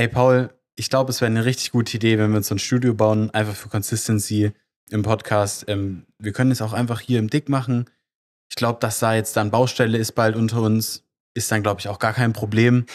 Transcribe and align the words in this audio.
Ey, 0.00 0.08
Paul, 0.08 0.48
ich 0.76 0.88
glaube, 0.88 1.10
es 1.10 1.20
wäre 1.20 1.30
eine 1.30 1.44
richtig 1.44 1.72
gute 1.72 1.94
Idee, 1.94 2.16
wenn 2.16 2.30
wir 2.30 2.38
uns 2.38 2.48
so 2.48 2.54
ein 2.54 2.58
Studio 2.58 2.94
bauen, 2.94 3.28
einfach 3.32 3.54
für 3.54 3.68
Consistency 3.68 4.52
im 4.88 5.02
Podcast. 5.02 5.66
Ähm, 5.68 6.06
wir 6.18 6.32
können 6.32 6.50
es 6.50 6.62
auch 6.62 6.72
einfach 6.72 7.00
hier 7.00 7.18
im 7.18 7.28
Dick 7.28 7.50
machen. 7.50 7.84
Ich 8.48 8.56
glaube, 8.56 8.78
dass 8.80 8.98
da 8.98 9.12
jetzt 9.12 9.36
dann 9.36 9.50
Baustelle 9.50 9.98
ist 9.98 10.12
bald 10.12 10.36
unter 10.36 10.62
uns, 10.62 11.04
ist 11.34 11.52
dann, 11.52 11.62
glaube 11.62 11.80
ich, 11.80 11.88
auch 11.88 11.98
gar 11.98 12.14
kein 12.14 12.32
Problem. 12.32 12.86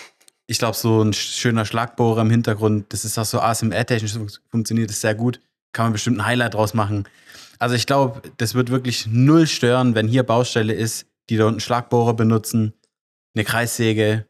Ich 0.47 0.57
glaube, 0.57 0.75
so 0.75 1.03
ein 1.03 1.13
schöner 1.13 1.65
Schlagbohrer 1.65 2.21
im 2.21 2.31
Hintergrund, 2.31 2.91
das 2.91 3.05
ist 3.05 3.19
auch 3.19 3.25
so 3.25 3.39
ASMR-technisch 3.39 4.17
funktioniert 4.49 4.89
das 4.89 5.01
sehr 5.01 5.13
gut. 5.13 5.39
Kann 5.73 5.85
man 5.85 5.93
bestimmt 5.93 6.17
ein 6.17 6.25
Highlight 6.25 6.55
draus 6.55 6.73
machen. 6.73 7.07
Also 7.59 7.75
ich 7.75 7.85
glaube, 7.85 8.23
das 8.37 8.55
wird 8.55 8.71
wirklich 8.71 9.05
null 9.05 9.45
stören, 9.45 9.93
wenn 9.93 10.07
hier 10.07 10.23
Baustelle 10.23 10.73
ist, 10.73 11.05
die 11.29 11.37
da 11.37 11.45
unten 11.45 11.59
Schlagbohrer 11.59 12.15
benutzen, 12.15 12.73
eine 13.35 13.43
Kreissäge. 13.43 14.25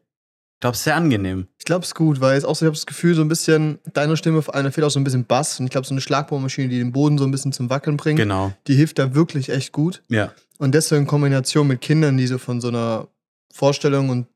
Ich 0.56 0.60
glaube, 0.60 0.72
es 0.72 0.78
ist 0.78 0.84
sehr 0.84 0.96
angenehm. 0.96 1.48
Ich 1.58 1.66
glaube, 1.66 1.82
es 1.82 1.88
ist 1.88 1.94
gut, 1.94 2.22
weil 2.22 2.34
jetzt 2.34 2.44
auch 2.44 2.56
so, 2.56 2.64
ich 2.64 2.68
habe 2.68 2.76
das 2.76 2.86
Gefühl, 2.86 3.14
so 3.14 3.20
ein 3.20 3.28
bisschen, 3.28 3.78
deiner 3.92 4.16
Stimme 4.16 4.40
vor 4.40 4.54
allem 4.54 4.72
fehlt 4.72 4.86
auch 4.86 4.90
so 4.90 4.98
ein 4.98 5.04
bisschen 5.04 5.26
Bass. 5.26 5.60
Und 5.60 5.66
ich 5.66 5.70
glaube, 5.70 5.86
so 5.86 5.92
eine 5.92 6.00
Schlagbohrmaschine, 6.00 6.68
die 6.70 6.78
den 6.78 6.92
Boden 6.92 7.18
so 7.18 7.24
ein 7.24 7.30
bisschen 7.30 7.52
zum 7.52 7.68
Wackeln 7.68 7.98
bringt, 7.98 8.18
Genau. 8.18 8.54
die 8.66 8.74
hilft 8.74 8.98
da 8.98 9.14
wirklich 9.14 9.50
echt 9.50 9.72
gut. 9.72 10.02
Ja. 10.08 10.32
Und 10.56 10.74
deswegen 10.74 11.02
in 11.02 11.06
Kombination 11.06 11.66
mit 11.66 11.82
Kindern, 11.82 12.16
die 12.16 12.26
so 12.26 12.38
von 12.38 12.62
so 12.62 12.68
einer 12.68 13.06
Vorstellung 13.52 14.08
und 14.08 14.28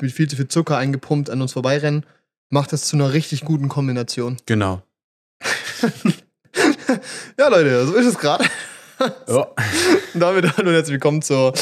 mit 0.00 0.12
viel 0.12 0.28
zu 0.30 0.36
viel 0.36 0.48
Zucker 0.48 0.78
eingepumpt 0.78 1.28
an 1.28 1.42
uns 1.42 1.52
vorbeirennen, 1.52 2.06
macht 2.48 2.72
das 2.72 2.84
zu 2.84 2.96
einer 2.96 3.12
richtig 3.12 3.42
guten 3.42 3.68
Kombination. 3.68 4.38
Genau. 4.46 4.82
Ja, 7.38 7.48
Leute, 7.48 7.86
so 7.86 7.94
ist 7.96 8.06
es 8.06 8.18
gerade. 8.18 8.44
Ja. 9.28 9.46
Und 10.14 10.20
damit 10.20 10.56
hallo 10.56 10.68
und 10.70 10.74
herzlich 10.74 10.94
willkommen 10.94 11.20
zur 11.20 11.52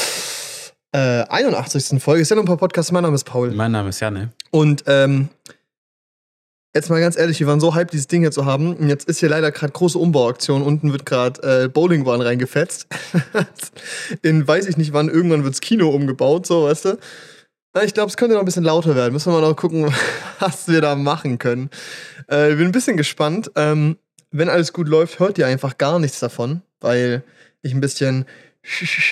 äh, 0.95 1.25
81. 1.27 2.01
Folge. 2.01 2.21
Ist 2.21 2.29
ja 2.29 2.35
noch 2.35 2.43
ein 2.43 2.47
paar 2.47 2.57
Podcasts. 2.57 2.91
Mein 2.91 3.03
Name 3.03 3.15
ist 3.15 3.25
Paul. 3.25 3.51
Mein 3.51 3.71
Name 3.71 3.89
ist 3.89 3.99
Janne. 3.99 4.29
Und 4.51 4.85
ähm, 4.87 5.27
jetzt 6.73 6.89
mal 6.89 7.01
ganz 7.01 7.17
ehrlich, 7.17 7.39
wir 7.39 7.47
waren 7.47 7.59
so 7.59 7.75
hyped, 7.75 7.91
dieses 7.91 8.07
Ding 8.07 8.21
hier 8.21 8.31
zu 8.31 8.45
haben. 8.45 8.75
Und 8.75 8.87
jetzt 8.87 9.09
ist 9.09 9.19
hier 9.19 9.27
leider 9.27 9.51
gerade 9.51 9.73
große 9.73 9.99
Umbauaktion. 9.99 10.61
Unten 10.61 10.93
wird 10.93 11.05
gerade 11.05 11.63
äh, 11.63 11.67
Bowlingbahn 11.67 12.21
reingefetzt. 12.21 12.87
In 14.21 14.47
weiß 14.47 14.67
ich 14.67 14.77
nicht 14.77 14.93
wann, 14.93 15.09
irgendwann 15.09 15.43
wirds 15.43 15.59
Kino 15.59 15.89
umgebaut, 15.89 16.47
so, 16.47 16.63
weißt 16.63 16.85
du. 16.85 16.97
Na, 17.73 17.83
Ich 17.83 17.93
glaube, 17.93 18.09
es 18.09 18.15
könnte 18.15 18.35
noch 18.35 18.41
ein 18.41 18.45
bisschen 18.45 18.63
lauter 18.63 18.95
werden. 18.95 19.11
Müssen 19.11 19.33
wir 19.33 19.41
mal 19.41 19.49
noch 19.49 19.57
gucken, 19.57 19.93
was 20.39 20.69
wir 20.69 20.79
da 20.79 20.95
machen 20.95 21.39
können. 21.39 21.69
Äh, 22.31 22.51
ich 22.51 22.57
bin 22.57 22.67
ein 22.67 22.71
bisschen 22.71 22.95
gespannt. 22.95 23.51
Ähm, 23.55 23.97
wenn 24.31 24.47
alles 24.47 24.71
gut 24.71 24.87
läuft, 24.87 25.19
hört 25.19 25.37
ihr 25.37 25.47
einfach 25.47 25.77
gar 25.77 25.99
nichts 25.99 26.21
davon, 26.21 26.61
weil 26.79 27.23
ich 27.61 27.73
ein 27.73 27.81
bisschen 27.81 28.25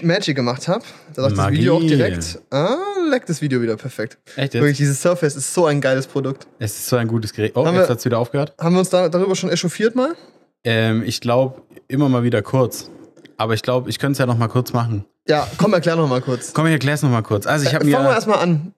Magic 0.02 0.36
gemacht 0.36 0.68
habe. 0.68 0.84
Da 1.16 1.24
sagt 1.24 1.38
das. 1.38 1.52
Video 1.52 1.78
auch 1.78 1.82
direkt. 1.82 2.40
Ah, 2.50 2.78
leckt 3.10 3.30
das 3.30 3.42
Video 3.42 3.62
wieder 3.62 3.76
perfekt. 3.78 4.18
Echt 4.36 4.54
Wirklich, 4.54 4.72
jetzt? 4.72 4.80
dieses 4.80 5.02
Surface 5.02 5.36
ist 5.36 5.54
so 5.54 5.66
ein 5.66 5.80
geiles 5.82 6.08
Produkt. 6.08 6.48
Es 6.60 6.74
ist 6.78 6.88
so 6.88 6.96
ein 6.96 7.08
gutes 7.08 7.34
Gerät. 7.34 7.52
Oh, 7.56 7.66
Haben 7.66 7.76
jetzt 7.76 7.86
wir- 7.86 7.90
hat 7.90 8.00
es 8.00 8.06
wieder 8.06 8.20
aufgehört. 8.20 8.54
Haben 8.60 8.74
wir 8.76 8.80
uns 8.80 8.90
da, 8.90 9.10
darüber 9.10 9.36
schon 9.36 9.50
echauffiert 9.50 9.96
mal? 9.96 10.16
Ähm, 10.64 11.04
ich 11.06 11.22
glaube, 11.22 11.62
immer 11.88 12.10
mal 12.10 12.24
wieder 12.24 12.42
kurz. 12.42 12.90
Aber 13.38 13.54
ich 13.54 13.62
glaube, 13.62 13.90
ich 13.90 14.00
könnte 14.00 14.14
es 14.14 14.18
ja 14.20 14.26
noch 14.26 14.38
mal 14.38 14.48
kurz 14.48 14.74
machen. 14.74 15.06
Ja, 15.28 15.48
komm, 15.58 15.74
erklär 15.74 15.96
noch 15.96 16.08
mal 16.08 16.22
kurz. 16.22 16.54
Komm, 16.54 16.66
ich 16.68 16.74
erkläre 16.74 16.96
es 16.96 17.02
noch 17.04 17.10
mal 17.10 17.22
kurz. 17.24 17.46
Also 17.46 17.66
ich 17.68 17.74
habe 17.74 17.86
äh, 17.88 17.92
fangen 17.92 18.04
wir 18.06 18.10
mir 18.10 18.16
erstmal 18.16 18.40
an. 18.40 18.74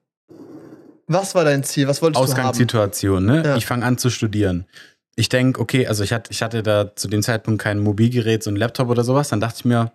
Was 1.08 1.34
war 1.34 1.44
dein 1.44 1.62
Ziel? 1.62 1.86
Was 1.88 2.02
wolltest 2.02 2.16
du 2.22 2.26
haben? 2.26 2.30
Ausgangssituation, 2.40 3.24
ne? 3.24 3.42
Ja. 3.44 3.56
Ich 3.56 3.66
fange 3.66 3.84
an 3.84 3.96
zu 3.98 4.10
studieren. 4.10 4.66
Ich 5.14 5.28
denke, 5.28 5.60
okay, 5.60 5.86
also 5.86 6.02
ich 6.04 6.12
hatte, 6.12 6.30
ich 6.32 6.42
hatte 6.42 6.62
da 6.62 6.94
zu 6.96 7.08
dem 7.08 7.22
Zeitpunkt 7.22 7.62
kein 7.62 7.78
Mobilgerät, 7.78 8.42
so 8.42 8.50
ein 8.50 8.56
Laptop 8.56 8.88
oder 8.90 9.04
sowas. 9.04 9.28
Dann 9.28 9.40
dachte 9.40 9.56
ich 9.60 9.64
mir, 9.64 9.92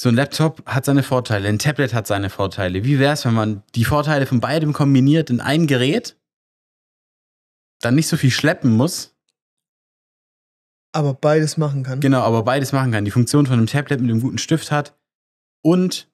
so 0.00 0.08
ein 0.08 0.14
Laptop 0.14 0.64
hat 0.64 0.84
seine 0.84 1.02
Vorteile, 1.02 1.48
ein 1.48 1.58
Tablet 1.58 1.92
hat 1.92 2.06
seine 2.06 2.30
Vorteile. 2.30 2.84
Wie 2.84 3.00
wäre 3.00 3.14
es, 3.14 3.24
wenn 3.24 3.34
man 3.34 3.64
die 3.74 3.84
Vorteile 3.84 4.26
von 4.26 4.38
beidem 4.38 4.72
kombiniert 4.72 5.28
in 5.28 5.40
ein 5.40 5.66
Gerät? 5.66 6.16
Dann 7.80 7.96
nicht 7.96 8.06
so 8.06 8.16
viel 8.16 8.30
schleppen 8.30 8.76
muss. 8.76 9.16
Aber 10.92 11.14
beides 11.14 11.56
machen 11.56 11.82
kann. 11.82 11.98
Genau, 11.98 12.20
aber 12.20 12.44
beides 12.44 12.70
machen 12.70 12.92
kann. 12.92 13.04
Die 13.04 13.10
Funktion 13.10 13.46
von 13.46 13.54
einem 13.54 13.66
Tablet 13.66 14.00
mit 14.00 14.08
einem 14.08 14.20
guten 14.20 14.38
Stift 14.38 14.70
hat 14.70 14.96
und 15.62 16.08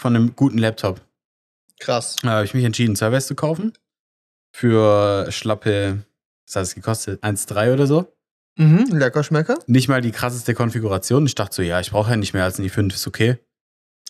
von 0.00 0.16
einem 0.16 0.34
guten 0.34 0.56
Laptop. 0.56 1.02
Krass. 1.78 2.16
Da 2.22 2.30
habe 2.30 2.46
ich 2.46 2.54
mich 2.54 2.64
entschieden, 2.64 2.96
Surface 2.96 3.26
zu 3.26 3.34
kaufen. 3.34 3.74
Für 4.54 5.30
schlappe, 5.30 6.06
was 6.46 6.56
hat 6.56 6.62
es 6.62 6.74
gekostet? 6.74 7.22
1,3 7.22 7.74
oder 7.74 7.86
so. 7.86 8.15
Mhm, 8.56 8.86
lecker 8.90 9.22
Schmecker. 9.22 9.58
Nicht 9.66 9.88
mal 9.88 10.00
die 10.00 10.12
krasseste 10.12 10.54
Konfiguration. 10.54 11.26
Ich 11.26 11.34
dachte 11.34 11.54
so, 11.56 11.62
ja, 11.62 11.80
ich 11.80 11.90
brauche 11.90 12.10
ja 12.10 12.16
nicht 12.16 12.32
mehr 12.32 12.44
als 12.44 12.58
ein 12.58 12.64
i5, 12.64 12.92
ist 12.94 13.06
okay. 13.06 13.38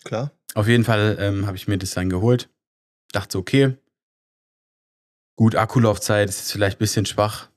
Klar. 0.03 0.31
Auf 0.53 0.67
jeden 0.67 0.85
Fall 0.85 1.17
ähm, 1.19 1.45
habe 1.47 1.57
ich 1.57 1.67
mir 1.67 1.77
das 1.77 1.91
dann 1.91 2.09
geholt. 2.09 2.49
Dachte 3.11 3.33
so, 3.33 3.39
okay. 3.39 3.75
Gut, 5.37 5.55
Akkulaufzeit 5.55 6.29
ist 6.29 6.51
vielleicht 6.51 6.77
ein 6.77 6.79
bisschen 6.79 7.05
schwach, 7.05 7.49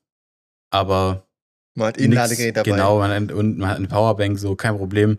aber 0.71 1.27
Man 1.75 1.89
hat 1.89 1.99
eh 1.99 2.05
ein 2.05 2.13
Ladegerät 2.13 2.57
dabei. 2.57 2.71
Genau, 2.71 2.99
man 2.99 3.11
hat, 3.11 3.33
und 3.33 3.59
man 3.59 3.71
hat 3.71 3.77
eine 3.79 3.89
Powerbank, 3.89 4.39
so 4.39 4.55
kein 4.57 4.77
Problem. 4.77 5.17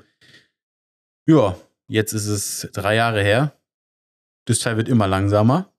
Ja, 1.27 1.55
jetzt 1.87 2.13
ist 2.13 2.27
es 2.27 2.69
drei 2.73 2.95
Jahre 2.95 3.23
her. 3.23 3.55
Das 4.45 4.59
Teil 4.59 4.77
wird 4.77 4.89
immer 4.89 5.07
langsamer. 5.07 5.71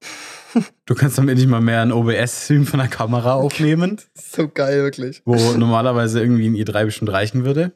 Du 0.86 0.94
kannst 0.94 1.18
damit 1.18 1.36
nicht 1.38 1.48
mal 1.48 1.60
mehr 1.60 1.80
ein 1.82 1.92
OBS-Stream 1.92 2.66
von 2.66 2.78
der 2.80 2.88
Kamera 2.88 3.34
aufnehmen, 3.34 4.00
So 4.14 4.48
geil, 4.48 4.82
wirklich. 4.82 5.22
wo 5.24 5.34
normalerweise 5.52 6.20
irgendwie 6.20 6.48
ein 6.48 6.54
i3 6.56 6.84
bestimmt 6.84 7.12
reichen 7.12 7.44
würde. 7.44 7.72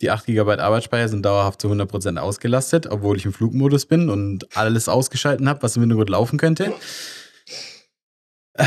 Die 0.00 0.10
8 0.10 0.26
GB 0.26 0.54
Arbeitsspeicher 0.58 1.08
sind 1.08 1.24
dauerhaft 1.26 1.60
zu 1.60 1.68
100% 1.68 2.16
ausgelastet, 2.18 2.86
obwohl 2.86 3.16
ich 3.16 3.26
im 3.26 3.32
Flugmodus 3.32 3.86
bin 3.86 4.08
und 4.08 4.56
alles 4.56 4.88
ausgeschalten 4.88 5.48
habe, 5.48 5.62
was 5.62 5.76
im 5.76 5.82
Hintergrund 5.82 6.10
laufen 6.10 6.38
könnte. 6.38 6.72
Äh, 8.54 8.64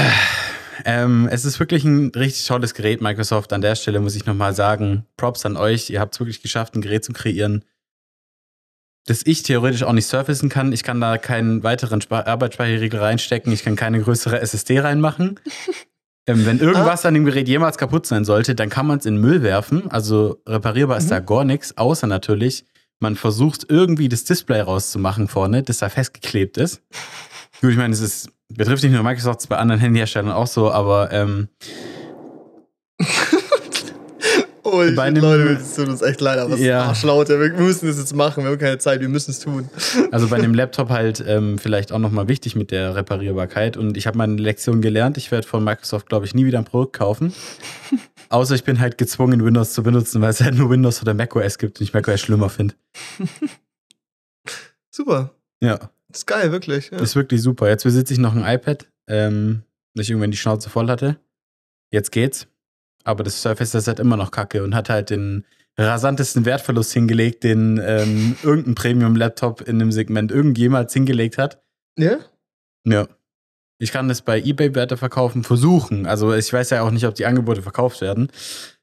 Ähm, 0.86 1.30
es 1.32 1.46
ist 1.46 1.60
wirklich 1.60 1.86
ein 1.86 2.10
richtig 2.16 2.46
tolles 2.48 2.74
Gerät, 2.74 3.00
Microsoft. 3.00 3.54
An 3.54 3.62
der 3.62 3.76
Stelle 3.76 4.00
muss 4.00 4.16
ich 4.16 4.26
nochmal 4.26 4.54
sagen, 4.56 5.06
Props 5.18 5.46
an 5.46 5.56
euch. 5.56 5.90
Ihr 5.92 6.00
habt 6.00 6.16
es 6.16 6.20
wirklich 6.20 6.42
geschafft, 6.42 6.76
ein 6.76 6.82
Gerät 6.82 7.06
zu 7.06 7.14
kreieren, 7.14 7.64
das 9.06 9.26
ich 9.26 9.44
theoretisch 9.44 9.84
auch 9.84 9.94
nicht 9.94 10.08
surfacen 10.08 10.50
kann. 10.50 10.72
Ich 10.72 10.84
kann 10.84 11.02
da 11.02 11.18
keinen 11.18 11.64
weiteren 11.64 12.02
Arbeitsspeicherriegel 12.10 13.00
reinstecken. 13.00 13.52
Ich 13.52 13.64
kann 13.64 13.76
keine 13.76 14.02
größere 14.02 14.40
SSD 14.40 14.80
reinmachen. 14.80 15.40
ähm, 16.28 16.46
wenn 16.46 16.60
irgendwas 16.60 17.06
an 17.06 17.14
dem 17.14 17.26
Gerät 17.26 17.48
jemals 17.50 17.78
kaputt 17.78 18.06
sein 18.06 18.24
sollte, 18.24 18.56
dann 18.56 18.70
kann 18.70 18.88
man 18.88 19.00
es 19.00 19.06
in 19.06 19.16
den 19.16 19.22
Müll 19.22 19.44
werfen. 19.44 19.92
Also 19.92 20.42
reparierbar 20.48 20.98
ist 20.98 21.06
Mhm. 21.06 21.10
da 21.10 21.20
gar 21.20 21.44
nichts, 21.44 21.78
außer 21.78 22.08
natürlich, 22.08 22.66
man 23.00 23.16
versucht 23.18 23.66
irgendwie 23.68 24.08
das 24.08 24.24
Display 24.24 24.62
rauszumachen 24.62 25.28
vorne, 25.28 25.64
das 25.64 25.80
da 25.80 25.90
festgeklebt 25.90 26.58
ist. 26.58 26.82
Gut, 27.62 27.72
ich 27.72 27.78
meine, 27.78 27.94
es 27.94 28.00
ist, 28.00 28.30
betrifft 28.48 28.84
nicht 28.84 28.94
nur 28.94 29.04
Microsoft, 29.04 29.40
es 29.40 29.44
ist 29.46 29.50
bei 29.50 29.58
anderen 29.58 29.82
Handyherstellern 29.82 30.32
auch 30.32 30.48
so, 30.48 30.72
aber 30.72 31.12
ähm, 31.12 31.50
Oh, 34.66 34.82
ich, 34.82 34.96
Bei 34.96 35.04
einem- 35.04 35.22
Leute, 35.22 35.44
es 35.62 35.76
tut 35.76 35.90
uns 35.90 36.02
echt 36.02 36.22
leid, 36.22 36.40
aber 36.40 36.54
es 36.54 36.60
ist 36.62 36.66
Ja. 36.66 36.84
Arschlaut. 36.86 37.28
Wir 37.28 37.38
müssen 37.54 37.86
das 37.88 37.98
jetzt 37.98 38.16
machen. 38.16 38.44
Wir 38.44 38.52
haben 38.52 38.58
keine 38.58 38.78
Zeit. 38.78 39.02
Wir 39.02 39.10
müssen 39.10 39.32
es 39.32 39.40
tun. 39.42 39.70
Also 40.12 40.30
bei 40.30 40.40
dem 40.40 40.54
Laptop 40.56 40.90
halt 40.90 41.22
ähm, 41.28 41.58
vielleicht 41.58 41.92
auch 41.92 42.00
nochmal 42.00 42.28
wichtig 42.30 42.56
mit 42.56 42.72
der 42.72 42.96
Reparierbarkeit. 42.96 43.76
Und 43.76 43.98
ich 43.98 44.08
habe 44.08 44.18
meine 44.18 44.36
Lektion 44.38 44.82
gelernt. 44.82 45.18
Ich 45.18 45.32
werde 45.32 45.46
von 45.46 45.64
Microsoft, 45.64 46.08
glaube 46.08 46.26
ich, 46.26 46.34
nie 46.34 46.46
wieder 46.46 46.60
ein 46.60 46.66
Produkt 46.66 46.94
kaufen. 46.94 47.34
Außer 48.30 48.56
ich 48.56 48.64
bin 48.64 48.80
halt 48.80 48.98
gezwungen, 48.98 49.44
Windows 49.46 49.74
zu 49.74 49.84
benutzen, 49.84 50.22
weil 50.22 50.30
es 50.30 50.40
halt 50.42 50.56
nur 50.56 50.70
Windows 50.70 51.02
oder 51.02 51.14
macOS 51.14 51.58
gibt 51.58 51.80
und 51.80 51.84
ich 51.84 51.94
macOS 51.94 52.22
schlimmer 52.22 52.50
finde. 52.50 52.74
Super. 54.92 55.32
Ja, 55.62 55.78
Das 56.10 56.20
ist 56.20 56.26
geil, 56.28 56.52
wirklich. 56.52 56.90
Ja. 56.92 57.00
ist 57.00 57.16
wirklich 57.16 57.42
super. 57.42 57.68
Jetzt 57.68 57.84
besitze 57.84 58.14
ich 58.14 58.20
noch 58.20 58.36
ein 58.36 58.44
iPad, 58.46 58.88
ähm, 59.08 59.64
das 59.96 60.06
ich 60.06 60.12
irgendwann 60.12 60.32
die 60.32 60.38
Schnauze 60.38 60.70
voll 60.70 60.88
hatte. 60.90 61.18
Jetzt 61.92 62.12
geht's. 62.12 62.48
Aber 63.04 63.24
das 63.24 63.42
Surface 63.42 63.76
ist 63.76 63.88
halt 63.88 64.00
immer 64.00 64.18
noch 64.18 64.32
kacke 64.32 64.64
und 64.64 64.76
hat 64.76 64.90
halt 64.90 65.10
den 65.10 65.46
rasantesten 65.78 66.46
Wertverlust 66.46 66.94
hingelegt, 66.94 67.44
den 67.44 67.82
ähm, 67.84 68.36
irgendein 68.44 68.76
Premium-Laptop 68.76 69.62
in 69.62 69.80
dem 69.80 69.92
Segment 69.92 70.32
irgendjemals 70.32 70.94
hingelegt 70.94 71.38
hat. 71.38 71.62
ja? 71.98 72.18
Ja. 72.86 73.08
Ich 73.80 73.92
kann 73.92 74.08
das 74.08 74.22
bei 74.22 74.40
eBay 74.40 74.74
weiterverkaufen, 74.76 75.44
versuchen. 75.44 76.06
Also 76.06 76.34
ich 76.34 76.54
weiß 76.54 76.70
ja 76.70 76.84
auch 76.84 76.92
nicht, 76.92 77.06
ob 77.06 77.16
die 77.16 77.26
Angebote 77.26 77.62
verkauft 77.62 78.00
werden. 78.00 78.30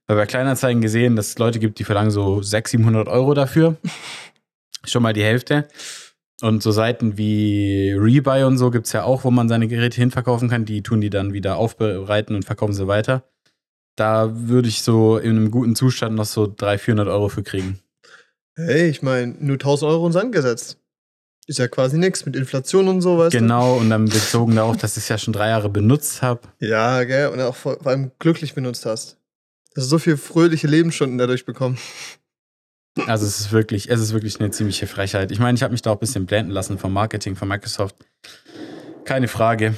Weil 0.07 0.17
bei 0.17 0.27
Kleinanzeigen 0.27 0.83
gesehen, 0.83 1.17
dass 1.17 1.29
es 1.29 1.39
Leute 1.39 1.59
gibt, 1.59 1.79
die 1.79 1.85
verlangen 1.85 2.11
so 2.11 2.43
600, 2.43 2.69
700 2.69 3.09
Euro 3.09 3.33
dafür. 3.33 3.77
Schon 4.85 5.03
mal 5.03 5.13
die 5.13 5.23
Hälfte. 5.23 5.69
Und 6.43 6.63
so 6.63 6.71
Seiten 6.71 7.17
wie 7.17 7.93
Rebuy 7.93 8.45
und 8.45 8.59
so 8.59 8.71
gibt 8.71 8.87
es 8.87 8.93
ja 8.93 9.05
auch, 9.05 9.25
wo 9.25 9.31
man 9.31 9.49
seine 9.49 9.69
Geräte 9.69 10.01
hinverkaufen 10.01 10.51
kann. 10.51 10.65
Die 10.65 10.83
tun 10.83 11.01
die 11.01 11.11
dann 11.11 11.33
wieder 11.33 11.57
aufbereiten 11.57 12.35
und 12.35 12.45
verkaufen 12.45 12.73
sie 12.73 12.89
weiter. 12.89 13.25
Da 14.01 14.31
würde 14.33 14.67
ich 14.67 14.81
so 14.81 15.19
in 15.19 15.37
einem 15.37 15.51
guten 15.51 15.77
Zustand 15.77 16.17
noch 16.17 16.25
so 16.25 16.47
300, 16.47 16.81
400 16.81 17.09
Euro 17.09 17.29
für 17.29 17.43
kriegen. 17.43 17.81
Hey, 18.57 18.89
ich 18.89 19.03
meine, 19.03 19.35
nur 19.39 19.57
1000 19.57 19.91
Euro 19.91 20.07
in 20.07 20.13
den 20.13 20.15
Sand 20.15 20.33
gesetzt. 20.33 20.79
Ist 21.47 21.59
ja 21.59 21.69
quasi 21.69 21.99
nichts 21.99 22.25
mit 22.25 22.35
Inflation 22.35 22.89
und 22.89 23.03
so, 23.03 23.19
weißt 23.19 23.33
Genau, 23.33 23.77
und 23.77 23.91
dann 23.91 24.07
bezogen 24.07 24.57
darauf, 24.57 24.79
dass 24.79 24.97
ich 24.97 25.03
es 25.03 25.09
ja 25.11 25.19
schon 25.19 25.35
drei 25.35 25.51
Jahre 25.51 25.69
benutzt 25.69 26.23
habe. 26.23 26.41
du? 26.61 26.69
Ja, 26.69 27.05
gell? 27.05 27.29
Und 27.29 27.43
auch 27.43 27.55
vor, 27.55 27.77
vor 27.77 27.93
allem 27.93 28.11
glücklich 28.19 28.55
benutzt 28.55 28.87
hast. 28.87 29.19
Dass 29.75 29.85
du 29.85 29.91
so 29.91 29.99
viele 29.99 30.17
fröhliche 30.17 30.67
Lebensstunden 30.67 31.19
dadurch 31.19 31.45
bekommen. 31.45 31.77
Also 33.07 33.27
es 33.27 33.39
ist 33.39 33.53
wirklich, 33.53 33.91
es 33.91 34.01
ist 34.01 34.15
wirklich 34.15 34.41
eine 34.41 34.51
ziemliche 34.51 34.87
Frechheit. 34.87 35.31
Ich 35.31 35.41
meine, 35.41 35.57
ich 35.57 35.63
habe 35.63 35.73
mich 35.73 35.83
da 35.83 35.91
auch 35.91 35.97
ein 35.97 36.01
bisschen 36.01 36.25
blenden 36.25 36.53
lassen 36.53 36.79
vom 36.79 36.95
Marketing 36.95 37.37
von 37.37 37.49
Microsoft. 37.49 37.97
Keine 39.05 39.29
Frage. 39.29 39.75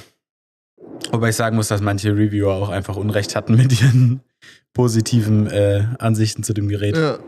Wobei 1.11 1.29
ich 1.29 1.35
sagen 1.35 1.55
muss, 1.55 1.67
dass 1.67 1.81
manche 1.81 2.15
Reviewer 2.15 2.53
auch 2.53 2.69
einfach 2.69 2.95
Unrecht 2.95 3.35
hatten 3.35 3.55
mit 3.55 3.79
ihren 3.81 4.21
positiven 4.73 5.47
äh, 5.47 5.85
Ansichten 5.99 6.43
zu 6.43 6.53
dem 6.53 6.67
Gerät. 6.67 6.97
Ja. 6.97 7.19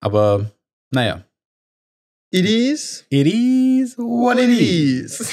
Aber 0.00 0.50
naja. 0.90 1.24
It 2.30 2.44
is 2.46 3.04
It 3.10 3.26
is 3.26 3.96
what 3.96 4.38
it 4.38 4.50
is. 4.50 5.28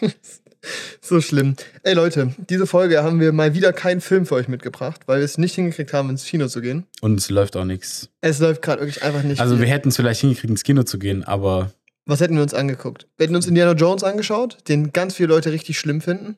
so 1.00 1.20
schlimm. 1.20 1.54
Ey 1.82 1.94
Leute, 1.94 2.34
diese 2.50 2.66
Folge 2.66 3.02
haben 3.02 3.20
wir 3.20 3.32
mal 3.32 3.54
wieder 3.54 3.72
keinen 3.72 4.00
Film 4.00 4.26
für 4.26 4.34
euch 4.34 4.48
mitgebracht, 4.48 5.02
weil 5.06 5.18
wir 5.18 5.24
es 5.24 5.38
nicht 5.38 5.54
hingekriegt 5.54 5.92
haben, 5.92 6.10
ins 6.10 6.24
Kino 6.24 6.48
zu 6.48 6.60
gehen. 6.60 6.86
Und 7.00 7.18
es 7.18 7.30
läuft 7.30 7.56
auch 7.56 7.64
nichts. 7.64 8.08
Es 8.20 8.38
läuft 8.40 8.62
gerade 8.62 8.80
wirklich 8.82 9.02
einfach 9.02 9.22
nicht. 9.22 9.40
Also 9.40 9.56
viel. 9.56 9.64
wir 9.64 9.70
hätten 9.72 9.88
es 9.90 9.96
vielleicht 9.96 10.20
hingekriegt, 10.20 10.50
ins 10.50 10.64
Kino 10.64 10.82
zu 10.82 10.98
gehen, 10.98 11.24
aber 11.24 11.72
Was 12.06 12.20
hätten 12.20 12.34
wir 12.34 12.42
uns 12.42 12.54
angeguckt? 12.54 13.06
Wir 13.16 13.24
hätten 13.24 13.36
uns 13.36 13.46
Indiana 13.46 13.72
Jones 13.72 14.02
angeschaut, 14.02 14.58
den 14.68 14.92
ganz 14.92 15.14
viele 15.14 15.28
Leute 15.28 15.52
richtig 15.52 15.78
schlimm 15.78 16.00
finden. 16.00 16.36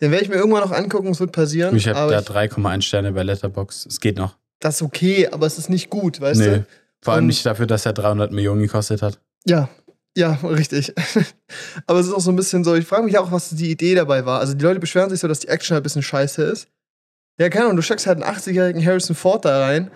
Den 0.00 0.10
werde 0.10 0.24
ich 0.24 0.28
mir 0.30 0.36
irgendwann 0.36 0.62
noch 0.62 0.72
angucken, 0.72 1.08
es 1.08 1.20
wird 1.20 1.32
passieren. 1.32 1.74
ich 1.74 1.88
habe 1.88 2.10
da 2.12 2.20
ich, 2.20 2.26
3,1 2.26 2.82
Sterne 2.82 3.12
bei 3.12 3.22
Letterbox. 3.22 3.86
Es 3.86 4.00
geht 4.00 4.16
noch. 4.18 4.36
das 4.60 4.76
ist 4.76 4.82
okay, 4.82 5.28
aber 5.28 5.46
es 5.46 5.58
ist 5.58 5.70
nicht 5.70 5.88
gut, 5.90 6.20
weißt 6.20 6.40
Nö. 6.40 6.46
du? 6.58 6.66
Vor 7.02 7.14
allem 7.14 7.24
Und- 7.24 7.28
nicht 7.28 7.44
dafür, 7.46 7.66
dass 7.66 7.86
er 7.86 7.92
300 7.92 8.32
Millionen 8.32 8.60
gekostet 8.60 9.00
hat. 9.02 9.20
Ja, 9.46 9.68
ja, 10.16 10.32
richtig. 10.42 10.92
aber 11.86 12.00
es 12.00 12.06
ist 12.06 12.12
auch 12.12 12.20
so 12.20 12.30
ein 12.30 12.36
bisschen 12.36 12.64
so, 12.64 12.74
ich 12.74 12.86
frage 12.86 13.04
mich 13.04 13.16
auch, 13.18 13.30
was 13.32 13.50
die 13.50 13.70
Idee 13.70 13.94
dabei 13.94 14.24
war. 14.26 14.40
Also 14.40 14.54
die 14.54 14.64
Leute 14.64 14.80
beschweren 14.80 15.10
sich 15.10 15.20
so, 15.20 15.28
dass 15.28 15.40
die 15.40 15.48
Action 15.48 15.74
halt 15.74 15.82
ein 15.82 15.84
bisschen 15.84 16.02
scheiße 16.02 16.42
ist. 16.42 16.68
Ja, 17.38 17.48
keine 17.50 17.66
Ahnung, 17.66 17.76
du 17.76 17.82
steckst 17.82 18.06
halt 18.06 18.22
einen 18.22 18.34
80-jährigen 18.34 18.84
Harrison 18.84 19.14
Ford 19.14 19.44
da 19.44 19.60
rein. 19.66 19.90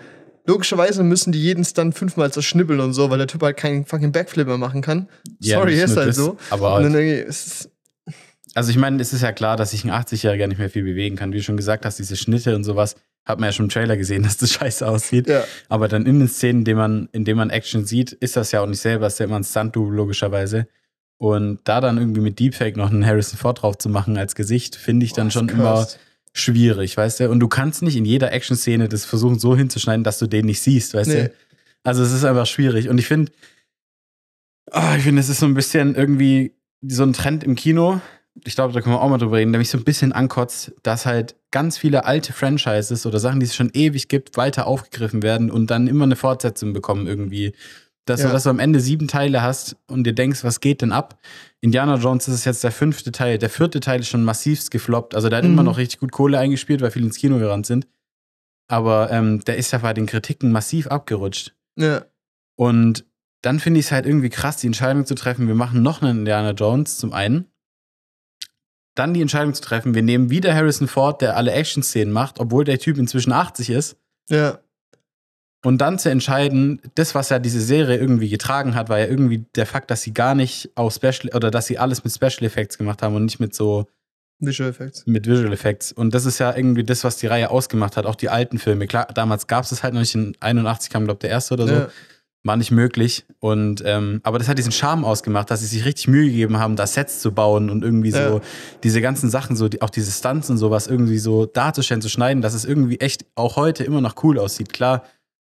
Logischerweise 0.45 1.03
müssen 1.03 1.31
die 1.31 1.41
jeden 1.41 1.65
Stunt 1.65 1.95
fünfmal 1.95 2.31
zerschnippeln 2.31 2.79
und 2.79 2.93
so, 2.93 3.09
weil 3.09 3.17
der 3.17 3.27
Typ 3.27 3.41
halt 3.43 3.57
keinen 3.57 3.85
fucking 3.85 4.11
Backflip 4.11 4.47
mehr 4.47 4.57
machen 4.57 4.81
kann. 4.81 5.07
Sorry, 5.39 5.73
nicht 5.73 5.83
ist 5.83 5.97
halt 5.97 6.09
das, 6.09 6.15
so. 6.15 6.37
Aber 6.49 6.75
Und 6.75 6.83
dann 6.83 6.93
halt, 6.93 7.03
irgendwie, 7.03 7.29
es 7.29 7.45
ist, 7.47 7.70
also 8.53 8.69
ich 8.71 8.77
meine, 8.77 9.01
es 9.01 9.13
ist 9.13 9.21
ja 9.21 9.31
klar, 9.31 9.55
dass 9.57 9.71
sich 9.71 9.83
ein 9.85 9.91
80-Jähriger 9.91 10.47
nicht 10.47 10.57
mehr 10.57 10.69
viel 10.69 10.83
bewegen 10.83 11.15
kann. 11.15 11.31
Wie 11.33 11.37
du 11.37 11.43
schon 11.43 11.57
gesagt 11.57 11.85
hast, 11.85 11.99
diese 11.99 12.15
Schnitte 12.15 12.55
und 12.55 12.63
sowas, 12.63 12.95
hat 13.23 13.39
man 13.39 13.47
ja 13.49 13.53
schon 13.53 13.65
im 13.65 13.69
Trailer 13.69 13.97
gesehen, 13.97 14.23
dass 14.23 14.37
das 14.37 14.51
scheiße 14.51 14.87
aussieht. 14.87 15.27
ja. 15.27 15.43
Aber 15.69 15.87
dann 15.87 16.05
in 16.05 16.19
den 16.19 16.27
Szenen, 16.27 16.59
in 16.59 16.65
denen 16.65 16.77
man, 16.79 17.09
in 17.11 17.23
denen 17.25 17.37
man 17.37 17.49
Action 17.49 17.85
sieht, 17.85 18.11
ist 18.13 18.35
das 18.35 18.51
ja 18.51 18.61
auch 18.61 18.67
nicht 18.67 18.81
selber, 18.81 19.07
ist 19.07 19.19
ja 19.19 19.25
immer 19.25 19.37
ein 19.37 19.43
Stunt-Double 19.43 19.95
logischerweise. 19.95 20.67
Und 21.17 21.59
da 21.65 21.81
dann 21.81 21.97
irgendwie 21.99 22.21
mit 22.21 22.39
Deepfake 22.39 22.77
noch 22.77 22.89
einen 22.89 23.05
Harrison 23.05 23.37
Ford 23.37 23.61
drauf 23.61 23.77
zu 23.77 23.89
machen 23.89 24.17
als 24.17 24.33
Gesicht, 24.33 24.75
finde 24.75 25.05
ich 25.05 25.13
dann 25.13 25.27
Boah, 25.27 25.31
schon 25.31 25.49
ist 25.49 25.53
immer 25.53 25.87
schwierig, 26.33 26.97
weißt 26.97 27.19
du? 27.19 27.29
Und 27.29 27.39
du 27.39 27.47
kannst 27.47 27.83
nicht 27.83 27.95
in 27.95 28.05
jeder 28.05 28.31
Action-Szene 28.31 28.89
das 28.89 29.05
versuchen 29.05 29.37
so 29.37 29.55
hinzuschneiden, 29.55 30.03
dass 30.03 30.17
du 30.17 30.25
den 30.25 30.45
nicht 30.47 30.61
siehst, 30.61 30.93
weißt 30.95 31.09
Nee. 31.09 31.23
du? 31.25 31.31
Also 31.83 32.01
es 32.03 32.11
ist 32.11 32.23
einfach 32.25 32.47
schwierig. 32.47 32.89
Und 32.89 32.97
ich 32.97 33.05
finde, 33.05 33.31
ah, 34.71 34.95
ich 34.97 35.03
finde, 35.03 35.19
es 35.21 35.29
ist 35.29 35.39
so 35.39 35.45
ein 35.45 35.53
bisschen 35.53 35.93
irgendwie 35.95 36.53
so 36.81 37.03
ein 37.03 37.13
Trend 37.13 37.43
im 37.43 37.55
Kino. 37.55 38.01
Ich 38.45 38.55
glaube, 38.55 38.73
da 38.73 38.81
können 38.81 38.95
wir 38.95 39.01
auch 39.01 39.09
mal 39.09 39.17
drüber 39.17 39.37
reden, 39.37 39.51
der 39.51 39.59
mich 39.59 39.69
so 39.69 39.77
ein 39.77 39.83
bisschen 39.83 40.13
ankotzt, 40.13 40.71
dass 40.83 41.05
halt 41.05 41.35
ganz 41.51 41.77
viele 41.77 42.05
alte 42.05 42.31
Franchises 42.33 43.05
oder 43.05 43.19
Sachen, 43.19 43.39
die 43.41 43.45
es 43.45 43.55
schon 43.55 43.69
ewig 43.73 44.07
gibt, 44.07 44.37
weiter 44.37 44.67
aufgegriffen 44.67 45.21
werden 45.21 45.51
und 45.51 45.69
dann 45.69 45.87
immer 45.87 46.05
eine 46.05 46.15
Fortsetzung 46.15 46.71
bekommen 46.73 47.07
irgendwie. 47.07 47.53
Dass, 48.05 48.21
Ja. 48.21 48.27
du, 48.27 48.33
dass 48.33 48.43
du 48.43 48.49
am 48.49 48.59
Ende 48.59 48.79
sieben 48.79 49.07
Teile 49.07 49.41
hast 49.43 49.75
und 49.87 50.05
dir 50.05 50.13
denkst, 50.13 50.43
was 50.43 50.59
geht 50.61 50.81
denn 50.81 50.91
ab? 50.91 51.19
Indiana 51.59 51.95
Jones 51.97 52.27
ist 52.29 52.45
jetzt 52.45 52.63
der 52.63 52.71
fünfte 52.71 53.11
Teil. 53.11 53.37
Der 53.37 53.49
vierte 53.49 53.79
Teil 53.79 53.99
ist 53.99 54.07
schon 54.07 54.23
massivst 54.23 54.71
gefloppt. 54.71 55.13
Also 55.13 55.29
der 55.29 55.37
hat 55.39 55.45
Mhm. 55.45 55.51
immer 55.51 55.63
noch 55.63 55.77
richtig 55.77 55.99
gut 55.99 56.11
Kohle 56.11 56.39
eingespielt, 56.39 56.81
weil 56.81 56.89
viele 56.91 57.05
ins 57.05 57.17
Kino 57.17 57.37
gerannt 57.37 57.65
sind. 57.67 57.85
Aber 58.67 59.11
ähm, 59.11 59.41
der 59.41 59.57
ist 59.57 59.71
ja 59.71 59.79
bei 59.79 59.93
den 59.93 60.05
Kritiken 60.05 60.51
massiv 60.51 60.87
abgerutscht. 60.87 61.53
Ja. 61.77 62.05
Und 62.55 63.05
dann 63.41 63.59
finde 63.59 63.79
ich 63.79 63.87
es 63.87 63.91
halt 63.91 64.05
irgendwie 64.05 64.29
krass, 64.29 64.57
die 64.57 64.67
Entscheidung 64.67 65.05
zu 65.05 65.15
treffen, 65.15 65.47
wir 65.47 65.55
machen 65.55 65.81
noch 65.83 66.01
einen 66.01 66.19
Indiana 66.19 66.51
Jones 66.51 66.97
zum 66.97 67.11
einen. 67.11 67.47
Dann 68.95 69.13
die 69.13 69.21
Entscheidung 69.21 69.53
zu 69.53 69.61
treffen, 69.61 69.95
wir 69.95 70.01
nehmen 70.01 70.29
wieder 70.29 70.53
Harrison 70.53 70.87
Ford, 70.87 71.21
der 71.21 71.37
alle 71.37 71.51
Action-Szenen 71.51 72.13
macht, 72.13 72.39
obwohl 72.39 72.65
der 72.65 72.79
Typ 72.79 72.97
inzwischen 72.97 73.31
80 73.31 73.69
ist. 73.69 73.97
Ja. 74.29 74.59
Und 75.63 75.77
dann 75.77 75.99
zu 75.99 76.09
entscheiden, 76.09 76.81
das, 76.95 77.13
was 77.13 77.29
ja 77.29 77.39
diese 77.39 77.61
Serie 77.61 77.97
irgendwie 77.97 78.29
getragen 78.29 78.73
hat, 78.73 78.89
war 78.89 78.99
ja 78.99 79.05
irgendwie 79.05 79.45
der 79.55 79.65
Fakt, 79.65 79.91
dass 79.91 80.01
sie 80.01 80.13
gar 80.13 80.33
nicht 80.33 80.71
auf 80.75 80.93
Special 80.93 81.33
oder 81.35 81.51
dass 81.51 81.67
sie 81.67 81.77
alles 81.77 82.03
mit 82.03 82.13
Special 82.13 82.43
Effects 82.43 82.77
gemacht 82.77 83.01
haben 83.01 83.15
und 83.15 83.25
nicht 83.25 83.39
mit 83.39 83.53
so 83.53 83.85
Visual 84.39 84.71
Effects. 84.71 85.05
mit 85.05 85.27
Visual 85.27 85.53
Effects. 85.53 85.91
Und 85.91 86.15
das 86.15 86.25
ist 86.25 86.39
ja 86.39 86.55
irgendwie 86.55 86.83
das, 86.83 87.03
was 87.03 87.17
die 87.17 87.27
Reihe 87.27 87.51
ausgemacht 87.51 87.95
hat, 87.95 88.07
auch 88.07 88.15
die 88.15 88.29
alten 88.29 88.57
Filme. 88.57 88.87
Klar, 88.87 89.07
damals 89.13 89.45
gab 89.45 89.63
es 89.63 89.71
es 89.71 89.83
halt 89.83 89.93
noch 89.93 90.01
nicht. 90.01 90.15
In 90.15 90.35
81 90.39 90.89
kam, 90.89 91.03
glaube 91.05 91.17
ich, 91.17 91.21
der 91.21 91.29
erste 91.29 91.53
oder 91.53 91.67
so. 91.67 91.73
Ja. 91.73 91.89
War 92.43 92.57
nicht 92.57 92.71
möglich. 92.71 93.25
Und 93.39 93.83
ähm, 93.85 94.19
aber 94.23 94.39
das 94.39 94.47
hat 94.47 94.57
diesen 94.57 94.71
Charme 94.71 95.05
ausgemacht, 95.05 95.51
dass 95.51 95.59
sie 95.59 95.67
sich 95.67 95.85
richtig 95.85 96.07
Mühe 96.07 96.25
gegeben 96.25 96.57
haben, 96.57 96.75
da 96.75 96.87
Sets 96.87 97.19
zu 97.21 97.31
bauen 97.31 97.69
und 97.69 97.83
irgendwie 97.83 98.11
so 98.11 98.17
Ja. 98.17 98.41
diese 98.83 98.99
ganzen 99.01 99.29
Sachen, 99.29 99.55
so 99.55 99.67
die, 99.69 99.81
auch 99.81 99.91
diese 99.91 100.11
Stunts 100.11 100.49
und 100.49 100.57
sowas 100.57 100.87
irgendwie 100.87 101.19
so 101.19 101.45
darzustellen, 101.45 102.01
zu 102.01 102.09
schneiden, 102.09 102.41
dass 102.41 102.53
es 102.55 102.65
irgendwie 102.65 102.99
echt 102.99 103.25
auch 103.35 103.57
heute 103.57 103.83
immer 103.83 104.01
noch 104.01 104.23
cool 104.23 104.39
aussieht. 104.39 104.73
Klar, 104.73 105.03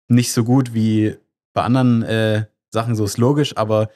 nicht 0.09 0.33
so 0.33 0.43
gut 0.43 0.75
wie 0.75 1.17
bei 1.53 1.63
anderen 1.63 2.03
äh, 2.03 2.47
Sachen, 2.73 2.97
so 2.97 3.05
ist 3.05 3.19
logisch, 3.19 3.57
aber 3.57 3.91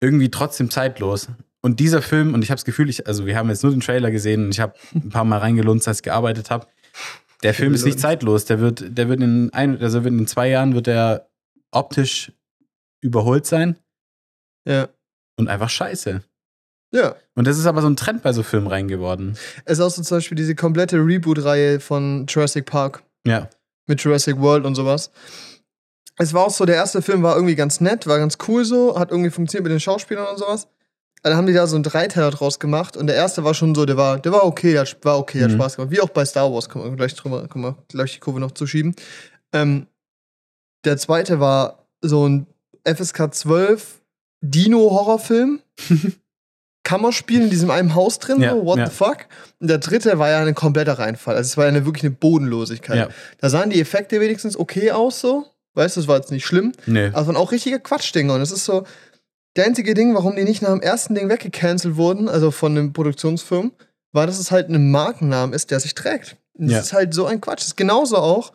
irgendwie 0.00 0.30
trotzdem 0.30 0.70
zeitlos. 0.70 1.28
Und 1.60 1.80
dieser 1.80 2.02
Film, 2.02 2.34
und 2.34 2.42
ich 2.42 2.50
habe 2.50 2.56
das 2.58 2.64
Gefühl, 2.64 2.88
ich, 2.88 3.08
also 3.08 3.26
wir 3.26 3.36
haben 3.36 3.48
jetzt 3.48 3.64
nur 3.64 3.72
den 3.72 3.80
Trailer 3.80 4.12
gesehen 4.12 4.44
und 4.44 4.50
ich 4.50 4.60
habe 4.60 4.74
ein 4.94 5.08
paar 5.08 5.24
Mal 5.24 5.38
reingelunzt, 5.38 5.88
als 5.88 5.98
ich 5.98 6.02
gearbeitet 6.04 6.50
habe. 6.50 6.66
Der 7.42 7.54
Film 7.54 7.74
ist 7.74 7.84
nicht 7.84 8.00
zeitlos. 8.00 8.44
Der 8.46 8.60
wird, 8.60 8.96
der 8.96 9.08
wird 9.08 9.20
in 9.20 9.52
ein, 9.52 9.80
also 9.80 10.02
wird 10.04 10.14
in 10.14 10.26
zwei 10.26 10.48
Jahren 10.48 10.74
wird 10.74 10.88
er 10.88 11.28
optisch 11.70 12.32
überholt 13.00 13.46
sein 13.46 13.76
Ja. 14.66 14.88
und 15.36 15.48
einfach 15.48 15.70
scheiße. 15.70 16.22
Ja. 16.92 17.14
Und 17.34 17.46
das 17.46 17.58
ist 17.58 17.66
aber 17.66 17.82
so 17.82 17.88
ein 17.88 17.96
Trend 17.96 18.22
bei 18.22 18.32
so 18.32 18.42
Filmen 18.42 18.66
rein 18.66 18.88
geworden. 18.88 19.36
Es 19.64 19.78
ist 19.78 19.84
auch 19.84 19.90
so 19.90 20.02
zum 20.02 20.16
Beispiel 20.16 20.36
diese 20.36 20.54
komplette 20.54 20.96
Reboot-Reihe 20.96 21.80
von 21.80 22.26
Jurassic 22.28 22.64
Park 22.66 23.02
Ja. 23.26 23.48
mit 23.86 24.00
Jurassic 24.02 24.38
World 24.40 24.64
und 24.64 24.74
sowas. 24.74 25.10
Es 26.16 26.32
war 26.34 26.44
auch 26.46 26.50
so, 26.50 26.64
der 26.64 26.74
erste 26.76 27.00
Film 27.02 27.22
war 27.22 27.36
irgendwie 27.36 27.54
ganz 27.54 27.80
nett, 27.80 28.06
war 28.06 28.18
ganz 28.18 28.38
cool 28.48 28.64
so, 28.64 28.98
hat 28.98 29.10
irgendwie 29.10 29.30
funktioniert 29.30 29.64
mit 29.64 29.72
den 29.72 29.80
Schauspielern 29.80 30.26
und 30.26 30.38
sowas. 30.38 30.66
Dann 31.22 31.36
haben 31.36 31.46
die 31.46 31.52
da 31.52 31.66
so 31.66 31.76
einen 31.76 31.82
Dreiteiler 31.84 32.30
draus 32.30 32.58
gemacht 32.58 32.96
und 32.96 33.06
der 33.06 33.16
erste 33.16 33.44
war 33.44 33.52
schon 33.54 33.74
so, 33.74 33.84
der 33.84 33.96
war, 33.96 34.18
der 34.18 34.32
war 34.32 34.44
okay, 34.44 34.72
der 34.72 34.80
hat- 34.82 35.04
war 35.04 35.18
okay, 35.18 35.42
hat 35.42 35.50
Mhm. 35.50 35.54
Spaß 35.56 35.76
gemacht. 35.76 35.90
Wie 35.92 36.00
auch 36.00 36.08
bei 36.08 36.24
Star 36.24 36.52
Wars, 36.52 36.68
kann 36.68 36.82
man 36.82 36.96
gleich 36.96 37.14
drüber, 37.14 37.46
kann 37.48 37.60
man 37.60 37.76
gleich 37.88 38.14
die 38.14 38.20
Kurve 38.20 38.40
noch 38.40 38.52
zuschieben. 38.52 38.94
Ähm, 39.52 39.86
der 40.84 40.96
zweite 40.96 41.40
war 41.40 41.86
so 42.00 42.28
ein 42.28 42.46
FSK 42.84 43.34
12 43.34 44.00
Dino-Horrorfilm. 44.40 45.60
Kammerspiel 46.84 47.42
in 47.42 47.50
diesem 47.50 47.70
einen 47.70 47.94
Haus 47.94 48.18
drin, 48.18 48.40
Ja, 48.40 48.52
so, 48.52 48.64
what 48.64 48.78
ja. 48.78 48.86
the 48.86 48.92
fuck? 48.94 49.26
Und 49.60 49.68
der 49.68 49.76
dritte 49.76 50.18
war 50.18 50.30
ja 50.30 50.40
ein 50.40 50.54
kompletter 50.54 50.98
Reinfall. 50.98 51.36
Also 51.36 51.48
es 51.48 51.56
war 51.58 51.64
ja 51.64 51.68
eine, 51.68 51.84
wirklich 51.84 52.04
eine 52.04 52.12
Bodenlosigkeit. 52.12 52.96
Ja. 52.96 53.08
Da 53.38 53.50
sahen 53.50 53.68
die 53.68 53.80
Effekte 53.80 54.20
wenigstens 54.20 54.56
okay 54.56 54.90
aus, 54.92 55.20
so. 55.20 55.44
Weißt 55.74 55.96
du, 55.96 56.00
das 56.00 56.08
war 56.08 56.16
jetzt 56.16 56.30
nicht 56.30 56.46
schlimm. 56.46 56.72
Nö. 56.86 57.08
Aber 57.08 57.20
es 57.20 57.26
waren 57.26 57.36
auch 57.36 57.52
richtige 57.52 57.78
Quatschdinger. 57.78 58.34
Und 58.34 58.40
es 58.40 58.52
ist 58.52 58.64
so, 58.64 58.84
der 59.56 59.66
einzige 59.66 59.92
Ding, 59.92 60.14
warum 60.14 60.34
die 60.34 60.44
nicht 60.44 60.62
nach 60.62 60.70
dem 60.70 60.80
ersten 60.80 61.14
Ding 61.14 61.28
weggecancelt 61.28 61.96
wurden, 61.96 62.28
also 62.28 62.50
von 62.50 62.72
einem 62.72 62.92
Produktionsfirmen, 62.94 63.72
war, 64.12 64.26
dass 64.26 64.38
es 64.38 64.50
halt 64.50 64.70
ein 64.70 64.90
Markennamen 64.90 65.52
ist, 65.54 65.70
der 65.70 65.80
sich 65.80 65.94
trägt. 65.94 66.36
Und 66.54 66.70
das 66.70 66.86
ist 66.86 66.92
halt 66.94 67.12
so 67.12 67.26
ein 67.26 67.40
Quatsch. 67.40 67.60
Das 67.60 67.66
ist 67.68 67.76
genauso 67.76 68.16
auch 68.16 68.52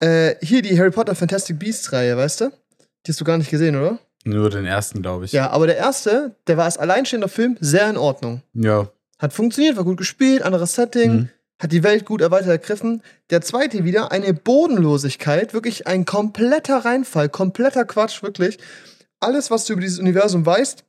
äh, 0.00 0.34
hier 0.42 0.62
die 0.62 0.78
Harry 0.78 0.90
Potter 0.90 1.14
Fantastic 1.14 1.58
Beasts 1.58 1.92
Reihe, 1.92 2.16
weißt 2.16 2.42
du? 2.42 2.50
Die 3.06 3.12
hast 3.12 3.20
du 3.20 3.24
gar 3.24 3.38
nicht 3.38 3.50
gesehen, 3.50 3.76
oder? 3.76 3.98
Nur 4.24 4.50
den 4.50 4.64
ersten, 4.66 5.02
glaube 5.02 5.24
ich. 5.24 5.32
Ja, 5.32 5.50
aber 5.50 5.66
der 5.66 5.76
erste, 5.76 6.34
der 6.48 6.56
war 6.56 6.64
als 6.64 6.78
alleinstehender 6.78 7.28
Film 7.28 7.56
sehr 7.60 7.88
in 7.88 7.96
Ordnung. 7.96 8.42
Ja. 8.54 8.88
Hat 9.18 9.32
funktioniert, 9.32 9.76
war 9.76 9.84
gut 9.84 9.98
gespielt, 9.98 10.42
anderes 10.42 10.74
Setting, 10.74 11.12
Mhm. 11.12 11.28
hat 11.62 11.70
die 11.72 11.84
Welt 11.84 12.04
gut 12.04 12.20
erweitert 12.20 12.48
ergriffen. 12.48 13.02
Der 13.30 13.40
zweite 13.40 13.84
wieder, 13.84 14.10
eine 14.12 14.34
Bodenlosigkeit, 14.34 15.54
wirklich 15.54 15.86
ein 15.86 16.04
kompletter 16.04 16.84
Reinfall, 16.84 17.28
kompletter 17.28 17.84
Quatsch, 17.84 18.22
wirklich. 18.22 18.58
Alles, 19.20 19.50
was 19.50 19.64
du 19.64 19.72
über 19.74 19.82
dieses 19.82 19.98
Universum 20.00 20.44
weißt, 20.44 20.84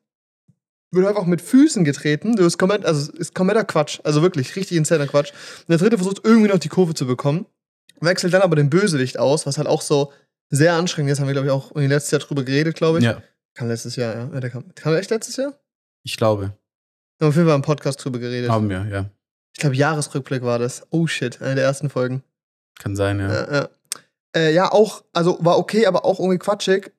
wird 0.91 1.05
einfach 1.05 1.25
mit 1.25 1.41
Füßen 1.41 1.83
getreten. 1.83 2.35
Du 2.35 2.45
ist 2.45 2.57
komplett, 2.57 2.85
also 2.85 3.11
ist 3.13 3.35
kompletter 3.35 3.63
Quatsch. 3.65 3.99
Also 4.03 4.21
wirklich, 4.21 4.55
richtig 4.55 4.77
insaner 4.77 5.05
Quatsch. 5.07 5.31
Und 5.59 5.69
der 5.69 5.77
dritte 5.77 5.97
versucht 5.97 6.21
irgendwie 6.23 6.47
noch 6.49 6.59
die 6.59 6.69
Kurve 6.69 6.93
zu 6.95 7.05
bekommen. 7.05 7.45
Wechselt 7.99 8.33
dann 8.33 8.41
aber 8.41 8.55
den 8.55 8.69
Bösewicht 8.69 9.17
aus, 9.19 9.45
was 9.45 9.57
halt 9.57 9.67
auch 9.67 9.81
so 9.81 10.13
sehr 10.49 10.73
anstrengend 10.73 11.11
ist. 11.11 11.19
Haben 11.19 11.27
wir, 11.27 11.33
glaube 11.33 11.47
ich, 11.47 11.53
auch 11.53 11.71
irgendwie 11.71 11.87
letztes 11.87 12.11
Jahr 12.11 12.21
drüber 12.21 12.43
geredet, 12.43 12.75
glaube 12.75 12.99
ich. 12.99 13.05
Ja. 13.05 13.21
Kam 13.53 13.67
letztes 13.67 13.95
Jahr, 13.95 14.15
ja. 14.15 14.29
ja 14.33 14.39
der 14.39 14.49
kam, 14.49 14.73
kam 14.75 14.91
der 14.91 15.01
echt 15.01 15.09
letztes 15.09 15.35
Jahr? 15.35 15.53
Ich 16.03 16.17
glaube. 16.17 16.53
Wir 17.17 17.25
haben 17.25 17.29
auf 17.29 17.35
jeden 17.35 17.47
Fall 17.47 17.55
im 17.55 17.61
Podcast 17.63 18.03
drüber 18.03 18.19
geredet. 18.19 18.49
Haben 18.49 18.69
wir, 18.69 18.85
ja. 18.85 19.09
Ich 19.53 19.59
glaube, 19.59 19.75
Jahresrückblick 19.75 20.43
war 20.43 20.59
das. 20.59 20.85
Oh 20.91 21.07
shit, 21.07 21.41
eine 21.41 21.55
der 21.55 21.63
ersten 21.63 21.89
Folgen. 21.89 22.23
Kann 22.79 22.95
sein, 22.95 23.19
ja. 23.19 23.33
Ja, 23.33 23.53
ja. 23.53 23.69
Äh, 24.35 24.53
ja, 24.53 24.71
auch, 24.71 25.03
also 25.13 25.37
war 25.41 25.57
okay, 25.57 25.87
aber 25.87 26.05
auch 26.05 26.19
irgendwie 26.19 26.37
quatschig. 26.37 26.91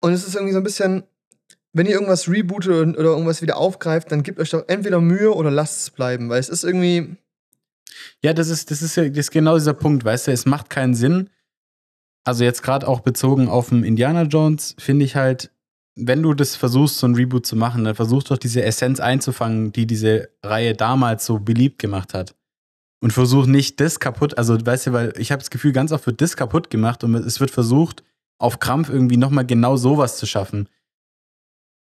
Und 0.00 0.12
es 0.12 0.26
ist 0.26 0.34
irgendwie 0.34 0.52
so 0.52 0.58
ein 0.60 0.64
bisschen, 0.64 1.02
wenn 1.74 1.86
ihr 1.86 1.92
irgendwas 1.92 2.28
rebootet 2.28 2.96
oder 2.96 3.10
irgendwas 3.10 3.42
wieder 3.42 3.58
aufgreift, 3.58 4.10
dann 4.10 4.22
gebt 4.22 4.38
euch 4.38 4.50
doch 4.50 4.64
entweder 4.68 5.00
Mühe 5.00 5.34
oder 5.34 5.50
lasst 5.50 5.80
es 5.80 5.90
bleiben, 5.90 6.30
weil 6.30 6.40
es 6.40 6.48
ist 6.48 6.64
irgendwie, 6.64 7.16
Ja, 8.22 8.32
das 8.32 8.48
ist, 8.48 8.70
das 8.70 8.82
ist 8.82 8.96
ja 8.96 9.08
das 9.08 9.18
ist 9.18 9.30
genau 9.30 9.54
dieser 9.56 9.74
Punkt, 9.74 10.04
weißt 10.04 10.28
du, 10.28 10.32
es 10.32 10.46
macht 10.46 10.70
keinen 10.70 10.94
Sinn. 10.94 11.30
Also 12.24 12.44
jetzt 12.44 12.62
gerade 12.62 12.88
auch 12.88 13.00
bezogen 13.00 13.48
auf 13.48 13.68
den 13.68 13.84
Indiana 13.84 14.22
Jones, 14.22 14.74
finde 14.78 15.04
ich 15.04 15.14
halt, 15.14 15.50
wenn 15.94 16.22
du 16.22 16.34
das 16.34 16.56
versuchst, 16.56 16.98
so 16.98 17.06
ein 17.06 17.14
Reboot 17.14 17.46
zu 17.46 17.56
machen, 17.56 17.84
dann 17.84 17.94
versuch 17.94 18.22
doch 18.24 18.36
diese 18.36 18.62
Essenz 18.62 19.00
einzufangen, 19.00 19.72
die 19.72 19.86
diese 19.86 20.28
Reihe 20.42 20.74
damals 20.74 21.24
so 21.24 21.38
beliebt 21.38 21.78
gemacht 21.78 22.14
hat. 22.14 22.34
Und 23.00 23.12
versuch 23.12 23.46
nicht 23.46 23.80
das 23.80 24.00
kaputt, 24.00 24.36
also 24.38 24.58
weißt 24.64 24.88
du, 24.88 24.92
weil 24.92 25.12
ich 25.18 25.30
habe 25.30 25.40
das 25.40 25.50
Gefühl, 25.50 25.72
ganz 25.72 25.92
oft 25.92 26.06
wird 26.06 26.20
das 26.20 26.36
kaputt 26.36 26.70
gemacht 26.70 27.04
und 27.04 27.14
es 27.14 27.40
wird 27.40 27.50
versucht, 27.50 28.02
auf 28.38 28.58
Krampf 28.58 28.88
irgendwie 28.88 29.16
nochmal 29.16 29.46
genau 29.46 29.76
sowas 29.76 30.18
zu 30.18 30.26
schaffen. 30.26 30.68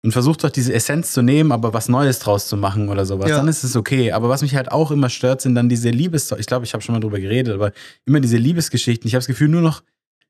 Und 0.04 0.12
versuch 0.12 0.36
doch 0.36 0.50
diese 0.50 0.74
Essenz 0.74 1.12
zu 1.12 1.22
nehmen, 1.22 1.50
aber 1.50 1.72
was 1.72 1.88
Neues 1.88 2.18
draus 2.18 2.46
zu 2.46 2.58
machen 2.58 2.90
oder 2.90 3.06
sowas. 3.06 3.30
Ja. 3.30 3.38
Dann 3.38 3.48
ist 3.48 3.64
es 3.64 3.74
okay. 3.74 4.12
Aber 4.12 4.28
was 4.28 4.42
mich 4.42 4.54
halt 4.54 4.70
auch 4.70 4.90
immer 4.90 5.08
stört, 5.08 5.40
sind 5.40 5.54
dann 5.54 5.70
diese 5.70 5.88
Liebes... 5.88 6.30
Ich 6.38 6.46
glaube, 6.46 6.66
ich 6.66 6.74
habe 6.74 6.82
schon 6.82 6.94
mal 6.94 7.00
drüber 7.00 7.18
geredet, 7.18 7.54
aber 7.54 7.72
immer 8.04 8.20
diese 8.20 8.36
Liebesgeschichten. 8.36 9.08
Ich 9.08 9.14
habe 9.14 9.20
das 9.20 9.28
Gefühl, 9.28 9.48
nur 9.48 9.62
noch, 9.62 9.82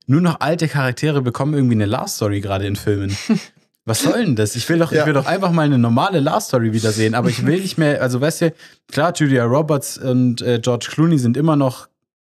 nur 0.07 0.21
noch 0.21 0.39
alte 0.39 0.69
Charaktere 0.69 1.23
bekommen 1.23 1.55
irgendwie 1.55 1.75
eine 1.75 1.87
Love 1.87 2.07
Story 2.09 2.41
gerade 2.41 2.67
in 2.69 2.77
Filmen. 2.77 3.17
Was 3.85 4.03
soll 4.03 4.25
denn 4.25 4.37
das? 4.37 4.55
Ich 4.55 4.69
will 4.69 4.79
doch, 4.79 4.93
Ja. 4.93 5.01
ich 5.01 5.07
will 5.07 5.13
doch 5.13 5.27
einfach 5.27 5.51
mal 5.51 5.67
eine 5.67 5.77
normale 5.77 6.21
Love 6.21 6.41
Story 6.41 6.73
wiedersehen, 6.73 7.15
aber 7.17 7.29
ich 7.29 7.45
will 7.45 7.61
nicht 7.61 7.77
mehr, 7.77 8.01
also 8.01 8.21
weißt 8.21 8.43
du, 8.43 8.55
klar, 8.93 9.13
Julia 9.15 9.45
Roberts 9.45 9.99
und 9.99 10.41
äh, 10.41 10.61
George 10.63 10.87
Clooney 10.91 11.19
sind 11.19 11.37
immer 11.37 11.57
noch 11.57 11.89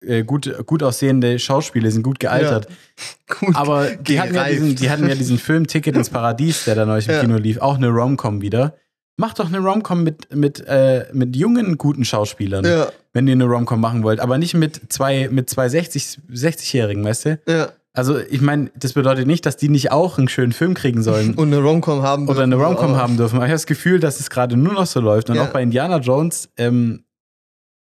äh, 0.06 0.24
gut, 0.24 0.52
gut 0.66 0.84
aussehende 0.84 1.40
Schauspieler, 1.40 1.92
sind 1.92 2.04
gut 2.04 2.20
gealtert. 2.20 2.68
Gut. 3.40 3.56
Aber 3.56 3.90
die 3.92 4.20
hatten, 4.20 4.36
ja 4.36 4.48
diesen, 4.50 4.76
die 4.76 4.90
hatten 4.90 5.08
ja 5.08 5.16
diesen 5.16 5.38
Film 5.40 5.66
Ticket 5.66 5.96
ins 5.96 6.10
Paradies, 6.10 6.66
der 6.66 6.76
da 6.76 6.86
neulich 6.86 7.08
im 7.08 7.14
Ja. 7.16 7.22
Kino 7.22 7.38
lief, 7.38 7.60
auch 7.60 7.76
eine 7.78 7.88
Rom-Com 7.88 8.42
wieder. 8.42 8.76
Mach 9.18 9.34
doch 9.34 9.46
eine 9.48 9.60
Rom-Com 9.60 10.04
mit, 10.04 10.36
mit, 10.36 10.60
äh, 10.68 11.06
mit 11.14 11.36
jungen, 11.36 11.78
guten 11.78 12.04
Schauspielern, 12.06 12.66
Ja, 12.66 12.92
wenn 13.14 13.28
ihr 13.28 13.34
eine 13.34 13.46
Rom-Com 13.46 13.80
machen 13.80 14.04
wollt, 14.04 14.20
aber 14.20 14.38
nicht 14.38 14.54
mit 14.54 14.82
zwei, 14.92 15.30
mit 15.32 15.50
zwei 15.50 15.70
60, 15.70 16.20
60-Jährigen, 16.32 17.04
weißt 17.06 17.26
du? 17.26 17.40
ja. 17.48 17.70
Also, 17.94 18.18
ich 18.20 18.40
meine, 18.40 18.72
das 18.78 18.94
bedeutet 18.94 19.28
nicht, 19.28 19.46
dass 19.46 19.58
die 19.58 19.68
nicht 19.68 19.92
auch 19.92 20.18
einen 20.18 20.30
schönen 20.30 20.54
Film 20.54 20.76
kriegen 20.76 21.04
sollen 21.04 21.34
Und 21.36 21.54
eine 21.54 21.62
Romcom 21.62 22.02
haben 22.04 22.30
oder 22.30 22.44
eine 22.44 22.56
dürfen, 22.56 22.78
Rom-Com 22.78 22.96
haben 22.96 23.18
dürfen. 23.18 23.36
Aber 23.36 23.44
ich 23.46 23.50
habe 23.50 23.56
das 23.56 23.66
Gefühl, 23.66 24.00
dass 24.00 24.22
es 24.22 24.30
gerade 24.30 24.56
nur 24.56 24.72
noch 24.72 24.86
so 24.86 25.02
läuft. 25.02 25.30
Und 25.30 25.36
Ja. 25.36 25.44
auch 25.44 25.50
bei 25.50 25.62
Indiana 25.62 25.98
Jones, 25.98 26.48
ähm, 26.56 27.04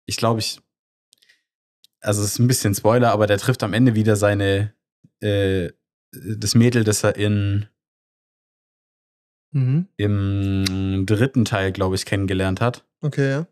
ich 0.06 0.16
glaube, 0.16 0.40
ich, 0.40 0.58
also 2.00 2.22
es 2.22 2.32
ist 2.32 2.38
ein 2.38 2.48
bisschen 2.48 2.74
Spoiler, 2.74 3.12
aber 3.12 3.26
der 3.26 3.38
trifft 3.38 3.62
am 3.62 3.72
Ende 3.72 3.94
wieder 3.94 4.16
seine, 4.16 4.72
äh, 5.20 5.70
das 6.12 6.54
Mädel, 6.54 6.84
das 6.84 7.04
er 7.04 7.16
in, 7.16 7.66
Mhm. 9.52 9.88
im 9.96 11.06
dritten 11.06 11.44
Teil, 11.44 11.72
glaube 11.72 11.96
ich, 11.96 12.06
kennengelernt 12.06 12.60
hat. 12.60 12.84
Okay, 13.00 13.30
ja. 13.30 13.46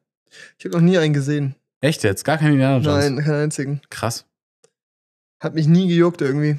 Ich 0.58 0.64
habe 0.64 0.76
noch 0.76 0.82
nie 0.82 0.96
einen 0.98 1.12
gesehen. 1.14 1.54
Echt 1.80 2.04
jetzt? 2.04 2.24
Gar 2.24 2.38
kein 2.38 2.52
Indiana 2.52 2.78
Jones? 2.78 3.04
Nein, 3.10 3.24
keinen 3.24 3.42
einzigen. 3.44 3.80
Krass. 3.90 4.26
Hat 5.40 5.54
mich 5.54 5.66
nie 5.66 5.88
gejuckt 5.88 6.20
irgendwie. 6.20 6.58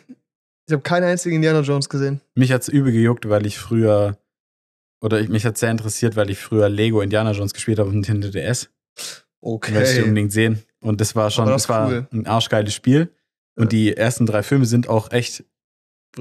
Ich 0.67 0.73
habe 0.73 0.81
keinen 0.83 1.03
einzigen 1.05 1.35
Indiana 1.37 1.61
Jones 1.61 1.89
gesehen. 1.89 2.21
Mich 2.35 2.51
hat's 2.51 2.67
übel 2.67 2.91
gejuckt, 2.91 3.27
weil 3.29 3.45
ich 3.45 3.57
früher, 3.57 4.17
oder 5.01 5.19
ich, 5.19 5.29
mich 5.29 5.45
hat's 5.45 5.59
sehr 5.59 5.71
interessiert, 5.71 6.15
weil 6.15 6.29
ich 6.29 6.39
früher 6.39 6.69
Lego 6.69 7.01
Indiana 7.01 7.31
Jones 7.31 7.53
gespielt 7.53 7.79
habe 7.79 7.89
auf 7.89 7.93
Nintendo 7.95 8.29
DS. 8.29 8.69
Okay. 9.41 9.73
Möchte 9.73 9.99
ich 9.99 10.03
unbedingt 10.03 10.31
sehen. 10.31 10.63
Und 10.81 11.01
das 11.01 11.15
war 11.15 11.29
schon, 11.31 11.45
das, 11.47 11.63
das 11.63 11.69
war 11.69 11.89
cool. 11.89 12.07
ein 12.11 12.25
arschgeiles 12.27 12.73
Spiel. 12.73 13.13
Und 13.55 13.65
Ja. 13.65 13.69
die 13.69 13.97
ersten 13.97 14.25
drei 14.25 14.43
Filme 14.43 14.65
sind 14.65 14.87
auch 14.87 15.11
echt, 15.11 15.43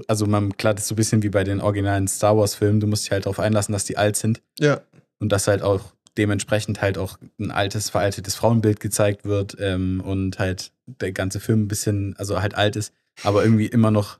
also 0.09 0.27
man, 0.27 0.57
klar, 0.57 0.75
das 0.75 0.85
ist 0.85 0.89
so 0.89 0.95
ein 0.95 0.97
bisschen 0.97 1.23
wie 1.23 1.29
bei 1.29 1.45
den 1.45 1.61
originalen 1.61 2.09
Star 2.09 2.37
Wars-Filmen. 2.37 2.81
Du 2.81 2.87
musst 2.87 3.05
dich 3.05 3.13
halt 3.13 3.27
darauf 3.27 3.39
einlassen, 3.41 3.73
dass 3.73 3.85
die 3.85 3.97
alt 3.97 4.17
sind. 4.17 4.43
Ja. 4.59 4.81
Und 5.21 5.31
dass 5.31 5.47
halt 5.47 5.63
auch 5.63 5.93
dementsprechend 6.17 6.81
halt 6.83 6.99
auch 6.99 7.19
ein 7.39 7.51
altes, 7.53 7.91
veraltetes 7.91 8.35
Frauenbild 8.35 8.81
gezeigt 8.81 9.25
wird 9.25 9.57
ähm, 9.61 10.01
und 10.01 10.39
halt 10.41 10.73
der 10.87 11.13
ganze 11.13 11.39
Film 11.39 11.63
ein 11.63 11.69
bisschen, 11.69 12.17
also 12.17 12.41
halt 12.43 12.55
alt 12.57 12.75
ist, 12.75 12.93
aber 13.23 13.45
irgendwie 13.45 13.67
immer 13.67 13.93
noch 13.93 14.19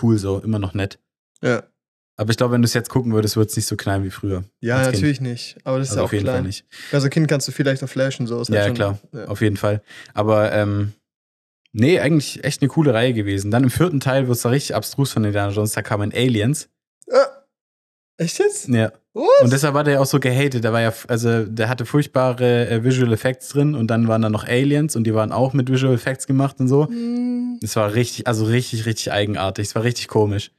cool 0.00 0.18
so, 0.18 0.38
immer 0.38 0.58
noch 0.58 0.74
nett. 0.74 0.98
Ja. 1.42 1.64
Aber 2.18 2.30
ich 2.30 2.36
glaube, 2.38 2.54
wenn 2.54 2.62
du 2.62 2.66
es 2.66 2.72
jetzt 2.74 2.88
gucken 2.88 3.12
würdest, 3.12 3.36
wird 3.36 3.50
es 3.50 3.56
nicht 3.56 3.66
so 3.66 3.76
knallen 3.76 4.02
wie 4.04 4.10
früher. 4.10 4.44
Ja, 4.60 4.76
als 4.76 4.86
Kind. 4.86 4.94
natürlich 4.96 5.20
nicht. 5.20 5.58
Aber 5.64 5.78
das 5.78 5.88
ist 5.88 5.92
Also 5.92 5.98
ja 5.98 6.02
auch 6.02 6.06
auf 6.06 6.12
jeden 6.12 6.24
klein. 6.24 6.34
Fall 6.36 6.42
nicht. 6.44 6.64
Also 6.92 7.08
Kind 7.10 7.28
kannst 7.28 7.46
du 7.48 7.52
vielleicht 7.52 7.82
noch 7.82 7.88
flashen, 7.90 8.26
so 8.26 8.40
ist 8.40 8.48
Ja, 8.48 8.62
halt 8.62 8.74
klar. 8.74 8.98
Ja. 9.12 9.26
Auf 9.26 9.42
jeden 9.42 9.56
Fall. 9.58 9.82
Aber 10.14 10.50
ähm, 10.52 10.92
nee, 11.72 12.00
eigentlich 12.00 12.42
echt 12.42 12.62
eine 12.62 12.68
coole 12.68 12.94
Reihe 12.94 13.12
gewesen. 13.12 13.50
Dann 13.50 13.64
im 13.64 13.70
vierten 13.70 14.00
Teil 14.00 14.28
wird 14.28 14.36
es 14.36 14.42
da 14.42 14.48
richtig 14.48 14.74
abstrus 14.74 15.12
von 15.12 15.24
Indiana 15.24 15.52
Jones. 15.52 15.72
Da 15.72 15.82
kamen 15.82 16.10
Aliens. 16.14 16.68
Ah, 17.12 17.26
echt 18.16 18.38
jetzt? 18.38 18.68
Ja. 18.68 18.92
What? 19.12 19.28
Und 19.42 19.52
deshalb 19.52 19.74
war 19.74 19.84
der 19.84 20.00
auch 20.00 20.06
so 20.06 20.18
gehatet. 20.18 20.64
Der 20.64 20.72
war 20.72 20.80
ja, 20.80 20.92
also 21.08 21.44
der 21.44 21.68
hatte 21.68 21.84
furchtbare 21.86 22.68
äh, 22.68 22.82
Visual 22.84 23.12
Effects 23.12 23.50
drin 23.50 23.74
und 23.74 23.88
dann 23.88 24.08
waren 24.08 24.22
da 24.22 24.30
noch 24.30 24.44
Aliens 24.46 24.96
und 24.96 25.04
die 25.04 25.14
waren 25.14 25.32
auch 25.32 25.52
mit 25.52 25.70
Visual 25.70 25.94
Effects 25.94 26.26
gemacht 26.26 26.56
und 26.60 26.68
so. 26.68 26.86
Hm, 26.86 27.60
Es 27.62 27.76
war 27.76 27.92
richtig, 27.94 28.26
also 28.26 28.44
richtig, 28.46 28.86
richtig 28.86 29.12
eigenartig. 29.12 29.68
Es 29.68 29.74
war 29.74 29.84
richtig 29.84 30.08
komisch. 30.08 30.50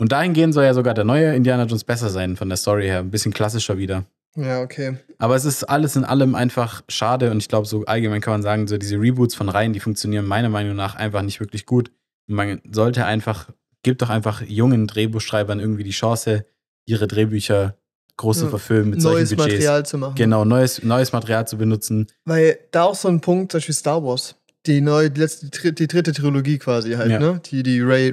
Und 0.00 0.12
dahingehend 0.12 0.54
soll 0.54 0.64
ja 0.64 0.72
sogar 0.72 0.94
der 0.94 1.04
neue 1.04 1.34
Indiana 1.34 1.64
Jones 1.64 1.84
besser 1.84 2.08
sein, 2.08 2.36
von 2.36 2.48
der 2.48 2.56
Story 2.56 2.84
her. 2.86 3.00
Ein 3.00 3.10
bisschen 3.10 3.32
klassischer 3.34 3.76
wieder. 3.76 4.04
Ja, 4.34 4.62
okay. 4.62 4.96
Aber 5.18 5.36
es 5.36 5.44
ist 5.44 5.64
alles 5.64 5.94
in 5.96 6.04
allem 6.04 6.34
einfach 6.34 6.82
schade 6.88 7.30
und 7.30 7.38
ich 7.38 7.48
glaube, 7.48 7.66
so 7.66 7.84
allgemein 7.84 8.20
kann 8.22 8.32
man 8.32 8.42
sagen, 8.42 8.66
so 8.66 8.78
diese 8.78 8.96
Reboots 8.96 9.34
von 9.34 9.48
Reihen, 9.50 9.72
die 9.74 9.80
funktionieren 9.80 10.24
meiner 10.24 10.48
Meinung 10.48 10.74
nach 10.74 10.94
einfach 10.94 11.20
nicht 11.22 11.38
wirklich 11.40 11.66
gut. 11.66 11.90
Man 12.26 12.60
sollte 12.72 13.04
einfach, 13.04 13.50
gibt 13.82 14.00
doch 14.02 14.08
einfach 14.08 14.40
jungen 14.40 14.86
Drehbuchschreibern 14.86 15.60
irgendwie 15.60 15.84
die 15.84 15.90
Chance, 15.90 16.46
ihre 16.86 17.06
Drehbücher 17.06 17.76
groß 18.16 18.38
zu 18.38 18.48
verfilmen 18.48 18.90
mit 18.90 19.02
Neues 19.02 19.28
solchen 19.30 19.36
Budgets. 19.36 19.54
Material 19.56 19.86
zu 19.86 19.98
machen. 19.98 20.14
Genau, 20.14 20.44
neues, 20.44 20.82
neues 20.82 21.12
Material 21.12 21.46
zu 21.46 21.58
benutzen. 21.58 22.06
Weil 22.24 22.58
da 22.70 22.84
auch 22.84 22.94
so 22.94 23.08
ein 23.08 23.20
Punkt, 23.20 23.52
zum 23.52 23.58
Beispiel 23.58 23.74
Star 23.74 24.02
Wars. 24.02 24.36
Die 24.66 24.80
neue, 24.80 25.10
die, 25.10 25.20
letzte, 25.20 25.46
die, 25.72 25.86
dritte- 25.88 26.12
Trilogie 26.12 26.58
quasi 26.58 26.92
halt, 26.92 27.10
Ja. 27.10 27.18
ne? 27.18 27.40
Die, 27.50 27.62
die 27.62 27.80
Ray, 27.80 28.10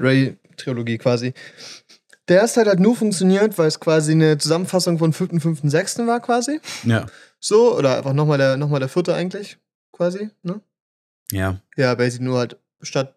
Ray-Trilogie 0.57 0.97
quasi. 0.97 1.33
Der 2.27 2.41
erste 2.41 2.61
hat 2.61 2.67
halt 2.67 2.79
nur 2.79 2.95
funktioniert, 2.95 3.57
weil 3.57 3.67
es 3.67 3.79
quasi 3.79 4.11
eine 4.11 4.37
Zusammenfassung 4.37 4.99
von 4.99 5.13
5., 5.13 5.41
5., 5.41 5.59
6. 5.63 5.99
war 5.99 6.19
quasi. 6.19 6.59
Ja, 6.83 7.05
So, 7.39 7.77
oder 7.77 7.97
einfach 7.97 8.13
nochmal 8.13 8.37
der, 8.37 8.57
noch 8.57 8.69
mal 8.69 8.79
der 8.79 8.89
vierte 8.89 9.13
eigentlich, 9.15 9.57
quasi, 9.91 10.29
ne? 10.43 10.59
ja. 11.31 11.61
Ja, 11.77 11.95
basically 11.95 12.25
nur 12.25 12.39
halt 12.39 12.57
statt. 12.81 13.15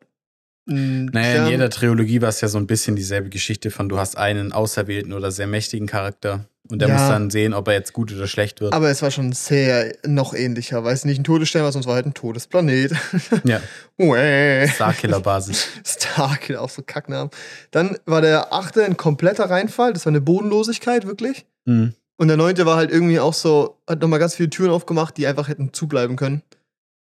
Naja, 0.70 1.44
in 1.46 1.50
jeder 1.50 1.68
Trilogie 1.70 2.22
war 2.22 2.28
es 2.28 2.40
ja 2.40 2.48
so 2.48 2.58
ein 2.58 2.66
bisschen 2.66 2.94
dieselbe 2.96 3.28
Geschichte 3.28 3.70
von, 3.70 3.88
du 3.88 3.98
hast 3.98 4.16
einen 4.16 4.52
auserwählten 4.52 5.12
oder 5.12 5.30
sehr 5.32 5.46
mächtigen 5.46 5.86
Charakter 5.88 6.44
und 6.70 6.80
der 6.80 6.88
Ja. 6.88 6.94
muss 6.94 7.08
dann 7.08 7.30
sehen, 7.30 7.54
ob 7.54 7.66
er 7.66 7.74
jetzt 7.74 7.92
gut 7.92 8.12
oder 8.12 8.28
schlecht 8.28 8.60
wird. 8.60 8.72
Aber 8.72 8.88
es 8.88 9.02
war 9.02 9.10
schon 9.10 9.32
sehr 9.32 9.92
noch 10.06 10.32
ähnlicher. 10.34 10.84
Weiß 10.84 11.04
nicht, 11.04 11.18
ein 11.18 11.24
Todesstern 11.24 11.62
war, 11.64 11.72
sonst 11.72 11.86
war 11.86 11.94
halt 11.96 12.06
ein 12.06 12.14
Todesplanet. 12.14 12.92
ja. 13.44 13.60
Starkiller-Basis. 14.68 15.66
Stark, 15.84 16.54
auch 16.56 16.70
so 16.70 16.82
Kacknamen. 16.82 17.30
Dann 17.72 17.96
war 18.06 18.20
der 18.20 18.52
achte 18.52 18.84
ein 18.84 18.96
kompletter 18.96 19.50
Reinfall. 19.50 19.92
Das 19.92 20.06
war 20.06 20.10
eine 20.10 20.20
Bodenlosigkeit, 20.20 21.06
wirklich. 21.06 21.46
Mhm. 21.64 21.94
Und 22.16 22.28
der 22.28 22.36
neunte 22.36 22.66
war 22.66 22.76
halt 22.76 22.90
irgendwie 22.90 23.18
auch 23.18 23.34
so, 23.34 23.78
hat 23.88 24.00
nochmal 24.02 24.18
ganz 24.18 24.34
viele 24.36 24.50
Türen 24.50 24.70
aufgemacht, 24.70 25.16
die 25.16 25.26
einfach 25.26 25.48
hätten 25.48 25.72
zubleiben 25.72 26.16
können. 26.16 26.42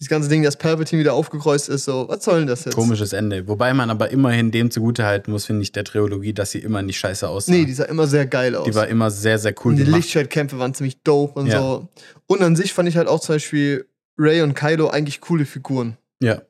Das 0.00 0.08
ganze 0.08 0.28
Ding, 0.28 0.44
dass 0.44 0.56
Palpatine 0.56 1.00
wieder 1.00 1.12
aufgekreuzt 1.14 1.68
ist, 1.68 1.84
so, 1.84 2.08
was 2.08 2.22
soll 2.24 2.38
denn 2.40 2.46
das 2.48 2.64
jetzt? 2.64 2.74
Komisches 2.76 3.12
Ende. 3.12 3.48
Wobei 3.48 3.74
man 3.74 3.90
aber 3.90 4.10
immerhin 4.10 4.52
dem 4.52 4.70
zugutehalten 4.70 5.32
muss, 5.32 5.44
finde 5.46 5.62
ich, 5.62 5.72
der 5.72 5.82
Trilogie, 5.84 6.32
dass 6.32 6.52
sie 6.52 6.60
immer 6.60 6.82
nicht 6.82 6.98
scheiße 7.00 7.28
aussah. 7.28 7.50
Nee, 7.50 7.64
die 7.64 7.72
sah 7.74 7.84
immer 7.84 8.06
sehr 8.06 8.26
geil 8.26 8.54
aus. 8.54 8.64
Die 8.64 8.74
war 8.76 8.86
immer 8.86 9.10
sehr, 9.10 9.38
sehr 9.38 9.54
cool 9.64 9.72
und 9.72 9.78
die 9.78 9.84
gemacht. 9.84 9.98
Lichtschwertkämpfe 10.02 10.58
waren 10.60 10.72
ziemlich 10.72 11.02
dope 11.02 11.40
und 11.40 11.46
Ja. 11.48 11.58
so. 11.60 11.88
Und 12.26 12.42
an 12.42 12.54
sich 12.54 12.72
fand 12.74 12.88
ich 12.88 12.96
halt 12.96 13.08
auch 13.08 13.18
zum 13.18 13.34
Beispiel 13.34 13.88
Ray 14.16 14.42
und 14.42 14.54
Kaido 14.54 14.88
eigentlich 14.88 15.20
coole 15.20 15.44
Figuren. 15.44 15.96
Ja, 16.22 16.42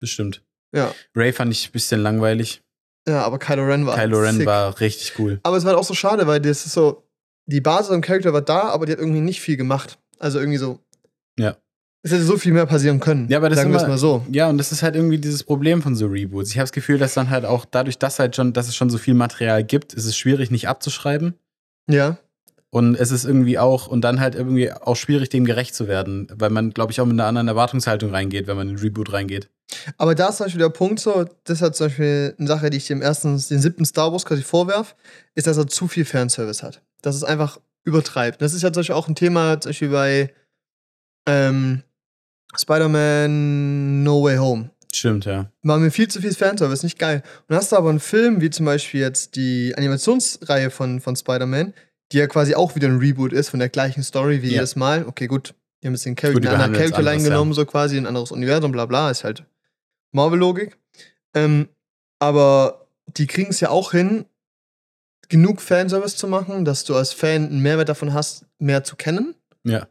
bestimmt. 0.00 0.42
Ja. 0.74 0.92
Ray 1.14 1.32
fand 1.32 1.52
ich 1.52 1.68
ein 1.68 1.72
bisschen 1.72 2.00
langweilig. 2.02 2.60
Ja, 3.08 3.22
aber 3.22 3.38
Kylo 3.38 3.64
Ren 3.66 3.86
war 3.86 3.96
Kylo 3.96 4.18
Ren 4.18 4.38
sick. 4.38 4.46
war 4.46 4.80
richtig 4.80 5.16
cool. 5.20 5.38
Aber 5.44 5.56
es 5.56 5.62
war 5.64 5.70
halt 5.70 5.78
auch 5.78 5.84
so 5.86 5.94
schade, 5.94 6.26
weil 6.26 6.40
das 6.40 6.66
ist 6.66 6.72
so, 6.72 7.04
die 7.46 7.60
Basis 7.60 7.92
am 7.92 8.00
Charakter 8.00 8.32
war 8.32 8.42
da, 8.42 8.62
aber 8.70 8.84
die 8.86 8.90
hat 8.92 8.98
irgendwie 8.98 9.20
nicht 9.20 9.40
viel 9.40 9.56
gemacht. 9.56 10.00
Also 10.18 10.40
irgendwie 10.40 10.58
so. 10.58 10.80
Ja. 11.38 11.56
Es 12.06 12.12
hätte 12.12 12.22
so 12.22 12.36
viel 12.36 12.52
mehr 12.52 12.66
passieren 12.66 13.00
können. 13.00 13.26
Ja, 13.28 13.38
aber 13.38 13.48
das 13.48 13.58
sagen 13.58 13.72
wir 13.72 13.80
es 13.80 13.88
mal 13.88 13.98
so. 13.98 14.24
Ja, 14.30 14.48
und 14.48 14.58
das 14.58 14.70
ist 14.70 14.84
halt 14.84 14.94
irgendwie 14.94 15.18
dieses 15.18 15.42
Problem 15.42 15.82
von 15.82 15.96
so 15.96 16.06
Reboots. 16.06 16.50
Ich 16.50 16.56
habe 16.56 16.62
das 16.62 16.70
Gefühl, 16.70 16.98
dass 16.98 17.14
dann 17.14 17.30
halt 17.30 17.44
auch 17.44 17.64
dadurch, 17.64 17.98
dass 17.98 18.20
halt 18.20 18.36
schon, 18.36 18.52
dass 18.52 18.68
es 18.68 18.76
schon 18.76 18.90
so 18.90 18.96
viel 18.96 19.14
Material 19.14 19.64
gibt, 19.64 19.92
ist 19.92 20.04
es 20.04 20.16
schwierig, 20.16 20.52
nicht 20.52 20.68
abzuschreiben. 20.68 21.34
Ja. 21.90 22.16
Und 22.70 22.94
es 22.94 23.10
ist 23.10 23.24
irgendwie 23.24 23.58
auch, 23.58 23.88
und 23.88 24.02
dann 24.02 24.20
halt 24.20 24.36
irgendwie 24.36 24.70
auch 24.70 24.94
schwierig, 24.94 25.30
dem 25.30 25.44
gerecht 25.46 25.74
zu 25.74 25.88
werden, 25.88 26.28
weil 26.32 26.50
man, 26.50 26.70
glaube 26.70 26.92
ich, 26.92 27.00
auch 27.00 27.06
mit 27.06 27.14
einer 27.14 27.26
anderen 27.26 27.48
Erwartungshaltung 27.48 28.12
reingeht, 28.12 28.46
wenn 28.46 28.56
man 28.56 28.68
in 28.68 28.76
den 28.76 28.82
Reboot 28.84 29.12
reingeht. 29.12 29.50
Aber 29.98 30.14
da 30.14 30.28
ist 30.28 30.36
zum 30.36 30.46
Beispiel 30.46 30.62
der 30.62 30.68
Punkt 30.68 31.00
so, 31.00 31.24
das 31.42 31.60
hat 31.60 31.74
zum 31.74 31.88
Beispiel 31.88 32.36
eine 32.38 32.46
Sache, 32.46 32.70
die 32.70 32.76
ich 32.76 32.86
dem 32.86 33.02
ersten, 33.02 33.30
den 33.30 33.60
siebten 33.60 33.84
Star 33.84 34.12
Wars 34.12 34.24
quasi 34.24 34.42
vorwerf, 34.42 34.94
ist, 35.34 35.48
dass 35.48 35.56
er 35.56 35.66
zu 35.66 35.88
viel 35.88 36.04
Fanservice 36.04 36.62
hat. 36.62 36.82
Dass 37.02 37.16
es 37.16 37.24
einfach 37.24 37.58
übertreibt. 37.82 38.40
Das 38.40 38.54
ist 38.54 38.62
ja 38.62 38.72
zum 38.72 38.82
Beispiel 38.82 38.94
auch 38.94 39.08
ein 39.08 39.16
Thema, 39.16 39.60
zum 39.60 39.70
Beispiel 39.70 39.88
bei 39.88 40.32
ähm, 41.26 41.82
Spider-Man 42.58 44.02
No 44.02 44.22
Way 44.22 44.36
Home. 44.38 44.70
Stimmt, 44.94 45.26
ja. 45.26 45.50
War 45.62 45.78
mir 45.78 45.90
viel 45.90 46.08
zu 46.08 46.20
viel 46.20 46.32
Fanservice, 46.34 46.82
nicht 46.82 46.98
geil. 46.98 47.22
Und 47.24 47.44
dann 47.48 47.58
hast 47.58 47.72
du 47.72 47.76
aber 47.76 47.90
einen 47.90 48.00
Film, 48.00 48.40
wie 48.40 48.50
zum 48.50 48.64
Beispiel 48.66 49.00
jetzt 49.00 49.36
die 49.36 49.74
Animationsreihe 49.76 50.70
von, 50.70 51.00
von 51.00 51.16
Spider-Man, 51.16 51.74
die 52.12 52.18
ja 52.18 52.26
quasi 52.26 52.54
auch 52.54 52.74
wieder 52.76 52.88
ein 52.88 52.98
Reboot 52.98 53.32
ist 53.32 53.50
von 53.50 53.58
der 53.60 53.68
gleichen 53.68 54.02
Story 54.02 54.42
wie 54.42 54.46
Ja. 54.46 54.52
jedes 54.54 54.76
Mal. 54.76 55.04
Okay, 55.06 55.26
gut, 55.26 55.54
die 55.82 55.88
haben 55.88 55.94
jetzt 55.94 56.06
den 56.06 56.14
Charakter, 56.14 56.50
eine 56.50 56.64
andere 56.64 56.78
Charakterline 56.78 57.10
anders, 57.10 57.22
ja. 57.24 57.28
genommen, 57.30 57.52
so 57.52 57.66
quasi, 57.66 57.96
ein 57.98 58.06
anderes 58.06 58.30
Universum, 58.30 58.72
bla 58.72 58.86
bla, 58.86 59.10
ist 59.10 59.24
halt 59.24 59.44
Marvel-Logik. 60.12 60.78
Ähm, 61.34 61.68
aber 62.18 62.86
die 63.06 63.26
kriegen 63.26 63.50
es 63.50 63.60
ja 63.60 63.68
auch 63.68 63.92
hin, 63.92 64.24
genug 65.28 65.60
Fanservice 65.60 66.16
zu 66.16 66.28
machen, 66.28 66.64
dass 66.64 66.84
du 66.84 66.94
als 66.94 67.12
Fan 67.12 67.46
einen 67.46 67.60
Mehrwert 67.60 67.88
davon 67.88 68.14
hast, 68.14 68.46
mehr 68.58 68.84
zu 68.84 68.96
kennen. 68.96 69.34
Ja. 69.64 69.86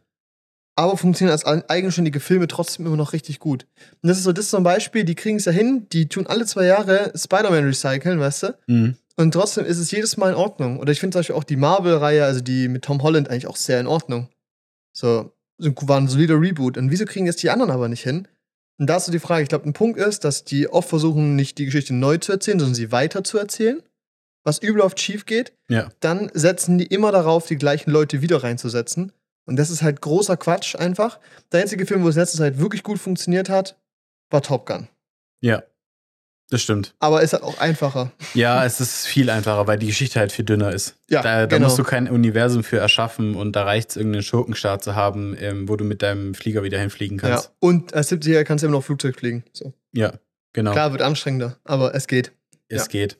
Aber 0.78 0.98
funktionieren 0.98 1.32
als 1.32 1.46
eigenständige 1.46 2.20
Filme 2.20 2.48
trotzdem 2.48 2.84
immer 2.86 2.96
noch 2.96 3.14
richtig 3.14 3.38
gut. 3.38 3.66
Und 4.02 4.08
das 4.08 4.18
ist 4.18 4.24
so, 4.24 4.32
das 4.32 4.44
ist 4.44 4.50
so 4.50 4.58
ein 4.58 4.62
Beispiel, 4.62 5.04
die 5.04 5.14
kriegen 5.14 5.38
es 5.38 5.46
ja 5.46 5.52
hin, 5.52 5.86
die 5.90 6.08
tun 6.08 6.26
alle 6.26 6.44
zwei 6.44 6.66
Jahre 6.66 7.12
Spider-Man 7.16 7.64
recyceln, 7.64 8.20
weißt 8.20 8.42
du? 8.42 8.58
Mhm. 8.66 8.96
Und 9.16 9.32
trotzdem 9.32 9.64
ist 9.64 9.78
es 9.78 9.90
jedes 9.90 10.18
Mal 10.18 10.30
in 10.30 10.36
Ordnung. 10.36 10.78
Oder 10.78 10.92
ich 10.92 11.00
finde 11.00 11.14
zum 11.14 11.20
Beispiel 11.20 11.36
auch 11.36 11.44
die 11.44 11.56
Marvel-Reihe, 11.56 12.24
also 12.24 12.40
die 12.40 12.68
mit 12.68 12.84
Tom 12.84 13.02
Holland, 13.02 13.30
eigentlich 13.30 13.46
auch 13.46 13.56
sehr 13.56 13.80
in 13.80 13.86
Ordnung. 13.86 14.28
So, 14.92 15.32
so 15.56 15.72
war 15.82 15.98
ein 15.98 16.08
solider 16.08 16.38
Reboot. 16.38 16.76
Und 16.76 16.90
wieso 16.90 17.06
kriegen 17.06 17.24
jetzt 17.24 17.42
die 17.42 17.48
anderen 17.50 17.70
aber 17.70 17.88
nicht 17.88 18.02
hin? 18.02 18.28
Und 18.78 18.88
da 18.88 18.98
ist 18.98 19.06
so 19.06 19.12
die 19.12 19.18
Frage, 19.18 19.42
ich 19.42 19.48
glaube, 19.48 19.66
ein 19.66 19.72
Punkt 19.72 19.98
ist, 19.98 20.24
dass 20.24 20.44
die 20.44 20.68
oft 20.68 20.90
versuchen, 20.90 21.34
nicht 21.34 21.56
die 21.56 21.64
Geschichte 21.64 21.94
neu 21.94 22.18
zu 22.18 22.32
erzählen, 22.32 22.58
sondern 22.58 22.74
sie 22.74 22.92
weiter 22.92 23.24
zu 23.24 23.38
erzählen. 23.38 23.82
Was 24.44 24.58
übel 24.58 24.82
oft 24.82 25.00
schief 25.00 25.24
geht. 25.24 25.54
Ja. 25.68 25.88
Dann 26.00 26.30
setzen 26.34 26.76
die 26.76 26.86
immer 26.86 27.10
darauf, 27.10 27.46
die 27.46 27.56
gleichen 27.56 27.90
Leute 27.90 28.20
wieder 28.20 28.42
reinzusetzen. 28.42 29.12
Und 29.46 29.56
das 29.56 29.70
ist 29.70 29.82
halt 29.82 30.00
großer 30.00 30.36
Quatsch 30.36 30.76
einfach. 30.76 31.18
Der 31.52 31.62
einzige 31.62 31.86
Film, 31.86 32.02
wo 32.02 32.08
es 32.08 32.16
letzte 32.16 32.38
Zeit 32.38 32.58
wirklich 32.58 32.82
gut 32.82 32.98
funktioniert 32.98 33.48
hat, 33.48 33.76
war 34.30 34.42
Top 34.42 34.66
Gun. 34.66 34.88
Ja. 35.40 35.62
Das 36.48 36.62
stimmt. 36.62 36.94
Aber 37.00 37.22
ist 37.22 37.32
halt 37.32 37.42
auch 37.42 37.58
einfacher. 37.58 38.12
Ja, 38.34 38.64
es 38.64 38.80
ist 38.80 39.06
viel 39.06 39.30
einfacher, 39.30 39.66
weil 39.66 39.78
die 39.78 39.88
Geschichte 39.88 40.20
halt 40.20 40.30
viel 40.30 40.44
dünner 40.44 40.72
ist. 40.72 40.94
Ja, 41.10 41.20
da, 41.20 41.40
da 41.40 41.46
genau. 41.46 41.66
musst 41.66 41.78
du 41.78 41.82
kein 41.82 42.08
Universum 42.08 42.62
für 42.62 42.78
erschaffen 42.78 43.34
und 43.34 43.56
da 43.56 43.64
reicht 43.64 43.90
es, 43.90 43.96
irgendeinen 43.96 44.22
Schurkenstart 44.22 44.84
zu 44.84 44.94
haben, 44.94 45.36
ähm, 45.40 45.68
wo 45.68 45.74
du 45.74 45.84
mit 45.84 46.02
deinem 46.02 46.34
Flieger 46.34 46.62
wieder 46.62 46.78
hinfliegen 46.78 47.18
Ja. 47.18 47.30
kannst. 47.30 47.52
Und 47.58 47.94
als 47.94 48.12
70er 48.12 48.44
kannst 48.44 48.62
du 48.62 48.68
immer 48.68 48.76
noch 48.76 48.84
Flugzeug 48.84 49.16
fliegen. 49.18 49.44
So. 49.52 49.72
Ja, 49.92 50.12
genau. 50.52 50.70
Klar, 50.70 50.92
wird 50.92 51.02
anstrengender, 51.02 51.58
aber 51.64 51.96
es 51.96 52.06
geht. 52.06 52.30
es 52.68 52.82
ja. 52.82 52.88
geht. 52.88 53.18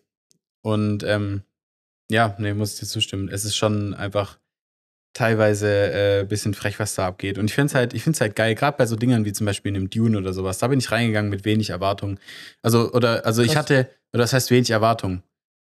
Und 0.63 1.03
ähm, 1.03 1.43
ja, 2.09 2.37
nee, 2.39 2.55
muss 2.55 2.75
ich 2.75 2.81
dir 2.81 2.87
zustimmen. 2.87 3.29
Es 3.29 3.45
ist 3.45 3.57
schon 3.57 3.93
einfach 3.95 4.39
teilweise 5.17 5.67
ein 5.67 6.25
äh, 6.25 6.27
bisschen 6.29 6.55
frech, 6.55 6.79
was 6.79 6.95
da 6.95 7.07
abgeht. 7.07 7.39
Und 7.39 7.47
ich 7.47 7.55
finde 7.55 7.67
es 7.67 7.75
halt, 7.75 7.95
ich 7.95 8.03
find's 8.03 8.21
halt 8.21 8.37
geil, 8.37 8.55
gerade 8.55 8.77
bei 8.77 8.87
so 8.87 8.97
Dingern 8.97 9.25
wie 9.25 9.33
zum 9.33 9.47
Beispiel 9.47 9.71
in 9.71 9.77
einem 9.77 9.91
Dune 9.91 10.17
oder 10.19 10.33
sowas. 10.33 10.59
Da 10.59 10.69
bin 10.69 10.79
ich 10.79 10.91
reingegangen 10.91 11.31
mit 11.31 11.45
wenig 11.45 11.71
Erwartungen. 11.71 12.19
Also, 12.63 12.93
oder, 12.93 13.25
also 13.25 13.43
ich 13.43 13.57
hatte, 13.57 13.89
oder 14.13 14.23
das 14.23 14.33
heißt 14.33 14.51
wenig 14.51 14.71
Erwartungen. 14.71 15.23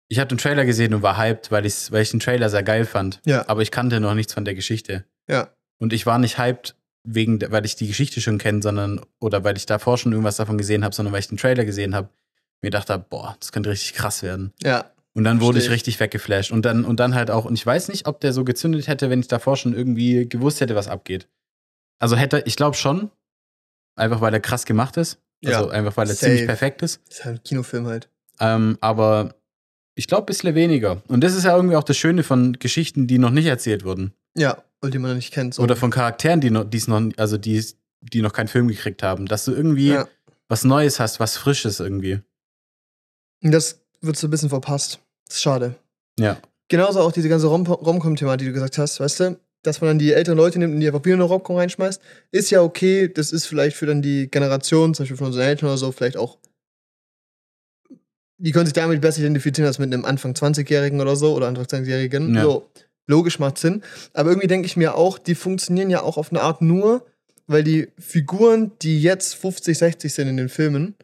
Ich 0.08 0.18
habe 0.18 0.28
den 0.28 0.38
Trailer 0.38 0.64
gesehen 0.64 0.94
und 0.94 1.02
war 1.02 1.16
hyped, 1.16 1.50
weil, 1.50 1.66
ich's, 1.66 1.90
weil 1.90 2.02
ich 2.02 2.10
den 2.10 2.20
Trailer 2.20 2.48
sehr 2.50 2.62
geil 2.62 2.84
fand. 2.84 3.20
Ja. 3.24 3.48
Aber 3.48 3.62
ich 3.62 3.70
kannte 3.70 3.98
noch 3.98 4.14
nichts 4.14 4.34
von 4.34 4.44
der 4.44 4.54
Geschichte. 4.54 5.04
Ja. 5.28 5.48
Und 5.78 5.92
ich 5.92 6.06
war 6.06 6.18
nicht 6.18 6.38
hyped, 6.38 6.76
wegen, 7.04 7.40
weil 7.50 7.64
ich 7.64 7.76
die 7.76 7.88
Geschichte 7.88 8.20
schon 8.20 8.38
kenne, 8.38 8.62
sondern, 8.62 9.00
oder 9.20 9.42
weil 9.44 9.56
ich 9.56 9.66
davor 9.66 9.98
schon 9.98 10.12
irgendwas 10.12 10.36
davon 10.36 10.58
gesehen 10.58 10.84
habe, 10.84 10.94
sondern 10.94 11.12
weil 11.12 11.20
ich 11.20 11.28
den 11.28 11.38
Trailer 11.38 11.64
gesehen 11.64 11.94
habe. 11.94 12.08
Mir 12.62 12.70
dachte, 12.70 12.96
boah, 12.96 13.36
das 13.40 13.50
könnte 13.50 13.70
richtig 13.70 13.94
krass 13.94 14.22
werden. 14.22 14.52
Ja. 14.62 14.92
Und 15.14 15.24
dann 15.24 15.40
wurde 15.40 15.58
ich 15.58 15.64
Versteh 15.64 15.66
ich. 15.66 15.72
richtig 15.74 16.00
weggeflasht. 16.00 16.52
Und 16.52 16.64
dann, 16.64 16.84
und 16.84 16.98
dann 16.98 17.14
halt 17.14 17.30
auch, 17.30 17.44
und 17.44 17.54
ich 17.54 17.66
weiß 17.66 17.88
nicht, 17.88 18.06
ob 18.06 18.20
der 18.20 18.32
so 18.32 18.44
gezündet 18.44 18.88
hätte, 18.88 19.10
wenn 19.10 19.20
ich 19.20 19.28
davor 19.28 19.56
schon 19.56 19.74
irgendwie 19.74 20.26
gewusst 20.28 20.60
hätte, 20.60 20.74
was 20.74 20.88
abgeht. 20.88 21.28
Also 21.98 22.16
hätte, 22.16 22.42
ich 22.46 22.56
glaube 22.56 22.76
schon, 22.76 23.10
einfach 23.94 24.20
weil 24.22 24.32
er 24.32 24.40
krass 24.40 24.64
gemacht 24.64 24.96
ist. 24.96 25.18
Also 25.44 25.66
Ja, 25.66 25.70
einfach 25.70 25.96
weil 25.96 26.08
er 26.08 26.14
safe. 26.14 26.26
ziemlich 26.26 26.46
perfekt 26.46 26.82
ist. 26.82 27.00
Das 27.08 27.18
ist 27.18 27.24
halt 27.24 27.40
ein 27.40 27.42
Kinofilm 27.44 27.86
halt. 27.86 28.08
Ähm, 28.40 28.78
aber 28.80 29.34
ich 29.94 30.06
glaube, 30.06 30.22
ein 30.22 30.26
bisschen 30.26 30.54
weniger. 30.54 31.02
Und 31.08 31.22
das 31.22 31.34
ist 31.34 31.44
ja 31.44 31.54
irgendwie 31.54 31.76
auch 31.76 31.84
das 31.84 31.96
Schöne 31.98 32.22
von 32.22 32.54
Geschichten, 32.54 33.06
die 33.06 33.18
noch 33.18 33.30
nicht 33.30 33.46
erzählt 33.46 33.84
wurden. 33.84 34.14
Ja, 34.34 34.62
und 34.80 34.94
die 34.94 34.98
man 34.98 35.10
noch 35.10 35.16
nicht 35.16 35.32
kennt. 35.34 35.54
So. 35.54 35.62
Oder 35.62 35.76
von 35.76 35.90
Charakteren, 35.90 36.40
die 36.40 36.50
noch, 36.50 36.64
die's 36.64 36.88
noch, 36.88 37.02
also 37.18 37.36
die, 37.36 37.62
die 38.00 38.22
noch 38.22 38.32
keinen 38.32 38.48
Film 38.48 38.68
gekriegt 38.68 39.02
haben. 39.02 39.26
Dass 39.26 39.44
du 39.44 39.52
irgendwie 39.52 39.88
Ja. 39.90 40.08
was 40.48 40.64
Neues 40.64 40.98
hast, 41.00 41.20
was 41.20 41.36
Frisches 41.36 41.80
irgendwie. 41.80 42.20
Und 43.42 43.52
das 43.52 43.80
wird 44.02 44.16
so 44.16 44.26
ein 44.26 44.30
bisschen 44.30 44.48
verpasst. 44.50 45.00
Das 45.26 45.36
ist 45.36 45.42
schade. 45.42 45.76
Ja. 46.18 46.40
Genauso 46.68 47.00
auch 47.00 47.12
diese 47.12 47.28
ganze 47.28 47.46
Rom- 47.46 47.66
Rom-Com-Thema, 47.66 48.36
die 48.36 48.46
du 48.46 48.52
gesagt 48.52 48.78
hast, 48.78 49.00
weißt 49.00 49.20
du? 49.20 49.40
Dass 49.62 49.80
man 49.80 49.88
dann 49.90 49.98
die 49.98 50.12
älteren 50.12 50.36
Leute 50.36 50.58
nimmt 50.58 50.74
und 50.74 50.80
die 50.80 50.86
einfach 50.88 51.04
wieder 51.04 51.14
eine 51.14 51.22
Rom-Com 51.24 51.56
reinschmeißt, 51.56 52.00
ist 52.32 52.50
ja 52.50 52.62
okay. 52.62 53.08
Das 53.08 53.30
ist 53.32 53.46
vielleicht 53.46 53.76
für 53.76 53.86
dann 53.86 54.02
die 54.02 54.28
Generation, 54.30 54.92
zum 54.94 55.04
Beispiel 55.04 55.16
von 55.16 55.28
unseren 55.28 55.44
Eltern 55.44 55.68
oder 55.68 55.78
so, 55.78 55.92
vielleicht 55.92 56.16
auch. 56.16 56.38
Die 58.38 58.50
können 58.50 58.66
sich 58.66 58.72
damit 58.72 59.00
besser 59.00 59.20
identifizieren 59.20 59.68
als 59.68 59.78
mit 59.78 59.92
einem 59.92 60.04
Anfang 60.04 60.32
20-Jährigen 60.32 61.00
oder 61.00 61.14
so 61.14 61.34
oder 61.34 61.46
Anfang 61.46 61.66
20-Jährigen. 61.66 62.34
Ja. 62.34 62.42
So, 62.42 62.68
logisch 63.06 63.38
macht 63.38 63.58
Sinn. 63.58 63.82
Aber 64.14 64.30
irgendwie 64.30 64.48
denke 64.48 64.66
ich 64.66 64.76
mir 64.76 64.96
auch, 64.96 65.18
die 65.18 65.36
funktionieren 65.36 65.90
ja 65.90 66.02
auch 66.02 66.16
auf 66.16 66.30
eine 66.30 66.40
Art 66.42 66.60
nur, 66.60 67.06
weil 67.46 67.62
die 67.62 67.88
Figuren, 67.98 68.72
die 68.82 69.00
jetzt 69.00 69.34
50, 69.36 69.78
60 69.78 70.12
sind 70.12 70.26
in 70.28 70.36
den 70.38 70.48
Filmen, 70.48 70.96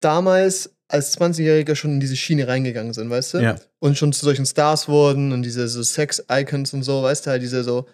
damals 0.00 0.70
als 0.90 1.16
20-Jähriger 1.18 1.76
schon 1.76 1.92
in 1.92 2.00
diese 2.00 2.16
Schiene 2.16 2.48
reingegangen 2.48 2.92
sind, 2.92 3.10
weißt 3.10 3.34
du? 3.34 3.38
Ja. 3.38 3.56
Und 3.78 3.96
schon 3.96 4.12
zu 4.12 4.24
solchen 4.24 4.44
Stars 4.44 4.88
wurden 4.88 5.32
und 5.32 5.42
diese 5.42 5.68
so 5.68 5.82
Sex-Icons 5.82 6.74
und 6.74 6.82
so, 6.82 7.02
weißt 7.02 7.26
du, 7.26 7.30
halt 7.30 7.42
diese 7.42 7.62
so, 7.62 7.86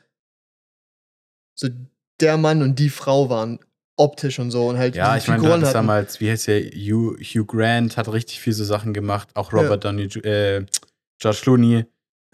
so 1.54 1.68
der 2.20 2.38
Mann 2.38 2.62
und 2.62 2.78
die 2.78 2.88
Frau 2.88 3.28
waren 3.28 3.58
optisch 3.96 4.38
und 4.38 4.50
so 4.50 4.68
und 4.68 4.78
halt 4.78 4.96
Ja, 4.96 5.16
ich 5.16 5.28
meine, 5.28 5.42
du 5.42 5.52
hattest 5.52 5.74
damals, 5.74 6.20
wie 6.20 6.30
heißt 6.30 6.48
der, 6.48 6.62
Hugh, 6.62 7.16
Hugh 7.18 7.44
Grant 7.46 7.96
hat 7.96 8.10
richtig 8.12 8.40
viel 8.40 8.52
so 8.52 8.64
Sachen 8.64 8.94
gemacht, 8.94 9.28
auch 9.34 9.52
Robert 9.52 9.84
Downey, 9.84 10.04
äh, 10.22 10.64
George 11.18 11.38
Clooney, 11.42 11.84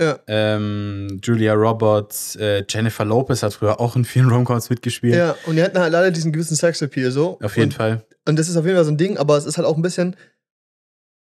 Ja. 0.01 0.19
ähm, 0.27 1.21
Julia 1.23 1.55
Roberts, 1.55 2.37
äh, 2.37 2.65
Jennifer 2.69 3.05
Lopez 3.05 3.43
hat 3.43 3.55
früher 3.55 3.81
auch 3.81 3.95
in 3.97 4.05
vielen 4.05 4.29
Romcoms 4.29 4.71
mitgespielt. 4.71 5.15
Ja, 5.15 5.37
und 5.47 5.57
die 5.57 5.63
hatten 5.63 5.79
halt 5.79 5.95
alle 5.95 6.11
diesen 6.11 6.33
gewissen 6.33 6.57
Sexappeal 6.57 7.11
so. 7.11 7.39
Auf 7.43 7.57
jeden 7.57 7.71
und, 7.71 7.75
Fall. 7.75 8.05
Und 8.27 8.39
das 8.39 8.49
ist 8.49 8.57
auf 8.57 8.65
jeden 8.65 8.77
Fall 8.77 8.85
so 8.85 8.91
ein 8.93 8.99
Ding, 8.99 9.17
aber 9.19 9.37
es 9.37 9.47
ist 9.47 9.57
halt 9.57 9.67
auch 9.67 9.77
ein 9.77 9.83
bisschen, 9.83 10.17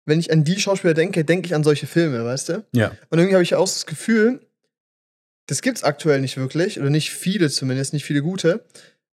wenn 0.06 0.18
ich 0.20 0.32
an 0.32 0.44
die 0.44 0.58
Schauspieler 0.58 0.94
denke, 0.94 1.24
denke 1.24 1.46
ich 1.46 1.54
an 1.54 1.64
solche 1.64 1.86
Filme, 1.86 2.24
weißt 2.24 2.48
du? 2.48 2.64
Ja. 2.72 2.92
Und 3.10 3.18
irgendwie 3.18 3.34
habe 3.34 3.42
ich 3.42 3.54
auch 3.54 3.66
das 3.66 3.86
Gefühl, 3.86 4.40
das 5.46 5.62
gibt's 5.62 5.82
aktuell 5.82 6.20
nicht 6.20 6.36
wirklich, 6.36 6.80
oder 6.80 6.90
nicht 6.90 7.10
viele 7.10 7.50
zumindest, 7.50 7.92
nicht 7.92 8.04
viele 8.04 8.22
gute. 8.22 8.64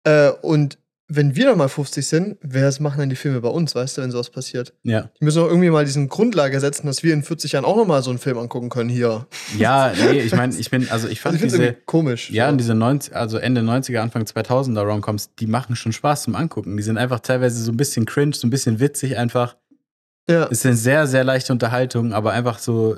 Äh, 0.05 0.31
und 0.43 0.79
wenn 1.15 1.37
wir 1.37 1.47
dann 1.47 1.59
mal 1.59 1.69
50 1.69 2.07
sind, 2.07 2.39
wer 2.41 2.73
machen 2.81 2.99
dann 2.99 3.11
die 3.11 3.17
Filme 3.17 3.41
bei 3.43 3.49
uns, 3.51 3.75
weißt 3.75 3.99
du, 3.99 4.03
wenn 4.03 4.11
sowas 4.11 4.31
passiert? 4.31 4.73
Ja. 4.83 5.11
Die 5.21 5.25
müssen 5.25 5.39
doch 5.41 5.49
irgendwie 5.49 5.69
mal 5.69 5.85
diesen 5.85 6.09
Grundlage 6.09 6.59
setzen, 6.59 6.87
dass 6.87 7.03
wir 7.03 7.13
in 7.13 7.23
40 7.23 7.53
Jahren 7.53 7.65
auch 7.67 7.77
noch 7.77 7.87
mal 7.87 8.03
so 8.03 8.09
einen 8.11 8.19
Film 8.19 8.39
angucken 8.39 8.71
können 8.71 8.89
hier. 8.89 9.27
Ja, 9.59 9.93
nee, 10.11 10.21
ich 10.21 10.35
meine, 10.35 10.57
ich 10.57 10.71
bin, 10.71 10.89
also 10.89 11.09
ich 11.09 11.19
Also 11.19 11.23
fand 11.23 11.35
ich 11.35 11.41
finde 11.41 11.55
es 11.55 11.61
diese, 11.61 11.73
komisch. 11.85 12.31
ja, 12.31 12.49
und 12.49 12.57
diese 12.57 12.75
90, 12.75 13.15
also 13.15 13.37
Ende 13.37 13.61
90er, 13.61 13.99
Anfang 13.99 14.23
2000er 14.23 14.81
Romcoms, 14.81 15.35
die 15.35 15.47
machen 15.47 15.77
schon 15.77 15.93
Spaß 15.93 16.23
zum 16.23 16.35
Angucken. 16.35 16.77
Die 16.79 16.83
sind 16.83 16.97
einfach 16.97 17.21
teilweise 17.21 17.63
so 17.63 17.73
ein 17.73 17.77
bisschen 17.77 18.07
cringe, 18.07 18.35
so 18.35 18.47
ein 18.47 18.51
bisschen 18.51 18.81
witzig 18.81 19.19
einfach. 19.19 19.57
Ja. 20.29 20.49
Es 20.51 20.63
sind 20.63 20.77
sehr, 20.77 21.07
sehr 21.07 21.25
leichte 21.25 21.53
Unterhaltung, 21.53 22.13
aber 22.13 22.33
einfach 22.33 22.59
so 22.59 22.97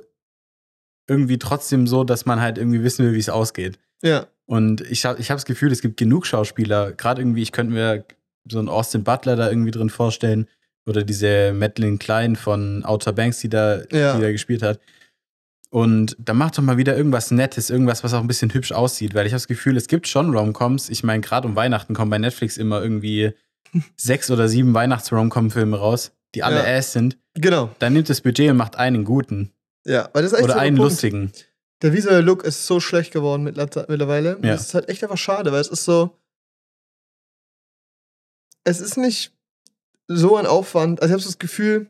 irgendwie 1.08 1.38
trotzdem 1.38 1.86
so, 1.86 2.04
dass 2.04 2.26
man 2.26 2.40
halt 2.40 2.58
irgendwie 2.58 2.82
wissen 2.82 3.04
will, 3.04 3.12
wie 3.14 3.18
es 3.18 3.28
ausgeht. 3.28 3.78
ja, 4.02 4.26
Und 4.46 4.80
ich 4.82 5.04
habe 5.04 5.20
ich 5.20 5.30
hab 5.30 5.36
das 5.36 5.44
Gefühl, 5.44 5.70
es 5.72 5.80
gibt 5.82 5.96
genug 5.96 6.26
Schauspieler, 6.26 6.92
gerade 6.92 7.20
irgendwie, 7.22 7.42
ich 7.42 7.52
könnte 7.52 7.72
mir 7.74 8.04
so 8.50 8.58
einen 8.58 8.68
Austin 8.68 9.04
Butler 9.04 9.36
da 9.36 9.48
irgendwie 9.48 9.70
drin 9.70 9.90
vorstellen 9.90 10.48
oder 10.86 11.02
diese 11.02 11.52
Madeline 11.54 11.98
Klein 11.98 12.36
von 12.36 12.84
Outer 12.84 13.12
Banks, 13.12 13.38
die 13.40 13.48
da, 13.48 13.82
Ja. 13.90 14.16
die 14.16 14.22
da 14.22 14.30
gespielt 14.32 14.62
hat. 14.62 14.80
Und 15.70 16.14
da 16.18 16.34
macht 16.34 16.56
doch 16.56 16.62
mal 16.62 16.76
wieder 16.76 16.96
irgendwas 16.96 17.30
Nettes, 17.30 17.68
irgendwas, 17.68 18.04
was 18.04 18.14
auch 18.14 18.20
ein 18.20 18.26
bisschen 18.28 18.52
hübsch 18.54 18.70
aussieht, 18.72 19.14
weil 19.14 19.26
ich 19.26 19.32
habe 19.32 19.38
das 19.40 19.48
Gefühl, 19.48 19.76
es 19.76 19.88
gibt 19.88 20.06
schon 20.06 20.34
Romcoms. 20.36 20.88
Ich 20.88 21.02
meine, 21.02 21.20
gerade 21.20 21.48
um 21.48 21.56
Weihnachten 21.56 21.94
kommen 21.94 22.10
bei 22.10 22.18
Netflix 22.18 22.56
immer 22.58 22.80
irgendwie 22.82 23.32
sechs 23.96 24.30
oder 24.30 24.48
sieben 24.48 24.72
Weihnachts-Romcom-Filme 24.74 25.76
raus, 25.78 26.12
die 26.34 26.42
alle 26.42 26.56
Ja. 26.68 26.76
Ass 26.78 26.92
sind. 26.92 27.18
genau. 27.34 27.70
Dann 27.78 27.92
nimmt 27.92 28.08
das 28.08 28.20
Budget 28.20 28.50
und 28.50 28.56
macht 28.56 28.76
einen 28.76 29.04
guten 29.04 29.52
Ja, 29.86 30.08
weil 30.12 30.22
das 30.22 30.32
ist 30.32 30.38
echt 30.38 30.44
oder 30.44 30.54
so 30.54 30.58
einen 30.60 30.76
Punkt. 30.76 30.90
lustigen. 30.92 31.32
Der 31.82 31.92
visuelle 31.92 32.20
Look 32.22 32.44
ist 32.44 32.66
so 32.66 32.80
schlecht 32.80 33.12
geworden 33.12 33.42
mittler- 33.46 33.86
mittlerweile. 33.88 34.30
Ja. 34.42 34.52
Das 34.52 34.62
ist 34.62 34.74
halt 34.74 34.88
echt 34.88 35.02
einfach 35.02 35.18
schade, 35.18 35.52
weil 35.52 35.60
es 35.60 35.68
ist 35.68 35.84
so. 35.84 36.16
Es 38.64 38.80
ist 38.80 38.96
nicht 38.96 39.32
so 40.08 40.36
ein 40.36 40.46
Aufwand. 40.46 41.00
Also 41.02 41.10
ich 41.10 41.12
habe 41.12 41.22
so 41.22 41.28
das 41.28 41.38
Gefühl, 41.38 41.88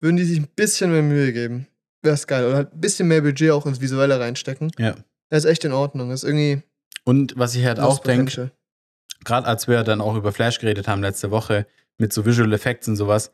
würden 0.00 0.16
die 0.16 0.24
sich 0.24 0.38
ein 0.38 0.48
bisschen 0.54 0.92
mehr 0.92 1.02
Mühe 1.02 1.32
geben, 1.32 1.66
wäre 2.02 2.14
es 2.14 2.26
geil. 2.26 2.44
Oder 2.46 2.56
halt 2.56 2.74
ein 2.74 2.80
bisschen 2.80 3.08
mehr 3.08 3.22
Budget 3.22 3.50
auch 3.52 3.66
ins 3.66 3.80
Visuelle 3.80 4.18
reinstecken. 4.20 4.70
Ja. 4.78 4.94
Das 5.30 5.44
ist 5.44 5.50
echt 5.50 5.64
in 5.64 5.72
Ordnung. 5.72 6.10
Das 6.10 6.22
ist 6.22 6.28
irgendwie. 6.28 6.62
Und 7.04 7.34
was 7.38 7.54
ich 7.54 7.64
halt 7.64 7.80
auch 7.80 8.00
denke, 8.00 8.50
gerade 9.24 9.46
als 9.46 9.68
wir 9.68 9.82
dann 9.84 10.00
auch 10.00 10.16
über 10.16 10.32
Flash 10.32 10.58
geredet 10.58 10.88
haben 10.88 11.02
letzte 11.02 11.30
Woche 11.30 11.66
mit 11.98 12.12
so 12.12 12.24
Visual 12.26 12.52
Effects 12.52 12.88
und 12.88 12.96
sowas, 12.96 13.32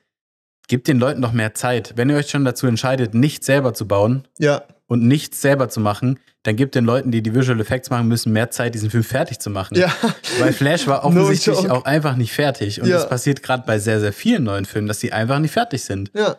gebt 0.69 0.89
den 0.89 0.99
Leuten 0.99 1.21
noch 1.21 1.33
mehr 1.33 1.55
Zeit. 1.55 1.93
Wenn 1.97 2.11
ihr 2.11 2.17
euch 2.17 2.29
schon 2.31 2.45
dazu 2.45 2.67
entscheidet, 2.67 3.15
nichts 3.15 3.47
selber 3.47 3.75
zu 3.75 3.87
bauen 3.87 4.27
Ja, 4.39 4.63
und 4.89 5.03
nichts 5.03 5.41
selber 5.43 5.69
zu 5.69 5.81
machen, 5.81 6.19
dann 6.45 6.55
gebt 6.57 6.75
den 6.77 6.85
Leuten, 6.85 7.11
die 7.11 7.23
die 7.23 7.35
Visual 7.35 7.61
Effects 7.61 7.91
machen 7.91 8.07
müssen, 8.09 8.33
mehr 8.33 8.51
Zeit, 8.51 8.75
diesen 8.75 8.89
Film 8.91 9.03
fertig 9.03 9.41
zu 9.41 9.51
machen. 9.51 9.77
ja. 9.77 9.93
Weil 10.39 10.53
Flash 10.53 10.87
war 10.87 11.03
No 11.11 11.21
offensichtlich 11.23 11.57
joke. 11.57 11.73
auch 11.73 11.85
einfach 11.85 12.15
nicht 12.17 12.33
fertig. 12.33 12.81
Und 12.81 12.89
Ja. 12.89 12.97
das 12.99 13.09
passiert 13.09 13.43
gerade 13.43 13.65
bei 13.67 13.79
sehr, 13.81 13.99
sehr 14.01 14.13
vielen 14.13 14.45
neuen 14.45 14.65
Filmen, 14.65 14.87
dass 14.87 15.01
sie 15.01 15.13
einfach 15.13 15.39
nicht 15.41 15.53
fertig 15.53 15.83
sind. 15.83 16.11
Ja. 16.15 16.37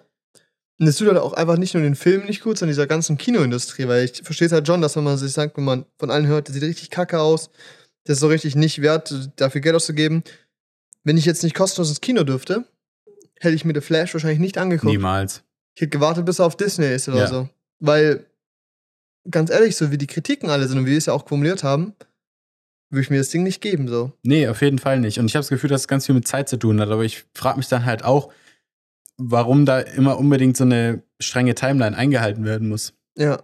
Und 0.79 0.87
es 0.87 0.95
tut 0.97 1.07
halt 1.07 1.17
auch 1.17 1.33
einfach 1.33 1.57
nicht 1.57 1.73
nur 1.73 1.83
den 1.83 1.95
Film 1.95 2.25
nicht 2.25 2.41
gut, 2.41 2.57
sondern 2.57 2.71
dieser 2.73 2.87
ganzen 2.87 3.17
Kinoindustrie, 3.17 3.87
weil 3.87 4.05
ich 4.05 4.21
verstehe 4.23 4.45
es 4.47 4.53
halt 4.53 4.67
schon, 4.67 4.81
dass 4.81 4.95
wenn 4.95 5.03
man 5.03 5.17
sich 5.17 5.33
sagt, 5.33 5.57
wenn 5.57 5.63
man 5.65 5.85
von 5.97 6.11
allen 6.11 6.27
hört, 6.27 6.47
der 6.47 6.53
sieht 6.53 6.63
richtig 6.63 6.89
kacke 6.91 7.19
aus, 7.19 7.49
der 8.05 8.13
ist 8.13 8.19
so 8.19 8.27
richtig 8.27 8.55
nicht 8.55 8.81
wert, 8.81 9.13
dafür 9.37 9.59
Geld 9.59 9.75
auszugeben. 9.75 10.23
Wenn 11.03 11.17
ich 11.17 11.25
jetzt 11.25 11.43
nicht 11.43 11.55
kostenlos 11.55 11.89
ins 11.89 11.99
Kino 11.99 12.23
dürfte, 12.23 12.63
hätte 13.39 13.55
ich 13.55 13.65
mir 13.65 13.73
The 13.73 13.81
Flash 13.81 14.13
wahrscheinlich 14.13 14.39
nicht 14.39 14.57
angeguckt. 14.57 14.91
Niemals. 14.91 15.43
Ich 15.75 15.81
hätte 15.81 15.89
gewartet, 15.91 16.25
bis 16.25 16.39
er 16.39 16.45
auf 16.45 16.55
Disney 16.57 16.87
ist 16.93 17.07
oder 17.07 17.19
Ja. 17.19 17.27
so. 17.27 17.49
Weil, 17.79 18.25
ganz 19.29 19.49
ehrlich, 19.51 19.75
so 19.75 19.91
wie 19.91 19.97
die 19.97 20.07
Kritiken 20.07 20.49
alle 20.49 20.67
sind 20.67 20.77
und 20.79 20.85
wie 20.85 20.91
wir 20.91 20.97
es 20.97 21.05
ja 21.05 21.13
auch 21.13 21.27
formuliert 21.27 21.63
haben, 21.63 21.93
würde 22.89 23.01
ich 23.01 23.09
mir 23.09 23.17
das 23.17 23.29
Ding 23.29 23.43
nicht 23.43 23.61
geben, 23.61 23.87
so. 23.87 24.13
Nee, 24.23 24.47
auf 24.47 24.61
jeden 24.61 24.79
Fall 24.79 24.99
nicht. 24.99 25.19
Und 25.19 25.25
ich 25.25 25.35
habe 25.35 25.41
das 25.41 25.49
Gefühl, 25.49 25.69
dass 25.69 25.81
es 25.81 25.87
ganz 25.87 26.05
viel 26.05 26.15
mit 26.15 26.27
Zeit 26.27 26.47
zu 26.49 26.57
tun 26.57 26.79
hat. 26.79 26.89
Aber 26.89 27.03
ich 27.03 27.25
frage 27.33 27.57
mich 27.57 27.67
dann 27.67 27.85
halt 27.85 28.03
auch, 28.03 28.31
warum 29.17 29.65
da 29.65 29.79
immer 29.79 30.17
unbedingt 30.17 30.55
so 30.57 30.63
eine 30.63 31.03
strenge 31.19 31.53
Timeline 31.53 31.97
eingehalten 31.97 32.45
werden 32.45 32.69
muss. 32.69 32.93
Ja. 33.17 33.43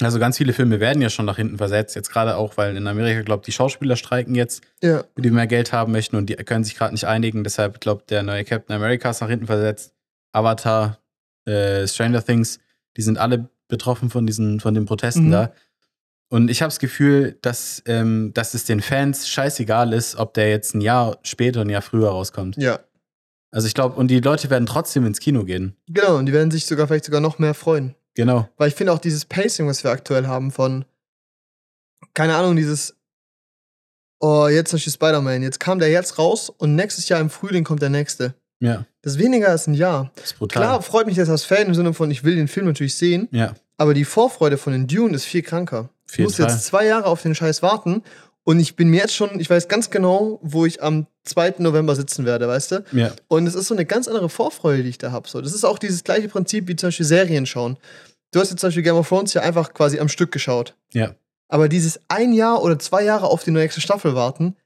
Also 0.00 0.18
ganz 0.18 0.36
viele 0.36 0.52
Filme 0.52 0.78
werden 0.78 1.00
ja 1.00 1.08
schon 1.08 1.24
nach 1.24 1.36
hinten 1.36 1.56
versetzt. 1.56 1.96
Jetzt 1.96 2.10
gerade 2.10 2.36
auch, 2.36 2.56
weil 2.58 2.76
in 2.76 2.86
Amerika, 2.86 3.22
glaube 3.22 3.44
die 3.46 3.52
Schauspieler 3.52 3.96
streiken 3.96 4.34
jetzt, 4.34 4.62
Ja. 4.82 5.04
die 5.16 5.30
mehr 5.30 5.46
Geld 5.46 5.72
haben 5.72 5.92
möchten 5.92 6.16
und 6.16 6.26
die 6.28 6.34
können 6.36 6.64
sich 6.64 6.76
gerade 6.76 6.92
nicht 6.92 7.04
einigen. 7.06 7.44
Deshalb, 7.44 7.80
glaube 7.80 8.04
der 8.08 8.22
neue 8.22 8.44
Captain 8.44 8.76
America 8.76 9.08
ist 9.08 9.20
nach 9.22 9.28
hinten 9.30 9.46
versetzt. 9.46 9.94
Avatar, 10.32 10.98
äh, 11.46 11.86
Stranger 11.88 12.22
Things, 12.22 12.58
die 12.98 13.02
sind 13.02 13.16
alle 13.18 13.48
betroffen 13.68 14.10
von 14.10 14.26
diesen, 14.26 14.60
von 14.60 14.74
den 14.74 14.84
Protesten 14.84 15.28
Mhm. 15.28 15.32
da. 15.32 15.52
Und 16.28 16.50
ich 16.50 16.60
habe 16.60 16.68
das 16.68 16.78
Gefühl, 16.80 17.38
dass, 17.40 17.82
ähm, 17.86 18.32
dass 18.34 18.52
es 18.54 18.64
den 18.64 18.80
Fans 18.82 19.28
scheißegal 19.28 19.92
ist, 19.92 20.16
ob 20.16 20.34
der 20.34 20.50
jetzt 20.50 20.74
ein 20.74 20.80
Jahr 20.80 21.18
später, 21.22 21.60
ein 21.62 21.70
Jahr 21.70 21.82
früher 21.82 22.08
rauskommt. 22.10 22.56
Ja. 22.58 22.80
Also 23.52 23.66
ich 23.68 23.74
glaube, 23.74 23.94
und 23.96 24.08
die 24.08 24.20
Leute 24.20 24.50
werden 24.50 24.66
trotzdem 24.66 25.06
ins 25.06 25.20
Kino 25.20 25.44
gehen. 25.44 25.76
Genau, 25.88 26.16
und 26.18 26.26
die 26.26 26.32
werden 26.32 26.50
sich 26.50 26.66
sogar 26.66 26.86
vielleicht 26.88 27.04
sogar 27.06 27.20
noch 27.20 27.38
mehr 27.38 27.54
freuen. 27.54 27.94
Genau. 28.16 28.48
Weil 28.56 28.68
ich 28.68 28.74
finde 28.74 28.92
auch 28.92 28.98
dieses 28.98 29.24
Pacing, 29.24 29.68
was 29.68 29.84
wir 29.84 29.90
aktuell 29.92 30.26
haben 30.26 30.50
von, 30.50 30.84
keine 32.14 32.34
Ahnung, 32.34 32.56
dieses, 32.56 32.96
oh, 34.20 34.48
jetzt 34.48 34.70
zum 34.70 34.76
Beispiel 34.78 34.92
Spider-Man, 34.92 35.42
jetzt 35.42 35.60
kam 35.60 35.78
der 35.78 35.90
jetzt 35.90 36.18
raus 36.18 36.50
und 36.50 36.74
nächstes 36.74 37.08
Jahr 37.08 37.20
im 37.20 37.30
Frühling 37.30 37.64
kommt 37.64 37.82
der 37.82 37.90
nächste. 37.90 38.34
Ja, 38.58 38.86
Das 39.02 39.14
ist 39.14 39.18
weniger 39.18 39.50
als 39.50 39.66
ein 39.66 39.74
Jahr. 39.74 40.10
das 40.16 40.26
ist 40.32 40.38
brutal. 40.38 40.62
Klar, 40.62 40.82
freut 40.82 41.06
mich 41.06 41.16
das 41.16 41.28
als 41.28 41.44
Fan 41.44 41.66
im 41.66 41.74
Sinne 41.74 41.92
von, 41.92 42.10
ich 42.10 42.24
will 42.24 42.36
den 42.36 42.48
Film 42.48 42.66
natürlich 42.66 42.96
sehen, 42.96 43.28
Ja, 43.30 43.54
aber 43.76 43.92
die 43.92 44.06
Vorfreude 44.06 44.56
von 44.56 44.72
den 44.72 44.86
Dune 44.86 45.14
ist 45.14 45.24
viel 45.26 45.42
kranker. 45.42 45.90
auf 46.06 46.12
Ich 46.18 46.24
muss 46.24 46.36
Fall. 46.36 46.46
jetzt 46.48 46.64
zwei 46.64 46.86
Jahre 46.86 47.04
auf 47.04 47.20
den 47.20 47.34
Scheiß 47.34 47.60
warten 47.62 48.02
und 48.44 48.58
ich 48.58 48.74
bin 48.74 48.88
mir 48.88 49.00
jetzt 49.00 49.14
schon, 49.14 49.38
ich 49.40 49.50
weiß 49.50 49.68
ganz 49.68 49.90
genau, 49.90 50.38
wo 50.42 50.64
ich 50.64 50.82
am 50.82 51.06
2. 51.24 51.56
November 51.58 51.94
sitzen 51.96 52.24
werde, 52.24 52.48
weißt 52.48 52.70
du? 52.72 52.84
Ja, 52.92 53.12
Und 53.28 53.46
es 53.46 53.54
ist 53.56 53.66
so 53.66 53.74
eine 53.74 53.84
ganz 53.84 54.06
andere 54.08 54.30
Vorfreude, 54.30 54.84
die 54.84 54.88
ich 54.88 54.98
da 54.98 55.10
habe. 55.12 55.28
So. 55.28 55.42
Das 55.42 55.52
ist 55.52 55.64
auch 55.64 55.78
dieses 55.80 56.04
gleiche 56.04 56.28
Prinzip 56.28 56.68
wie 56.68 56.76
zum 56.76 56.86
Beispiel 56.86 57.04
Serien 57.04 57.44
schauen. 57.44 57.76
Du 58.32 58.40
hast 58.40 58.50
jetzt 58.50 58.60
zum 58.60 58.68
Beispiel 58.68 58.82
Game 58.82 58.96
of 58.96 59.08
Thrones 59.08 59.32
ja 59.34 59.42
einfach 59.42 59.72
quasi 59.74 59.98
am 59.98 60.08
Stück 60.08 60.32
geschaut. 60.32 60.76
ja. 60.92 61.14
Aber 61.48 61.68
dieses 61.68 62.00
ein 62.08 62.32
Jahr 62.32 62.60
oder 62.60 62.76
zwei 62.76 63.04
Jahre 63.04 63.28
auf 63.28 63.44
die 63.44 63.52
nächste 63.52 63.80
Staffel 63.80 64.16
warten, 64.16 64.56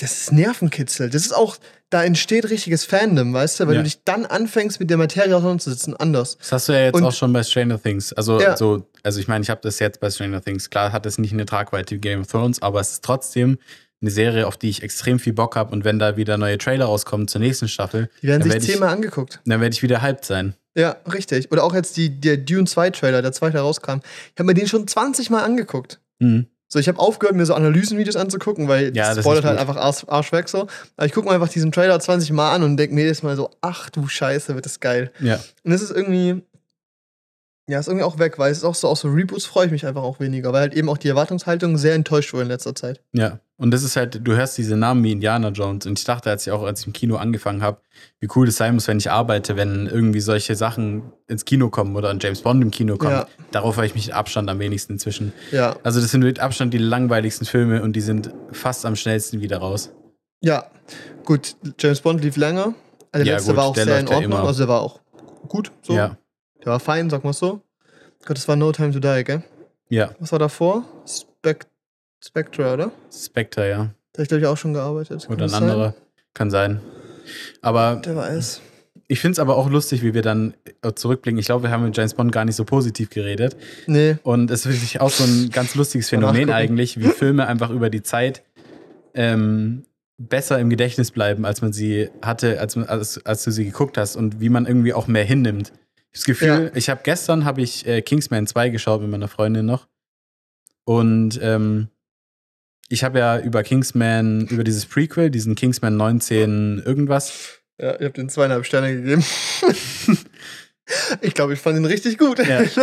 das 0.00 0.22
ist 0.22 0.32
Nervenkitzel. 0.32 1.08
Das 1.08 1.22
ist 1.24 1.30
auch, 1.32 1.56
da 1.90 2.02
entsteht 2.02 2.50
richtiges 2.50 2.84
Fandom, 2.84 3.32
weißt 3.32 3.60
du, 3.60 3.68
weil 3.68 3.74
Ja. 3.74 3.80
du 3.82 3.84
dich 3.84 4.02
dann 4.02 4.26
anfängst, 4.26 4.80
mit 4.80 4.90
der 4.90 4.96
Materie 4.96 5.36
auseinanderzusetzen, 5.36 5.94
anders. 5.96 6.36
Das 6.38 6.50
hast 6.50 6.68
du 6.68 6.72
ja 6.72 6.86
jetzt 6.86 6.96
Und- 6.96 7.04
auch 7.04 7.12
schon 7.12 7.32
bei 7.32 7.44
Stranger 7.44 7.80
Things. 7.80 8.12
Also, 8.12 8.40
Ja. 8.40 8.56
so, 8.56 8.90
also 9.04 9.20
ich 9.20 9.28
meine, 9.28 9.44
ich 9.44 9.48
habe 9.50 9.60
das 9.62 9.78
jetzt 9.78 10.00
bei 10.00 10.10
Stranger 10.10 10.42
Things. 10.42 10.70
Klar 10.70 10.90
hat 10.90 11.06
es 11.06 11.18
nicht 11.18 11.32
eine 11.32 11.46
Tragweite 11.46 11.94
wie 11.94 12.00
Game 12.00 12.22
of 12.22 12.26
Thrones, 12.26 12.60
aber 12.60 12.80
es 12.80 12.90
ist 12.90 13.04
trotzdem 13.04 13.58
eine 14.02 14.10
Serie, 14.10 14.48
auf 14.48 14.56
die 14.56 14.70
ich 14.70 14.82
extrem 14.82 15.20
viel 15.20 15.34
Bock 15.34 15.54
habe. 15.54 15.70
Und 15.70 15.84
wenn 15.84 16.00
da 16.00 16.16
wieder 16.16 16.36
neue 16.36 16.58
Trailer 16.58 16.86
rauskommen 16.86 17.28
zur 17.28 17.40
nächsten 17.40 17.68
Staffel, 17.68 18.10
Die 18.22 18.26
werden 18.26 18.40
dann 18.40 18.50
sich 18.50 18.52
werde 18.54 18.64
ich, 18.66 18.70
zehnmal 18.72 18.88
angeguckt. 18.88 19.40
dann 19.46 19.60
werd 19.60 19.72
ich 19.72 19.84
wieder 19.84 20.02
hyped 20.02 20.24
sein. 20.24 20.56
Ja, 20.74 20.96
richtig. 21.12 21.52
Oder 21.52 21.64
auch 21.64 21.74
jetzt 21.74 21.96
die, 21.96 22.20
der 22.20 22.36
Dune 22.36 22.66
2 22.66 22.90
Trailer, 22.90 23.22
der 23.22 23.32
zweite 23.32 23.58
rauskam. 23.58 23.98
Ich 24.34 24.38
habe 24.38 24.44
mir 24.44 24.54
den 24.54 24.66
schon 24.66 24.86
20 24.88 25.30
Mal 25.30 25.42
angeguckt. 25.42 26.00
Mhm. 26.18 26.46
So, 26.68 26.80
ich 26.80 26.88
habe 26.88 26.98
aufgehört, 26.98 27.36
mir 27.36 27.46
so 27.46 27.54
Analysenvideos 27.54 28.16
anzugucken, 28.16 28.66
weil 28.66 28.86
Ja, 28.96 29.06
das 29.06 29.16
das 29.16 29.24
spoilert 29.24 29.44
halt 29.44 29.58
einfach 29.60 29.76
Arsch, 29.76 30.04
Arsch 30.08 30.32
weg 30.32 30.48
so. 30.48 30.66
Aber 30.96 31.06
ich 31.06 31.12
gucke 31.12 31.28
mir 31.28 31.34
einfach 31.34 31.48
diesen 31.48 31.70
Trailer 31.70 32.00
20 32.00 32.32
Mal 32.32 32.52
an 32.52 32.64
und 32.64 32.76
denke 32.76 32.94
mir 32.94 33.02
jedes 33.02 33.22
Mal 33.22 33.36
so, 33.36 33.50
ach 33.60 33.90
du 33.90 34.08
Scheiße, 34.08 34.54
wird 34.56 34.64
das 34.64 34.80
geil. 34.80 35.12
Ja, 35.20 35.38
Und 35.62 35.70
es 35.70 35.82
ist 35.82 35.92
irgendwie, 35.92 36.42
ja, 37.68 37.78
ist 37.80 37.88
irgendwie 37.88 38.04
auch 38.04 38.18
weg, 38.18 38.38
weil 38.38 38.52
es 38.52 38.58
ist 38.58 38.64
auch 38.64 38.74
so, 38.74 38.88
auf 38.88 38.98
so 38.98 39.08
Reboots 39.08 39.46
freue 39.46 39.66
ich 39.66 39.72
mich 39.72 39.86
einfach 39.86 40.02
auch 40.02 40.20
weniger, 40.20 40.52
weil 40.52 40.60
halt 40.60 40.74
eben 40.74 40.88
auch 40.88 40.98
die 40.98 41.08
Erwartungshaltung 41.08 41.78
sehr 41.78 41.94
enttäuscht 41.94 42.32
wurde 42.32 42.42
in 42.42 42.48
letzter 42.48 42.74
Zeit. 42.74 43.00
ja. 43.12 43.38
Und 43.56 43.70
das 43.70 43.84
ist 43.84 43.94
halt, 43.94 44.26
du 44.26 44.34
hörst 44.34 44.58
diese 44.58 44.76
Namen 44.76 45.04
wie 45.04 45.12
Indiana 45.12 45.50
Jones. 45.50 45.86
Und 45.86 45.96
ich 45.96 46.04
dachte, 46.04 46.28
als 46.28 46.44
ich 46.44 46.52
auch 46.52 46.64
als 46.64 46.80
ich 46.80 46.88
im 46.88 46.92
Kino 46.92 47.14
angefangen 47.14 47.62
habe, 47.62 47.78
wie 48.18 48.26
cool 48.34 48.46
das 48.46 48.56
sein 48.56 48.74
muss, 48.74 48.88
wenn 48.88 48.98
ich 48.98 49.12
arbeite, 49.12 49.54
wenn 49.56 49.86
irgendwie 49.86 50.18
solche 50.18 50.56
Sachen 50.56 51.04
ins 51.28 51.44
Kino 51.44 51.70
kommen 51.70 51.94
oder 51.94 52.10
ein 52.10 52.18
James 52.20 52.40
Bond 52.42 52.60
im 52.64 52.72
Kino 52.72 52.96
kommt. 52.96 53.12
Ja. 53.12 53.28
Darauf 53.52 53.76
habe 53.76 53.86
ich 53.86 53.94
mich 53.94 54.06
mit 54.08 54.16
Abstand 54.16 54.50
am 54.50 54.58
wenigsten 54.58 54.94
inzwischen. 54.94 55.32
Ja, 55.52 55.76
Also, 55.84 56.00
das 56.00 56.10
sind 56.10 56.24
mit 56.24 56.40
Abstand 56.40 56.74
die 56.74 56.78
langweiligsten 56.78 57.46
Filme 57.46 57.80
und 57.84 57.94
die 57.94 58.00
sind 58.00 58.34
fast 58.50 58.84
am 58.86 58.96
schnellsten 58.96 59.40
wieder 59.40 59.58
raus. 59.58 59.92
ja. 60.40 60.66
Gut, 61.24 61.54
James 61.78 62.00
Bond 62.00 62.22
lief 62.24 62.36
länger. 62.36 62.74
Also 63.12 63.24
der 63.24 63.24
Ja, 63.24 63.32
letzte 63.34 63.50
gut, 63.52 63.56
war 63.56 63.64
auch 63.66 63.74
sehr 63.76 63.84
in 63.84 64.06
ja 64.08 64.12
Ordnung, 64.16 64.32
immer. 64.32 64.48
also 64.48 64.58
der 64.58 64.68
war 64.68 64.80
auch 64.80 64.98
gut. 65.46 65.70
So. 65.82 65.94
Ja, 65.94 66.18
Der 66.64 66.72
war 66.72 66.80
fein, 66.80 67.10
sag 67.10 67.24
mal 67.24 67.32
so. 67.32 67.60
Gott, 68.24 68.36
das 68.38 68.48
war 68.48 68.56
No 68.56 68.72
Time 68.72 68.92
to 68.92 69.00
Die, 69.00 69.24
gell? 69.24 69.42
ja. 69.88 70.10
Was 70.18 70.32
war 70.32 70.38
davor? 70.38 70.84
Spec 71.06 71.66
Spectre, 72.24 72.72
oder? 72.72 72.90
Spectre, 73.12 73.68
ja. 73.68 73.76
Da 74.12 74.18
habe 74.18 74.22
ich, 74.22 74.28
glaube 74.28 74.40
ich, 74.40 74.46
auch 74.46 74.56
schon 74.56 74.72
gearbeitet. 74.72 75.24
Kann 75.26 75.34
Oder 75.34 75.44
ein 75.44 75.48
sein? 75.50 75.62
anderer. 75.62 75.94
Kann 76.32 76.50
sein. 76.50 76.80
Aber 77.60 77.96
Der 77.96 78.16
war 78.16 78.30
es. 78.30 78.62
ich 79.08 79.20
finde 79.20 79.32
es 79.32 79.38
aber 79.40 79.56
auch 79.56 79.68
lustig, 79.68 80.02
wie 80.02 80.14
wir 80.14 80.22
dann 80.22 80.54
äh, 80.82 80.92
zurückblicken. 80.94 81.38
Ich 81.38 81.46
glaube, 81.46 81.64
wir 81.64 81.70
haben 81.70 81.84
mit 81.84 81.94
James 81.96 82.14
Bond 82.14 82.32
gar 82.32 82.46
nicht 82.46 82.56
so 82.56 82.64
positiv 82.64 83.10
geredet. 83.10 83.56
Nee, 83.86 84.16
Und 84.22 84.50
es 84.50 84.60
ist 84.64 84.72
wirklich 84.72 85.00
auch 85.02 85.10
so 85.10 85.24
ein 85.24 85.50
ganz 85.50 85.74
lustiges 85.74 86.08
Phänomen 86.08 86.50
eigentlich, 86.50 86.98
wie 86.98 87.08
Filme 87.08 87.46
einfach 87.46 87.68
über 87.70 87.90
die 87.90 88.02
Zeit 88.02 88.42
ähm, 89.14 89.84
besser 90.16 90.58
im 90.58 90.70
Gedächtnis 90.70 91.10
bleiben, 91.10 91.44
als 91.44 91.60
man 91.60 91.72
sie 91.72 92.08
hatte, 92.22 92.58
als, 92.60 92.76
man- 92.76 92.86
als, 92.88 93.24
als 93.26 93.44
du 93.44 93.50
sie 93.50 93.64
geguckt 93.66 93.98
hast 93.98 94.16
und 94.16 94.40
wie 94.40 94.48
man 94.48 94.64
irgendwie 94.66 94.94
auch 94.94 95.06
mehr 95.08 95.24
hinnimmt. 95.24 95.72
Ich 96.14 96.20
habe 96.20 96.26
das 96.32 96.38
Gefühl, 96.38 96.72
ich 96.74 96.88
habe 96.88 97.00
gestern 97.02 97.44
habe 97.44 97.60
ich 97.60 97.86
äh, 97.86 98.00
Kingsman 98.00 98.46
2 98.46 98.68
geschaut 98.68 99.00
mit 99.02 99.10
meiner 99.10 99.28
Freundin 99.28 99.66
noch. 99.66 99.88
Und 100.84 101.40
ähm, 101.42 101.88
ich 102.88 103.02
habe 103.02 103.18
ja 103.18 103.38
über 103.40 103.62
Kingsman, 103.62 104.46
über 104.46 104.62
dieses 104.62 104.86
Prequel, 104.86 105.30
diesen 105.30 105.54
Kingsman 105.56 105.96
19 105.96 106.82
irgendwas, 106.84 107.62
ja, 107.78 107.94
ich 107.96 108.02
habe 108.02 108.10
den 108.10 108.28
zweieinhalb 108.28 108.64
Sterne 108.64 108.94
gegeben. 108.94 109.24
ich 111.20 111.34
glaube, 111.34 111.54
ich 111.54 111.60
fand 111.60 111.76
ihn 111.76 111.84
richtig 111.84 112.18
gut. 112.18 112.38
Ja. 112.46 112.62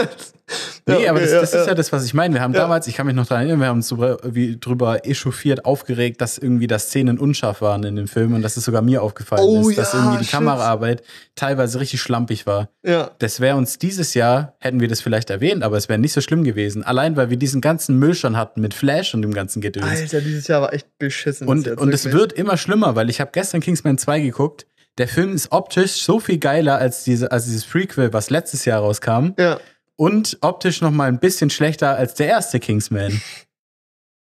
Nee, 0.85 1.07
aber 1.07 1.21
das, 1.21 1.31
das 1.31 1.53
ist 1.53 1.67
ja 1.67 1.73
das, 1.75 1.93
was 1.93 2.03
ich 2.03 2.13
meine. 2.13 2.33
Wir 2.33 2.41
haben 2.41 2.53
Ja. 2.53 2.61
damals, 2.61 2.85
ich 2.87 2.95
kann 2.95 3.05
mich 3.05 3.15
noch 3.15 3.25
daran 3.25 3.43
erinnern, 3.43 3.61
wir 3.61 3.67
haben 3.67 3.77
uns 3.77 3.87
drüber, 3.87 4.17
wie, 4.25 4.57
drüber 4.59 5.05
echauffiert, 5.05 5.63
aufgeregt, 5.63 6.19
dass 6.19 6.37
irgendwie 6.37 6.67
das 6.67 6.87
Szenen 6.87 7.19
unscharf 7.19 7.61
waren 7.61 7.83
in 7.83 7.95
dem 7.95 8.07
Film 8.09 8.33
und 8.33 8.41
dass 8.41 8.57
es 8.57 8.65
sogar 8.65 8.81
mir 8.81 9.01
aufgefallen 9.01 9.43
Oh 9.45 9.69
ist, 9.69 9.77
dass 9.77 9.93
ja, 9.93 9.99
irgendwie 9.99 10.17
die 10.17 10.23
shit. 10.25 10.33
Kameraarbeit 10.33 11.03
teilweise 11.35 11.79
richtig 11.79 12.01
schlampig 12.01 12.47
war. 12.47 12.67
ja. 12.83 13.11
Das 13.19 13.39
wäre 13.39 13.55
uns 13.55 13.77
dieses 13.77 14.13
Jahr, 14.13 14.55
hätten 14.59 14.81
wir 14.81 14.89
das 14.89 14.99
vielleicht 14.99 15.29
erwähnt, 15.29 15.63
aber 15.63 15.77
es 15.77 15.87
wäre 15.87 15.99
nicht 15.99 16.11
so 16.13 16.19
schlimm 16.19 16.43
gewesen. 16.43 16.83
Allein, 16.83 17.15
weil 17.15 17.29
wir 17.29 17.37
diesen 17.37 17.61
ganzen 17.61 17.97
Müll 17.97 18.15
schon 18.15 18.35
hatten 18.35 18.59
mit 18.59 18.73
Flash 18.73 19.13
und 19.13 19.21
dem 19.21 19.33
ganzen 19.33 19.61
Gedöns. 19.61 19.85
Alter, 19.85 20.19
dieses 20.19 20.47
Jahr 20.47 20.61
war 20.63 20.73
echt 20.73 20.87
beschissen. 20.97 21.47
Und, 21.47 21.65
und 21.69 21.93
es 21.93 22.11
wird 22.11 22.33
immer 22.33 22.57
schlimmer, 22.57 22.95
weil 22.97 23.09
ich 23.09 23.21
habe 23.21 23.29
gestern 23.31 23.61
Kingsman 23.61 23.97
2 23.97 24.19
geguckt. 24.19 24.65
Der 24.97 25.07
Film 25.07 25.33
ist 25.33 25.51
optisch 25.51 26.01
so 26.01 26.19
viel 26.19 26.37
geiler 26.37 26.77
als, 26.77 27.03
diese, 27.03 27.31
als 27.31 27.45
dieses 27.45 27.65
Prequel, 27.65 28.13
was 28.13 28.29
letztes 28.29 28.65
Jahr 28.65 28.81
rauskam 28.81 29.29
Ja, 29.37 29.59
und 29.95 30.37
optisch 30.41 30.81
noch 30.81 30.91
mal 30.91 31.07
ein 31.07 31.19
bisschen 31.19 31.49
schlechter 31.49 31.95
als 31.95 32.15
der 32.15 32.27
erste 32.27 32.59
Kingsman. 32.59 33.21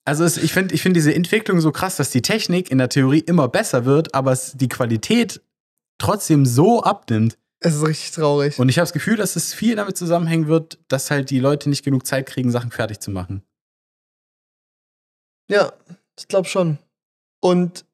Also 0.07 0.23
es, 0.23 0.37
ich 0.37 0.53
finde 0.53 0.75
ich 0.75 0.83
find 0.83 0.95
diese 0.95 1.15
Entwicklung 1.15 1.59
so 1.59 1.71
krass, 1.71 1.95
dass 1.95 2.11
die 2.11 2.21
Technik 2.21 2.69
in 2.69 2.77
der 2.77 2.89
Theorie 2.89 3.21
immer 3.21 3.47
besser 3.47 3.85
wird, 3.85 4.13
aber 4.13 4.31
es, 4.31 4.53
die 4.55 4.69
Qualität 4.69 5.41
trotzdem 5.97 6.45
so 6.45 6.83
abnimmt. 6.83 7.39
es 7.59 7.73
ist 7.73 7.87
richtig 7.87 8.11
traurig. 8.11 8.59
Und 8.59 8.69
ich 8.69 8.77
habe 8.77 8.83
das 8.83 8.93
Gefühl, 8.93 9.15
dass 9.15 9.35
es 9.35 9.55
viel 9.55 9.75
damit 9.75 9.97
zusammenhängen 9.97 10.47
wird, 10.47 10.77
dass 10.87 11.09
halt 11.09 11.31
die 11.31 11.39
Leute 11.39 11.69
nicht 11.69 11.83
genug 11.83 12.05
Zeit 12.05 12.27
kriegen, 12.27 12.51
Sachen 12.51 12.69
fertig 12.69 12.99
zu 12.99 13.09
machen. 13.09 13.41
ja, 15.49 15.73
ich 16.19 16.27
glaube 16.27 16.47
schon. 16.47 16.77
Und 17.41 17.85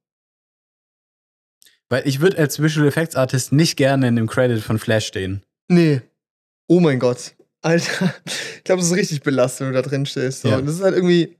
Weil 1.92 2.08
ich 2.08 2.22
würde 2.22 2.38
als 2.38 2.62
Visual 2.62 2.88
Effects 2.88 3.18
Artist 3.18 3.52
nicht 3.52 3.76
gerne 3.76 4.08
in 4.08 4.16
dem 4.16 4.28
Credit 4.28 4.62
von 4.62 4.80
Flash 4.80 5.06
stehen. 5.08 5.44
nee. 5.68 6.02
Oh 6.68 6.80
mein 6.80 7.00
Gott. 7.00 7.36
Alter, 7.62 8.14
ich 8.26 8.64
glaube, 8.64 8.80
das 8.80 8.90
ist 8.92 8.96
richtig 8.96 9.24
belastend, 9.24 9.68
wenn 9.68 9.76
du 9.76 9.82
da 9.82 9.90
drin 9.90 10.06
stehst. 10.06 10.44
So. 10.44 10.48
Ja. 10.48 10.58
Und 10.58 10.66
das 10.68 10.76
ist 10.76 10.82
halt 10.82 10.96
irgendwie. 10.96 11.36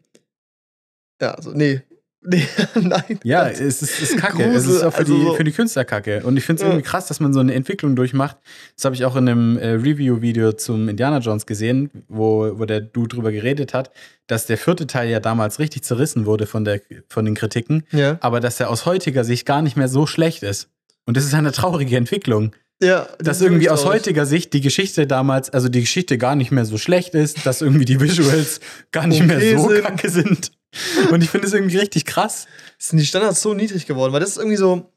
Ja, 1.22 1.42
so, 1.42 1.52
nee. 1.52 1.82
Nein. 2.76 3.20
Ja, 3.24 3.48
es 3.50 3.60
ist, 3.82 3.82
ist 4.00 4.18
kacke. 4.18 4.38
Grusel, 4.44 4.56
es 4.56 4.66
ist 4.68 4.84
auch 4.84 4.92
für, 4.94 5.00
also 5.00 5.16
die, 5.16 5.24
so- 5.24 5.34
für 5.36 5.44
die 5.44 5.52
Künstler 5.52 5.86
kacke. 5.86 6.22
Und 6.24 6.38
ich 6.38 6.44
finde 6.46 6.62
es 6.62 6.62
Ja. 6.62 6.68
irgendwie 6.70 6.88
krass, 6.88 7.08
dass 7.08 7.20
man 7.20 7.34
so 7.34 7.40
eine 7.40 7.54
Entwicklung 7.54 7.96
durchmacht. 7.96 8.38
Das 8.76 8.86
habe 8.86 8.94
ich 8.96 9.06
auch 9.06 9.16
in 9.16 9.28
einem 9.28 9.58
äh, 9.58 9.70
Review-Video 9.72 10.52
zum 10.54 10.88
Indiana 10.88 11.18
Jones 11.18 11.46
gesehen, 11.48 11.90
wo, 12.08 12.60
wo 12.60 12.66
der 12.66 12.82
Dude 12.82 13.16
drüber 13.16 13.32
geredet 13.32 13.74
hat, 13.74 13.92
dass 14.28 14.46
der 14.46 14.58
vierte 14.58 14.86
Teil 14.88 15.10
ja 15.10 15.20
damals 15.20 15.58
richtig 15.60 15.84
zerrissen 15.84 16.26
wurde 16.28 16.46
von, 16.46 16.64
der, 16.64 16.82
von 17.10 17.26
den 17.26 17.34
Kritiken, 17.36 17.84
ja. 17.92 18.18
aber 18.22 18.40
dass 18.40 18.60
er 18.60 18.70
aus 18.70 18.86
heutiger 18.86 19.24
Sicht 19.24 19.46
gar 19.48 19.62
nicht 19.64 19.76
mehr 19.76 19.88
so 19.88 20.06
schlecht 20.06 20.44
ist. 20.44 20.70
Und 21.06 21.18
das 21.18 21.26
ist 21.26 21.34
eine 21.34 21.52
traurige 21.52 21.98
Entwicklung. 21.98 22.52
Ja, 22.84 23.08
das 23.20 23.26
Dass 23.38 23.42
irgendwie 23.42 23.70
aus 23.70 23.86
heutiger 23.86 24.26
Sicht 24.26 24.54
die 24.54 24.62
Geschichte 24.62 25.06
damals, 25.06 25.50
also 25.52 25.70
die 25.70 25.82
Geschichte 25.82 26.18
gar 26.18 26.36
nicht 26.36 26.52
mehr 26.52 26.66
so 26.66 26.78
schlecht 26.80 27.14
ist, 27.14 27.46
dass 27.46 27.62
irgendwie 27.62 27.86
die 27.86 28.00
Visuals 28.00 28.60
gar 28.92 29.06
nicht 29.06 29.24
mehr 29.24 29.38
Okay 29.38 29.56
so 29.58 29.70
sind. 29.70 29.84
kacke 29.84 30.10
sind. 30.10 30.52
Und 31.12 31.22
ich 31.24 31.30
finde 31.30 31.48
es 31.48 31.54
irgendwie 31.54 31.78
richtig 31.78 32.06
krass. 32.06 32.48
sind 32.78 32.98
die 33.00 33.06
Standards 33.06 33.42
so 33.42 33.54
niedrig 33.54 33.86
geworden, 33.86 34.14
weil 34.14 34.20
das 34.22 34.30
ist 34.32 34.38
irgendwie 34.38 34.58
so. 34.58 34.90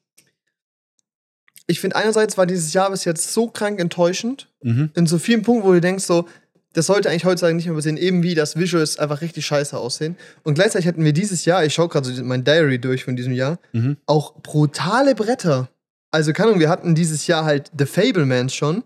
ich 1.66 1.80
finde 1.80 1.96
einerseits 1.96 2.36
war 2.36 2.46
dieses 2.46 2.72
Jahr 2.74 2.90
bis 2.90 3.04
jetzt 3.04 3.32
so 3.32 3.48
krank 3.48 3.80
enttäuschend, 3.80 4.48
Mhm. 4.62 4.90
in 4.94 5.06
so 5.06 5.18
vielen 5.18 5.42
Punkten, 5.42 5.66
wo 5.66 5.72
du 5.72 5.80
denkst 5.80 6.04
so, 6.04 6.28
das 6.74 6.86
sollte 6.86 7.08
eigentlich 7.08 7.24
heutzutage 7.24 7.54
nicht 7.54 7.66
mehr 7.66 7.74
passieren, 7.74 7.96
eben 7.96 8.22
wie 8.22 8.34
das 8.34 8.56
Visuals 8.56 8.98
einfach 8.98 9.20
richtig 9.20 9.46
scheiße 9.46 9.76
aussehen. 9.78 10.16
Und 10.42 10.54
gleichzeitig 10.54 10.86
hatten 10.88 11.04
wir 11.04 11.12
dieses 11.12 11.44
Jahr, 11.44 11.64
ich 11.64 11.72
schaue 11.72 11.88
gerade 11.88 12.12
so 12.12 12.22
mein 12.24 12.44
Diary 12.44 12.78
durch 12.80 13.04
von 13.04 13.16
diesem 13.16 13.32
Jahr, 13.32 13.58
Mhm. 13.72 13.96
auch 14.06 14.34
brutale 14.42 15.14
Bretter. 15.14 15.68
Also, 16.10 16.32
keine 16.32 16.48
Ahnung, 16.48 16.60
wir 16.60 16.68
hatten 16.68 16.94
dieses 16.94 17.26
Jahr 17.26 17.44
halt 17.44 17.70
The 17.78 17.86
Fablemans 17.86 18.54
schon, 18.54 18.84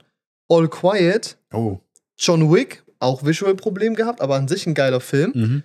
All 0.48 0.68
Quiet, 0.68 1.36
Oh. 1.52 1.80
John 2.16 2.52
Wick, 2.52 2.84
auch 3.00 3.24
Visual-Problem 3.24 3.94
gehabt, 3.94 4.20
aber 4.20 4.36
an 4.36 4.48
sich 4.48 4.66
ein 4.66 4.74
geiler 4.74 5.00
Film. 5.00 5.32
Mhm. 5.34 5.62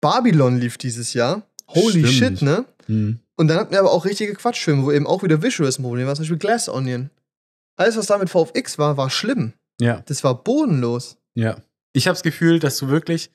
Babylon 0.00 0.58
lief 0.58 0.78
dieses 0.78 1.14
Jahr. 1.14 1.42
Holy 1.68 2.06
Stimmt. 2.06 2.38
shit, 2.38 2.42
ne? 2.42 2.64
Mhm. 2.86 3.20
Und 3.36 3.48
dann 3.48 3.58
hatten 3.58 3.70
wir 3.72 3.78
aber 3.80 3.92
auch 3.92 4.04
richtige 4.04 4.34
Quatschfilme, 4.34 4.84
wo 4.84 4.90
eben 4.92 5.06
auch 5.06 5.22
wieder 5.22 5.42
Visuals 5.42 5.78
ein 5.78 5.82
Problem 5.82 6.06
war, 6.06 6.14
zum 6.14 6.22
Beispiel 6.22 6.38
Glass 6.38 6.68
Onion. 6.68 7.10
Alles, 7.76 7.96
was 7.96 8.06
da 8.06 8.18
mit 8.18 8.30
VFX 8.30 8.78
war, 8.78 8.96
war 8.96 9.10
schlimm. 9.10 9.52
Ja, 9.80 10.02
Das 10.06 10.24
war 10.24 10.42
bodenlos. 10.42 11.16
ja. 11.34 11.56
Ich 11.94 12.06
habe 12.06 12.14
das 12.14 12.22
Gefühl, 12.22 12.58
dass 12.58 12.76
du 12.76 12.88
wirklich, 12.88 13.30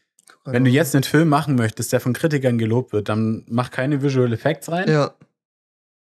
wenn 0.46 0.64
du 0.64 0.70
jetzt 0.70 0.94
einen 0.96 1.04
Film 1.04 1.28
machen 1.28 1.56
möchtest, 1.56 1.92
der 1.92 2.00
von 2.00 2.14
Kritikern 2.14 2.58
gelobt 2.58 2.94
wird, 2.94 3.10
dann 3.10 3.44
mach 3.50 3.72
keine 3.72 4.02
Visual 4.02 4.32
Effects 4.32 4.70
rein 4.70 4.90
Ja, 4.90 5.16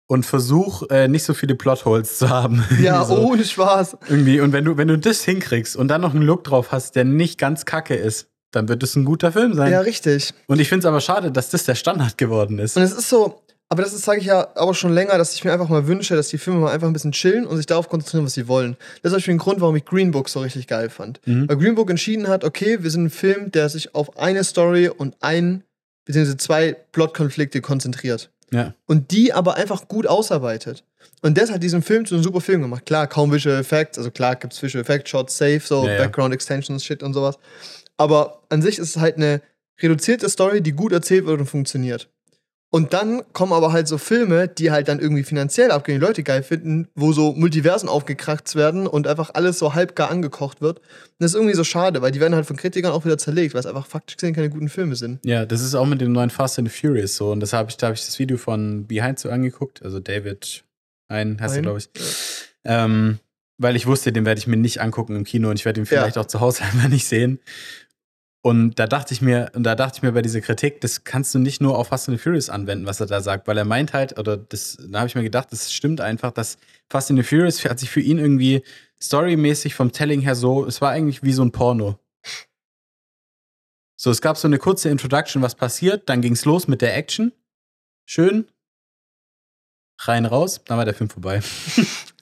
und 0.07 0.25
versuch 0.25 0.83
äh, 0.89 1.07
nicht 1.07 1.23
so 1.23 1.33
viele 1.33 1.55
Plotholes 1.55 2.17
zu 2.19 2.29
haben. 2.29 2.63
ja 2.81 3.03
so. 3.03 3.17
ohne 3.17 3.43
Spaß. 3.43 3.97
Irgendwie. 4.07 4.39
Und 4.39 4.53
wenn 4.53 4.63
du, 4.65 4.77
wenn 4.77 4.87
du 4.87 4.97
das 4.97 5.23
hinkriegst 5.23 5.75
und 5.75 5.87
dann 5.89 5.99
noch 6.01 6.13
einen 6.13 6.21
Look 6.23 6.43
drauf 6.45 6.71
hast, 6.71 6.95
der 6.95 7.03
nicht 7.05 7.37
ganz 7.37 7.65
kacke 7.65 7.95
ist, 7.95 8.29
dann 8.51 8.69
wird 8.69 8.83
es 8.83 8.95
ein 8.95 9.05
guter 9.05 9.31
Film 9.31 9.53
sein. 9.53 9.71
Ja, 9.71 9.81
richtig. 9.81 10.33
Und 10.47 10.59
ich 10.59 10.69
finde 10.69 10.79
es 10.79 10.85
aber 10.85 11.01
schade, 11.01 11.31
dass 11.31 11.49
das 11.49 11.65
der 11.65 11.75
Standard 11.75 12.17
geworden 12.17 12.59
ist. 12.59 12.77
Und 12.77 12.83
es 12.83 12.93
ist 12.93 13.09
so, 13.09 13.41
aber 13.69 13.83
das 13.83 13.91
sage 14.01 14.19
ich 14.19 14.27
ja 14.27 14.47
aber 14.55 14.73
schon 14.73 14.93
länger, 14.93 15.17
dass 15.17 15.33
ich 15.33 15.43
mir 15.43 15.51
einfach 15.51 15.67
mal 15.67 15.87
wünsche, 15.87 16.15
dass 16.15 16.29
die 16.29 16.37
Filme 16.37 16.61
mal 16.61 16.71
einfach 16.71 16.87
ein 16.87 16.93
bisschen 16.93 17.11
chillen 17.11 17.45
und 17.45 17.57
sich 17.57 17.65
darauf 17.65 17.89
konzentrieren, 17.89 18.25
was 18.25 18.33
sie 18.33 18.47
wollen. 18.47 18.77
Das 19.01 19.09
ist 19.09 19.11
zum 19.11 19.17
Beispiel 19.17 19.33
ein 19.35 19.39
Grund, 19.39 19.61
warum 19.61 19.75
ich 19.75 19.83
Green 19.83 20.11
Book 20.11 20.29
so 20.29 20.39
richtig 20.39 20.67
geil 20.67 20.89
fand. 20.89 21.19
Mhm. 21.25 21.49
Weil 21.49 21.57
Green 21.57 21.75
Book 21.75 21.89
entschieden 21.89 22.29
hat, 22.29 22.45
okay, 22.45 22.81
wir 22.81 22.89
sind 22.89 23.05
ein 23.05 23.09
Film, 23.09 23.51
der 23.51 23.67
sich 23.67 23.93
auf 23.93 24.17
eine 24.17 24.43
Story 24.45 24.87
und 24.87 25.15
ein, 25.19 25.63
beziehungsweise 26.05 26.37
zwei 26.37 26.73
Plotkonflikte 26.93 27.59
konzentriert. 27.59 28.29
Ja. 28.51 28.73
Und 28.85 29.11
die 29.11 29.33
aber 29.33 29.55
einfach 29.55 29.89
gut 29.89 30.07
ausarbeitet. 30.07 30.85
Und 31.21 31.37
das 31.37 31.51
hat 31.51 31.61
diesen 31.61 31.81
Film 31.81 32.05
zu 32.05 32.15
einem 32.15 32.23
super 32.23 32.39
Film 32.39 32.61
gemacht. 32.61 32.85
Klar, 32.85 33.07
kaum 33.07 33.33
Visual 33.33 33.59
Effects, 33.59 33.97
also 33.97 34.11
klar 34.11 34.35
gibt's 34.37 34.61
Visual 34.61 34.81
Effects, 34.81 35.09
Shots 35.09 35.37
safe, 35.37 35.59
so 35.59 35.85
Ja, 35.85 35.93
ja. 35.93 35.97
Background 36.03 36.33
Extensions, 36.33 36.85
Shit 36.85 37.03
und 37.03 37.13
sowas. 37.13 37.37
Aber 37.97 38.43
an 38.49 38.61
sich 38.61 38.79
ist 38.79 38.95
es 38.95 39.01
halt 39.01 39.17
eine 39.17 39.41
reduzierte 39.81 40.29
Story, 40.29 40.61
die 40.61 40.71
gut 40.71 40.91
erzählt 40.91 41.25
wird 41.25 41.39
und 41.39 41.47
funktioniert. 41.47 42.09
Und 42.69 42.91
dann 42.91 43.21
kommen 43.31 43.53
aber 43.53 43.71
halt 43.71 43.87
so 43.87 43.97
Filme, 43.97 44.49
die 44.49 44.71
halt 44.71 44.89
dann 44.89 44.99
irgendwie 44.99 45.23
finanziell 45.23 45.71
abgehen, 45.71 45.99
die 45.99 46.05
Leute 46.05 46.21
geil 46.21 46.43
finden, 46.43 46.89
wo 46.95 47.13
so 47.13 47.31
Multiversen 47.31 47.87
aufgekratzt 47.87 48.55
werden 48.55 48.87
und 48.87 49.07
einfach 49.07 49.31
alles 49.33 49.57
so 49.57 49.73
halbgar 49.73 50.11
angekocht 50.11 50.59
wird. 50.59 50.79
Und 50.79 50.85
das 51.19 51.31
ist 51.31 51.35
irgendwie 51.35 51.55
so 51.55 51.63
schade, 51.63 52.01
weil 52.01 52.11
die 52.11 52.19
werden 52.19 52.35
halt 52.35 52.45
von 52.45 52.57
Kritikern 52.57 52.91
auch 52.91 53.05
wieder 53.05 53.17
zerlegt, 53.17 53.53
weil 53.53 53.61
es 53.61 53.65
einfach 53.65 53.87
faktisch 53.87 54.17
gesehen 54.17 54.35
keine 54.35 54.49
guten 54.49 54.67
Filme 54.67 54.97
sind. 54.97 55.25
Ja, 55.25 55.45
das 55.45 55.61
ist 55.61 55.75
auch 55.75 55.85
mit 55.85 56.01
dem 56.01 56.11
neuen 56.11 56.29
Fast 56.29 56.59
and 56.59 56.69
the 56.69 56.77
Furious 56.77 57.15
so. 57.15 57.31
Und 57.31 57.39
das 57.39 57.53
habe 57.53 57.69
ich, 57.69 57.77
da 57.77 57.87
habe 57.87 57.95
ich 57.95 58.05
das 58.05 58.19
Video 58.19 58.35
von 58.37 58.85
Behind 58.85 59.17
so 59.17 59.29
angeguckt. 59.29 59.81
Also 59.81 60.01
David 60.01 60.65
ein, 61.07 61.39
heißt 61.39 61.55
er, 61.55 61.61
glaube 61.61 61.79
ich. 61.79 61.89
Ähm, 62.65 63.19
weil 63.57 63.77
ich 63.77 63.87
wusste, 63.87 64.11
den 64.11 64.25
werde 64.25 64.39
ich 64.39 64.47
mir 64.47 64.57
nicht 64.57 64.81
angucken 64.81 65.15
im 65.15 65.23
Kino 65.23 65.49
und 65.49 65.55
ich 65.55 65.65
werde 65.65 65.79
ihn 65.79 65.85
vielleicht 65.85 66.17
auch 66.17 66.25
zu 66.25 66.41
Hause 66.41 66.63
einfach 66.63 66.89
nicht 66.89 67.05
sehen. 67.05 67.39
Und 68.43 68.75
da 68.75 68.87
dachte 68.87 69.13
ich 69.13 69.21
mir, 69.21 69.51
und 69.55 69.63
da 69.63 69.75
dachte 69.75 69.97
ich 69.97 70.03
mir 70.03 70.11
bei 70.11 70.21
dieser 70.21 70.41
Kritik, 70.41 70.79
das 70.81 71.03
kannst 71.03 71.33
du 71.35 71.39
nicht 71.39 71.59
nur 71.59 71.77
auf 71.77 71.89
Fast 71.89 72.07
and 72.07 72.17
the 72.17 72.23
Furious 72.23 72.49
anwenden, 72.49 72.85
was 72.85 72.99
er 72.99 73.07
da 73.07 73.21
sagt, 73.21 73.47
weil 73.47 73.57
er 73.57 73.65
meint 73.65 73.93
halt, 73.93 74.17
oder 74.17 74.37
das, 74.37 74.77
da 74.89 74.99
habe 74.99 75.07
ich 75.07 75.15
mir 75.15 75.23
gedacht, 75.23 75.51
das 75.51 75.73
stimmt 75.73 76.01
einfach, 76.01 76.31
dass 76.31 76.57
Fast 76.89 77.09
and 77.09 77.19
the 77.19 77.23
Furious 77.23 77.65
hat 77.65 77.79
sich 77.79 77.89
für 77.89 77.99
ihn 77.99 78.19
irgendwie 78.19 78.63
storymäßig 79.01 79.75
vom 79.75 79.91
Telling 79.91 80.21
her 80.21 80.35
so, 80.35 80.65
es 80.65 80.81
war 80.81 80.91
eigentlich 80.91 81.23
wie 81.23 81.33
so 81.33 81.43
ein 81.43 81.51
Porno. 81.51 81.99
So, 83.99 84.11
es 84.11 84.21
gab 84.21 84.37
so 84.37 84.47
eine 84.47 84.59
kurze 84.59 84.89
Introduction, 84.89 85.41
was 85.41 85.55
passiert, 85.55 86.07
dann 86.07 86.21
ging's 86.21 86.45
los 86.45 86.67
mit 86.67 86.81
der 86.81 86.95
Action. 86.95 87.33
Schön. 88.05 88.47
Rein 89.99 90.25
raus, 90.25 90.61
dann 90.63 90.77
war 90.77 90.85
der 90.85 90.93
Film 90.93 91.09
vorbei. 91.09 91.41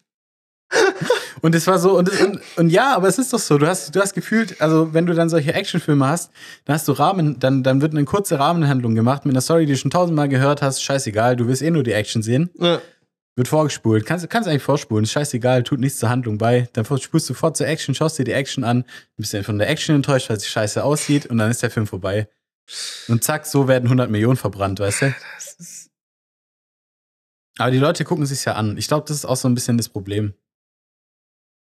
und 1.46 1.56
es 1.56 1.68
war 1.68 1.80
so, 1.80 1.98
und, 1.98 2.10
und, 2.22 2.40
und 2.58 2.70
ja, 2.70 2.96
aber 2.96 3.08
es 3.08 3.18
ist 3.18 3.32
doch 3.32 3.40
so, 3.40 3.58
du 3.58 3.68
hast, 3.68 3.96
du 3.96 4.02
hast 4.02 4.14
gefühlt, 4.14 4.60
also 4.62 4.94
wenn 4.94 5.06
du 5.06 5.14
dann 5.14 5.30
solche 5.30 5.54
Actionfilme 5.54 6.08
hast, 6.08 6.32
dann 6.66 6.74
hast 6.76 6.88
du 6.88 6.92
Rahmen, 6.94 7.40
dann, 7.40 7.64
dann 7.64 7.82
wird 7.82 7.94
eine 7.94 8.04
kurze 8.06 8.40
Rahmenhandlung 8.40 8.96
gemacht 8.96 9.26
mit 9.26 9.34
einer 9.34 9.42
Story, 9.42 9.66
die 9.66 9.74
du 9.74 9.78
schon 9.78 9.92
tausendmal 9.92 10.28
gehört 10.30 10.62
hast, 10.62 10.82
scheißegal, 10.84 11.36
du 11.36 11.48
willst 11.48 11.62
eh 11.62 11.72
nur 11.72 11.84
die 11.84 11.94
Action 11.94 12.22
sehen, 12.24 12.50
Ja. 12.60 12.82
wird 13.36 13.48
vorgespult, 13.48 14.06
kannst, 14.06 14.30
kannst 14.30 14.50
eigentlich 14.50 14.64
vorspulen, 14.64 15.04
ist 15.04 15.12
scheißegal, 15.12 15.64
tut 15.64 15.80
nichts 15.80 16.00
zur 16.00 16.10
Handlung 16.10 16.38
bei, 16.38 16.68
dann 16.74 16.86
spulst 16.86 17.30
du 17.30 17.34
fort 17.34 17.56
zur 17.58 17.68
Action, 17.68 17.94
schaust 17.96 18.18
dir 18.18 18.24
die 18.24 18.32
Action 18.34 18.64
an, 18.64 18.84
bist 19.18 19.34
dann 19.34 19.44
von 19.44 19.58
der 19.60 19.70
Action 19.70 19.96
enttäuscht, 19.96 20.30
weil 20.30 20.40
sie 20.40 20.48
scheiße 20.48 20.84
aussieht 20.84 21.26
und 21.28 21.38
dann 21.38 21.52
ist 21.52 21.62
der 21.64 21.70
Film 21.70 21.86
vorbei. 21.88 22.28
Und 23.08 23.24
zack, 23.24 23.46
so 23.46 23.68
werden 23.68 23.86
100 23.86 24.10
Millionen 24.10 24.38
verbrannt, 24.38 24.80
weißt 24.80 25.02
du? 25.04 25.16
Das 25.36 25.54
ist, 25.60 25.90
Aber 27.60 27.70
die 27.72 27.78
Leute 27.78 28.04
gucken 28.04 28.26
sich's 28.26 28.46
ja 28.46 28.54
an. 28.54 28.78
Ich 28.78 28.88
glaube, 28.88 29.06
das 29.08 29.18
ist 29.18 29.26
auch 29.26 29.36
so 29.38 29.48
ein 29.48 29.54
bisschen 29.54 29.78
das 29.78 29.90
Problem. 29.90 30.34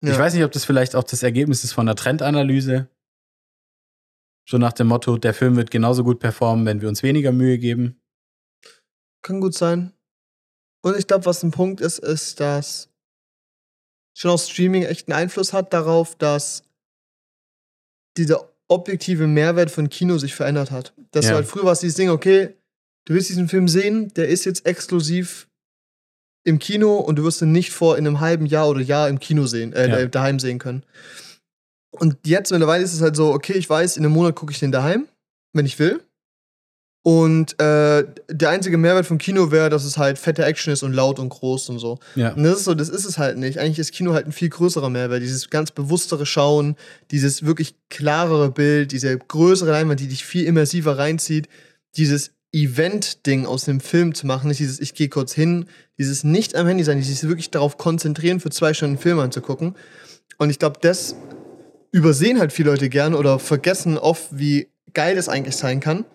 Ja. 0.02 0.12
Ich 0.14 0.18
weiß 0.20 0.34
nicht, 0.34 0.44
ob 0.44 0.52
das 0.52 0.66
vielleicht 0.66 0.96
auch 0.96 1.04
das 1.04 1.24
Ergebnis 1.24 1.64
ist 1.64 1.74
von 1.74 1.86
der 1.86 1.96
Trendanalyse. 1.96 2.90
So 4.48 4.58
nach 4.58 4.74
dem 4.74 4.88
Motto, 4.88 5.18
der 5.18 5.34
Film 5.34 5.56
wird 5.58 5.70
genauso 5.72 6.04
gut 6.04 6.20
performen, 6.20 6.66
wenn 6.66 6.82
wir 6.82 6.90
uns 6.90 7.04
weniger 7.04 7.32
Mühe 7.32 7.58
geben. 7.60 8.02
Kann 9.22 9.42
gut 9.42 9.54
sein. 9.54 9.94
Und 10.82 10.98
ich 10.98 11.08
glaube, 11.08 11.26
was 11.26 11.44
ein 11.44 11.52
Punkt 11.52 11.82
ist, 11.82 12.00
ist, 12.00 12.40
dass 12.40 12.90
schon 14.18 14.32
auch 14.32 14.40
Streaming 14.40 14.84
echt 14.84 15.08
einen 15.08 15.18
Einfluss 15.20 15.54
hat 15.54 15.74
darauf, 15.74 16.16
dass 16.16 16.64
dieser 18.18 18.50
objektive 18.68 19.28
Mehrwert 19.28 19.72
von 19.72 19.90
Kino 19.90 20.18
sich 20.18 20.36
verändert 20.36 20.72
hat. 20.72 20.94
Dass 21.12 21.26
Ja. 21.26 21.34
halt 21.36 21.48
früher 21.48 21.66
warst 21.66 21.84
dieses 21.84 21.98
Ding, 21.98 22.10
okay, 22.10 22.56
du 23.06 23.14
willst 23.14 23.30
diesen 23.30 23.50
Film 23.50 23.68
sehen, 23.68 24.14
der 24.14 24.30
ist 24.30 24.46
jetzt 24.46 24.66
exklusiv 24.66 25.49
im 26.50 26.60
Kino 26.60 26.98
und 26.98 27.16
du 27.18 27.24
wirst 27.24 27.42
ihn 27.42 27.52
nicht 27.52 27.72
vor 27.72 27.98
in 27.98 28.06
einem 28.06 28.20
halben 28.20 28.46
Jahr 28.46 28.68
oder 28.70 28.82
Jahr 28.82 29.08
im 29.10 29.20
Kino 29.20 29.46
sehen, 29.46 29.74
äh, 29.74 29.90
Ja. 30.02 30.06
daheim 30.08 30.40
sehen 30.40 30.60
können. 30.60 30.84
Und 31.92 32.18
jetzt 32.26 32.52
mittlerweile 32.52 32.84
ist 32.84 32.94
es 32.94 33.02
halt 33.02 33.16
so, 33.16 33.34
okay, 33.34 33.54
ich 33.54 33.70
weiß, 33.70 33.98
in 33.98 34.06
einem 34.06 34.14
Monat 34.14 34.36
gucke 34.36 34.52
ich 34.52 34.60
den 34.60 34.72
daheim, 34.72 35.08
wenn 35.54 35.66
ich 35.66 35.80
will. 35.80 36.02
Und 37.02 37.60
äh, 37.62 38.06
der 38.30 38.50
einzige 38.50 38.78
Mehrwert 38.78 39.06
vom 39.06 39.18
Kino 39.18 39.52
wäre, 39.52 39.70
dass 39.70 39.86
es 39.86 39.98
halt 39.98 40.20
fette 40.20 40.44
Action 40.44 40.74
ist 40.74 40.84
und 40.84 40.92
laut 40.94 41.18
und 41.18 41.30
groß 41.30 41.70
und 41.70 41.80
so. 41.80 41.98
Ja. 42.16 42.34
Und 42.34 42.44
das 42.44 42.58
ist 42.60 42.66
so, 42.66 42.74
das 42.76 42.90
ist 42.90 43.06
es 43.06 43.18
halt 43.18 43.38
nicht. 43.38 43.58
Eigentlich 43.58 43.80
ist 43.80 43.94
Kino 43.94 44.14
halt 44.14 44.26
ein 44.28 44.34
viel 44.34 44.50
größerer 44.50 44.90
Mehrwert. 44.90 45.22
Dieses 45.22 45.50
ganz 45.50 45.72
bewusstere 45.72 46.26
Schauen, 46.26 46.76
dieses 47.10 47.46
wirklich 47.46 47.76
klarere 47.90 48.52
Bild, 48.52 48.92
diese 48.92 49.18
größere 49.18 49.72
Leinwand, 49.72 50.02
die 50.02 50.10
dich 50.10 50.26
viel 50.26 50.44
immersiver 50.46 50.98
reinzieht, 50.98 51.48
dieses 51.96 52.32
Event-Ding 52.52 53.46
aus 53.46 53.66
dem 53.66 53.80
Film 53.80 54.16
zu 54.16 54.26
machen, 54.26 54.48
nicht 54.48 54.60
dieses 54.60 54.80
ich 54.80 54.96
gehe 54.96 55.10
kurz 55.10 55.34
hin, 55.34 55.66
dieses 55.98 56.24
nicht 56.24 56.56
am 56.56 56.68
Handy 56.68 56.84
sein, 56.84 56.98
dieses 56.98 57.28
wirklich 57.28 57.52
darauf 57.52 57.78
konzentrieren, 57.78 58.40
für 58.40 58.50
zwei 58.50 58.74
Stunden 58.74 58.98
Film 58.98 59.20
anzugucken. 59.20 59.76
Und 60.38 60.50
ich 60.50 60.58
glaube, 60.58 60.80
das 60.82 61.16
übersehen 61.92 62.40
halt 62.40 62.54
viele 62.54 62.72
Leute 62.72 62.90
gern 62.90 63.14
oder 63.14 63.40
vergessen 63.40 63.98
oft, 63.98 64.28
wie 64.32 64.68
geil 64.94 65.16
das 65.16 65.30
eigentlich 65.30 65.56
sein 65.56 65.80
kann. 65.80 66.06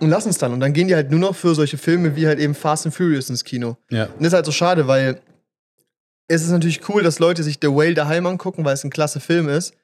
Und 0.00 0.10
lassen 0.10 0.28
es 0.28 0.38
dann. 0.38 0.52
Und 0.52 0.60
dann 0.60 0.72
gehen 0.72 0.88
die 0.88 0.94
halt 0.94 1.10
nur 1.10 1.20
noch 1.20 1.34
für 1.34 1.54
solche 1.54 1.78
Filme 1.78 2.16
wie 2.16 2.26
halt 2.26 2.38
eben 2.38 2.54
Fast 2.54 2.86
and 2.86 2.94
Furious 2.94 3.30
ins 3.30 3.44
Kino. 3.44 3.76
Ja. 3.90 4.04
Und 4.04 4.20
das 4.20 4.28
ist 4.28 4.34
halt 4.34 4.46
so 4.46 4.52
schade, 4.52 4.86
weil 4.88 5.20
es 6.28 6.42
ist 6.42 6.50
natürlich 6.50 6.86
cool, 6.88 7.02
dass 7.02 7.18
Leute 7.18 7.42
sich 7.42 7.58
The 7.60 7.68
Whale 7.68 7.94
daheim 7.94 8.26
angucken, 8.26 8.64
weil 8.64 8.74
es 8.74 8.84
ein 8.84 8.90
klasse 8.90 9.20
Film 9.20 9.48
ist. 9.48 9.74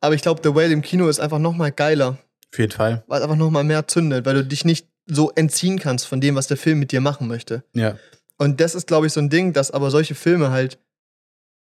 Aber 0.00 0.14
ich 0.14 0.22
glaube, 0.22 0.40
The 0.42 0.54
Whale 0.54 0.72
im 0.72 0.82
Kino 0.82 1.08
ist 1.08 1.20
einfach 1.20 1.38
noch 1.38 1.54
mal 1.54 1.72
geiler, 1.72 2.18
Auf 2.54 2.58
jeden 2.60 2.70
Fall. 2.72 3.02
weil 3.08 3.18
es 3.18 3.24
einfach 3.24 3.36
noch 3.36 3.50
mal 3.50 3.64
mehr 3.64 3.88
zündet, 3.88 4.24
weil 4.26 4.34
du 4.34 4.44
dich 4.44 4.64
nicht 4.64 4.86
so 5.06 5.32
entziehen 5.34 5.80
kannst 5.80 6.06
von 6.06 6.20
dem, 6.20 6.36
was 6.36 6.46
der 6.46 6.56
Film 6.56 6.78
mit 6.78 6.92
dir 6.92 7.00
machen 7.00 7.26
möchte. 7.26 7.64
Ja. 7.74 7.96
Und 8.38 8.60
das 8.60 8.76
ist, 8.76 8.86
glaube 8.86 9.08
ich, 9.08 9.12
so 9.12 9.18
ein 9.20 9.28
Ding, 9.28 9.52
dass 9.52 9.72
aber 9.72 9.90
solche 9.90 10.14
Filme 10.14 10.50
halt 10.52 10.78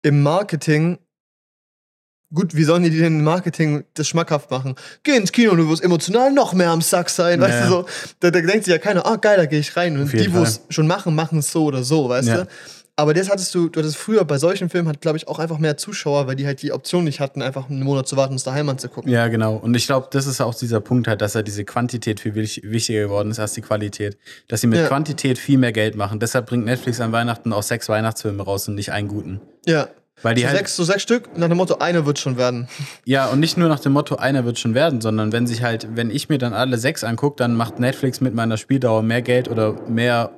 im 0.02 0.22
Marketing. 0.22 0.98
Gut, 2.34 2.56
wie 2.56 2.64
sollen 2.64 2.82
die 2.82 2.90
denn 2.90 3.18
im 3.18 3.24
Marketing 3.24 3.84
das 3.94 4.08
schmackhaft 4.08 4.50
machen? 4.50 4.74
Geh 5.04 5.14
ins 5.16 5.30
Kino 5.32 5.52
und 5.52 5.58
du 5.58 5.68
wirst 5.68 5.84
emotional 5.84 6.32
noch 6.32 6.52
mehr 6.54 6.70
am 6.70 6.80
Sack 6.80 7.10
sein, 7.10 7.40
weißt 7.40 7.52
Ja. 7.60 7.64
du 7.66 7.70
so. 7.70 7.86
Da, 8.20 8.30
da 8.30 8.40
denkt 8.40 8.64
sich 8.64 8.72
ja 8.72 8.78
keiner, 8.78 9.06
ah 9.06 9.16
geil, 9.16 9.36
da 9.36 9.46
gehe 9.46 9.60
ich 9.60 9.76
rein. 9.76 9.96
Und 9.98 10.12
die, 10.12 10.32
wo 10.34 10.42
es 10.42 10.62
schon 10.70 10.86
machen, 10.88 11.14
machen 11.14 11.38
es 11.38 11.52
so 11.52 11.64
oder 11.66 11.84
so, 11.84 12.08
weißt 12.08 12.28
Ja. 12.28 12.36
du. 12.44 12.48
Aber 13.02 13.14
das 13.14 13.28
hattest 13.28 13.52
du, 13.56 13.68
du 13.68 13.80
hattest 13.80 13.96
früher 13.96 14.24
bei 14.24 14.38
solchen 14.38 14.68
Filmen, 14.70 14.86
hat 14.86 15.00
glaube 15.00 15.16
ich 15.16 15.26
auch 15.26 15.40
einfach 15.40 15.58
mehr 15.58 15.76
Zuschauer, 15.76 16.28
weil 16.28 16.36
die 16.36 16.46
halt 16.46 16.62
die 16.62 16.70
Option 16.70 17.02
nicht 17.02 17.18
hatten, 17.18 17.42
einfach 17.42 17.68
einen 17.68 17.82
Monat 17.82 18.06
zu 18.06 18.16
warten 18.16 18.30
und 18.34 18.36
es 18.36 18.44
daheim 18.44 18.68
anzugucken. 18.68 19.10
Ja, 19.10 19.26
genau. 19.26 19.56
Und 19.56 19.74
ich 19.74 19.86
glaube, 19.86 20.06
das 20.12 20.28
ist 20.28 20.40
auch 20.40 20.54
dieser 20.54 20.78
Punkt 20.80 21.08
halt, 21.08 21.20
dass 21.20 21.34
ja 21.34 21.42
diese 21.42 21.64
Quantität 21.64 22.20
viel 22.20 22.36
wich- 22.36 22.60
wichtiger 22.64 23.00
geworden 23.00 23.32
ist 23.32 23.40
als 23.40 23.54
die 23.54 23.60
Qualität. 23.60 24.16
Dass 24.46 24.60
sie 24.60 24.68
mit 24.68 24.78
Ja. 24.78 24.86
Quantität 24.86 25.36
viel 25.36 25.58
mehr 25.58 25.72
Geld 25.72 25.96
machen. 25.96 26.20
Deshalb 26.20 26.46
bringt 26.46 26.64
Netflix 26.64 27.00
an 27.00 27.10
Weihnachten 27.10 27.52
auch 27.52 27.64
sechs 27.64 27.88
Weihnachtsfilme 27.88 28.40
raus 28.44 28.68
und 28.68 28.76
nicht 28.76 28.92
einen 28.92 29.08
guten. 29.08 29.40
Ja. 29.66 29.88
Weil 30.22 30.36
die 30.36 30.42
so, 30.42 30.46
halt, 30.46 30.58
sechs, 30.58 30.76
so 30.76 30.84
sechs 30.84 31.02
Stück, 31.02 31.36
nach 31.36 31.48
dem 31.48 31.56
Motto, 31.56 31.78
einer 31.78 32.06
wird 32.06 32.20
schon 32.20 32.36
werden. 32.36 32.68
ja, 33.04 33.26
und 33.30 33.40
nicht 33.40 33.56
nur 33.56 33.68
nach 33.68 33.80
dem 33.80 33.94
Motto, 33.94 34.14
einer 34.14 34.44
wird 34.44 34.60
schon 34.60 34.74
werden, 34.74 35.00
sondern 35.00 35.32
wenn 35.32 35.48
sich 35.48 35.64
halt, 35.64 35.88
wenn 35.96 36.08
ich 36.12 36.28
mir 36.28 36.38
dann 36.38 36.52
alle 36.54 36.78
sechs 36.78 37.02
angucke, 37.02 37.34
dann 37.38 37.56
macht 37.56 37.80
Netflix 37.80 38.20
mit 38.20 38.32
meiner 38.32 38.58
Spieldauer 38.58 39.02
mehr 39.02 39.22
Geld 39.22 39.48
oder 39.48 39.72
mehr 39.88 40.30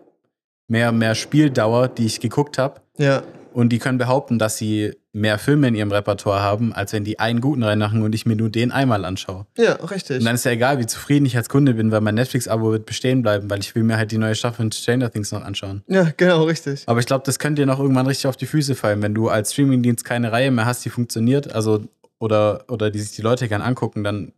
mehr, 0.69 0.93
mehr 0.93 1.15
Spieldauer, 1.15 1.89
die 1.89 2.07
ich 2.07 2.21
geguckt 2.21 2.59
habe. 2.59 2.81
Ja. 2.99 3.23
Und 3.53 3.69
die 3.69 3.79
können 3.79 3.99
behaupten, 3.99 4.39
dass 4.39 4.57
sie 4.57 4.95
mehr 5.13 5.39
Filme 5.39 5.69
in 5.69 5.77
ihrem 5.77 5.93
Repertoire 5.93 6.41
haben, 6.41 6.73
als 6.73 6.93
wenn 6.93 7.05
die 7.05 7.21
einen 7.21 7.41
guten 7.41 7.63
reinmachen 7.63 8.03
und 8.03 8.13
ich 8.13 8.27
mir 8.27 8.35
nur 8.35 8.51
den 8.51 8.73
einmal 8.73 9.05
anschaue. 9.05 9.47
Ja, 9.57 9.75
richtig. 9.75 10.19
Und 10.19 10.25
dann 10.25 10.35
ist 10.35 10.45
ja 10.45 10.51
egal, 10.51 10.81
wie 10.81 10.87
zufrieden 10.87 11.25
ich 11.25 11.37
als 11.37 11.49
Kunde 11.49 11.75
bin, 11.75 11.93
weil 11.93 12.01
mein 12.01 12.17
Netflix-Abo 12.17 12.73
wird 12.73 12.85
bestehen 12.85 13.23
bleiben, 13.23 13.49
weil 13.49 13.61
ich 13.61 13.73
will 13.77 13.85
mir 13.85 13.97
halt 13.97 14.11
die 14.11 14.19
neue 14.19 14.35
Staffel 14.35 14.57
von 14.57 14.73
Stranger 14.73 15.11
Things 15.13 15.31
noch 15.31 15.45
anschauen. 15.45 15.85
Ja, 15.87 16.11
genau, 16.17 16.43
richtig. 16.43 16.83
Aber 16.87 16.99
ich 16.99 17.07
glaube, 17.07 17.23
das 17.25 17.39
könnte 17.39 17.63
dir 17.63 17.67
noch 17.67 17.79
irgendwann 17.79 18.09
richtig 18.09 18.27
auf 18.27 18.37
die 18.37 18.47
Füße 18.47 18.75
fallen, 18.75 19.03
wenn 19.03 19.15
du 19.15 19.29
als 19.29 19.53
Streamingdienst 19.53 20.05
keine 20.05 20.33
Reihe 20.33 20.51
mehr 20.51 20.67
hast, 20.67 20.85
die 20.85 20.91
funktioniert, 20.91 21.55
also 21.55 21.85
oder, 22.19 22.65
oder 22.69 22.91
die 22.91 22.99
sich 22.99 23.13
die 23.13 23.23
Leute 23.23 23.47
gern 23.47 23.63
angucken, 23.63 24.03
dann 24.03 24.33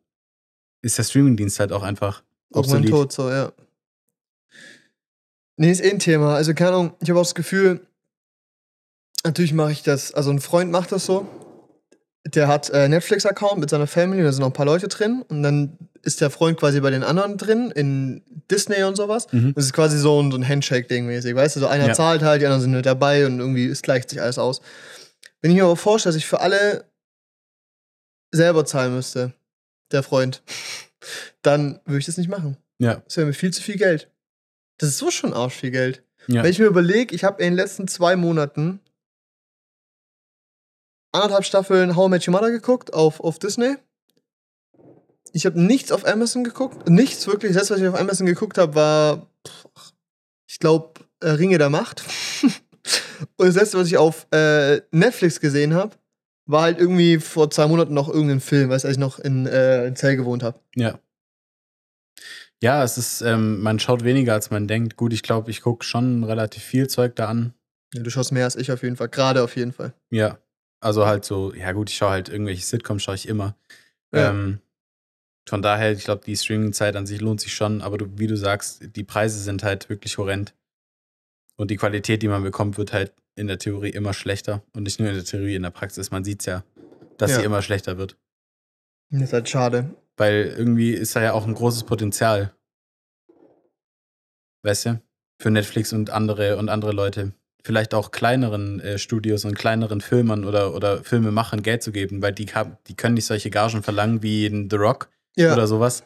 ist 0.82 0.98
der 0.98 1.04
Streamingdienst 1.04 1.58
halt 1.58 1.72
auch 1.72 1.82
einfach 1.82 2.22
obsolet. 2.52 2.90
tot, 2.90 3.12
so, 3.12 3.30
ja. 3.30 3.50
Nee, 5.56 5.70
ist 5.70 5.82
eh 5.82 5.90
ein 5.90 5.98
Thema. 5.98 6.34
Also, 6.34 6.54
keine 6.54 6.70
Ahnung, 6.70 6.94
ich 7.00 7.08
habe 7.10 7.18
auch 7.18 7.24
das 7.24 7.34
Gefühl, 7.34 7.80
natürlich 9.24 9.52
mache 9.52 9.72
ich 9.72 9.82
das, 9.82 10.12
also 10.14 10.30
ein 10.30 10.40
Freund 10.40 10.70
macht 10.70 10.92
das 10.92 11.06
so. 11.06 11.26
Der 12.26 12.48
hat 12.48 12.70
äh, 12.70 12.88
Netflix-Account 12.88 13.58
mit 13.60 13.70
seiner 13.70 13.86
Family, 13.86 14.22
da 14.22 14.32
sind 14.32 14.40
noch 14.40 14.48
ein 14.48 14.52
paar 14.52 14.66
Leute 14.66 14.88
drin 14.88 15.22
und 15.28 15.42
dann 15.42 15.78
ist 16.02 16.20
der 16.20 16.30
Freund 16.30 16.58
quasi 16.58 16.80
bei 16.80 16.90
den 16.90 17.02
anderen 17.04 17.36
drin, 17.38 17.70
in 17.70 18.22
Disney 18.50 18.82
und 18.82 18.96
sowas. 18.96 19.28
Mhm. 19.32 19.54
Das 19.54 19.64
ist 19.64 19.72
quasi 19.72 19.98
so 19.98 20.20
ein, 20.22 20.30
so 20.30 20.36
ein 20.36 20.46
Handshake-Ding 20.46 21.06
mäßig, 21.06 21.34
weißt 21.34 21.56
du? 21.56 21.60
So 21.60 21.66
einer 21.68 21.88
Ja. 21.88 21.94
zahlt 21.94 22.22
halt, 22.22 22.42
die 22.42 22.46
anderen 22.46 22.62
sind 22.62 22.72
mit 22.72 22.84
dabei 22.86 23.26
und 23.26 23.38
irgendwie 23.38 23.66
es 23.66 23.82
gleicht 23.82 24.10
sich 24.10 24.20
alles 24.20 24.38
aus. 24.38 24.60
Wenn 25.40 25.50
ich 25.52 25.56
mir 25.56 25.64
aber 25.64 25.76
vorstelle, 25.76 26.12
dass 26.12 26.18
ich 26.18 26.26
für 26.26 26.40
alle 26.40 26.84
selber 28.32 28.64
zahlen 28.64 28.94
müsste, 28.94 29.32
der 29.92 30.02
Freund, 30.02 30.42
dann 31.42 31.80
würde 31.84 31.98
ich 31.98 32.06
das 32.06 32.16
nicht 32.16 32.28
machen. 32.28 32.56
Ja, 32.78 33.02
Das 33.06 33.16
wäre 33.16 33.26
mir 33.26 33.32
viel 33.32 33.52
zu 33.52 33.62
viel 33.62 33.76
Geld. 33.76 34.10
Das 34.78 34.90
ist 34.90 34.98
so 34.98 35.10
schon 35.10 35.32
arsch 35.32 35.54
viel 35.54 35.70
Geld. 35.70 36.02
ja. 36.26 36.42
Wenn 36.42 36.50
ich 36.50 36.58
mir 36.58 36.66
überlege, 36.66 37.14
ich 37.14 37.24
habe 37.24 37.42
in 37.42 37.50
den 37.52 37.56
letzten 37.56 37.88
zwei 37.88 38.16
Monaten 38.16 38.80
anderthalb 41.12 41.44
Staffeln 41.44 41.96
How 41.96 42.06
I 42.06 42.10
Met 42.10 42.28
Your 42.28 42.32
Mother 42.32 42.50
geguckt 42.50 42.92
auf, 42.92 43.20
auf 43.20 43.38
Disney. 43.38 43.76
Ich 45.32 45.46
habe 45.46 45.60
nichts 45.60 45.92
auf 45.92 46.06
Amazon 46.06 46.44
geguckt. 46.44 46.88
Nichts 46.88 47.26
wirklich. 47.26 47.52
Das, 47.54 47.70
was 47.70 47.80
ich 47.80 47.88
auf 47.88 47.98
Amazon 47.98 48.26
geguckt 48.26 48.58
habe, 48.58 48.74
war, 48.74 49.26
pff, 49.46 49.92
ich 50.46 50.58
glaube, 50.58 51.00
äh, 51.20 51.30
Ringe 51.30 51.58
der 51.58 51.70
Macht. 51.70 52.04
Und 53.36 53.46
das 53.46 53.54
letzte, 53.54 53.78
was 53.78 53.88
ich 53.88 53.96
auf 53.96 54.26
äh, 54.30 54.80
Netflix 54.90 55.40
gesehen 55.40 55.74
habe, 55.74 55.96
war 56.46 56.62
halt 56.62 56.78
irgendwie 56.78 57.18
vor 57.18 57.50
zwei 57.50 57.66
Monaten 57.66 57.94
noch 57.94 58.08
irgendein 58.08 58.40
Film, 58.40 58.70
weißt 58.70 58.84
du, 58.84 58.88
als 58.88 58.96
ich 58.96 59.00
noch 59.00 59.18
in, 59.18 59.46
äh, 59.46 59.86
in 59.86 59.96
Zell 59.96 60.16
gewohnt 60.16 60.42
habe. 60.42 60.60
Ja. 60.76 60.98
Ja, 62.62 62.82
es 62.82 62.96
ist, 62.96 63.20
ähm, 63.20 63.60
man 63.60 63.78
schaut 63.78 64.02
weniger, 64.04 64.32
als 64.32 64.50
man 64.50 64.66
denkt. 64.66 64.96
Gut, 64.96 65.12
ich 65.12 65.22
glaube, 65.22 65.50
ich 65.50 65.60
gucke 65.60 65.84
schon 65.84 66.24
relativ 66.24 66.62
viel 66.62 66.88
Zeug 66.88 67.14
da 67.16 67.28
an. 67.28 67.52
Ja, 67.94 68.02
du 68.02 68.10
schaust 68.10 68.32
mehr 68.32 68.44
als 68.44 68.56
ich 68.56 68.72
auf 68.72 68.82
jeden 68.82 68.96
Fall. 68.96 69.08
Gerade 69.08 69.42
auf 69.42 69.56
jeden 69.56 69.72
Fall. 69.72 69.92
Ja. 70.10 70.38
Also 70.80 71.06
halt 71.06 71.24
so, 71.24 71.54
ja 71.54 71.72
gut, 71.72 71.90
ich 71.90 71.96
schaue 71.96 72.10
halt 72.10 72.28
irgendwelche 72.28 72.64
Sitcoms, 72.64 73.02
schaue 73.02 73.14
ich 73.14 73.28
immer. 73.28 73.56
Ja. 74.14 74.30
Ähm, 74.30 74.60
von 75.48 75.62
daher, 75.62 75.92
ich 75.92 76.04
glaube, 76.04 76.24
die 76.24 76.36
Streaming-Zeit 76.36 76.96
an 76.96 77.06
sich 77.06 77.20
lohnt 77.20 77.40
sich 77.40 77.54
schon, 77.54 77.80
aber 77.82 77.98
du, 77.98 78.06
wie 78.18 78.26
du 78.26 78.36
sagst, 78.36 78.80
die 78.96 79.04
Preise 79.04 79.38
sind 79.38 79.62
halt 79.62 79.88
wirklich 79.88 80.18
horrend. 80.18 80.54
Und 81.56 81.70
die 81.70 81.76
Qualität, 81.76 82.22
die 82.22 82.28
man 82.28 82.42
bekommt, 82.42 82.78
wird 82.78 82.92
halt 82.92 83.12
in 83.36 83.46
der 83.46 83.58
Theorie 83.58 83.90
immer 83.90 84.12
schlechter. 84.12 84.62
Und 84.74 84.82
nicht 84.84 84.98
nur 84.98 85.08
in 85.08 85.14
der 85.14 85.24
Theorie, 85.24 85.54
in 85.54 85.62
der 85.62 85.70
Praxis. 85.70 86.10
Man 86.10 86.24
sieht 86.24 86.40
es 86.40 86.46
ja, 86.46 86.64
dass 87.18 87.30
Ja. 87.30 87.38
sie 87.38 87.44
immer 87.44 87.62
schlechter 87.62 87.96
wird. 87.96 88.16
Das 89.10 89.22
ist 89.22 89.32
halt 89.32 89.48
schade. 89.48 89.94
Weil 90.16 90.54
irgendwie 90.56 90.92
ist 90.92 91.14
da 91.16 91.22
ja 91.22 91.32
auch 91.32 91.46
ein 91.46 91.54
großes 91.54 91.84
Potenzial. 91.84 92.54
Weißt 94.62 94.86
du? 94.86 95.02
Für 95.40 95.50
Netflix 95.50 95.92
und 95.92 96.10
andere 96.10 96.56
und 96.56 96.68
andere 96.68 96.92
Leute. 96.92 97.32
Vielleicht 97.62 97.94
auch 97.94 98.10
kleineren 98.10 98.80
äh, 98.80 98.98
Studios 98.98 99.44
und 99.44 99.54
kleineren 99.54 100.00
Filmern 100.00 100.44
oder, 100.44 100.74
oder 100.74 101.02
Filmemachern 101.04 101.62
Geld 101.62 101.82
zu 101.82 101.92
geben, 101.92 102.22
weil 102.22 102.32
die, 102.32 102.46
haben- 102.46 102.76
die 102.86 102.94
können 102.94 103.14
nicht 103.14 103.26
solche 103.26 103.50
Gagen 103.50 103.82
verlangen 103.82 104.22
wie 104.22 104.46
in 104.46 104.70
The 104.70 104.76
Rock 104.76 105.10
Ja. 105.36 105.52
oder 105.52 105.66
sowas. 105.66 106.04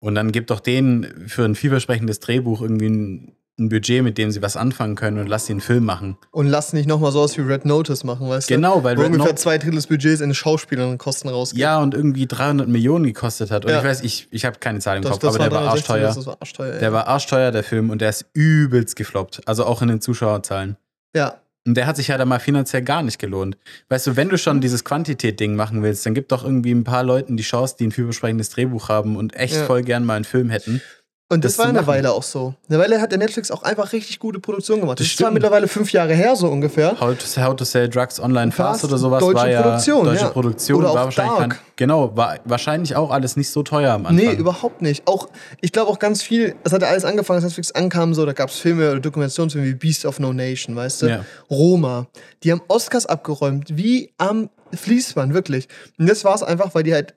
Und 0.00 0.14
dann 0.16 0.32
gibt 0.32 0.50
doch 0.50 0.60
denen 0.60 1.28
für 1.28 1.44
ein 1.44 1.54
vielversprechendes 1.54 2.20
Drehbuch 2.20 2.60
irgendwie 2.60 2.88
ein, 2.90 3.36
ein 3.58 3.70
Budget, 3.70 4.02
mit 4.02 4.18
dem 4.18 4.30
sie 4.30 4.42
was 4.42 4.56
anfangen 4.56 4.96
können 4.96 5.18
und 5.18 5.28
lass 5.28 5.46
sie 5.46 5.52
einen 5.54 5.60
Film 5.62 5.84
machen. 5.84 6.18
Und 6.30 6.46
lass 6.46 6.74
nicht 6.74 6.86
nochmal 6.86 7.10
sowas 7.12 7.36
wie 7.38 7.40
Red 7.40 7.64
Notice 7.64 8.04
machen, 8.04 8.28
weißt 8.28 8.48
Genau, 8.48 8.84
weil 8.84 8.96
du? 8.96 9.00
Wo 9.00 9.04
Red 9.04 9.12
ungefähr 9.12 9.32
Note- 9.32 9.40
zwei 9.42 9.56
Drittel 9.56 9.76
des 9.76 9.86
Budgets 9.86 10.20
in 10.20 10.34
Schauspielern 10.34 10.98
Kosten 10.98 11.28
rausgeht. 11.28 11.58
Ja, 11.60 11.80
und 11.80 11.94
irgendwie 11.94 12.26
300 12.26 12.68
Millionen 12.68 13.04
gekostet 13.04 13.50
hat. 13.50 13.64
Und 13.64 13.70
Ja. 13.70 13.78
ich 13.78 13.84
weiß, 13.84 14.02
ich, 14.02 14.28
ich 14.30 14.44
habe 14.44 14.58
keine 14.58 14.80
Zahl 14.80 14.96
im 14.98 15.02
das, 15.02 15.12
Kopf, 15.12 15.20
das 15.22 15.34
aber 15.36 15.44
der 15.44 15.52
war 15.52 15.60
360, 15.62 15.90
arschteuer. 15.90 16.14
Das 16.14 16.26
war 16.26 16.36
arschteuer. 16.40 16.78
Der 16.78 16.92
war 16.92 17.06
arschteuer, 17.08 17.50
der 17.50 17.64
Film, 17.64 17.88
und 17.90 18.00
der 18.02 18.10
ist 18.10 18.26
übelst 18.34 18.94
gefloppt. 18.94 19.40
Also 19.46 19.64
auch 19.64 19.80
in 19.80 19.88
den 19.88 20.00
Zuschauerzahlen. 20.02 20.76
ja. 21.14 21.36
Und 21.68 21.74
der 21.76 21.88
hat 21.88 21.96
sich 21.96 22.06
ja 22.06 22.16
da 22.16 22.24
mal 22.24 22.38
finanziell 22.38 22.82
gar 22.82 23.02
nicht 23.02 23.18
gelohnt. 23.18 23.56
Weißt 23.88 24.06
du, 24.06 24.14
wenn 24.14 24.28
du 24.28 24.38
schon 24.38 24.60
dieses 24.60 24.84
Quantität-Ding 24.84 25.56
machen 25.56 25.82
willst, 25.82 26.06
dann 26.06 26.14
gib 26.14 26.28
doch 26.28 26.44
irgendwie 26.44 26.70
ein 26.70 26.84
paar 26.84 27.02
Leuten 27.02 27.36
die 27.36 27.42
Chance, 27.42 27.74
die 27.76 27.88
ein 27.88 27.90
vielversprechendes 27.90 28.50
Drehbuch 28.50 28.88
haben 28.88 29.16
und 29.16 29.34
echt 29.34 29.56
Ja. 29.56 29.64
voll 29.64 29.82
gern 29.82 30.04
mal 30.04 30.14
einen 30.14 30.24
Film 30.24 30.48
hätten. 30.48 30.80
Und 31.28 31.44
das, 31.44 31.56
das 31.56 31.58
war 31.58 31.68
eine. 31.70 31.84
Weile 31.88 32.12
auch 32.12 32.22
so. 32.22 32.54
Eine 32.68 32.78
Weile 32.78 33.00
hat 33.00 33.10
der 33.10 33.18
Netflix 33.18 33.50
auch 33.50 33.64
einfach 33.64 33.92
richtig 33.92 34.20
gute 34.20 34.38
Produktion 34.38 34.78
gemacht. 34.78 35.00
Das 35.00 35.06
Das, 35.06 35.12
ist 35.12 35.18
zwar 35.18 35.32
mittlerweile 35.32 35.66
fünf 35.66 35.90
Jahre 35.90 36.14
her, 36.14 36.36
so 36.36 36.46
ungefähr. 36.48 37.00
How 37.00 37.16
to, 37.18 37.42
How 37.42 37.56
to 37.56 37.64
Sell 37.64 37.88
Drugs 37.88 38.20
Online 38.20 38.52
Fast, 38.52 38.82
Fast, 38.82 38.84
oder 38.84 38.98
sowas 38.98 39.20
deutsche 39.20 39.34
war 39.34 39.48
ja 39.48 39.62
Produktion, 39.62 40.04
deutsche 40.04 40.22
ja. 40.22 40.28
Produktion. 40.30 40.78
Oder 40.78 40.94
war 40.94 41.00
auch 41.00 41.04
wahrscheinlich 41.06 41.38
kein- 41.38 41.54
genau, 41.74 42.16
war 42.16 42.36
wahrscheinlich 42.44 42.94
auch 42.94 43.10
alles 43.10 43.36
nicht 43.36 43.50
so 43.50 43.64
teuer 43.64 43.94
am 43.94 44.06
Anfang. 44.06 44.14
Nee, 44.24 44.34
überhaupt 44.34 44.82
nicht. 44.82 45.02
Auch, 45.08 45.28
ich 45.60 45.72
glaube 45.72 45.90
auch 45.90 45.98
ganz 45.98 46.22
viel, 46.22 46.54
es 46.62 46.72
hat 46.72 46.82
ja 46.82 46.88
alles 46.88 47.04
angefangen, 47.04 47.38
als 47.38 47.44
Netflix 47.44 47.72
ankam, 47.72 48.14
so, 48.14 48.24
da 48.24 48.32
gab 48.32 48.50
es 48.50 48.56
Filme 48.58 48.88
oder 48.92 49.00
Dokumentationsfilme 49.00 49.66
wie 49.66 49.74
Beast 49.74 50.06
of 50.06 50.20
No 50.20 50.32
Nation, 50.32 50.76
weißt 50.76 51.02
du? 51.02 51.06
Ja. 51.08 51.24
Roma. 51.50 52.06
Die 52.44 52.52
haben 52.52 52.62
Oscars 52.68 53.04
abgeräumt, 53.06 53.76
wie 53.76 54.12
am 54.18 54.48
Fließband, 54.72 55.34
wirklich. 55.34 55.66
Und 55.98 56.08
das 56.08 56.24
war 56.24 56.36
es 56.36 56.44
einfach, 56.44 56.72
weil 56.76 56.84
die 56.84 56.94
halt, 56.94 57.14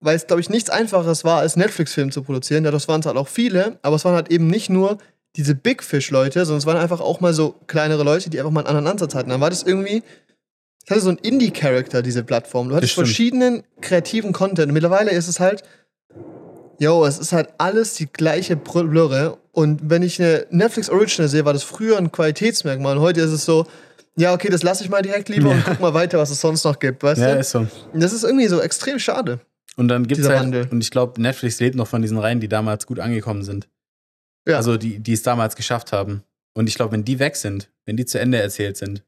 weil 0.00 0.16
es, 0.16 0.26
glaube 0.26 0.40
ich, 0.40 0.48
nichts 0.50 0.70
Einfaches 0.70 1.24
war, 1.24 1.40
als 1.40 1.56
Netflix-Film 1.56 2.12
zu 2.12 2.22
produzieren. 2.22 2.64
Ja, 2.64 2.70
das 2.70 2.88
waren 2.88 3.00
es 3.00 3.06
halt 3.06 3.16
auch 3.16 3.28
viele, 3.28 3.78
aber 3.82 3.96
es 3.96 4.04
waren 4.04 4.14
halt 4.14 4.30
eben 4.30 4.46
nicht 4.46 4.70
nur 4.70 4.98
diese 5.36 5.54
Big 5.54 5.82
Fish-Leute, 5.82 6.44
sondern 6.44 6.58
es 6.58 6.66
waren 6.66 6.76
einfach 6.76 7.00
auch 7.00 7.20
mal 7.20 7.32
so 7.32 7.54
kleinere 7.66 8.02
Leute, 8.04 8.30
die 8.30 8.38
einfach 8.38 8.50
mal 8.52 8.60
einen 8.60 8.68
anderen 8.68 8.86
Ansatz 8.88 9.14
hatten. 9.14 9.30
Dann 9.30 9.40
war 9.40 9.50
das 9.50 9.62
irgendwie, 9.62 10.02
es 10.84 10.90
hatte 10.90 11.00
so 11.00 11.08
einen 11.10 11.18
Indie-Character, 11.18 12.02
diese 12.02 12.22
Plattform. 12.24 12.68
Du 12.68 12.74
hattest 12.76 12.94
verschiedenen 12.94 13.62
kreativen 13.80 14.32
Content. 14.32 14.68
Und 14.68 14.74
mittlerweile 14.74 15.10
ist 15.10 15.28
es 15.28 15.38
halt, 15.40 15.62
yo, 16.78 17.04
es 17.04 17.18
ist 17.18 17.32
halt 17.32 17.50
alles 17.58 17.94
die 17.94 18.06
gleiche 18.06 18.56
Blöre. 18.56 19.38
Und 19.52 19.80
wenn 19.90 20.02
ich 20.02 20.20
eine 20.20 20.46
Netflix 20.50 20.88
Original 20.88 21.28
sehe, 21.28 21.44
war 21.44 21.52
das 21.52 21.62
früher 21.64 21.98
ein 21.98 22.12
Qualitätsmerkmal. 22.12 22.96
Und 22.96 23.02
heute 23.02 23.20
ist 23.20 23.30
es 23.32 23.44
so, 23.44 23.66
ja, 24.16 24.32
okay, 24.32 24.48
das 24.48 24.62
lasse 24.62 24.82
ich 24.82 24.90
mal 24.90 25.02
direkt 25.02 25.28
lieber 25.28 25.50
und 25.50 25.58
Ja. 25.58 25.64
guck 25.66 25.80
mal 25.80 25.94
weiter, 25.94 26.18
was 26.18 26.30
es 26.30 26.40
sonst 26.40 26.64
noch 26.64 26.78
gibt, 26.78 27.02
weißt 27.02 27.20
Ja, 27.20 27.34
du? 27.34 27.40
ist 27.40 27.50
so. 27.50 27.60
Und 27.92 28.00
das 28.02 28.12
ist 28.12 28.24
irgendwie 28.24 28.48
so 28.48 28.60
extrem 28.60 28.98
schade. 28.98 29.40
Und 29.78 29.88
dann 29.88 30.06
gibt's 30.06 30.18
Dieser 30.22 30.30
halt, 30.34 30.42
Wandel. 30.42 30.68
und 30.70 30.80
ich 30.82 30.90
glaube, 30.90 31.20
Netflix 31.22 31.60
lebt 31.60 31.76
noch 31.76 31.86
von 31.86 32.02
diesen 32.02 32.18
Reihen, 32.18 32.40
die 32.40 32.48
damals 32.48 32.86
gut 32.86 32.98
angekommen 32.98 33.42
sind. 33.44 33.68
Ja. 34.46 34.56
Also 34.56 34.76
die, 34.76 34.98
die 34.98 35.12
es 35.12 35.22
damals 35.22 35.54
geschafft 35.56 35.92
haben. 35.92 36.22
Und 36.54 36.68
ich 36.68 36.74
glaube, 36.74 36.92
wenn 36.92 37.04
die 37.04 37.18
weg 37.18 37.36
sind, 37.36 37.70
wenn 37.84 37.96
die 37.96 38.04
zu 38.04 38.18
Ende 38.18 38.38
erzählt 38.40 38.76
sind, 38.76 39.04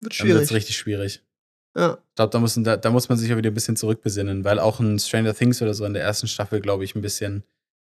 Wird 0.00 0.18
dann 0.20 0.28
wird 0.28 0.42
es 0.42 0.52
richtig 0.52 0.76
schwierig. 0.76 1.22
Ja. 1.76 1.98
Ich 2.10 2.14
glaube, 2.16 2.30
da, 2.30 2.38
muss- 2.38 2.54
da, 2.62 2.76
da 2.76 2.90
muss 2.90 3.08
man 3.08 3.18
sich 3.18 3.32
auch 3.32 3.36
wieder 3.36 3.50
ein 3.50 3.54
bisschen 3.54 3.76
zurückbesinnen, 3.76 4.44
weil 4.44 4.58
auch 4.60 4.78
ein 4.80 4.98
Stranger 4.98 5.34
Things 5.34 5.60
oder 5.62 5.74
so 5.74 5.84
in 5.84 5.94
der 5.94 6.02
ersten 6.02 6.28
Staffel, 6.28 6.60
glaube 6.60 6.84
ich, 6.84 6.94
ein 6.94 7.02
bisschen, 7.02 7.42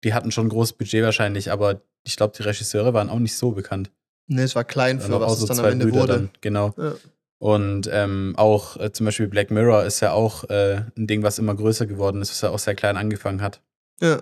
die 0.04 0.14
hatten 0.14 0.32
schon 0.32 0.46
ein 0.48 0.50
großes 0.50 0.74
Budget 0.74 1.04
wahrscheinlich, 1.04 1.52
aber 1.52 1.82
ich 2.06 2.16
glaube, 2.16 2.34
die 2.38 2.44
Regisseure 2.44 2.94
waren 2.94 3.10
auch 3.10 3.20
nicht 3.20 3.36
so 3.36 3.52
bekannt. 3.52 3.90
Nee, 4.28 4.44
es 4.44 4.54
war 4.56 4.64
klein 4.66 5.00
für 5.00 5.20
was 5.20 5.40
so 5.40 5.46
es 5.46 5.48
dann 5.48 5.58
zwei 5.58 5.68
am 5.72 5.82
Ende 5.82 5.92
wurde. 5.94 6.14
dann, 6.14 6.30
genau. 6.42 6.74
Ja. 6.78 6.94
Und 7.42 7.90
ähm, 7.92 8.34
auch 8.38 8.76
äh, 8.78 8.92
zum 8.92 9.06
Beispiel 9.06 9.28
Black 9.28 9.50
Mirror 9.50 9.86
ist 9.86 10.02
ja 10.02 10.12
auch 10.12 10.44
äh, 10.50 10.84
ein 10.98 11.08
Ding, 11.08 11.24
was 11.24 11.40
immer 11.40 11.56
größer 11.56 11.86
geworden 11.86 12.22
ist, 12.22 12.32
was 12.32 12.42
ja 12.42 12.50
auch 12.50 12.60
sehr 12.60 12.76
klein 12.76 12.98
angefangen 12.98 13.42
hat. 13.42 13.62
Ja. 14.02 14.22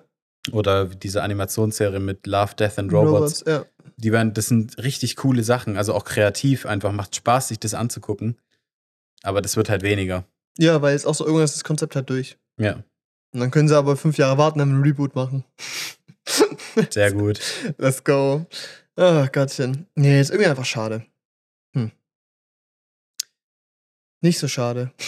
Oder 0.51 0.85
diese 0.85 1.23
Animationsserie 1.23 1.99
mit 1.99 2.27
Love, 2.27 2.55
Death 2.55 2.77
and 2.79 2.93
Robots. 2.93 3.43
ja. 3.47 3.65
Die 3.99 4.13
waren, 4.13 4.33
das 4.35 4.45
sind 4.45 4.77
richtig 4.77 5.15
coole 5.15 5.43
Sachen, 5.43 5.75
also 5.75 5.95
auch 5.95 6.05
kreativ 6.05 6.67
einfach, 6.67 6.91
macht 6.91 7.15
Spaß, 7.15 7.47
sich 7.47 7.59
das 7.59 7.73
anzugucken. 7.73 8.37
Aber 9.23 9.41
das 9.41 9.57
wird 9.57 9.69
halt 9.69 9.81
weniger. 9.81 10.25
ja, 10.59 10.79
weil 10.83 10.93
jetzt 10.93 11.07
auch 11.07 11.15
so 11.15 11.25
irgendwann 11.25 11.45
ist 11.45 11.55
das 11.55 11.63
Konzept 11.63 11.95
halt 11.95 12.07
durch. 12.11 12.37
Ja, 12.59 12.83
Und 13.33 13.39
dann 13.39 13.49
können 13.49 13.67
sie 13.67 13.75
aber 13.75 13.97
fünf 13.97 14.19
Jahre 14.19 14.37
warten, 14.37 14.59
dann 14.59 14.69
einen 14.69 14.83
Reboot 14.83 15.15
machen. 15.15 15.43
sehr 16.91 17.11
gut. 17.11 17.39
Let's 17.79 18.03
go. 18.03 18.45
Ach 18.95 19.31
Gottchen. 19.31 19.87
Nee, 19.95 20.21
ist 20.21 20.29
irgendwie 20.29 20.49
einfach 20.49 20.65
schade. 20.65 21.05
Hm. 21.73 21.91
Nicht 24.21 24.39
so 24.39 24.47
schade. 24.47 24.91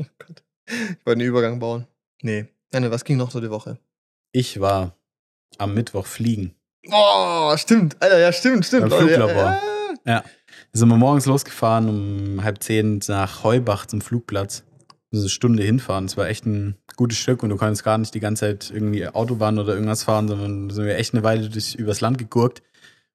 Oh 0.00 0.04
Gott. 0.16 0.44
Ich 0.68 1.04
wollte 1.04 1.18
einen 1.18 1.28
Übergang 1.28 1.58
bauen. 1.58 1.88
Nee. 2.22 2.46
Janne, 2.72 2.92
was 2.92 3.02
ging 3.02 3.16
noch 3.16 3.32
so 3.32 3.40
die 3.40 3.50
Woche? 3.50 3.78
Ich 4.30 4.60
war 4.60 4.94
am 5.56 5.74
Mittwoch 5.74 6.06
fliegen. 6.06 6.54
Oh, 6.88 7.56
stimmt. 7.56 7.96
Alter, 8.00 8.20
ja, 8.20 8.32
stimmt, 8.32 8.64
stimmt. 8.64 8.82
Beim 8.82 8.90
Leute, 8.90 9.06
Fluglabor. 9.08 9.60
Ja, 10.06 10.12
ja. 10.12 10.24
Sind 10.72 10.88
wir 10.88 10.96
morgens 10.96 11.26
losgefahren 11.26 11.88
um 11.88 12.44
halb 12.44 12.62
zehn 12.62 13.00
nach 13.08 13.42
Heubach 13.42 13.86
zum 13.86 14.00
Flugplatz. 14.00 14.62
So 15.10 15.22
eine 15.22 15.28
Stunde 15.30 15.64
hinfahren. 15.64 16.04
Es 16.04 16.16
war 16.16 16.28
echt 16.28 16.46
ein 16.46 16.76
gutes 16.94 17.18
Stück 17.18 17.42
und 17.42 17.50
du 17.50 17.56
konntest 17.56 17.82
gar 17.82 17.98
nicht 17.98 18.14
die 18.14 18.20
ganze 18.20 18.42
Zeit 18.42 18.70
irgendwie 18.72 19.08
Autobahn 19.08 19.58
oder 19.58 19.74
irgendwas 19.74 20.04
fahren, 20.04 20.28
sondern 20.28 20.70
sind 20.70 20.84
wir 20.84 20.96
echt 20.96 21.14
eine 21.14 21.24
Weile 21.24 21.48
durch, 21.48 21.74
übers 21.74 22.00
Land 22.00 22.18
gegurkt. 22.18 22.62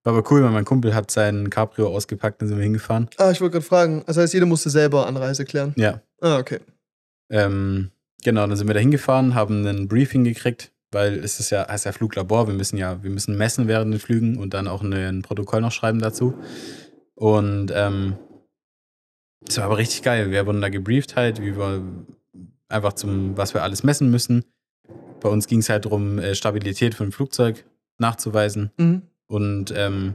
War 0.03 0.13
aber 0.13 0.31
cool, 0.31 0.43
weil 0.43 0.51
mein 0.51 0.65
Kumpel 0.65 0.93
hat 0.93 1.11
seinen 1.11 1.49
Cabrio 1.49 1.87
ausgepackt 1.87 2.41
und 2.41 2.49
sind 2.49 2.57
wir 2.57 2.63
hingefahren. 2.63 3.09
Ah, 3.17 3.31
ich 3.31 3.39
wollte 3.39 3.53
gerade 3.53 3.65
fragen. 3.65 4.03
Das 4.05 4.17
heißt, 4.17 4.33
jeder 4.33 4.45
musste 4.45 4.69
selber 4.69 5.07
Anreise 5.07 5.45
klären. 5.45 5.73
Ja. 5.77 6.01
Ah, 6.19 6.37
okay. 6.37 6.59
Ähm, 7.29 7.91
genau, 8.23 8.45
dann 8.45 8.57
sind 8.57 8.67
wir 8.67 8.73
da 8.73 8.81
hingefahren, 8.81 9.33
haben 9.33 9.65
ein 9.65 9.87
Briefing 9.87 10.25
gekriegt, 10.25 10.71
weil 10.91 11.15
es 11.19 11.39
ist 11.39 11.51
ja, 11.51 11.67
heißt 11.67 11.85
ja 11.85 11.93
Fluglabor, 11.93 12.47
wir 12.47 12.53
müssen 12.53 12.77
ja, 12.77 13.01
wir 13.01 13.09
müssen 13.09 13.37
messen 13.37 13.67
während 13.67 13.93
den 13.93 13.99
Flügen 13.99 14.37
und 14.37 14.53
dann 14.53 14.67
auch 14.67 14.81
ein 14.81 15.21
Protokoll 15.21 15.61
noch 15.61 15.71
schreiben 15.71 15.99
dazu. 15.99 16.33
Und 17.15 17.71
ähm, 17.73 18.17
das 19.41 19.57
war 19.57 19.65
aber 19.65 19.77
richtig 19.77 20.03
geil. 20.03 20.31
Wir 20.31 20.45
wurden 20.45 20.61
da 20.61 20.69
gebrieft 20.69 21.15
halt, 21.15 21.41
wie 21.41 21.57
wir 21.57 21.81
einfach 22.67 22.93
zum, 22.93 23.37
was 23.37 23.53
wir 23.53 23.63
alles 23.63 23.83
messen 23.83 24.11
müssen. 24.11 24.43
Bei 25.21 25.29
uns 25.29 25.47
ging 25.47 25.59
es 25.59 25.69
halt 25.69 25.85
darum, 25.85 26.19
äh, 26.19 26.35
Stabilität 26.35 26.95
von 26.95 27.07
dem 27.07 27.11
Flugzeug 27.13 27.65
nachzuweisen. 27.97 28.71
Mhm. 28.77 29.03
Und 29.33 29.73
ähm, 29.75 30.13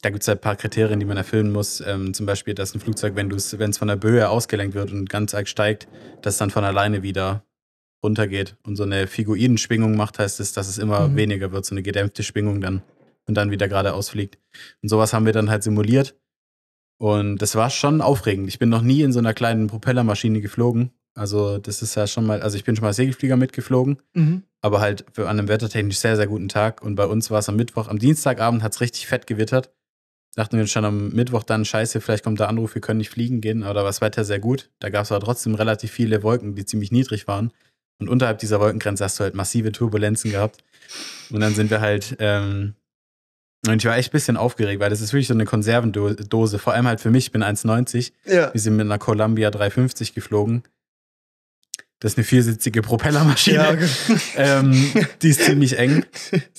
da 0.00 0.08
gibt 0.08 0.22
es 0.22 0.28
halt 0.28 0.38
ein 0.38 0.42
paar 0.42 0.56
Kriterien, 0.56 0.98
die 0.98 1.04
man 1.04 1.18
erfüllen 1.18 1.52
muss. 1.52 1.82
Ähm, 1.86 2.14
zum 2.14 2.24
Beispiel, 2.24 2.54
dass 2.54 2.74
ein 2.74 2.80
Flugzeug, 2.80 3.14
wenn 3.14 3.30
es 3.30 3.78
von 3.78 3.88
der 3.88 3.96
Böe 3.96 4.26
ausgelenkt 4.26 4.74
wird 4.74 4.90
und 4.90 5.10
ganz 5.10 5.34
arg 5.34 5.48
steigt, 5.48 5.86
dass 6.22 6.38
dann 6.38 6.48
von 6.48 6.64
alleine 6.64 7.02
wieder 7.02 7.44
runtergeht 8.02 8.56
und 8.64 8.76
so 8.76 8.84
eine 8.84 9.06
Figuidenschwingung 9.06 9.96
macht, 9.96 10.18
heißt 10.18 10.40
es, 10.40 10.54
dass 10.54 10.66
es 10.68 10.78
immer 10.78 11.08
Mhm. 11.08 11.16
weniger 11.16 11.52
wird, 11.52 11.66
so 11.66 11.74
eine 11.74 11.82
gedämpfte 11.82 12.22
Schwingung 12.22 12.62
dann 12.62 12.82
und 13.26 13.34
dann 13.34 13.50
wieder 13.50 13.68
geradeaus 13.68 14.08
fliegt. 14.08 14.38
Und 14.82 14.88
sowas 14.88 15.12
haben 15.12 15.26
wir 15.26 15.34
dann 15.34 15.50
halt 15.50 15.62
simuliert. 15.62 16.16
Und 16.98 17.36
das 17.42 17.54
war 17.54 17.68
schon 17.68 18.00
aufregend. 18.00 18.48
Ich 18.48 18.58
bin 18.58 18.70
noch 18.70 18.82
nie 18.82 19.02
in 19.02 19.12
so 19.12 19.18
einer 19.18 19.34
kleinen 19.34 19.66
Propellermaschine 19.66 20.40
geflogen. 20.40 20.90
Also, 21.14 21.58
das 21.58 21.82
ist 21.82 21.94
ja 21.94 22.06
schon 22.06 22.24
mal, 22.26 22.40
also 22.42 22.56
ich 22.56 22.64
bin 22.64 22.74
schon 22.74 22.84
mal 22.84 22.92
Segelflieger 22.94 23.36
mitgeflogen 23.36 23.98
Mhm. 24.14 24.42
aber 24.62 24.80
halt 24.80 25.04
für 25.12 25.28
an 25.28 25.38
einem 25.38 25.48
wettertechnisch 25.48 25.98
sehr, 25.98 26.16
sehr 26.16 26.26
guten 26.26 26.48
Tag. 26.48 26.82
Und 26.82 26.94
bei 26.94 27.04
uns 27.06 27.30
war 27.30 27.38
es 27.40 27.48
am 27.48 27.56
Mittwoch, 27.56 27.88
am 27.88 27.98
Dienstagabend 27.98 28.62
hat 28.62 28.72
es 28.72 28.80
richtig 28.80 29.06
fett 29.06 29.26
gewittert. 29.26 29.70
Dachten 30.34 30.56
wir 30.56 30.62
uns 30.62 30.70
schon 30.70 30.86
am 30.86 31.10
Mittwoch 31.10 31.42
dann, 31.42 31.66
scheiße, 31.66 32.00
vielleicht 32.00 32.24
kommt 32.24 32.40
der 32.40 32.48
Anruf, 32.48 32.74
wir 32.74 32.80
können 32.80 32.98
nicht 32.98 33.10
fliegen 33.10 33.42
gehen, 33.42 33.62
aber 33.64 33.74
da 33.74 33.80
war 33.80 33.88
das 33.90 34.00
Wetter 34.00 34.24
sehr 34.24 34.38
gut. 34.38 34.70
Da 34.78 34.88
gab 34.88 35.04
es 35.04 35.12
aber 35.12 35.22
trotzdem 35.22 35.54
relativ 35.54 35.90
viele 35.90 36.22
Wolken, 36.22 36.54
die 36.54 36.64
ziemlich 36.64 36.90
niedrig 36.90 37.28
waren. 37.28 37.52
Und 38.00 38.08
unterhalb 38.08 38.38
dieser 38.38 38.58
Wolkengrenze 38.58 39.04
hast 39.04 39.20
du 39.20 39.24
halt 39.24 39.34
massive 39.34 39.70
Turbulenzen 39.72 40.30
gehabt. 40.30 40.64
Und 41.30 41.40
dann 41.40 41.54
sind 41.54 41.70
wir 41.70 41.82
halt, 41.82 42.16
ähm, 42.18 42.74
und 43.66 43.76
ich 43.76 43.84
war 43.84 43.96
echt 43.98 44.08
ein 44.08 44.12
bisschen 44.12 44.36
aufgeregt, 44.38 44.80
weil 44.80 44.88
das 44.90 45.02
ist 45.02 45.12
wirklich 45.12 45.28
so 45.28 45.34
eine 45.34 45.44
Konservendose, 45.44 46.58
vor 46.58 46.72
allem 46.72 46.86
halt 46.86 47.00
für 47.00 47.10
mich, 47.10 47.26
ich 47.26 47.32
bin 47.32 47.42
1,90. 47.42 48.12
Ja. 48.24 48.52
Wir 48.54 48.60
sind 48.60 48.76
mit 48.76 48.86
einer 48.86 48.98
Columbia 48.98 49.50
350 49.50 50.14
geflogen. 50.14 50.62
Das 52.02 52.14
ist 52.14 52.18
eine 52.18 52.24
viersitzige 52.24 52.82
Propellermaschine. 52.82 53.56
Ja, 53.58 53.70
okay. 53.70 53.88
Ähm, 54.36 54.92
die 55.22 55.28
ist 55.28 55.42
ziemlich 55.44 55.78
eng. 55.78 56.04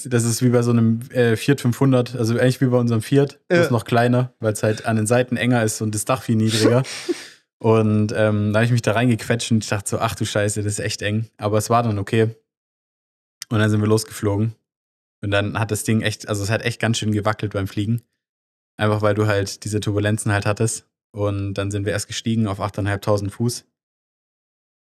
Das 0.06 0.24
ist 0.24 0.42
wie 0.42 0.48
bei 0.48 0.62
so 0.62 0.72
einem 0.72 1.02
äh, 1.12 1.36
Fiat 1.36 1.60
500, 1.60 2.16
also 2.16 2.40
eigentlich 2.40 2.62
wie 2.62 2.68
bei 2.68 2.78
unserem 2.78 3.02
Fiat, 3.02 3.42
Ja. 3.52 3.58
bloß 3.58 3.72
noch 3.72 3.84
kleiner, 3.84 4.34
weil 4.40 4.54
es 4.54 4.64
halt 4.64 4.86
an 4.86 4.96
den 4.96 5.06
Seiten 5.06 5.36
enger 5.36 5.62
ist 5.62 5.82
und 5.82 5.94
das 5.94 6.06
Dach 6.06 6.24
viel 6.24 6.38
niedriger. 6.38 6.84
und 7.60 8.14
ähm, 8.16 8.54
da 8.54 8.60
habe 8.60 8.66
ich 8.66 8.72
mich 8.72 8.84
da 8.84 8.94
reingequetscht 8.94 9.52
und 9.52 9.66
ich 9.66 9.70
dachte 9.70 9.90
so, 9.90 10.00
ach 10.00 10.16
du 10.16 10.26
Scheiße, 10.26 10.64
das 10.64 10.74
ist 10.74 10.80
echt 10.80 11.02
eng. 11.02 11.28
Aber 11.36 11.58
es 11.58 11.70
war 11.70 11.84
dann 11.84 12.00
okay. 12.00 12.34
Und 13.50 13.60
dann 13.60 13.70
sind 13.70 13.82
wir 13.82 13.88
losgeflogen. 13.90 14.56
Und 15.22 15.32
dann 15.32 15.60
hat 15.60 15.72
das 15.72 15.84
Ding 15.84 16.02
echt, 16.04 16.30
also 16.30 16.42
es 16.42 16.50
hat 16.50 16.62
echt 16.64 16.80
ganz 16.80 17.00
schön 17.00 17.12
gewackelt 17.12 17.52
beim 17.52 17.68
Fliegen. 17.68 18.02
Einfach 18.78 19.02
weil 19.02 19.14
du 19.14 19.28
halt 19.28 19.66
diese 19.66 19.82
Turbulenzen 19.82 20.32
halt 20.32 20.46
hattest. 20.46 20.88
Und 21.12 21.56
dann 21.56 21.70
sind 21.70 21.86
wir 21.86 21.92
erst 21.92 22.08
gestiegen 22.08 22.48
auf 22.48 22.62
8.500 22.62 23.30
Fuß. 23.30 23.66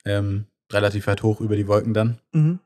Ähm, 0.04 0.46
relativ 0.72 1.06
weit 1.06 1.22
hoch 1.22 1.40
über 1.40 1.56
die 1.56 1.66
Wolken 1.66 1.94
dann. 1.94 2.18
Mhm. 2.32 2.60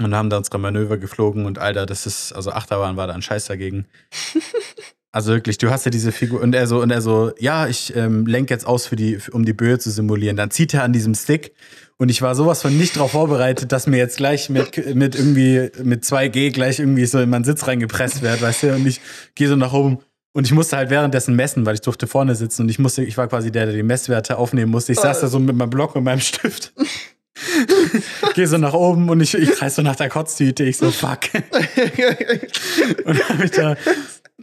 Und 0.00 0.14
haben 0.14 0.28
da 0.28 0.38
unsere 0.38 0.58
Manöver 0.58 0.98
geflogen 0.98 1.46
und 1.46 1.58
Alter, 1.58 1.86
das 1.86 2.04
ist, 2.04 2.32
also 2.32 2.50
Achterbahn 2.50 2.96
war 2.96 3.06
da 3.06 3.14
ein 3.14 3.22
Scheiß 3.22 3.46
dagegen. 3.46 3.86
also 5.12 5.32
wirklich, 5.32 5.56
du 5.58 5.70
hast 5.70 5.84
ja 5.84 5.92
diese 5.92 6.10
Figur 6.10 6.40
und 6.40 6.52
er 6.52 6.66
so, 6.66 6.82
und 6.82 6.90
er 6.90 7.00
so, 7.00 7.32
ja, 7.38 7.68
ich 7.68 7.94
ähm, 7.94 8.26
lenk 8.26 8.50
jetzt 8.50 8.66
aus 8.66 8.88
für 8.88 8.96
die, 8.96 9.18
um 9.30 9.44
die 9.44 9.52
Böe 9.52 9.78
zu 9.78 9.92
simulieren. 9.92 10.36
Dann 10.36 10.50
zieht 10.50 10.74
er 10.74 10.82
an 10.82 10.92
diesem 10.92 11.14
Stick 11.14 11.54
und 11.96 12.08
ich 12.08 12.22
war 12.22 12.34
sowas 12.34 12.60
von 12.60 12.76
nicht 12.76 12.96
darauf 12.96 13.12
vorbereitet, 13.12 13.70
dass 13.70 13.86
mir 13.86 13.98
jetzt 13.98 14.16
gleich 14.16 14.50
mit, 14.50 14.96
mit 14.96 15.14
irgendwie, 15.14 15.70
mit 15.84 16.02
2G 16.02 16.50
gleich 16.50 16.80
irgendwie 16.80 17.06
so 17.06 17.20
in 17.20 17.30
meinen 17.30 17.44
Sitz 17.44 17.68
reingepresst 17.68 18.22
wird, 18.22 18.42
weißt 18.42 18.64
du, 18.64 18.74
und 18.74 18.86
ich 18.86 19.00
gehe 19.36 19.48
so 19.48 19.54
nach 19.54 19.72
oben. 19.72 20.00
Und 20.36 20.46
ich 20.46 20.52
musste 20.52 20.76
halt 20.76 20.90
währenddessen 20.90 21.36
messen, 21.36 21.64
weil 21.64 21.74
ich 21.74 21.80
durfte 21.80 22.08
vorne 22.08 22.34
sitzen 22.34 22.62
und 22.62 22.68
ich 22.68 22.80
musste, 22.80 23.04
ich 23.04 23.16
war 23.16 23.28
quasi 23.28 23.52
der, 23.52 23.66
der 23.66 23.74
die 23.74 23.84
Messwerte 23.84 24.36
aufnehmen 24.36 24.72
musste. 24.72 24.90
Ich 24.92 24.98
saß 24.98 25.20
da 25.20 25.28
so 25.28 25.38
mit 25.38 25.54
meinem 25.54 25.70
Block 25.70 25.94
und 25.94 26.02
meinem 26.02 26.20
Stift. 26.20 26.72
Geh 28.34 28.44
so 28.46 28.58
nach 28.58 28.74
oben 28.74 29.08
und 29.10 29.20
ich, 29.20 29.34
ich 29.34 29.52
kreis 29.52 29.76
so 29.76 29.82
nach 29.82 29.94
der 29.94 30.08
Kotztüte. 30.08 30.64
Ich 30.64 30.76
so, 30.76 30.90
fuck. 30.90 31.20
Und 33.04 33.18
dann 33.18 33.28
hab 33.28 33.44
ich 33.44 33.50
da. 33.50 33.76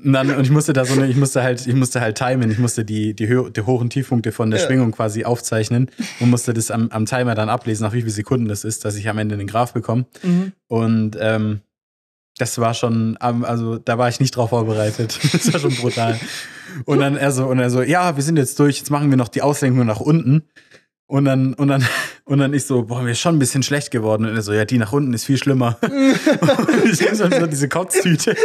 Und, 0.04 0.14
dann, 0.14 0.32
und 0.32 0.44
ich 0.44 0.50
musste 0.50 0.74
da 0.74 0.86
so 0.86 0.94
eine, 0.94 1.08
ich 1.08 1.16
musste 1.16 1.44
halt, 1.44 1.68
ich 1.68 1.74
musste 1.76 2.02
halt 2.02 2.18
timen, 2.18 2.50
ich 2.50 2.58
musste 2.58 2.84
die, 2.86 3.14
die, 3.14 3.28
Hö 3.28 3.50
die 3.52 3.62
und 3.62 3.90
Tiefpunkte 3.90 4.32
von 4.32 4.50
der 4.50 4.60
Ja. 4.60 4.66
Schwingung 4.66 4.92
quasi 4.92 5.26
aufzeichnen 5.26 5.92
und 6.20 6.30
musste 6.30 6.54
das 6.54 6.72
am, 6.72 6.90
am 6.90 7.06
Timer 7.06 7.36
dann 7.36 7.50
ablesen, 7.50 7.84
nach 7.84 7.94
wie 7.94 8.02
viele 8.02 8.12
Sekunden 8.12 8.48
das 8.48 8.64
ist, 8.64 8.84
dass 8.86 8.96
ich 8.96 9.10
am 9.10 9.18
Ende 9.18 9.38
den 9.38 9.48
Graph 9.48 9.74
bekomme. 9.74 10.06
Mhm. 10.24 10.54
Und 10.68 11.18
ähm, 11.20 11.62
das 12.42 12.58
war 12.58 12.74
schon, 12.74 13.18
also 13.18 13.78
da 13.78 14.00
war 14.00 14.10
ich 14.10 14.20
nicht 14.20 14.36
drauf 14.36 14.50
vorbereitet. 14.50 15.20
Das 15.32 15.54
war 15.54 15.60
schon 15.60 15.76
brutal. 15.76 16.20
Und 16.86 17.00
dann 17.00 17.16
er 17.16 17.32
so, 17.32 17.46
und 17.46 17.60
er 17.60 17.70
so, 17.70 17.84
ja, 17.84 18.16
wir 18.16 18.24
sind 18.24 18.38
jetzt 18.38 18.60
durch, 18.60 18.80
jetzt 18.80 18.90
machen 18.90 19.10
wir 19.12 19.18
noch 19.18 19.28
die 19.28 19.44
Auslenkung 19.44 19.86
nach 19.86 20.00
unten. 20.00 20.44
Und 21.06 21.26
dann, 21.26 21.54
und 21.54 21.68
dann, 21.68 21.86
und 22.26 22.40
dann 22.40 22.54
ich 22.54 22.66
so, 22.66 22.84
boah, 22.84 23.04
mir 23.04 23.12
ist 23.12 23.20
schon 23.20 23.36
ein 23.36 23.40
bisschen 23.40 23.62
schlecht 23.62 23.92
geworden. 23.92 24.26
Und 24.26 24.36
er 24.36 24.42
so, 24.42 24.54
ja, 24.54 24.66
die 24.66 24.80
nach 24.80 24.92
unten 24.92 25.14
ist 25.14 25.26
viel 25.26 25.38
schlimmer. 25.38 25.78
und 25.82 26.92
ich 26.92 27.08
hab 27.08 27.16
so 27.16 27.48
diese 27.48 27.70
Kotztüte. 27.70 28.36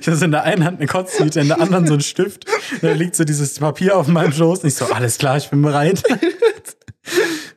Ich 0.00 0.06
habe 0.08 0.16
so 0.16 0.24
in 0.24 0.32
der 0.32 0.42
einen 0.42 0.64
Hand 0.64 0.78
eine 0.78 0.88
Kotztüte, 0.88 1.40
in 1.40 1.48
der 1.48 1.60
anderen 1.60 1.86
so 1.86 1.94
ein 1.94 2.00
Stift. 2.00 2.46
Da 2.80 2.92
liegt 2.92 3.14
so 3.14 3.22
dieses 3.24 3.58
Papier 3.58 3.96
auf 3.96 4.08
meinem 4.08 4.32
Schoß. 4.32 4.60
Und 4.60 4.68
ich 4.68 4.74
so, 4.74 4.86
alles 4.86 5.18
klar, 5.18 5.36
ich 5.36 5.48
bin 5.48 5.62
bereit. 5.62 6.02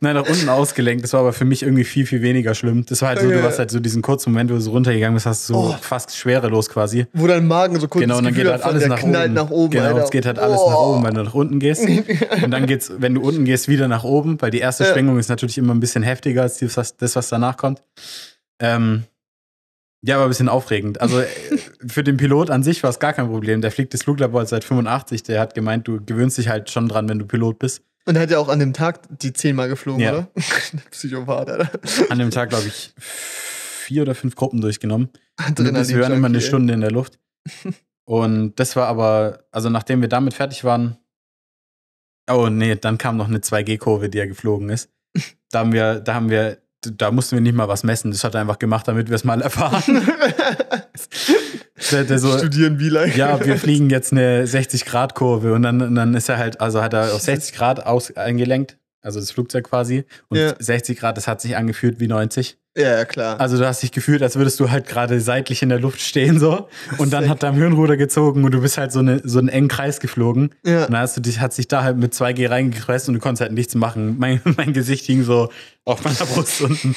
Nein, 0.01 0.15
nach 0.15 0.27
unten 0.27 0.49
ausgelenkt. 0.49 1.03
Das 1.03 1.13
war 1.13 1.21
aber 1.21 1.33
für 1.33 1.45
mich 1.45 1.63
irgendwie 1.63 1.83
viel, 1.83 2.05
viel 2.05 2.21
weniger 2.21 2.53
schlimm. 2.55 2.85
Das 2.85 3.01
war 3.01 3.09
halt 3.09 3.19
so, 3.21 3.29
du 3.29 3.41
hast 3.43 3.59
halt 3.59 3.71
so 3.71 3.79
diesen 3.79 4.01
kurzen 4.01 4.31
Moment, 4.31 4.49
wo 4.51 4.55
du 4.55 4.61
so 4.61 4.71
runtergegangen 4.71 5.15
bist, 5.15 5.25
hast 5.25 5.49
du 5.49 5.53
so 5.53 5.59
Oh. 5.59 5.75
fast 5.81 6.15
schwerelos 6.15 6.69
quasi. 6.69 7.05
Wo 7.13 7.27
dein 7.27 7.47
Magen 7.47 7.79
so 7.79 7.87
kurz 7.87 8.01
Genau, 8.01 8.17
und 8.17 8.23
dann 8.25 8.33
Gefühl 8.33 8.51
geht 8.51 8.53
halt 8.53 8.63
alles 8.63 8.87
nach 8.87 9.03
oben. 9.03 9.33
nach 9.33 9.49
oben. 9.49 9.71
Genau, 9.71 9.85
Alter. 9.85 10.03
es 10.03 10.11
geht 10.11 10.25
halt 10.25 10.39
alles 10.39 10.59
Oh. 10.59 10.69
nach 10.69 10.77
oben, 10.77 11.03
weil 11.03 11.13
du 11.13 11.23
nach 11.23 11.33
unten 11.33 11.59
gehst. 11.59 11.85
Und 12.43 12.51
dann 12.51 12.65
geht's, 12.67 12.91
wenn 12.97 13.15
du 13.15 13.21
unten 13.21 13.45
gehst, 13.45 13.67
wieder 13.67 13.87
nach 13.87 14.03
oben, 14.03 14.41
weil 14.41 14.51
die 14.51 14.59
erste 14.59 14.83
Ja. 14.83 14.93
Schwingung 14.93 15.17
ist 15.19 15.29
natürlich 15.29 15.57
immer 15.57 15.73
ein 15.73 15.79
bisschen 15.79 16.03
heftiger 16.03 16.41
als 16.43 16.57
das, 16.59 16.77
was, 16.77 16.97
das, 16.97 17.15
was 17.15 17.29
danach 17.29 17.57
kommt. 17.57 17.81
Ähm, 18.59 19.03
ja, 20.03 20.15
aber 20.17 20.25
ein 20.25 20.29
bisschen 20.29 20.49
aufregend. 20.49 21.01
Also 21.01 21.19
äh, 21.21 21.25
für 21.87 22.03
den 22.03 22.17
Pilot 22.17 22.49
an 22.51 22.61
sich 22.63 22.83
war 22.83 22.89
es 22.91 22.99
gar 22.99 23.13
kein 23.13 23.27
Problem. 23.27 23.61
Der 23.61 23.71
fliegt 23.71 23.93
das 23.93 24.03
Fluglabor 24.03 24.45
seit 24.45 24.63
85. 24.63 25.23
Der 25.23 25.39
hat 25.41 25.55
gemeint, 25.55 25.87
du 25.87 25.99
gewöhnst 26.05 26.37
dich 26.37 26.47
halt 26.49 26.69
schon 26.69 26.87
dran, 26.87 27.09
wenn 27.09 27.17
du 27.19 27.25
Pilot 27.25 27.57
bist. 27.59 27.81
Und 28.07 28.15
er 28.15 28.21
hat 28.21 28.31
ja 28.31 28.37
auch 28.37 28.49
an 28.49 28.59
dem 28.59 28.73
Tag 28.73 29.01
die 29.09 29.33
zehnmal 29.33 29.67
geflogen, 29.67 30.01
Ja. 30.01 30.11
oder? 30.13 30.27
Psychopath, 30.91 31.49
Alter. 31.49 31.69
An 32.09 32.19
dem 32.19 32.29
Tag, 32.31 32.49
glaube 32.49 32.67
ich, 32.67 32.93
vier 32.97 34.03
oder 34.03 34.13
fünf 34.15 34.35
Gruppen 34.35 34.61
durchgenommen. 34.61 35.09
Und 35.47 35.59
wir 35.59 35.65
Adrenalin 35.67 35.99
waren 36.01 36.13
immer 36.13 36.27
eine. 36.27 36.41
Stunde 36.41 36.73
in 36.73 36.81
der 36.81 36.91
Luft. 36.91 37.19
Und 38.07 38.55
das 38.59 38.75
war 38.75 38.87
aber, 38.87 39.45
also 39.51 39.69
nachdem 39.69 40.01
wir 40.01 40.07
damit 40.07 40.35
fertig 40.35 40.63
waren, 40.63 40.97
oh 42.29 42.49
nee, 42.49 42.75
dann 42.75 42.99
kam 42.99 43.17
noch 43.17 43.27
eine 43.27 43.39
2G-Kurve, 43.39 44.09
die 44.09 44.19
ja 44.19 44.27
geflogen 44.27 44.69
ist. 44.69 44.91
Da 45.49 45.59
haben 45.59 45.73
wir, 45.73 45.99
da 45.99 46.13
haben 46.13 46.29
wir, 46.29 46.59
da 46.91 47.11
mussten 47.11 47.35
wir 47.35 47.41
nicht 47.41 47.55
mal 47.55 47.67
was 47.67 47.83
messen. 47.83 48.11
Das 48.11 48.23
hat 48.23 48.35
er 48.35 48.41
einfach 48.41 48.59
gemacht, 48.59 48.87
damit 48.87 49.09
wir 49.09 49.15
es 49.15 49.23
mal 49.23 49.41
erfahren. 49.41 49.81
so, 51.77 52.37
Studieren 52.37 52.79
wie 52.79 52.89
lange? 52.89 53.15
ja, 53.15 53.43
wir 53.43 53.57
fliegen 53.57 53.89
jetzt 53.89 54.11
eine 54.11 54.45
60-Grad-Kurve 54.45 55.53
und 55.53 55.63
dann, 55.63 55.81
und 55.81 55.95
dann 55.95 56.13
ist 56.13 56.29
er 56.29 56.37
halt, 56.37 56.61
also 56.61 56.81
hat 56.81 56.93
er 56.93 57.13
auf 57.13 57.21
60 57.21 57.55
Grad 57.55 57.85
aus, 57.85 58.15
eingelenkt, 58.15 58.77
also 59.01 59.19
das 59.19 59.31
Flugzeug 59.31 59.65
quasi. 59.65 60.05
Und 60.29 60.37
Ja. 60.37 60.55
60 60.57 60.97
Grad, 60.99 61.17
das 61.17 61.27
hat 61.27 61.41
sich 61.41 61.57
angefühlt 61.57 61.99
wie 61.99 62.07
90. 62.07 62.57
Ja, 62.77 62.97
ja, 62.97 63.05
klar. 63.05 63.39
Also 63.39 63.57
du 63.57 63.65
hast 63.65 63.81
dich 63.83 63.91
gefühlt, 63.93 64.21
als 64.21 64.35
würdest 64.35 64.59
du 64.59 64.69
halt 64.69 64.85
gerade 64.85 65.21
seitlich 65.21 65.61
in 65.61 65.69
der 65.69 65.79
Luft 65.79 66.01
stehen 66.01 66.39
so 66.39 66.67
und 66.97 67.13
dann 67.13 67.29
hat 67.29 67.41
dein 67.41 67.53
Hirnruder 67.53 67.95
gezogen 67.95 68.43
und 68.43 68.51
du 68.53 68.59
bist 68.61 68.77
halt 68.77 68.91
so, 68.91 68.99
eine, 68.99 69.21
so 69.23 69.39
einen 69.39 69.47
engen 69.47 69.69
Kreis 69.69 70.01
geflogen. 70.01 70.49
ja. 70.65 70.83
Und 70.85 70.91
dann 70.91 71.01
hast 71.01 71.15
du 71.15 71.21
dich, 71.21 71.39
hat 71.39 71.53
sich 71.53 71.69
da 71.69 71.83
halt 71.83 71.95
mit 71.97 72.13
2G 72.13 72.49
reingepresst 72.49 73.07
und 73.07 73.13
du 73.13 73.21
konntest 73.21 73.41
halt 73.41 73.53
nichts 73.53 73.75
machen. 73.75 74.17
Mein, 74.19 74.41
mein 74.57 74.73
Gesicht 74.73 75.05
hing 75.05 75.23
so 75.23 75.49
auf 75.85 76.03
meiner 76.03 76.17
Brust 76.25 76.61
unten. 76.61 76.95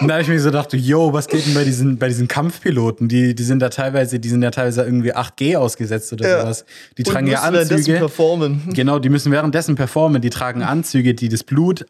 Und 0.00 0.06
da 0.06 0.14
habe 0.14 0.22
ich 0.22 0.28
mir 0.28 0.38
so 0.38 0.50
gedacht, 0.50 0.72
yo, 0.74 1.12
was 1.12 1.26
geht 1.26 1.44
denn 1.44 1.54
bei 1.54 1.64
diesen, 1.64 1.98
bei 1.98 2.06
diesen 2.06 2.28
Kampfpiloten? 2.28 3.08
Die, 3.08 3.34
die 3.34 3.42
sind 3.42 3.58
da 3.58 3.68
teilweise, 3.68 4.20
die 4.20 4.28
sind 4.28 4.40
ja 4.42 4.52
teilweise 4.52 4.84
irgendwie 4.84 5.12
8G 5.12 5.56
ausgesetzt 5.56 6.12
oder 6.12 6.28
Ja. 6.28 6.40
sowas. 6.42 6.64
Die 6.96 7.02
tragen 7.02 7.26
ja 7.26 7.40
Anzüge. 7.40 7.94
performen. 7.94 8.62
Genau, 8.72 9.00
die 9.00 9.08
müssen 9.08 9.32
währenddessen 9.32 9.74
performen. 9.74 10.22
Die 10.22 10.30
tragen 10.30 10.62
Anzüge, 10.62 11.14
die 11.14 11.28
das 11.28 11.42
Blut 11.42 11.86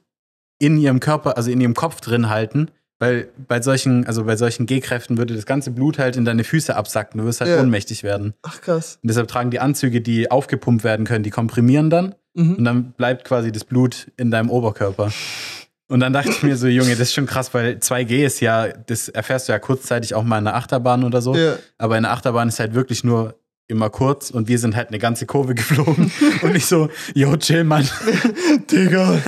in 0.59 0.79
ihrem 0.79 1.01
Körper, 1.01 1.37
also 1.37 1.51
in 1.51 1.61
ihrem 1.61 1.75
Kopf 1.75 2.01
drin 2.01 2.31
halten. 2.31 2.71
Weil 3.03 3.31
bei 3.49 3.61
solchen, 3.61 4.07
also 4.07 4.23
bei 4.23 4.37
solchen 4.37 4.65
G-Kräften 4.67 5.19
würde 5.19 5.35
das 5.35 5.45
ganze 5.45 5.73
Blut 5.73 5.99
halt 5.99 6.15
in 6.17 6.25
deine 6.25 6.45
Füße 6.45 6.77
absacken. 6.77 7.19
Du 7.19 7.27
wirst 7.27 7.41
halt 7.41 7.51
Ja. 7.51 7.61
ohnmächtig 7.61 8.05
werden. 8.05 8.35
Ach, 8.43 8.61
krass. 8.61 9.01
Und 9.03 9.09
deshalb 9.09 9.27
tragen 9.27 9.51
die 9.51 9.59
Anzüge, 9.59 10.01
die 10.01 10.31
aufgepumpt 10.31 10.85
werden 10.85 11.05
können, 11.05 11.25
die 11.25 11.31
komprimieren 11.31 11.91
dann 11.91 12.15
und 12.37 12.59
Mhm. 12.61 12.65
dann 12.65 12.93
bleibt 12.93 13.25
quasi 13.25 13.51
das 13.51 13.65
Blut 13.65 14.07
in 14.17 14.31
deinem 14.31 14.51
Oberkörper. 14.51 15.11
Und 15.89 15.99
dann 15.99 16.13
dachte 16.13 16.31
ich 16.31 16.45
mir 16.45 16.57
so, 16.57 16.69
Junge, 16.69 16.91
das 16.91 17.01
ist 17.09 17.15
schon 17.15 17.27
krass, 17.27 17.53
weil 17.55 17.79
2G 17.81 18.25
ist 18.25 18.39
ja, 18.41 18.69
das 18.69 19.09
erfährst 19.09 19.49
du 19.49 19.53
ja 19.53 19.59
kurzzeitig 19.59 20.15
auch 20.15 20.23
mal 20.23 20.39
in 20.39 20.47
einer 20.47 20.57
Achterbahn 20.57 21.03
oder 21.03 21.21
so. 21.21 21.35
Ja. 21.35 21.57
Aber 21.79 21.97
in 21.97 22.05
der 22.05 22.13
Achterbahn 22.13 22.47
ist 22.47 22.61
halt 22.61 22.73
wirklich 22.75 23.03
nur 23.03 23.35
immer 23.67 23.91
kurz 23.91 24.31
und 24.31 24.47
wir 24.47 24.61
sind 24.61 24.77
halt 24.77 24.91
eine 24.91 25.01
ganze 25.01 25.27
Kurve 25.27 25.57
geflogen 25.57 26.13
und 26.43 26.55
ich 26.55 26.67
so, 26.67 26.89
yo, 27.15 27.37
chill, 27.37 27.65
Mann. 27.65 27.89
Digga. 28.71 29.19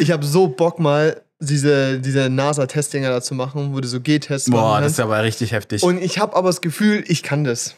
ich 0.00 0.10
habe 0.10 0.26
so 0.26 0.48
Bock 0.48 0.78
mal 0.78 1.22
diese, 1.40 1.98
diese 2.00 2.28
NASA-Testdinger 2.30 3.10
da 3.10 3.20
zu 3.22 3.34
machen, 3.34 3.74
wo 3.74 3.80
du 3.80 3.88
so 3.88 4.00
G-Tests 4.00 4.48
machen 4.48 4.60
Boah, 4.60 4.80
das 4.80 4.92
ist 4.92 5.00
aber 5.00 5.22
richtig 5.22 5.52
heftig. 5.52 5.82
Und 5.82 5.98
ich 6.00 6.18
habe 6.18 6.36
aber 6.36 6.48
das 6.48 6.60
Gefühl, 6.60 7.02
ich 7.06 7.22
kann 7.22 7.44
das. 7.44 7.74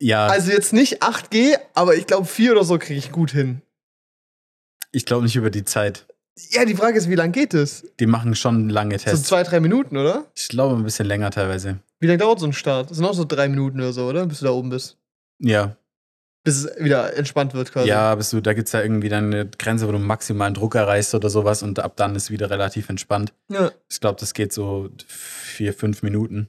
ja, 0.00 0.26
Also 0.26 0.50
jetzt 0.50 0.72
nicht 0.72 1.02
8G, 1.02 1.56
aber 1.74 1.94
ich 1.94 2.06
glaube 2.06 2.26
4 2.26 2.52
oder 2.52 2.64
so 2.64 2.78
kriege 2.78 2.98
ich 2.98 3.12
gut 3.12 3.30
hin. 3.30 3.62
ich 4.92 5.06
glaube 5.06 5.24
nicht 5.24 5.36
über 5.36 5.50
die 5.50 5.64
Zeit. 5.64 6.06
Ja, 6.50 6.64
die 6.64 6.74
Frage 6.74 6.96
ist, 6.96 7.08
wie 7.10 7.14
lange 7.16 7.32
geht 7.32 7.52
es? 7.54 7.84
Die 8.00 8.06
machen 8.06 8.34
schon 8.34 8.68
lange 8.70 8.98
So 8.98 9.04
Tests. 9.04 9.28
zwei, 9.28 9.42
drei 9.42 9.60
Minuten, 9.60 9.96
oder? 9.96 10.24
Ich 10.34 10.48
glaube 10.48 10.74
ein 10.74 10.82
bisschen 10.84 11.06
länger 11.06 11.30
teilweise. 11.30 11.80
Wie 11.98 12.06
lange 12.06 12.18
dauert 12.18 12.40
so 12.40 12.46
ein 12.46 12.52
Start? 12.54 12.90
Das 12.90 12.96
sind 12.96 13.04
auch 13.06 13.12
so 13.14 13.24
drei 13.24 13.48
Minuten 13.48 13.78
oder 13.78 13.92
so, 13.92 14.06
oder? 14.06 14.24
Bis 14.26 14.38
du 14.38 14.46
da 14.46 14.52
oben 14.52 14.70
bist. 14.70 14.96
Ja, 15.38 15.76
Bis 16.42 16.64
es 16.64 16.82
wieder 16.82 17.16
entspannt 17.16 17.52
wird 17.52 17.70
quasi. 17.70 17.88
ja, 17.88 18.14
bist 18.14 18.32
du, 18.32 18.40
da 18.40 18.54
gibt 18.54 18.68
es 18.68 18.72
ja 18.72 18.80
irgendwie 18.80 19.10
dann 19.10 19.26
eine 19.26 19.46
Grenze, 19.46 19.86
wo 19.86 19.92
du 19.92 19.98
maximalen 19.98 20.54
Druck 20.54 20.74
erreichst 20.74 21.14
oder 21.14 21.28
sowas 21.28 21.62
und 21.62 21.78
ab 21.80 21.96
dann 21.96 22.16
ist 22.16 22.30
wieder 22.30 22.48
relativ 22.48 22.88
entspannt. 22.88 23.34
Ja. 23.48 23.70
Ich 23.90 24.00
glaube, 24.00 24.18
das 24.18 24.32
geht 24.32 24.52
so 24.52 24.88
vier, 25.06 25.74
fünf 25.74 26.02
Minuten. 26.02 26.48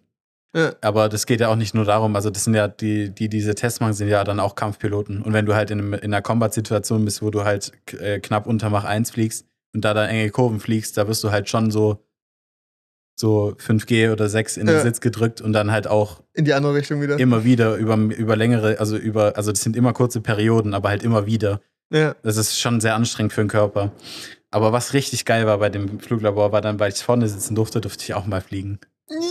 ja. 0.55 0.73
Aber 0.79 1.09
das 1.09 1.25
geht 1.25 1.41
ja 1.41 1.49
auch 1.49 1.57
nicht 1.57 1.75
nur 1.75 1.83
darum, 1.83 2.15
also 2.15 2.29
das 2.29 2.45
sind 2.45 2.53
ja 2.53 2.69
die, 2.69 3.09
die 3.09 3.27
diese 3.27 3.53
Tests 3.53 3.81
machen, 3.81 3.93
sind 3.93 4.07
ja 4.07 4.23
dann 4.23 4.39
auch 4.39 4.55
Kampfpiloten. 4.55 5.21
Und 5.21 5.33
wenn 5.33 5.45
du 5.45 5.55
halt 5.55 5.71
in, 5.71 5.79
einem, 5.79 5.93
in 5.93 6.13
einer 6.13 6.21
Combat-Situation 6.21 7.03
bist, 7.03 7.21
wo 7.21 7.29
du 7.29 7.43
halt 7.43 7.73
äh, 7.99 8.19
knapp 8.19 8.47
unter 8.47 8.69
Mach 8.69 8.85
1 8.85 9.11
fliegst 9.11 9.45
und 9.73 9.83
da 9.83 9.93
dann 9.93 10.07
enge 10.07 10.29
Kurven 10.29 10.61
fliegst, 10.61 10.97
da 10.97 11.07
wirst 11.09 11.21
du 11.23 11.31
halt 11.31 11.49
schon 11.49 11.69
so, 11.69 12.01
so 13.21 13.53
5G 13.57 14.11
oder 14.11 14.27
6 14.27 14.57
in 14.57 14.65
den 14.67 14.75
Ja. 14.75 14.81
Sitz 14.81 14.99
gedrückt 14.99 15.39
und 15.39 15.53
dann 15.53 15.71
halt 15.71 15.87
auch 15.87 16.21
In 16.33 16.43
die 16.43 16.53
andere 16.53 16.73
Richtung 16.73 17.01
wieder. 17.01 17.17
immer 17.17 17.45
wieder 17.45 17.75
über, 17.75 17.95
über 17.95 18.35
längere, 18.35 18.77
also 18.79 18.97
über, 18.97 19.37
also 19.37 19.51
das 19.53 19.61
sind 19.61 19.77
immer 19.77 19.93
kurze 19.93 20.19
Perioden, 20.19 20.73
aber 20.73 20.89
halt 20.89 21.03
immer 21.03 21.25
wieder. 21.25 21.61
Ja. 21.93 22.15
Das 22.23 22.35
ist 22.37 22.59
schon 22.59 22.81
sehr 22.81 22.95
anstrengend 22.95 23.31
für 23.33 23.41
den 23.41 23.47
Körper. 23.49 23.91
Aber 24.49 24.73
was 24.73 24.93
richtig 24.93 25.23
geil 25.23 25.45
war 25.45 25.57
bei 25.59 25.69
dem 25.69 25.99
Fluglabor, 26.01 26.51
war 26.51 26.59
dann, 26.61 26.79
weil 26.79 26.91
ich 26.91 26.97
vorne 27.01 27.27
sitzen 27.29 27.55
durfte, 27.55 27.79
durfte 27.79 28.03
ich 28.03 28.13
auch 28.13 28.25
mal 28.25 28.41
fliegen. 28.41 28.79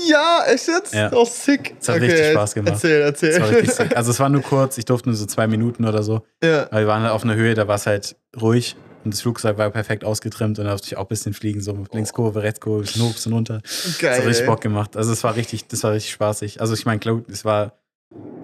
Ja, 0.09 0.41
echt 0.47 0.69
jetzt? 0.69 0.95
Ja. 0.95 1.11
Oh, 1.13 1.25
sick. 1.25 1.75
Das 1.79 1.89
hat 1.89 2.01
richtig 2.03 2.33
Spaß 2.33 2.55
gemacht. 2.55 2.73
Erzähl, 2.75 3.01
erzähl. 3.01 3.31
Das 3.33 3.41
war 3.41 3.51
richtig 3.51 3.71
sick. 3.73 3.91
Also 3.97 4.11
es 4.11 4.21
war 4.21 4.29
nur 4.29 4.43
kurz, 4.43 4.77
ich 4.79 4.85
durfte 4.85 5.09
nur 5.09 5.17
so 5.17 5.27
zwei 5.27 5.47
Minuten 5.47 5.87
oder 5.87 6.03
so. 6.03 6.23
ja. 6.43 6.65
Aber 6.71 6.81
wir 6.81 6.87
waren 6.87 7.03
halt 7.03 7.13
auf 7.13 7.25
einer 7.25 7.35
Höhe, 7.35 7.55
da 7.55 7.67
war 7.67 7.77
es 7.77 7.87
halt 7.87 8.17
ruhig. 8.41 8.77
Und 9.05 9.15
das 9.15 9.23
Flugzeug 9.23 9.57
war 9.57 9.71
perfekt 9.71 10.05
ausgetrimmt 10.05 10.59
und 10.59 10.65
da 10.67 10.71
durfte 10.73 10.89
ich 10.89 10.97
auch 10.97 11.03
ein 11.05 11.09
bisschen 11.09 11.33
fliegen, 11.33 11.61
so 11.63 11.85
Linkskurve, 11.93 12.43
Rechtskurve, 12.43 12.85
hoch, 13.01 13.13
bisschen 13.15 13.33
runter. 13.33 13.61
Das 13.63 13.99
Geil. 13.99 14.19
hat 14.19 14.27
richtig. 14.27 14.47
Bock 14.47 14.61
gemacht. 14.61 14.97
Also 14.97 15.13
es 15.13 15.25
war 15.25 15.37
richtig, 15.37 15.67
das 15.69 15.83
war 15.85 15.93
richtig 15.93 16.13
spaßig. 16.13 16.61
Also 16.61 16.75
ich 16.75 16.85
meine, 16.85 17.25
es 17.29 17.45
war 17.45 17.73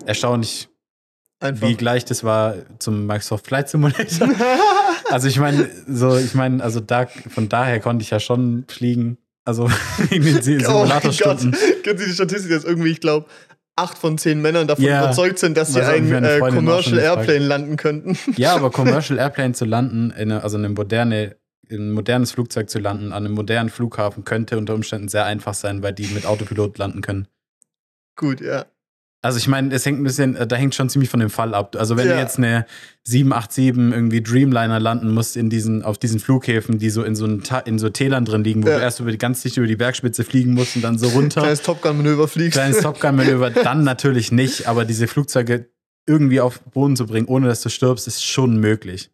erstaunlich, 0.07 0.69
Einfach. 1.41 1.69
wie 1.69 1.75
gleich 1.75 2.07
das 2.07 2.25
war 2.25 2.55
zum 2.79 3.07
Microsoft 3.07 3.47
Flight 3.47 3.69
Simulator. 3.69 4.29
Also 5.09 5.29
ich 5.29 5.39
meine, 5.39 5.71
so, 5.87 6.17
ich 6.17 6.35
meine, 6.35 6.65
also 6.65 6.81
da, 6.81 7.07
von 7.07 7.49
daher 7.49 7.79
konnte 7.79 8.03
ich 8.03 8.11
ja 8.11 8.19
schon 8.19 8.65
fliegen. 8.67 9.19
Also 9.45 9.71
in 10.11 10.23
den 10.23 10.39
Oh 10.39 10.41
Simulatorstunden. 10.41 11.53
Gott. 11.53 11.83
Kennen 11.85 11.99
Sie 11.99 12.07
die 12.07 12.13
Statistik, 12.13 12.51
dass 12.51 12.65
irgendwie, 12.65 12.91
ich 12.91 13.01
glaube, 13.01 13.27
acht 13.77 13.99
von 13.99 14.17
zehn 14.19 14.41
Männern 14.41 14.67
davon 14.67 14.85
Ja. 14.85 15.05
überzeugt 15.05 15.39
sind, 15.39 15.57
dass 15.57 15.73
sie 15.73 15.81
Was 15.81 15.87
hat 15.87 15.95
ein 15.97 16.09
mir 16.09 16.17
eine 16.17 16.33
äh, 16.37 16.39
Commercial. 16.41 16.99
Airplane 16.99 17.39
landen 17.47 17.77
könnten. 17.77 18.19
Ja, 18.37 18.55
aber 18.55 18.71
Commercial 18.73 19.19
Airplane 19.19 19.53
zu 19.53 19.65
landen, 19.67 20.11
in 20.11 20.33
eine, 20.33 20.43
also 20.43 20.57
eine 20.57 20.69
moderne, 20.71 21.37
in 21.69 21.89
ein 21.89 21.93
modernes 21.93 22.33
Flugzeug 22.33 22.71
zu 22.71 22.79
landen, 22.79 23.13
an 23.13 23.25
einem 23.27 23.35
modernen 23.35 23.69
Flughafen, 23.69 24.25
könnte 24.25 24.57
unter 24.57 24.75
Umständen 24.75 25.09
sehr 25.09 25.25
einfach 25.27 25.55
sein, 25.55 25.83
weil 25.83 25.93
die 25.93 26.07
mit 26.09 26.25
Autopilot 26.27 26.79
landen 26.79 27.01
können. 27.03 27.29
Gut, 28.17 28.41
ja. 28.41 28.65
Also 29.27 29.39
ich 29.39 29.49
meine, 29.49 29.75
es 29.75 29.85
hängt 29.85 30.01
ein 30.01 30.05
bisschen, 30.05 30.37
äh, 30.37 30.47
da 30.47 30.57
hängt 30.57 30.75
schon 30.75 30.89
ziemlich 30.89 31.11
von 31.11 31.21
dem 31.21 31.31
Fall 31.31 31.53
ab. 31.55 31.77
Also 31.79 31.97
wenn 31.97 32.07
Ja. 32.09 32.15
du 32.15 32.21
jetzt 32.21 32.39
eine 32.39 32.65
787 33.05 33.93
irgendwie 33.93 34.23
Dreamliner 34.23 34.81
landen 34.81 35.13
musst 35.13 35.37
in 35.37 35.51
diesen, 35.51 35.83
auf 35.85 35.99
diesen 35.99 36.19
Flughäfen, 36.21 36.79
die 36.79 36.91
so 36.91 37.03
in 37.03 37.15
so, 37.15 37.25
einen 37.25 37.43
in 37.65 37.79
so 37.79 37.89
Tälern 37.89 38.25
drin 38.25 38.43
liegen, 38.45 38.65
wo 38.65 38.69
Ja. 38.69 38.77
du 38.77 38.83
erst 38.83 39.01
über 39.01 39.11
die, 39.11 39.19
ganz 39.19 39.43
dicht 39.43 39.57
über 39.57 39.67
die 39.67 39.77
Bergspitze 39.77 40.25
fliegen 40.25 40.55
musst 40.55 40.77
und 40.77 40.83
dann 40.83 40.99
so 40.99 41.09
runter. 41.09 41.41
Kleines 41.43 41.63
Top 41.63 41.83
Gun-Manöver 41.83 42.29
fliegst. 42.29 42.53
Kleines 42.59 42.81
Top 42.81 43.01
Gun-Manöver, 43.01 43.51
dann 43.51 43.85
natürlich 43.85 44.33
nicht, 44.33 44.67
aber 44.67 44.85
diese 44.85 45.07
Flugzeuge 45.07 45.69
irgendwie 46.07 46.41
auf 46.41 46.61
Boden 46.61 46.97
zu 46.97 47.07
bringen, 47.07 47.27
ohne 47.27 47.49
dass 47.49 47.63
du 47.63 47.69
stirbst, 47.69 48.07
ist 48.07 48.25
schon 48.25 48.59
möglich. 48.59 49.11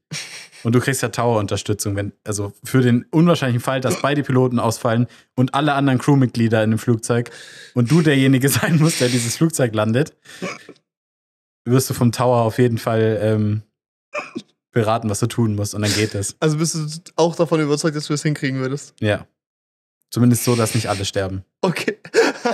Und 0.62 0.74
du 0.74 0.80
kriegst 0.80 1.02
ja 1.02 1.08
Tower-Unterstützung, 1.08 1.96
wenn, 1.96 2.12
also 2.24 2.52
für 2.62 2.82
den 2.82 3.04
unwahrscheinlichen 3.10 3.60
Fall, 3.60 3.80
dass 3.80 4.00
beide 4.00 4.22
Piloten 4.22 4.60
ausfallen 4.60 5.06
und 5.34 5.54
alle 5.54 5.74
anderen 5.74 5.98
Crewmitglieder 5.98 6.62
in 6.62 6.70
dem 6.70 6.78
Flugzeug 6.78 7.30
und 7.74 7.90
du 7.90 8.02
derjenige 8.02 8.48
sein 8.50 8.76
musst, 8.76 9.00
der 9.00 9.08
dieses 9.08 9.36
Flugzeug 9.36 9.74
landet, 9.74 10.14
wirst 11.64 11.90
du 11.90 11.94
vom 11.94 12.12
Tower 12.12 12.42
auf 12.42 12.58
jeden 12.58 12.78
Fall 12.78 13.18
ähm, 13.22 13.62
beraten, 14.72 15.10
was 15.10 15.20
du 15.20 15.26
tun 15.26 15.54
musst 15.54 15.74
und 15.74 15.82
dann 15.82 15.92
geht 15.92 16.14
es. 16.14 16.36
Also 16.40 16.58
bist 16.58 16.74
du 16.74 17.12
auch 17.16 17.34
davon 17.34 17.60
überzeugt, 17.60 17.96
dass 17.96 18.06
du 18.06 18.12
das 18.12 18.22
hinkriegen 18.22 18.60
würdest? 18.60 18.94
Ja. 19.00 19.26
Zumindest 20.10 20.44
so, 20.44 20.54
dass 20.54 20.74
nicht 20.74 20.88
alle 20.88 21.04
sterben. 21.04 21.44
Okay. 21.62 21.98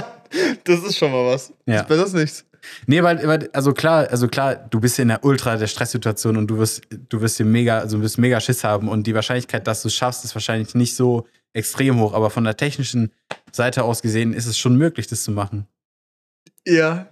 das 0.65 0.83
ist 0.85 0.97
schon 0.97 1.11
mal 1.11 1.27
was. 1.27 1.53
Ja. 1.67 1.81
Ist 1.81 1.89
besser 1.89 2.03
als 2.03 2.13
nichts. 2.13 2.45
Nee, 2.87 3.03
weil, 3.03 3.27
weil, 3.27 3.51
also 3.53 3.73
klar, 3.73 4.09
also 4.11 4.29
klar, 4.29 4.57
du 4.57 4.81
bist 4.81 4.99
in 4.99 5.09
der 5.09 5.25
ultra 5.25 5.57
der 5.57 5.67
Stresssituation 5.67 6.37
und 6.37 6.47
du 6.49 6.59
wirst, 6.59 6.83
du 7.09 7.21
wirst 7.21 7.37
hier 7.37 7.47
mega, 7.47 7.79
also 7.79 7.99
du 7.99 8.03
wirst 8.03 8.19
mega 8.19 8.41
Schiss 8.41 8.65
haben 8.65 8.89
und 8.89 9.07
die 9.07 9.15
Wahrscheinlichkeit, 9.15 9.67
dass 9.67 9.83
du 9.83 9.89
es 9.89 9.95
schaffst, 9.95 10.25
ist 10.25 10.35
wahrscheinlich 10.35 10.75
nicht 10.75 10.95
so 10.97 11.27
extrem 11.53 11.99
hoch, 12.01 12.15
aber 12.15 12.31
von 12.31 12.45
der 12.45 12.57
technischen 12.57 13.13
Seite 13.53 13.85
aus 13.85 14.03
gesehen 14.03 14.33
ist 14.33 14.47
es 14.47 14.59
schon 14.59 14.77
möglich, 14.77 15.07
das 15.07 15.23
zu 15.25 15.33
machen. 15.33 15.67
Ja. 16.67 17.09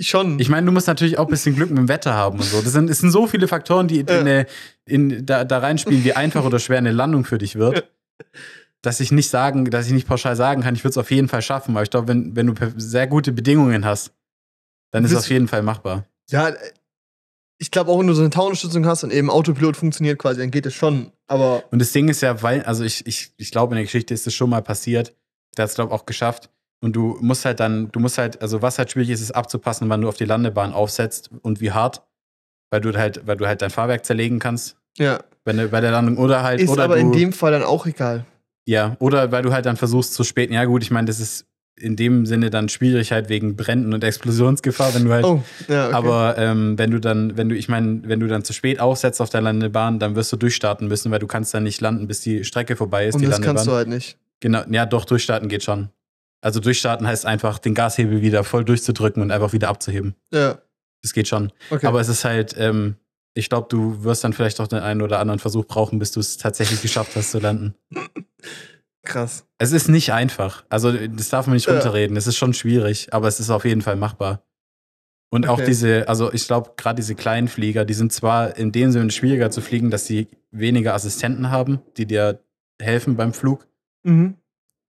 Schon. 0.00 0.38
Ich 0.38 0.48
meine, 0.48 0.64
du 0.66 0.72
musst 0.72 0.86
natürlich 0.86 1.18
auch 1.18 1.26
ein 1.26 1.30
bisschen 1.30 1.54
Glück 1.54 1.68
mit 1.68 1.78
dem 1.78 1.88
Wetter 1.88 2.14
haben 2.14 2.38
und 2.38 2.44
so. 2.44 2.62
Das 2.62 2.72
sind, 2.72 2.88
es 2.88 3.00
sind 3.00 3.10
so 3.10 3.26
viele 3.26 3.48
Faktoren, 3.48 3.86
die 3.86 4.04
Ja. 4.08 4.20
in, 4.20 4.46
in, 4.86 5.26
da, 5.26 5.44
da 5.44 5.58
reinspielen, 5.58 6.04
wie 6.04 6.14
einfach 6.14 6.44
oder 6.44 6.58
schwer 6.58 6.78
eine 6.78 6.92
Landung 6.92 7.24
für 7.24 7.36
dich 7.38 7.56
wird. 7.56 7.90
Dass 8.82 9.00
ich 9.00 9.12
nicht 9.12 9.28
sagen, 9.28 9.66
dass 9.66 9.86
ich 9.86 9.92
nicht 9.92 10.08
pauschal 10.08 10.36
sagen 10.36 10.62
kann, 10.62 10.74
ich 10.74 10.82
würde 10.84 10.90
es 10.90 10.98
auf 10.98 11.10
jeden 11.10 11.28
Fall 11.28 11.42
schaffen. 11.42 11.72
Aber 11.76 11.82
ich 11.82 11.90
glaube, 11.90 12.08
wenn, 12.08 12.34
wenn 12.34 12.46
du 12.46 12.54
sehr 12.76 13.06
gute 13.06 13.32
Bedingungen 13.32 13.84
hast, 13.84 14.12
dann 14.90 15.04
ist 15.04 15.12
es 15.12 15.18
auf 15.18 15.30
jeden 15.30 15.48
Fall 15.48 15.62
machbar. 15.62 16.06
ja, 16.30 16.52
ich 17.62 17.70
glaube 17.70 17.90
auch, 17.90 18.00
wenn 18.00 18.06
du 18.06 18.14
so 18.14 18.22
eine 18.22 18.30
Towerunterstützung 18.30 18.86
hast 18.86 19.04
und 19.04 19.12
eben 19.12 19.28
Autopilot 19.28 19.76
funktioniert 19.76 20.18
quasi, 20.18 20.40
dann 20.40 20.50
geht 20.50 20.64
es 20.64 20.74
schon. 20.74 21.12
Aber 21.26 21.62
Und 21.70 21.78
das 21.78 21.92
Ding 21.92 22.08
ist 22.08 22.22
ja, 22.22 22.42
weil, 22.42 22.62
also 22.62 22.84
ich, 22.84 23.06
ich, 23.06 23.32
ich 23.36 23.50
glaube, 23.50 23.74
in 23.74 23.76
der 23.76 23.84
Geschichte 23.84 24.14
ist 24.14 24.26
es 24.26 24.32
schon 24.32 24.48
mal 24.48 24.62
passiert. 24.62 25.14
Der 25.58 25.64
hat 25.64 25.68
es, 25.68 25.74
glaube 25.74 25.92
ich, 25.92 26.00
auch 26.00 26.06
geschafft. 26.06 26.48
Und 26.82 26.96
du 26.96 27.18
musst 27.20 27.44
halt 27.44 27.60
dann, 27.60 27.92
du 27.92 28.00
musst 28.00 28.16
halt, 28.16 28.40
also 28.40 28.62
was 28.62 28.78
halt 28.78 28.90
schwierig 28.90 29.10
ist, 29.10 29.20
ist 29.20 29.32
abzupassen, 29.32 29.90
wann 29.90 30.00
du 30.00 30.08
auf 30.08 30.16
die 30.16 30.24
Landebahn 30.24 30.72
aufsetzt 30.72 31.30
und 31.42 31.60
wie 31.60 31.72
hart. 31.72 32.02
Weil 32.70 32.80
du 32.80 32.96
halt, 32.96 33.26
weil 33.26 33.36
du 33.36 33.46
halt 33.46 33.60
dein 33.60 33.70
Fahrwerk 33.70 34.06
zerlegen 34.06 34.38
kannst, 34.38 34.76
ja, 34.96 35.20
wenn 35.44 35.58
du, 35.58 35.68
bei 35.68 35.82
der 35.82 35.90
Landung 35.90 36.16
oder 36.16 36.42
halt, 36.42 36.62
ist 36.62 36.70
oder 36.70 36.84
aber 36.84 36.96
in 36.96 37.12
dem 37.12 37.34
Fall 37.34 37.52
dann 37.52 37.62
auch 37.62 37.84
egal. 37.84 38.24
Ja, 38.70 38.96
oder 39.00 39.32
weil 39.32 39.42
du 39.42 39.52
halt 39.52 39.66
dann 39.66 39.76
versuchst 39.76 40.14
zu 40.14 40.22
spät. 40.24 40.50
Ja, 40.50 40.64
gut, 40.64 40.82
ich 40.82 40.90
meine, 40.90 41.06
das 41.06 41.18
ist 41.18 41.46
in 41.76 41.96
dem 41.96 42.26
Sinne 42.26 42.50
dann 42.50 42.68
schwierig 42.68 43.10
halt 43.10 43.28
wegen 43.28 43.56
Bränden 43.56 43.92
und 43.94 44.04
Explosionsgefahr, 44.04 44.94
wenn 44.94 45.04
du 45.06 45.12
halt 45.12 45.24
Oh, 45.24 45.42
ja, 45.66 45.86
okay. 45.86 45.94
Aber 45.94 46.36
ähm, 46.38 46.78
wenn 46.78 46.90
du 46.90 47.00
dann, 47.00 47.36
wenn 47.36 47.48
du, 47.48 47.56
ich 47.56 47.68
meine, 47.68 48.02
wenn 48.04 48.20
du 48.20 48.28
dann 48.28 48.44
zu 48.44 48.52
spät 48.52 48.78
aufsetzt 48.78 49.20
auf 49.20 49.30
der 49.30 49.40
Landebahn, 49.40 49.98
dann 49.98 50.14
wirst 50.14 50.30
du 50.32 50.36
durchstarten 50.36 50.88
müssen, 50.88 51.10
weil 51.10 51.18
du 51.18 51.26
kannst 51.26 51.52
dann 51.54 51.62
nicht 51.64 51.80
landen, 51.80 52.06
bis 52.06 52.20
die 52.20 52.44
Strecke 52.44 52.76
vorbei 52.76 53.06
ist, 53.06 53.14
und 53.14 53.22
die 53.22 53.26
das 53.26 53.36
Landebahn. 53.36 53.56
kannst 53.56 53.66
du 53.68 53.72
halt 53.72 53.88
nicht. 53.88 54.18
genau, 54.40 54.62
ja, 54.70 54.86
doch, 54.86 55.04
durchstarten 55.04 55.48
geht 55.48 55.64
schon. 55.64 55.88
Also 56.42 56.60
durchstarten 56.60 57.06
heißt 57.06 57.26
einfach, 57.26 57.58
den 57.58 57.74
Gashebel 57.74 58.20
wieder 58.22 58.44
voll 58.44 58.64
durchzudrücken 58.64 59.22
und 59.22 59.30
einfach 59.30 59.52
wieder 59.52 59.68
abzuheben. 59.68 60.14
Ja, 60.32 60.58
Das 61.02 61.12
geht 61.12 61.26
schon. 61.28 61.50
okay. 61.70 61.86
Aber 61.86 62.00
es 62.00 62.08
ist 62.08 62.24
halt, 62.24 62.54
ähm, 62.58 62.94
ich 63.34 63.48
glaube, 63.48 63.68
du 63.70 64.02
wirst 64.04 64.24
dann 64.24 64.32
vielleicht 64.32 64.60
auch 64.60 64.66
den 64.68 64.80
einen 64.80 65.02
oder 65.02 65.18
anderen 65.20 65.38
Versuch 65.38 65.64
brauchen, 65.66 65.98
bis 65.98 66.12
du 66.12 66.20
es 66.20 66.36
tatsächlich 66.36 66.82
geschafft 66.82 67.14
hast 67.16 67.30
zu 67.30 67.38
landen. 67.38 67.74
Krass. 69.02 69.46
Es 69.58 69.72
ist 69.72 69.88
nicht 69.88 70.12
einfach. 70.12 70.64
Also, 70.68 70.92
das 70.92 71.30
darf 71.30 71.46
man 71.46 71.54
nicht 71.54 71.66
Ja. 71.66 71.72
runterreden. 71.74 72.16
Es 72.16 72.26
ist 72.26 72.36
schon 72.36 72.52
schwierig, 72.52 73.12
aber 73.14 73.28
es 73.28 73.40
ist 73.40 73.50
auf 73.50 73.64
jeden 73.64 73.80
Fall 73.82 73.96
machbar. 73.96 74.42
Und 75.32 75.46
auch 75.48 75.54
Okay. 75.54 75.66
diese, 75.66 76.08
also 76.08 76.32
ich 76.32 76.46
glaube, 76.46 76.72
gerade 76.76 76.96
diese 76.96 77.14
kleinen 77.14 77.48
Flieger, 77.48 77.84
die 77.84 77.94
sind 77.94 78.12
zwar 78.12 78.56
in 78.56 78.72
dem 78.72 78.90
Sinne 78.90 79.10
schwieriger 79.10 79.50
zu 79.50 79.60
fliegen, 79.60 79.90
dass 79.90 80.06
sie 80.06 80.28
weniger 80.50 80.92
Assistenten 80.94 81.50
haben, 81.50 81.80
die 81.96 82.04
dir 82.06 82.40
helfen 82.82 83.16
beim 83.16 83.32
Flug. 83.32 83.66
Mhm. 84.02 84.34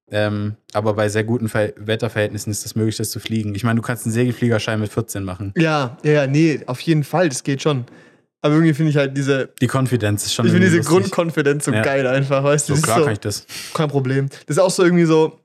Ähm, 0.09 0.55
aber 0.73 0.93
bei 0.95 1.07
sehr 1.07 1.23
guten 1.23 1.47
Ver 1.47 1.71
Wetterverhältnissen 1.77 2.51
ist 2.51 2.65
es 2.65 2.75
möglich, 2.75 2.97
das 2.97 3.11
zu 3.11 3.19
fliegen. 3.19 3.55
Ich 3.55 3.63
meine, 3.63 3.77
du 3.79 3.81
kannst 3.85 4.05
einen 4.05 4.13
Segelfliegerschein 4.13 4.79
mit 4.79 4.91
14 4.91 5.23
machen. 5.23 5.53
Ja, 5.55 5.97
ja, 6.03 6.11
ja, 6.11 6.27
nee, 6.27 6.59
auf 6.65 6.81
jeden 6.81 7.03
Fall, 7.05 7.29
das 7.29 7.43
geht 7.43 7.61
schon. 7.61 7.85
Aber 8.43 8.55
irgendwie 8.55 8.73
finde 8.73 8.89
ich 8.89 8.97
halt 8.97 9.15
diese, 9.15 9.49
Die 9.61 9.67
Konfidenz 9.67 10.25
ist 10.25 10.33
schon 10.33 10.45
ich 10.47 10.51
finde 10.51 10.65
diese 10.67 10.77
lustig. 10.77 10.93
Grundkonfidenz 10.95 11.65
so 11.65 11.71
Ja. 11.71 11.81
geil 11.83 12.07
einfach, 12.07 12.43
weißt 12.43 12.69
du? 12.69 12.75
So 12.75 12.81
klar 12.81 12.99
so, 12.99 13.03
kann 13.05 13.13
ich 13.13 13.19
das. 13.19 13.45
kein 13.73 13.87
Problem. 13.89 14.29
Das 14.47 14.57
ist 14.57 14.59
auch 14.59 14.71
so 14.71 14.83
irgendwie 14.83 15.05
so, 15.05 15.39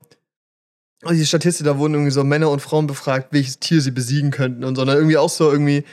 oh, 1.05 1.09
diese 1.11 1.25
Statistik, 1.27 1.65
da 1.65 1.77
wurden 1.77 1.93
irgendwie 1.93 2.11
so 2.11 2.23
Männer 2.23 2.49
und 2.49 2.59
Frauen 2.59 2.87
befragt, 2.87 3.27
welches 3.31 3.59
Tier 3.59 3.81
sie 3.81 3.91
besiegen 3.91 4.31
könnten 4.31 4.63
und 4.63 4.75
so. 4.75 4.81
Und 4.81 4.87
dann 4.87 4.97
irgendwie 4.97 5.17
auch 5.17 5.29
so 5.29 5.51
irgendwie, 5.51 5.83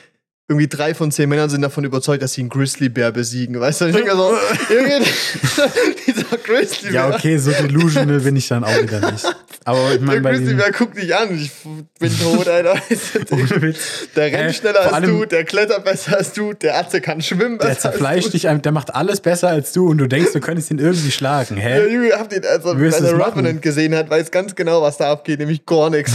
irgendwie 0.47 0.69
drei 0.69 0.95
von 0.95 1.11
zehn 1.11 1.29
Männern 1.29 1.49
sind 1.49 1.63
davon 1.63 1.85
überzeugt, 1.85 2.23
dass 2.23 2.35
sie 2.35 2.43
einen 2.43 2.51
Grizzlybär 2.51 3.13
besiegen. 3.13 3.59
Weißt 3.59 3.81
du? 3.81 3.87
Ich 3.87 3.97
denke 3.97 4.11
so, 4.13 4.35
Junge, 4.75 5.01
dieser 6.07 6.37
Grizzlybär. 6.37 6.93
Ja, 6.93 7.15
okay, 7.15 7.39
so 7.39 7.51
delusional 7.53 8.21
bin 8.21 8.37
ich 8.37 8.49
dann 8.49 8.63
auch 8.65 8.83
wieder 8.83 9.11
nicht. 9.11 9.25
Aber 9.67 9.95
ich 9.95 10.01
meine, 10.03 10.21
Der 10.21 10.33
Grizzlybär 10.33 10.73
guckt 10.73 10.99
dich 10.99 11.17
an, 11.17 11.35
ich 11.35 11.51
bin 11.99 12.19
tot, 12.19 12.47
Alter. 12.47 12.75
Der 14.17 14.25
rennt 14.27 14.35
Äh, 14.35 14.53
schneller 14.53 14.83
vor 14.83 14.93
als 14.95 15.07
du, 15.07 15.25
der 15.25 15.45
klettert 15.45 15.85
besser 15.85 16.19
als 16.19 16.33
du, 16.35 16.53
der 16.53 16.77
Atze 16.79 17.01
kann 17.01 17.23
schwimmen 17.23 17.57
besser 17.57 17.69
der 17.73 17.79
zerfleischt 17.81 18.17
als 18.17 18.25
du. 18.27 18.31
dich, 18.33 18.49
einfach- 18.49 18.63
der 18.63 18.73
macht 18.73 18.95
alles 18.95 19.21
besser 19.21 19.49
als 19.49 19.73
du 19.73 19.89
und 19.89 19.97
du 19.97 20.07
denkst, 20.07 20.33
du 20.35 20.41
könntest 20.41 20.71
ihn 20.71 20.79
irgendwie 20.79 21.11
schlagen, 21.11 21.57
Der 21.57 21.65
hä? 21.87 21.95
Junge, 21.95 22.11
habt 22.13 22.35
ihn, 22.35 22.43
also, 22.45 22.73
er 22.73 22.91
du's 22.91 23.01
machen? 23.13 23.41
Revenant 23.41 23.63
gesehen 23.63 23.95
hat, 23.95 24.11
weiß 24.11 24.31
ganz 24.31 24.55
genau, 24.55 24.83
was 24.83 24.99
da 24.99 25.11
abgeht, 25.11 25.39
nämlich 25.39 25.65
gar 25.65 25.89
nichts. 25.89 26.13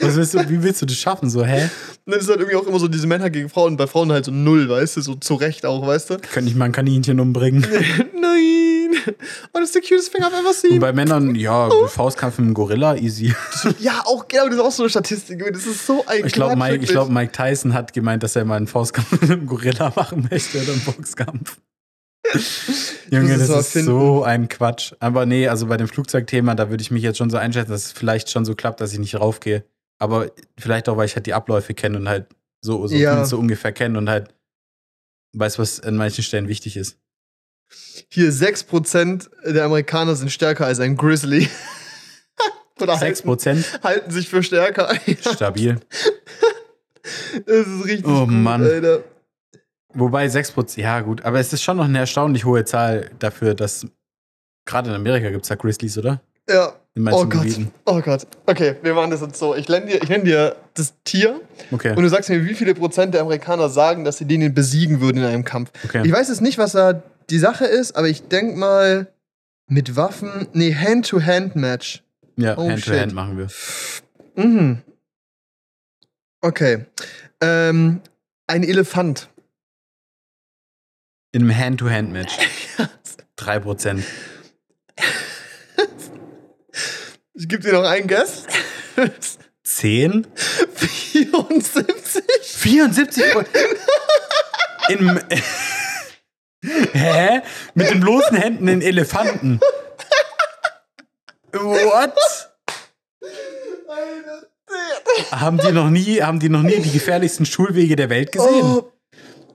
Was 0.00 0.16
willst 0.16 0.32
du, 0.34 0.48
wie 0.48 0.62
willst 0.62 0.80
du 0.80 0.86
das 0.86 0.96
schaffen, 0.96 1.28
so, 1.28 1.44
hä? 1.44 1.68
Und 2.06 2.12
dann 2.12 2.20
ist 2.20 2.28
halt 2.28 2.38
irgendwie 2.40 2.56
auch 2.56 2.66
immer 2.66 2.78
so 2.78 2.88
diese 2.94 3.06
Männer 3.06 3.28
gegen 3.30 3.48
Frauen, 3.48 3.76
bei 3.76 3.86
Frauen 3.86 4.10
halt 4.12 4.24
so 4.24 4.30
null, 4.32 4.68
weißt 4.68 4.96
du, 4.96 5.00
so 5.02 5.14
zu 5.16 5.34
Recht 5.34 5.66
auch, 5.66 5.86
weißt 5.86 6.10
du? 6.10 6.18
Könnte 6.18 6.50
ich 6.50 6.56
mal 6.56 6.66
ein 6.66 6.72
Kaninchen 6.72 7.20
umbringen. 7.20 7.60
Nein! 8.20 9.14
Oh, 9.52 9.58
das 9.58 9.64
ist 9.64 9.74
der 9.74 9.82
cutest 9.82 10.12
Thing 10.12 10.22
I've 10.22 10.28
ever 10.28 10.48
Und 10.48 10.54
seen. 10.54 10.80
bei 10.80 10.92
Männern, 10.92 11.34
ja, 11.34 11.68
Faustkampf 11.88 12.38
mit 12.38 12.46
einem 12.46 12.54
Gorilla, 12.54 12.94
easy. 12.96 13.34
Ja, 13.80 14.02
auch 14.06 14.26
genau, 14.28 14.46
das 14.46 14.54
ist 14.54 14.60
auch 14.60 14.70
so 14.72 14.82
eine 14.84 14.90
Statistik. 14.90 15.44
Das 15.52 15.66
ist 15.66 15.86
so 15.86 16.04
ein 16.06 16.24
Ich 16.26 16.32
glaube, 16.32 16.54
Quatsch, 16.54 16.70
Mike, 16.70 16.84
ich 16.84 16.90
glaub, 16.90 17.08
Mike 17.10 17.32
Tyson 17.32 17.74
hat 17.74 17.92
gemeint, 17.92 18.22
dass 18.22 18.36
er 18.36 18.44
mal 18.44 18.56
einen 18.56 18.66
Faustkampf 18.66 19.20
mit 19.20 19.30
einem 19.30 19.46
Gorilla 19.46 19.92
machen 19.94 20.26
möchte 20.30 20.62
oder 20.62 20.72
einen 20.72 20.80
Boxkampf. 20.82 21.58
Junge, 23.10 23.36
das 23.36 23.48
ist 23.50 23.72
finden. 23.72 23.86
so 23.88 24.22
ein 24.22 24.48
Quatsch. 24.48 24.94
Aber 25.00 25.26
nee, 25.26 25.48
also 25.48 25.66
bei 25.66 25.76
dem 25.76 25.88
Flugzeugthema, 25.88 26.54
da 26.54 26.70
würde 26.70 26.80
ich 26.82 26.90
mich 26.90 27.02
jetzt 27.02 27.18
schon 27.18 27.30
so 27.30 27.36
einschätzen, 27.36 27.70
dass 27.72 27.86
es 27.86 27.92
vielleicht 27.92 28.30
schon 28.30 28.44
so 28.44 28.54
klappt, 28.54 28.80
dass 28.80 28.92
ich 28.92 28.98
nicht 28.98 29.14
raufgehe. 29.20 29.64
Aber 29.98 30.30
vielleicht 30.58 30.88
auch, 30.88 30.96
weil 30.96 31.06
ich 31.06 31.14
halt 31.16 31.26
die 31.26 31.34
Abläufe 31.34 31.74
kenne 31.74 31.98
und 31.98 32.08
halt 32.08 32.26
so, 32.64 32.86
so, 32.86 32.94
Ja. 32.96 33.24
so 33.26 33.38
ungefähr 33.38 33.72
kenne 33.72 33.98
und 33.98 34.08
halt 34.08 34.34
weiß, 35.36 35.58
was 35.58 35.80
an 35.80 35.96
manchen 35.96 36.24
Stellen 36.24 36.48
wichtig 36.48 36.76
ist. 36.76 36.98
Hier 38.08 38.30
6% 38.32 39.28
der 39.52 39.64
Amerikaner 39.64 40.14
sind 40.14 40.30
stärker 40.30 40.66
als 40.66 40.80
ein 40.80 40.96
Grizzly. 40.96 41.48
Oder 42.80 42.94
Sechs 42.98 43.18
halten, 43.20 43.28
Prozent, 43.28 43.80
halten 43.82 44.10
sich 44.10 44.28
für 44.28 44.42
stärker. 44.42 44.92
stabil. 45.34 45.78
Das 47.46 47.66
ist 47.66 47.84
richtig 47.84 48.06
Oh, 48.06 48.20
gut, 48.20 48.30
Mann. 48.30 48.62
Alter. 48.62 49.04
Wobei 49.92 50.26
6%, 50.26 50.80
ja 50.80 51.00
gut, 51.02 51.22
aber 51.24 51.38
es 51.38 51.52
ist 51.52 51.62
schon 51.62 51.76
noch 51.76 51.84
eine 51.84 51.98
erstaunlich 51.98 52.44
hohe 52.44 52.64
Zahl 52.64 53.10
dafür, 53.20 53.54
dass 53.54 53.86
gerade 54.66 54.90
in 54.90 54.96
Amerika 54.96 55.30
gibt 55.30 55.44
es 55.44 55.48
ja 55.50 55.56
Grizzlies, 55.56 55.96
oder? 55.98 56.20
Ja. 56.48 56.80
In 56.96 57.02
manchen 57.02 57.18
Oh 57.20 57.24
Gott. 57.28 57.42
Gebieten. 57.42 57.72
Oh 57.86 58.00
Gott. 58.00 58.26
Okay, 58.46 58.76
wir 58.82 58.94
machen 58.94 59.10
das 59.10 59.20
jetzt 59.20 59.36
so. 59.38 59.54
Ich 59.56 59.68
nenne 59.68 59.86
dir, 59.86 60.02
ich 60.02 60.08
nenn 60.08 60.24
dir 60.24 60.54
das 60.74 60.94
Tier 61.02 61.40
Okay. 61.72 61.90
und 61.96 62.02
du 62.02 62.08
sagst 62.08 62.30
mir, 62.30 62.44
wie 62.44 62.54
viele 62.54 62.74
Prozent 62.74 63.14
der 63.14 63.22
Amerikaner 63.22 63.68
sagen, 63.68 64.04
dass 64.04 64.18
sie 64.18 64.24
den 64.26 64.54
besiegen 64.54 65.00
würden 65.00 65.18
in 65.18 65.24
einem 65.24 65.44
Kampf. 65.44 65.70
okay. 65.84 66.02
Ich 66.04 66.12
weiß 66.12 66.28
jetzt 66.28 66.40
nicht, 66.40 66.56
was 66.58 66.72
da 66.72 67.02
die 67.30 67.38
Sache 67.38 67.64
ist, 67.64 67.96
aber 67.96 68.08
ich 68.08 68.28
denk 68.28 68.56
mal 68.56 69.08
mit 69.66 69.96
Waffen. 69.96 70.46
Nee, 70.52 70.74
Hand-to-Hand-Match. 70.74 72.02
ja, 72.36 72.56
oh, 72.56 72.68
Hand-to-Hand 72.68 73.10
shit. 73.10 73.12
machen 73.12 73.38
wir. 73.38 73.48
Mhm. 74.36 74.82
Okay. 76.42 76.84
Ähm, 77.40 78.00
ein 78.46 78.62
Elefant. 78.62 79.28
In 81.32 81.42
einem 81.42 81.58
Hand-to-Hand-Match. 81.58 82.36
3%. 83.38 84.02
Ich 87.34 87.48
gebe 87.48 87.62
dir 87.62 87.72
noch 87.72 87.82
einen 87.82 88.06
Guess. 88.06 88.44
10? 89.64 90.26
74. 90.74 92.24
74 92.42 93.24
In 94.88 95.20
Hä? 96.92 97.42
Mit 97.74 97.90
den 97.90 98.00
bloßen 98.00 98.36
Händen 98.36 98.68
in 98.68 98.82
Elefanten. 98.82 99.60
What? 101.52 102.14
Haben 105.30 105.58
die 105.58 105.72
noch 105.72 105.90
nie, 105.90 106.22
haben 106.22 106.38
die 106.40 106.48
noch 106.48 106.62
nie 106.62 106.78
die 106.80 106.90
gefährlichsten 106.90 107.46
Schulwege 107.46 107.96
der 107.96 108.10
Welt 108.10 108.32
gesehen? 108.32 108.62
Oh, 108.62 108.92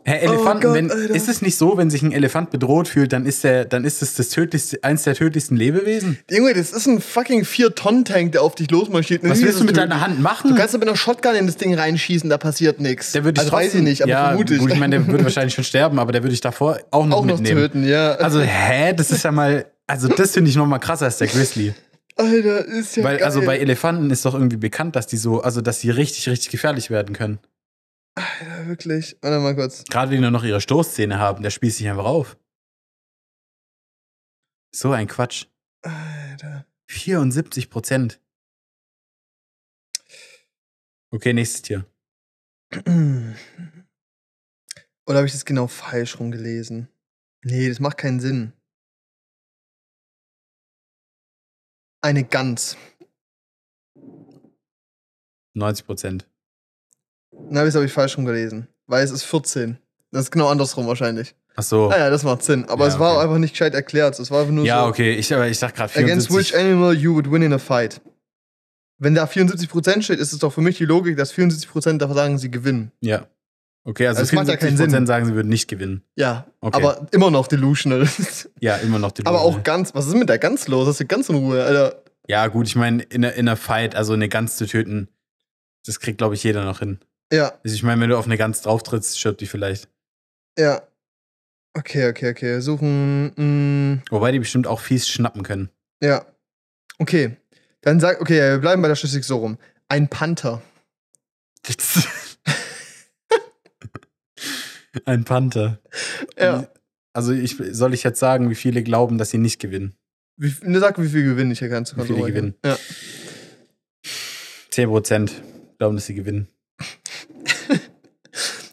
Hä, 0.06 0.18
Elefanten, 0.26 0.64
Gott, 0.64 0.76
wenn, 0.76 0.90
ist 0.90 1.28
es 1.30 1.42
nicht 1.42 1.58
so, 1.58 1.78
wenn 1.78 1.90
sich 1.90 2.02
ein 2.02 2.12
Elefant 2.12 2.50
bedroht 2.52 2.88
fühlt, 2.88 3.14
dann 3.14 3.26
ist 3.26 3.44
der, 3.44 3.66
dann 3.66 3.84
ist 3.86 4.02
es 4.02 4.16
das 4.16 4.30
tödlichste, 4.30 4.80
eins 4.84 5.04
der 5.04 5.14
tödlichsten 5.14 5.56
Lebewesen? 5.58 6.18
Junge, 6.32 6.54
das 6.54 6.72
ist 6.72 6.88
ein 6.88 7.02
fucking 7.02 7.44
4-Tonnen-Tank, 7.44 8.32
der 8.32 8.42
auf 8.42 8.56
dich 8.56 8.72
losmarschiert. 8.72 9.22
Was 9.24 9.30
Natürlich 9.30 9.46
willst 9.48 9.60
du 9.60 9.64
mit 9.66 9.76
tödlich. 9.76 9.90
deiner 9.92 10.02
Hand 10.02 10.20
machen? 10.22 10.50
Du 10.52 10.56
kannst 10.56 10.74
aber 10.74 10.80
mit 10.86 10.90
einer 10.90 10.98
Shotgun 10.98 11.36
in 11.36 11.46
das 11.48 11.58
Ding 11.58 11.74
reinschießen, 11.76 12.30
da 12.30 12.38
passiert 12.38 12.80
nichts. 12.80 13.12
der 13.12 13.24
würde 13.24 13.40
ich 13.40 13.46
also 13.46 13.52
weiß 13.52 13.66
ich 13.66 13.72
trotzdem- 13.72 13.84
nicht, 13.84 14.02
aber 14.02 14.10
ja, 14.12 14.28
vermute 14.30 14.54
ich. 14.56 14.60
Gut, 14.62 14.72
ich 14.74 14.80
meine, 14.80 14.98
der 14.98 15.08
würde 15.08 15.24
wahrscheinlich 15.26 15.54
schon 15.54 15.64
sterben, 15.66 16.00
aber 16.00 16.12
der 16.12 16.24
würde 16.24 16.34
ich 16.34 16.42
davor 16.42 16.80
auch 16.92 17.06
noch 17.06 17.18
auch 17.18 17.26
noch 17.26 17.36
mitnehmen. 17.40 17.62
töten, 17.62 17.88
ja. 17.88 18.14
Also, 18.14 18.40
hä? 18.42 18.94
Das 18.94 19.12
ist 19.12 19.24
ja 19.24 19.32
mal, 19.32 19.66
also 19.86 20.08
das 20.08 20.32
finde 20.32 20.50
ich 20.50 20.56
noch 20.56 20.66
mal 20.66 20.80
krasser 20.80 21.06
als 21.06 21.18
der 21.18 21.28
Grizzly. 21.28 21.74
Alter, 22.16 22.66
ist 22.66 22.98
ja 22.98 23.04
Weil, 23.04 23.18
geil. 23.18 23.26
also 23.26 23.42
bei 23.42 23.58
Elefanten 23.60 24.10
ist 24.12 24.26
doch 24.26 24.34
irgendwie 24.34 24.58
bekannt, 24.58 24.96
dass 24.96 25.08
die 25.08 25.18
so, 25.18 25.42
also 25.42 25.62
dass 25.62 25.80
die 25.80 25.90
richtig, 25.90 26.28
richtig 26.28 26.50
gefährlich 26.50 26.90
werden 26.90 27.16
können. 27.16 27.40
Alter, 28.16 28.68
wirklich. 28.68 29.18
Warte 29.22 29.40
mal 29.40 29.56
kurz. 29.56 29.84
Gerade 29.86 30.12
wenn 30.12 30.22
die 30.22 30.30
noch 30.30 30.44
ihre 30.44 30.62
Stoßzähne 30.62 31.20
haben, 31.20 31.44
der 31.44 31.50
spießt 31.52 31.78
sich 31.78 31.90
einfach 31.90 32.06
auf. 32.06 32.38
So 34.76 34.92
ein 34.92 35.08
Quatsch. 35.08 35.48
Alter. 35.82 36.66
74 36.90 37.70
Prozent. 37.70 38.22
Okay, 41.12 41.34
nächstes 41.34 41.62
Tier. 41.64 41.86
Oder 45.08 45.18
habe 45.18 45.26
ich 45.26 45.32
das 45.34 45.46
genau 45.46 45.68
falsch 45.68 46.20
rumgelesen? 46.20 46.88
Nee, 47.44 47.68
das 47.68 47.80
macht 47.80 47.98
keinen 47.98 48.20
Sinn. 48.20 48.54
Eine 52.02 52.24
Gans. 52.24 52.78
90 55.56 55.86
Prozent. 55.86 56.30
Na, 57.50 57.64
das 57.64 57.76
habe 57.76 57.86
ich 57.86 57.92
falsch 57.94 58.18
rumgelesen. 58.18 58.68
Weil 58.88 59.04
es 59.04 59.12
ist 59.12 59.24
14. 59.24 59.78
Das 60.12 60.24
ist 60.24 60.32
genau 60.32 60.48
andersrum 60.50 60.88
wahrscheinlich. 60.88 61.36
Ach 61.56 61.64
so. 61.64 61.90
Ah 61.90 61.98
ja, 61.98 62.10
das 62.10 62.24
macht 62.24 62.44
Sinn. 62.44 62.66
Aber 62.70 62.86
Ja, 62.88 62.94
es 62.94 63.00
war 63.00 63.14
okay. 63.16 63.24
einfach 63.24 63.38
nicht 63.38 63.52
gescheit 63.52 63.74
erklärt. 63.74 64.18
Es 64.20 64.32
war 64.32 64.42
einfach 64.42 64.54
nur 64.54 64.66
Ja, 64.66 64.84
so. 64.84 64.88
okay. 64.90 65.14
Ich, 65.16 65.34
aber 65.34 65.48
ich 65.48 65.60
dachte 65.60 65.76
gerade 65.78 65.94
Against 66.00 66.30
which 66.34 66.52
74. 66.52 66.56
animal 66.60 66.94
you 66.94 67.14
would 67.14 67.30
win 67.32 67.42
in 67.42 67.54
a 67.54 67.60
fight. 67.60 68.02
Wenn 68.98 69.16
da 69.16 69.26
74% 69.26 70.02
steht, 70.02 70.20
ist 70.20 70.34
es 70.34 70.40
doch 70.40 70.52
für 70.52 70.62
mich 70.62 70.78
die 70.78 70.86
Logik, 70.86 71.16
dass 71.18 71.34
74% 71.34 71.98
davon 72.00 72.16
sagen, 72.16 72.38
sie 72.38 72.52
gewinnen. 72.52 72.92
Ja. 73.02 73.28
Okay, 73.86 74.08
also, 74.08 74.20
Also 74.20 74.30
es 74.30 74.34
macht 74.36 74.48
ja 74.50 74.58
74 74.58 74.60
keinen 74.60 74.76
Prozent 74.78 74.92
Sinn. 74.92 75.08
sagen, 75.08 75.26
sie 75.26 75.34
würden 75.36 75.48
nicht 75.48 75.68
gewinnen. 75.70 76.04
Ja, 76.16 76.46
Okay. 76.62 76.76
aber 76.78 77.08
immer 77.12 77.32
noch 77.32 77.48
delusional. 77.48 78.08
Ja, 78.60 78.76
immer 78.78 79.00
noch 79.00 79.12
die 79.12 79.26
aber 79.26 79.42
auch 79.42 79.64
ganz, 79.64 79.96
was 79.96 80.08
ist 80.08 80.16
mit 80.16 80.28
der 80.28 80.38
Gans 80.38 80.68
los? 80.68 80.88
Hast 80.88 81.00
du 81.00 81.06
ganz 81.06 81.30
in 81.30 81.36
Ruhe, 81.36 81.64
Alter? 81.64 82.04
Ja, 82.28 82.48
gut, 82.48 82.68
ich 82.68 82.76
meine, 82.76 83.02
in 83.04 83.24
einer 83.26 83.56
Fight, 83.56 83.96
also 83.96 84.14
eine 84.14 84.28
Gans 84.28 84.58
zu 84.58 84.68
töten, 84.68 85.08
das 85.86 86.00
kriegt, 86.02 86.18
glaube 86.18 86.36
ich, 86.36 86.44
jeder 86.44 86.66
noch 86.66 86.80
hin. 86.80 87.00
Ja, 87.32 87.54
Also 87.64 87.76
ich 87.76 87.84
meine, 87.84 88.02
wenn 88.02 88.10
du 88.10 88.18
auf 88.18 88.26
eine 88.26 88.38
Gans 88.38 88.62
drauftrittst, 88.62 89.20
stirbt 89.20 89.42
die 89.42 89.48
vielleicht. 89.48 89.88
ja. 90.58 90.82
Okay, 91.78 92.10
okay, 92.10 92.32
okay. 92.32 92.60
Suchen. 92.62 93.32
Mh, 93.36 94.02
Wobei 94.10 94.32
die 94.32 94.40
bestimmt 94.40 94.66
auch 94.66 94.80
fies 94.80 95.08
schnappen 95.08 95.44
können. 95.44 95.70
ja. 96.02 96.26
Okay. 96.98 97.38
Dann 97.82 98.00
sag, 98.02 98.20
okay, 98.20 98.40
wir 98.42 98.58
bleiben 98.58 98.82
bei 98.82 98.88
der 98.90 98.96
Statistik 98.96 99.24
so 99.24 99.38
rum. 99.38 99.58
Ein 99.88 100.10
Panther. 100.10 100.62
Ein 105.06 105.24
Panther. 105.24 105.80
Ja. 106.38 106.68
Also 107.14 107.32
ich, 107.34 107.56
soll 107.72 107.94
ich 107.94 108.04
jetzt 108.04 108.20
sagen, 108.20 108.50
wie 108.50 108.56
viele 108.56 108.84
glauben, 108.84 109.18
dass 109.18 109.30
sie 109.30 109.38
nicht 109.38 109.60
gewinnen? 109.62 109.96
Wie, 110.38 110.54
ne, 110.64 110.80
sag, 110.80 111.02
wie 111.02 111.08
viel 111.10 111.24
gewinnen 111.24 111.52
ich 111.52 111.60
kannst 111.60 111.94
du 111.94 111.98
Wie 111.98 112.08
viele 112.08 112.26
gewinnen? 112.26 112.56
Ja. 112.66 112.78
10 114.72 114.90
Prozent 114.90 115.42
glauben, 115.78 115.96
dass 115.96 116.06
sie 116.08 116.16
gewinnen. 116.16 116.48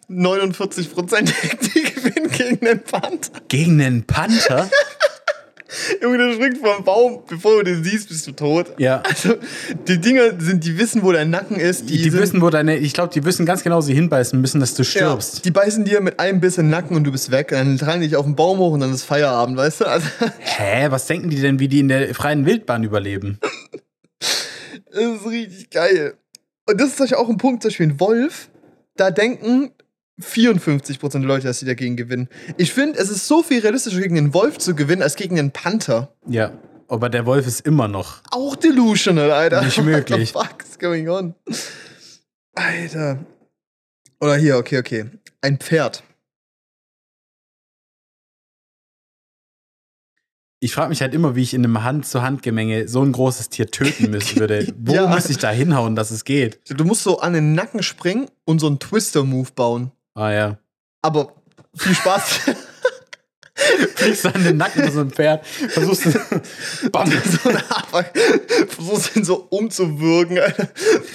49 0.08 0.92
Prozent, 0.92 1.32
die 1.62 1.82
gewinnen 1.82 2.30
gegen 2.30 2.64
den 2.64 2.82
Panther. 2.82 3.40
Gegen 3.48 3.80
einen 3.80 4.04
Panther? 4.04 4.70
Junge, 6.00 6.18
der 6.18 6.34
springt 6.34 6.58
vom 6.58 6.84
Baum. 6.84 7.22
Bevor 7.28 7.58
du 7.58 7.64
den 7.64 7.84
siehst, 7.84 8.08
bist 8.08 8.26
du 8.26 8.32
tot. 8.32 8.72
ja. 8.78 9.02
Also, 9.02 9.34
die 9.88 10.00
Dinger 10.00 10.38
sind, 10.38 10.64
die 10.64 10.78
wissen, 10.78 11.02
wo 11.02 11.12
dein 11.12 11.30
Nacken 11.30 11.56
ist. 11.56 11.88
Die, 11.90 11.98
die 11.98 12.10
sind, 12.10 12.20
wissen, 12.20 12.40
wo 12.40 12.50
deine, 12.50 12.76
ich 12.76 12.92
glaube, 12.92 13.12
die 13.12 13.24
wissen 13.24 13.46
ganz 13.46 13.62
genau, 13.62 13.78
wo 13.78 13.80
sie 13.80 13.94
hinbeißen 13.94 14.40
müssen, 14.40 14.60
dass 14.60 14.74
du 14.74 14.82
ja, 14.82 14.88
stirbst. 14.88 15.44
die 15.44 15.50
beißen 15.50 15.84
dir 15.84 16.00
mit 16.00 16.20
einem 16.20 16.40
Biss 16.40 16.58
in 16.58 16.66
den 16.66 16.70
Nacken 16.70 16.96
und 16.96 17.04
du 17.04 17.12
bist 17.12 17.30
weg. 17.30 17.48
Dann 17.48 17.76
tragen 17.78 18.00
die 18.00 18.08
dich 18.08 18.16
auf 18.16 18.24
den 18.24 18.36
Baum 18.36 18.58
hoch 18.58 18.72
und 18.72 18.80
dann 18.80 18.92
ist 18.94 19.02
Feierabend, 19.02 19.56
weißt 19.56 19.80
du? 19.82 19.84
Also, 19.86 20.06
Hä? 20.38 20.86
Was 20.90 21.06
denken 21.06 21.30
die 21.30 21.40
denn, 21.40 21.58
wie 21.58 21.68
die 21.68 21.80
in 21.80 21.88
der 21.88 22.14
freien 22.14 22.46
Wildbahn 22.46 22.84
überleben? 22.84 23.38
das 24.92 25.02
ist 25.02 25.26
richtig 25.26 25.70
geil. 25.70 26.14
Und 26.68 26.80
das 26.80 26.90
ist 26.90 26.98
Beispiel 26.98 27.18
auch 27.18 27.28
ein 27.28 27.38
Punkt, 27.38 27.62
zum 27.62 27.70
Beispiel 27.70 27.86
ein 27.86 28.00
Wolf, 28.00 28.48
da 28.96 29.10
denken 29.10 29.72
54% 30.20 31.10
der 31.12 31.20
Leute, 31.20 31.46
dass 31.46 31.58
sie 31.60 31.66
dagegen 31.66 31.96
gewinnen. 31.96 32.28
Ich 32.56 32.72
finde, 32.72 32.98
es 32.98 33.10
ist 33.10 33.26
so 33.28 33.42
viel 33.42 33.60
realistischer, 33.60 34.00
gegen 34.00 34.14
den 34.14 34.32
Wolf 34.34 34.58
zu 34.58 34.74
gewinnen, 34.74 35.02
als 35.02 35.16
gegen 35.16 35.36
den 35.36 35.50
Panther. 35.52 36.14
Ja. 36.26 36.52
Aber 36.88 37.08
der 37.08 37.26
Wolf 37.26 37.46
ist 37.46 37.66
immer 37.66 37.88
noch. 37.88 38.22
Auch 38.30 38.54
delusional, 38.56 39.30
Alter. 39.32 39.62
Nicht 39.62 39.82
möglich. 39.82 40.34
What 40.34 40.44
the 40.44 40.48
fuck 40.48 40.64
is 40.70 40.78
going 40.78 41.08
on? 41.08 41.34
Alter. 42.54 43.26
Oder 44.20 44.36
hier, 44.36 44.56
okay, 44.56 44.78
okay. 44.78 45.06
Ein 45.42 45.58
Pferd. 45.58 46.02
Ich 50.60 50.72
frage 50.72 50.88
mich 50.88 51.02
halt 51.02 51.12
immer, 51.14 51.36
wie 51.36 51.42
ich 51.42 51.52
in 51.54 51.64
einem 51.64 51.82
Hand-zu-Hand-Gemenge 51.82 52.88
so 52.88 53.02
ein 53.02 53.12
großes 53.12 53.50
Tier 53.50 53.70
töten 53.70 54.10
müssen 54.10 54.36
würde. 54.40 54.72
Wo 54.78 54.94
Ja. 54.94 55.06
muss 55.06 55.28
ich 55.28 55.36
da 55.38 55.50
hinhauen, 55.50 55.96
dass 55.96 56.10
es 56.10 56.24
geht? 56.24 56.60
Du 56.70 56.84
musst 56.84 57.02
so 57.02 57.18
an 57.20 57.34
den 57.34 57.52
Nacken 57.52 57.82
springen 57.82 58.30
und 58.44 58.58
so 58.60 58.66
einen 58.66 58.78
Twister-Move 58.78 59.50
bauen. 59.54 59.92
Ah 60.16 60.32
ja. 60.32 60.58
Aber 61.02 61.34
viel 61.76 61.94
Spaß. 61.94 62.40
Fliegst 63.94 64.24
du 64.24 64.34
an 64.34 64.44
den 64.44 64.56
Nacken 64.58 64.90
so 64.90 65.00
einem 65.00 65.10
Pferd, 65.10 65.46
versuchst 65.46 66.06
du. 66.06 66.90
Bam. 66.90 67.10
so 67.42 67.48
eine 67.48 67.62
versuchst 68.68 69.16
ihn 69.16 69.24
so 69.24 69.46
umzuwürgen, 69.50 70.38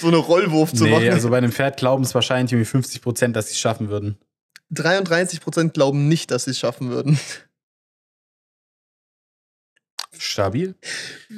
so 0.00 0.08
eine 0.08 0.16
Rollwurf 0.16 0.72
zu 0.72 0.84
Nee, 0.84 0.90
machen. 0.90 1.10
also 1.10 1.30
bei 1.30 1.38
einem 1.38 1.52
Pferd 1.52 1.76
glauben 1.76 2.02
es 2.02 2.14
wahrscheinlich 2.14 2.52
irgendwie 2.52 2.68
50 2.68 3.02
Prozent, 3.02 3.36
dass 3.36 3.46
sie 3.46 3.52
es 3.52 3.60
schaffen 3.60 3.90
würden. 3.90 4.18
33% 4.72 5.70
glauben 5.70 6.08
nicht, 6.08 6.30
dass 6.30 6.44
sie 6.44 6.52
es 6.52 6.58
schaffen 6.58 6.90
würden. 6.90 7.18
Stabil. 10.22 10.74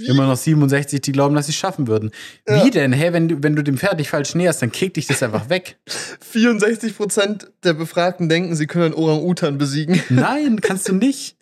Immer 0.07 0.27
noch 0.27 0.37
67, 0.37 1.01
die 1.01 1.13
glauben, 1.13 1.35
dass 1.35 1.47
sie 1.47 1.53
es 1.53 1.57
schaffen 1.57 1.87
würden. 1.87 2.11
Ja. 2.49 2.65
Wie 2.65 2.71
denn? 2.71 2.93
Hä, 2.93 3.13
wenn 3.13 3.29
du, 3.29 3.43
wenn 3.43 3.57
du 3.57 3.63
dem 3.63 3.79
Pferd 3.79 3.99
nicht 3.99 4.11
falsch 4.11 4.35
näherst, 4.35 4.63
dann 4.63 4.71
kickt 4.73 4.97
dich 4.97 5.07
das 5.07 5.23
einfach 5.23 5.49
weg. 5.49 5.79
64% 6.33 7.49
der 7.63 7.75
Befragten 7.75 8.29
denken, 8.29 8.55
sie 8.57 8.67
können 8.67 8.87
einen 8.87 8.95
Orang-Utan 8.95 9.59
besiegen. 9.59 10.03
Nein, 10.11 10.61
kannst 10.61 10.89
du 10.89 10.95
nicht. 10.95 11.37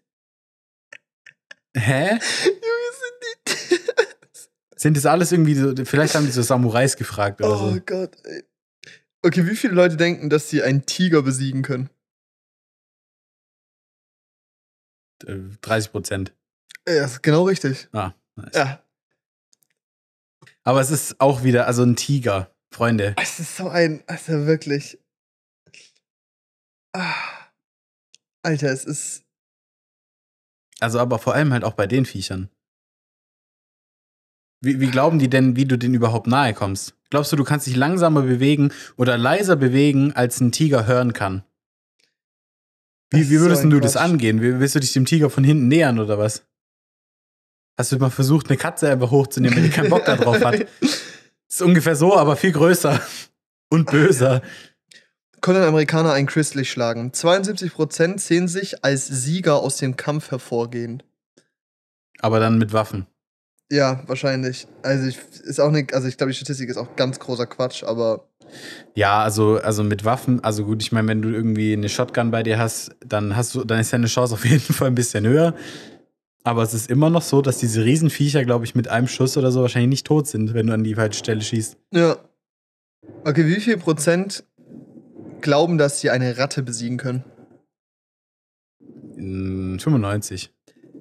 Hä? 1.76 2.18
Sind 4.76 4.96
das 4.96 5.06
alles 5.06 5.30
irgendwie 5.32 5.54
so, 5.54 5.74
vielleicht 5.84 6.14
haben 6.14 6.26
die 6.26 6.32
so 6.32 6.42
Samurais 6.42 6.96
gefragt 6.96 7.40
oder 7.40 7.50
Oh 7.60 7.70
so. 7.74 7.80
Gott, 7.86 8.16
ey. 8.24 8.42
Okay, 9.24 9.46
wie 9.46 9.54
viele 9.54 9.74
Leute 9.74 9.96
denken, 9.96 10.28
dass 10.28 10.50
sie 10.50 10.62
einen 10.62 10.84
Tiger 10.84 11.22
besiegen 11.22 11.62
können? 11.62 11.88
Äh, 15.24 15.38
30 15.60 15.92
Prozent. 15.92 16.32
Ja, 16.88 17.04
ist 17.04 17.22
genau 17.22 17.44
richtig. 17.44 17.88
Ah, 17.92 18.12
nice. 18.36 18.54
Ja. 18.54 18.82
Aber 20.64 20.80
es 20.80 20.90
ist 20.90 21.20
auch 21.20 21.42
wieder, 21.42 21.66
also 21.66 21.82
ein 21.82 21.96
Tiger, 21.96 22.54
Freunde. 22.72 23.14
Es 23.20 23.38
ist 23.40 23.56
so 23.56 23.68
ein, 23.68 24.02
also 24.06 24.46
wirklich. 24.46 24.98
Ah. 26.92 27.14
Alter, 28.42 28.70
es 28.70 28.84
ist. 28.84 29.24
Also 30.80 30.98
aber 30.98 31.18
vor 31.18 31.34
allem 31.34 31.52
halt 31.52 31.64
auch 31.64 31.74
bei 31.74 31.86
den 31.86 32.04
Viechern. 32.04 32.48
Wie, 34.60 34.80
wie 34.80 34.90
glauben 34.90 35.18
die 35.18 35.28
denn, 35.30 35.56
wie 35.56 35.64
du 35.64 35.76
denen 35.76 35.94
überhaupt 35.94 36.26
nahe 36.26 36.54
kommst? 36.54 36.96
Glaubst 37.10 37.32
du, 37.32 37.36
du 37.36 37.44
kannst 37.44 37.66
dich 37.66 37.76
langsamer 37.76 38.22
bewegen 38.22 38.72
oder 38.96 39.18
leiser 39.18 39.56
bewegen, 39.56 40.12
als 40.12 40.40
ein 40.40 40.52
Tiger 40.52 40.86
hören 40.86 41.12
kann? 41.12 41.44
Das 43.10 43.20
Wie, 43.20 43.30
wie 43.30 43.36
so 43.36 43.42
würdest 43.42 43.62
ein 43.64 43.70
du 43.70 43.80
das 43.80 43.92
Quatsch. 43.94 44.02
angehen? 44.02 44.40
Wie, 44.40 44.58
willst 44.60 44.74
du 44.74 44.80
dich 44.80 44.92
dem 44.92 45.04
Tiger 45.04 45.30
von 45.30 45.44
hinten 45.44 45.68
nähern 45.68 45.98
oder 45.98 46.18
was? 46.18 46.44
Hast 47.82 47.90
du 47.90 47.98
mal 47.98 48.10
versucht, 48.10 48.48
eine 48.48 48.56
Katze 48.56 48.92
einfach 48.92 49.10
hochzunehmen, 49.10 49.56
wenn 49.56 49.64
die 49.64 49.70
keinen 49.70 49.90
Bock 49.90 50.04
darauf 50.04 50.40
hat? 50.44 50.68
Ist 51.48 51.62
ungefähr 51.62 51.96
so, 51.96 52.16
aber 52.16 52.36
viel 52.36 52.52
größer 52.52 53.00
und 53.70 53.90
böser. 53.90 54.40
Können 55.40 55.64
Amerikaner 55.64 56.12
einen 56.12 56.28
Chrisley 56.28 56.64
schlagen? 56.64 57.10
72% 57.10 58.20
sehen 58.20 58.46
sich 58.46 58.84
als 58.84 59.08
Sieger 59.08 59.56
aus 59.56 59.78
dem 59.78 59.96
Kampf 59.96 60.30
hervorgehend. 60.30 61.04
Aber 62.20 62.38
dann 62.38 62.56
mit 62.56 62.72
Waffen. 62.72 63.08
Ja, 63.68 64.04
wahrscheinlich. 64.06 64.68
Also 64.84 65.08
ich 65.08 65.18
ist 65.42 65.58
auch 65.58 65.72
nicht, 65.72 65.92
also 65.92 66.06
ich 66.06 66.16
glaube, 66.16 66.30
die 66.30 66.36
Statistik 66.36 66.68
ist 66.68 66.76
auch 66.76 66.94
ganz 66.94 67.18
großer 67.18 67.46
Quatsch, 67.46 67.82
aber 67.82 68.28
Ja, 68.94 69.24
also, 69.24 69.56
also 69.56 69.82
mit 69.82 70.04
Waffen, 70.04 70.44
also 70.44 70.64
gut, 70.64 70.84
ich 70.84 70.92
meine, 70.92 71.08
wenn 71.08 71.20
du 71.20 71.30
irgendwie 71.30 71.72
eine 71.72 71.88
Shotgun 71.88 72.30
bei 72.30 72.44
dir 72.44 72.60
hast, 72.60 72.94
dann 73.04 73.34
hast 73.34 73.56
du, 73.56 73.64
dann 73.64 73.80
ist 73.80 73.92
deine 73.92 74.06
Chance 74.06 74.34
auf 74.34 74.44
jeden 74.44 74.72
Fall 74.72 74.86
ein 74.86 74.94
bisschen 74.94 75.26
höher. 75.26 75.56
Aber 76.44 76.62
es 76.62 76.74
ist 76.74 76.90
immer 76.90 77.08
noch 77.08 77.22
so, 77.22 77.40
dass 77.40 77.58
diese 77.58 77.84
Riesenviecher, 77.84 78.44
glaube 78.44 78.64
ich, 78.64 78.74
mit 78.74 78.88
einem 78.88 79.06
Schuss 79.06 79.36
oder 79.36 79.52
so 79.52 79.60
wahrscheinlich 79.62 79.90
nicht 79.90 80.06
tot 80.06 80.26
sind, 80.26 80.54
wenn 80.54 80.66
du 80.66 80.74
an 80.74 80.84
die 80.84 80.94
falsche 80.94 81.18
Stelle 81.18 81.40
schießt. 81.40 81.76
ja. 81.92 82.16
Okay, 83.24 83.46
wie 83.46 83.60
viel 83.60 83.78
Prozent 83.78 84.44
glauben, 85.40 85.76
dass 85.76 86.00
sie 86.00 86.10
eine 86.10 86.38
Ratte 86.38 86.62
besiegen 86.62 86.98
können? 86.98 87.24
Mm, 89.16 89.78
95. 89.78 90.52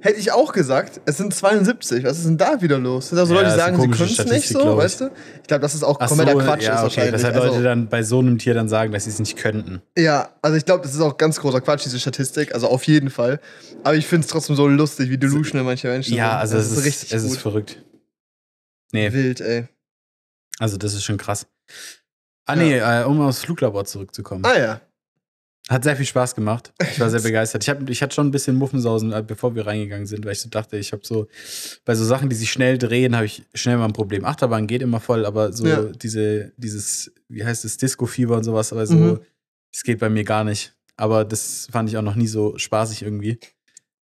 Hätte 0.03 0.19
ich 0.19 0.31
auch 0.31 0.51
gesagt, 0.51 0.99
es 1.05 1.17
sind 1.17 1.33
72. 1.33 2.03
Was 2.03 2.17
ist 2.17 2.25
denn 2.25 2.37
da 2.37 2.61
wieder 2.61 2.79
los? 2.79 3.09
Sind 3.09 3.17
da 3.19 3.25
so 3.25 3.35
Ja, 3.35 3.41
Leute, 3.41 3.51
die 3.53 3.57
ist 3.59 3.63
sagen, 3.65 3.81
sie 3.81 3.87
können 3.89 4.09
es 4.11 4.25
nicht 4.25 4.47
so, 4.49 4.75
weißt 4.77 5.01
du? 5.01 5.11
Ich 5.41 5.47
glaube, 5.47 5.61
das 5.61 5.75
ist 5.75 5.83
auch 5.83 5.97
Ach 5.99 6.07
kompletter 6.07 6.31
so, 6.31 6.37
Quatsch 6.39 6.63
ja, 6.63 6.83
ist 6.85 6.91
okay, 6.97 7.11
dass 7.11 7.23
halt 7.23 7.35
Leute 7.35 7.49
also, 7.51 7.63
dann 7.63 7.87
bei 7.87 8.01
so 8.01 8.17
einem 8.19 8.37
Tier 8.39 8.53
dann 8.55 8.67
sagen, 8.67 8.91
dass 8.91 9.03
sie 9.03 9.11
es 9.11 9.19
nicht 9.19 9.37
könnten. 9.37 9.81
ja, 9.97 10.29
also 10.41 10.57
ich 10.57 10.65
glaube, 10.65 10.81
das 10.83 10.95
ist 10.95 11.01
auch 11.01 11.17
ganz 11.17 11.39
großer 11.39 11.61
Quatsch, 11.61 11.85
diese 11.85 11.99
Statistik, 11.99 12.53
also 12.55 12.67
auf 12.67 12.83
jeden 12.85 13.09
Fall. 13.11 13.39
Aber 13.83 13.95
ich 13.95 14.07
finde 14.07 14.25
es 14.25 14.31
trotzdem 14.31 14.55
so 14.55 14.67
lustig, 14.67 15.09
wie 15.11 15.17
delusional 15.19 15.63
manche 15.63 15.87
Menschen 15.87 16.15
Ja, 16.15 16.31
sind. 16.31 16.39
also 16.39 16.55
Das 16.57 16.65
es 16.71 16.77
ist, 16.79 16.85
richtig 16.85 17.13
es 17.13 17.23
ist 17.23 17.29
gut. 17.33 17.39
verrückt. 17.39 17.83
Nee, 18.93 19.13
Wild, 19.13 19.39
ey. 19.41 19.67
also 20.59 20.77
das 20.77 20.93
ist 20.93 21.03
schon 21.03 21.17
krass. 21.17 21.45
Ah, 22.47 22.55
Ja. 22.55 22.63
nee, 22.63 22.77
äh, 22.79 23.03
um 23.05 23.21
aufs 23.21 23.39
Fluglabor 23.39 23.85
zurückzukommen. 23.85 24.43
Ah 24.45 24.57
ja. 24.57 24.81
Hat 25.71 25.83
sehr 25.85 25.95
viel 25.95 26.05
Spaß 26.05 26.35
gemacht. 26.35 26.73
Ich 26.91 26.99
war 26.99 27.09
sehr 27.09 27.21
begeistert. 27.29 27.63
Ich, 27.63 27.69
hab, 27.69 27.89
ich 27.89 28.01
hatte 28.01 28.13
schon 28.13 28.27
ein 28.27 28.31
bisschen 28.31 28.57
Muffensausen, 28.57 29.13
äh, 29.13 29.23
bevor 29.25 29.55
wir 29.55 29.65
reingegangen 29.65 30.05
sind, 30.05 30.25
weil 30.25 30.33
ich 30.33 30.41
so 30.41 30.49
dachte, 30.49 30.77
ich 30.77 30.91
habe 30.91 31.01
so, 31.05 31.27
bei 31.85 31.95
so 31.95 32.03
Sachen, 32.03 32.29
die 32.29 32.35
sich 32.35 32.51
schnell 32.51 32.77
drehen, 32.77 33.15
habe 33.15 33.25
ich 33.25 33.43
schnell 33.53 33.77
mal 33.77 33.85
ein 33.85 33.93
Problem. 33.93 34.25
Achterbahn 34.25 34.67
geht 34.67 34.81
immer 34.81 34.99
voll, 34.99 35.25
aber 35.25 35.53
so 35.53 35.65
Ja. 35.65 35.83
diese, 35.85 36.51
dieses, 36.57 37.11
wie 37.29 37.45
heißt 37.45 37.63
es, 37.65 37.77
Disco-Fieber 37.77 38.35
und 38.35 38.43
sowas, 38.43 38.73
aber 38.73 38.85
so, 38.85 38.95
Mhm. 38.95 39.19
das 39.71 39.83
geht 39.83 39.99
bei 39.99 40.09
mir 40.09 40.23
gar 40.25 40.43
nicht. 40.43 40.73
Aber 40.97 41.23
das 41.25 41.67
fand 41.71 41.89
ich 41.89 41.97
auch 41.97 42.01
noch 42.03 42.15
nie 42.15 42.27
so 42.27 42.57
spaßig 42.57 43.01
irgendwie. 43.03 43.39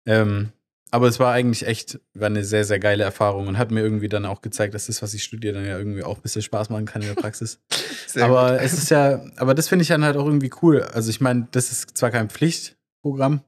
Ähm, 0.04 0.48
aber 0.92 1.08
es 1.08 1.18
war 1.18 1.32
eigentlich 1.32 1.66
echt, 1.66 1.98
war 2.14 2.26
eine 2.26 2.44
sehr, 2.44 2.64
sehr 2.64 2.78
geile 2.78 3.02
Erfahrung 3.02 3.48
und 3.48 3.58
hat 3.58 3.70
mir 3.70 3.80
irgendwie 3.80 4.08
dann 4.08 4.26
auch 4.26 4.42
gezeigt, 4.42 4.74
dass 4.74 4.86
das, 4.86 5.00
was 5.02 5.14
ich 5.14 5.24
studiere, 5.24 5.54
dann 5.54 5.66
ja 5.66 5.78
irgendwie 5.78 6.02
auch 6.04 6.16
ein 6.16 6.22
bisschen 6.22 6.42
Spaß 6.42 6.68
machen 6.70 6.84
kann 6.84 7.02
in 7.02 7.08
der 7.08 7.14
Praxis. 7.20 7.60
Sehr 8.06 8.26
aber 8.26 8.52
gut. 8.52 8.60
es 8.62 8.74
ist 8.74 8.90
ja, 8.90 9.24
aber 9.36 9.54
das 9.54 9.68
finde 9.68 9.82
ich 9.82 9.88
dann 9.88 10.04
halt 10.04 10.16
auch 10.18 10.26
irgendwie 10.26 10.50
cool. 10.62 10.82
Also 10.82 11.08
ich 11.08 11.20
meine, 11.22 11.48
das 11.50 11.72
ist 11.72 11.96
zwar 11.96 12.10
kein 12.10 12.28
Pflichtprogramm, 12.28 13.40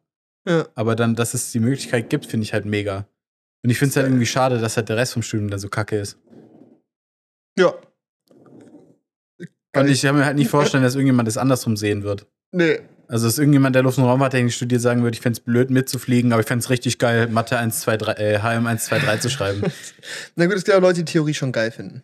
Ja. 0.49 0.66
aber 0.74 0.97
dann, 0.97 1.14
dass 1.14 1.34
es 1.34 1.53
die 1.53 1.61
Möglichkeit 1.61 2.09
gibt, 2.09 2.24
finde 2.26 2.45
ich 2.45 2.55
halt 2.55 2.64
mega. 2.64 3.07
Und 3.62 3.68
ich 3.70 3.78
finde 3.78 3.90
es 3.90 3.97
halt 3.97 4.07
irgendwie 4.07 4.26
schade, 4.26 4.59
dass 4.59 4.76
halt 4.78 4.88
der 4.88 4.97
Rest 4.97 5.12
vom 5.12 5.22
Studium 5.22 5.51
dann 5.51 5.61
so 5.61 5.68
kacke 5.68 5.99
ist. 5.99 6.18
Ja. 7.59 7.74
Und 9.76 9.88
ich 9.88 10.03
kann 10.03 10.16
mir 10.16 10.24
halt 10.24 10.36
nicht 10.36 10.51
vorstellen, 10.51 10.82
dass 10.82 10.95
irgendjemand 10.95 11.26
das 11.28 11.36
andersrum 11.36 11.76
sehen 11.76 12.05
wird. 12.05 12.26
Nee. 12.53 12.80
Also, 13.09 13.27
dass 13.27 13.39
irgendjemand, 13.39 13.75
der 13.77 13.83
Luft- 13.83 13.99
und 13.99 14.05
Raumfahrttechnik 14.05 14.53
studiert, 14.53 14.81
sagen 14.81 15.03
würde, 15.03 15.15
ich 15.15 15.21
fände 15.21 15.39
es 15.39 15.45
blöd 15.45 15.71
mitzufliegen, 15.71 16.33
aber 16.33 16.41
ich 16.41 16.47
fände 16.49 16.63
es 16.63 16.71
richtig 16.71 16.99
geil, 16.99 17.29
Mathe 17.29 17.59
1, 17.59 17.81
2, 17.81 17.97
3, 17.99 18.13
äh, 18.15 18.39
HM 18.41 18.67
1, 18.67 18.85
2, 18.87 18.99
3 18.99 19.17
zu 19.19 19.31
schreiben. 19.31 19.63
Na 20.37 20.47
gut, 20.47 20.55
es 20.57 20.65
gibt 20.65 20.77
auch 20.77 20.81
Leute, 20.81 21.05
die 21.05 21.13
Theorie 21.13 21.35
schon 21.35 21.53
geil 21.53 21.71
finden. 21.71 22.03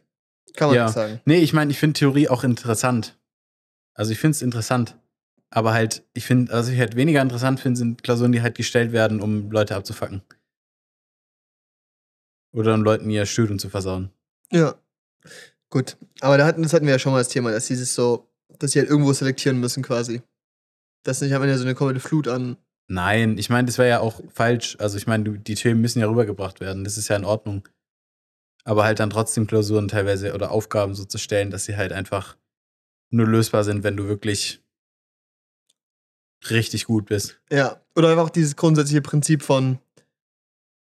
Kann 0.57 0.69
man 0.69 0.77
Ja. 0.77 0.85
nicht 0.87 0.95
sagen. 0.95 1.21
Nee, 1.25 1.39
ich 1.39 1.53
meine, 1.53 1.71
ich 1.71 1.79
finde 1.79 1.99
Theorie 1.99 2.29
auch 2.29 2.45
interessant. 2.45 3.17
Also 3.95 4.13
ich 4.13 4.19
finde 4.19 4.33
es 4.37 4.43
interessant. 4.43 4.97
Aber 5.51 5.73
halt, 5.73 6.05
ich 6.13 6.27
finde, 6.27 6.53
was 6.53 6.69
ich 6.69 6.79
halt 6.79 6.97
weniger 6.97 7.21
interessant 7.23 7.61
finde, 7.61 7.79
sind 7.79 8.03
Klausuren, 8.03 8.33
die 8.33 8.43
halt 8.43 8.57
gestellt 8.57 8.93
werden, 8.93 9.21
um 9.21 9.51
Leute 9.51 9.75
abzufacken. 9.77 10.23
Oder 12.53 12.75
um 12.75 12.83
Leuten 12.83 13.11
ihr 13.11 13.27
Studium 13.27 13.59
zu 13.59 13.69
versauen. 13.69 14.11
Ja. 14.53 14.75
Gut. 15.71 15.97
Aber 16.21 16.37
da 16.37 16.47
hatten, 16.47 16.63
das 16.63 16.73
hatten 16.73 16.87
wir 16.87 16.93
ja 16.93 16.99
schon 16.99 17.13
mal 17.13 17.19
das 17.19 17.29
Thema, 17.29 17.53
dass 17.53 17.67
dieses 17.67 17.95
so, 17.95 18.29
dass 18.59 18.73
sie 18.73 18.81
halt 18.81 18.91
irgendwo 18.91 19.13
selektieren 19.13 19.59
müssen 19.59 19.83
quasi. 19.83 20.23
Das 21.03 21.21
nicht 21.21 21.35
am 21.35 21.43
Ende 21.43 21.57
so 21.57 21.65
eine 21.65 21.75
komplette 21.75 22.01
Flut 22.01 22.29
an. 22.29 22.57
Nein, 22.89 23.39
ich 23.39 23.51
meine, 23.51 23.67
das 23.67 23.79
wäre 23.79 23.89
ja 23.89 24.01
auch 24.01 24.21
falsch. 24.33 24.77
Also 24.81 24.97
ich 24.97 25.07
meine, 25.07 25.39
die 25.39 25.55
Themen 25.55 25.81
müssen 25.81 26.01
ja 26.01 26.09
rübergebracht 26.09 26.61
werden. 26.61 26.85
Das 26.85 26.99
ist 26.99 27.09
ja 27.09 27.17
in 27.17 27.25
Ordnung. 27.25 27.69
Aber 28.65 28.85
halt 28.85 29.01
dann 29.01 29.11
trotzdem 29.11 29.47
Klausuren 29.47 29.89
teilweise 29.89 30.35
oder 30.35 30.51
Aufgaben 30.51 30.95
so 30.95 31.05
zu 31.05 31.17
stellen, 31.17 31.51
dass 31.51 31.65
sie 31.65 31.77
halt 31.77 31.93
einfach 31.93 32.37
nur 33.11 33.27
lösbar 33.27 33.65
sind, 33.65 33.85
wenn 33.85 33.97
du 33.97 34.09
wirklich 34.09 34.63
richtig 36.51 36.87
gut 36.87 37.07
bist. 37.07 37.41
Ja. 37.51 37.81
Oder 37.95 38.11
einfach 38.11 38.31
dieses 38.31 38.57
grundsätzliche 38.57 39.03
Prinzip 39.03 39.43
von 39.43 39.79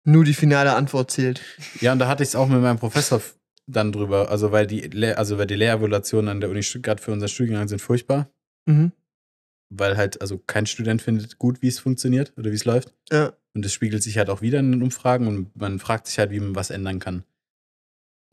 nur 0.05 0.25
die 0.25 0.35
finale 0.35 0.75
Antwort 0.75 1.11
zählt. 1.11 1.43
Ja, 1.81 1.93
und 1.93 1.99
da 1.99 2.09
hatte 2.09 2.23
ich 2.23 2.31
es 2.31 2.37
auch 2.37 2.49
mit 2.49 2.61
meinem 2.61 2.79
Professor 2.79 3.21
dann 3.67 3.93
drüber. 3.93 4.31
Also, 4.31 4.51
weil 4.53 4.67
die, 4.67 4.81
Lehr 4.81 5.19
also 5.19 5.39
weil 5.39 5.47
die 5.47 5.55
Lehrevaluationen 5.55 6.29
an 6.29 6.41
der 6.41 6.51
Uni 6.51 6.63
Stuttgart 6.63 7.01
für 7.01 7.13
unser 7.13 7.29
Studiengang 7.29 7.69
sind 7.69 7.81
furchtbar. 7.81 8.31
Mhm. 8.67 8.93
Weil 9.75 9.97
halt, 9.97 10.20
also 10.20 10.39
kein 10.39 10.66
Student 10.66 11.01
findet 11.01 11.39
gut, 11.39 11.62
wie 11.62 11.68
es 11.68 11.79
funktioniert 11.79 12.33
oder 12.37 12.51
wie 12.51 12.57
es 12.57 12.64
läuft. 12.64 12.93
Ja. 13.11 13.33
Und 13.55 13.64
das 13.64 13.73
spiegelt 13.73 14.03
sich 14.03 14.18
halt 14.18 14.31
auch 14.31 14.43
wieder 14.43 14.61
in 14.61 14.73
den 14.73 14.83
Umfragen 14.83 15.27
und 15.27 15.57
man 15.57 15.79
fragt 15.79 16.07
sich 16.07 16.18
halt, 16.18 16.31
wie 16.31 16.41
man 16.41 16.55
was 16.55 16.70
ändern 16.70 16.99
kann. 16.99 17.25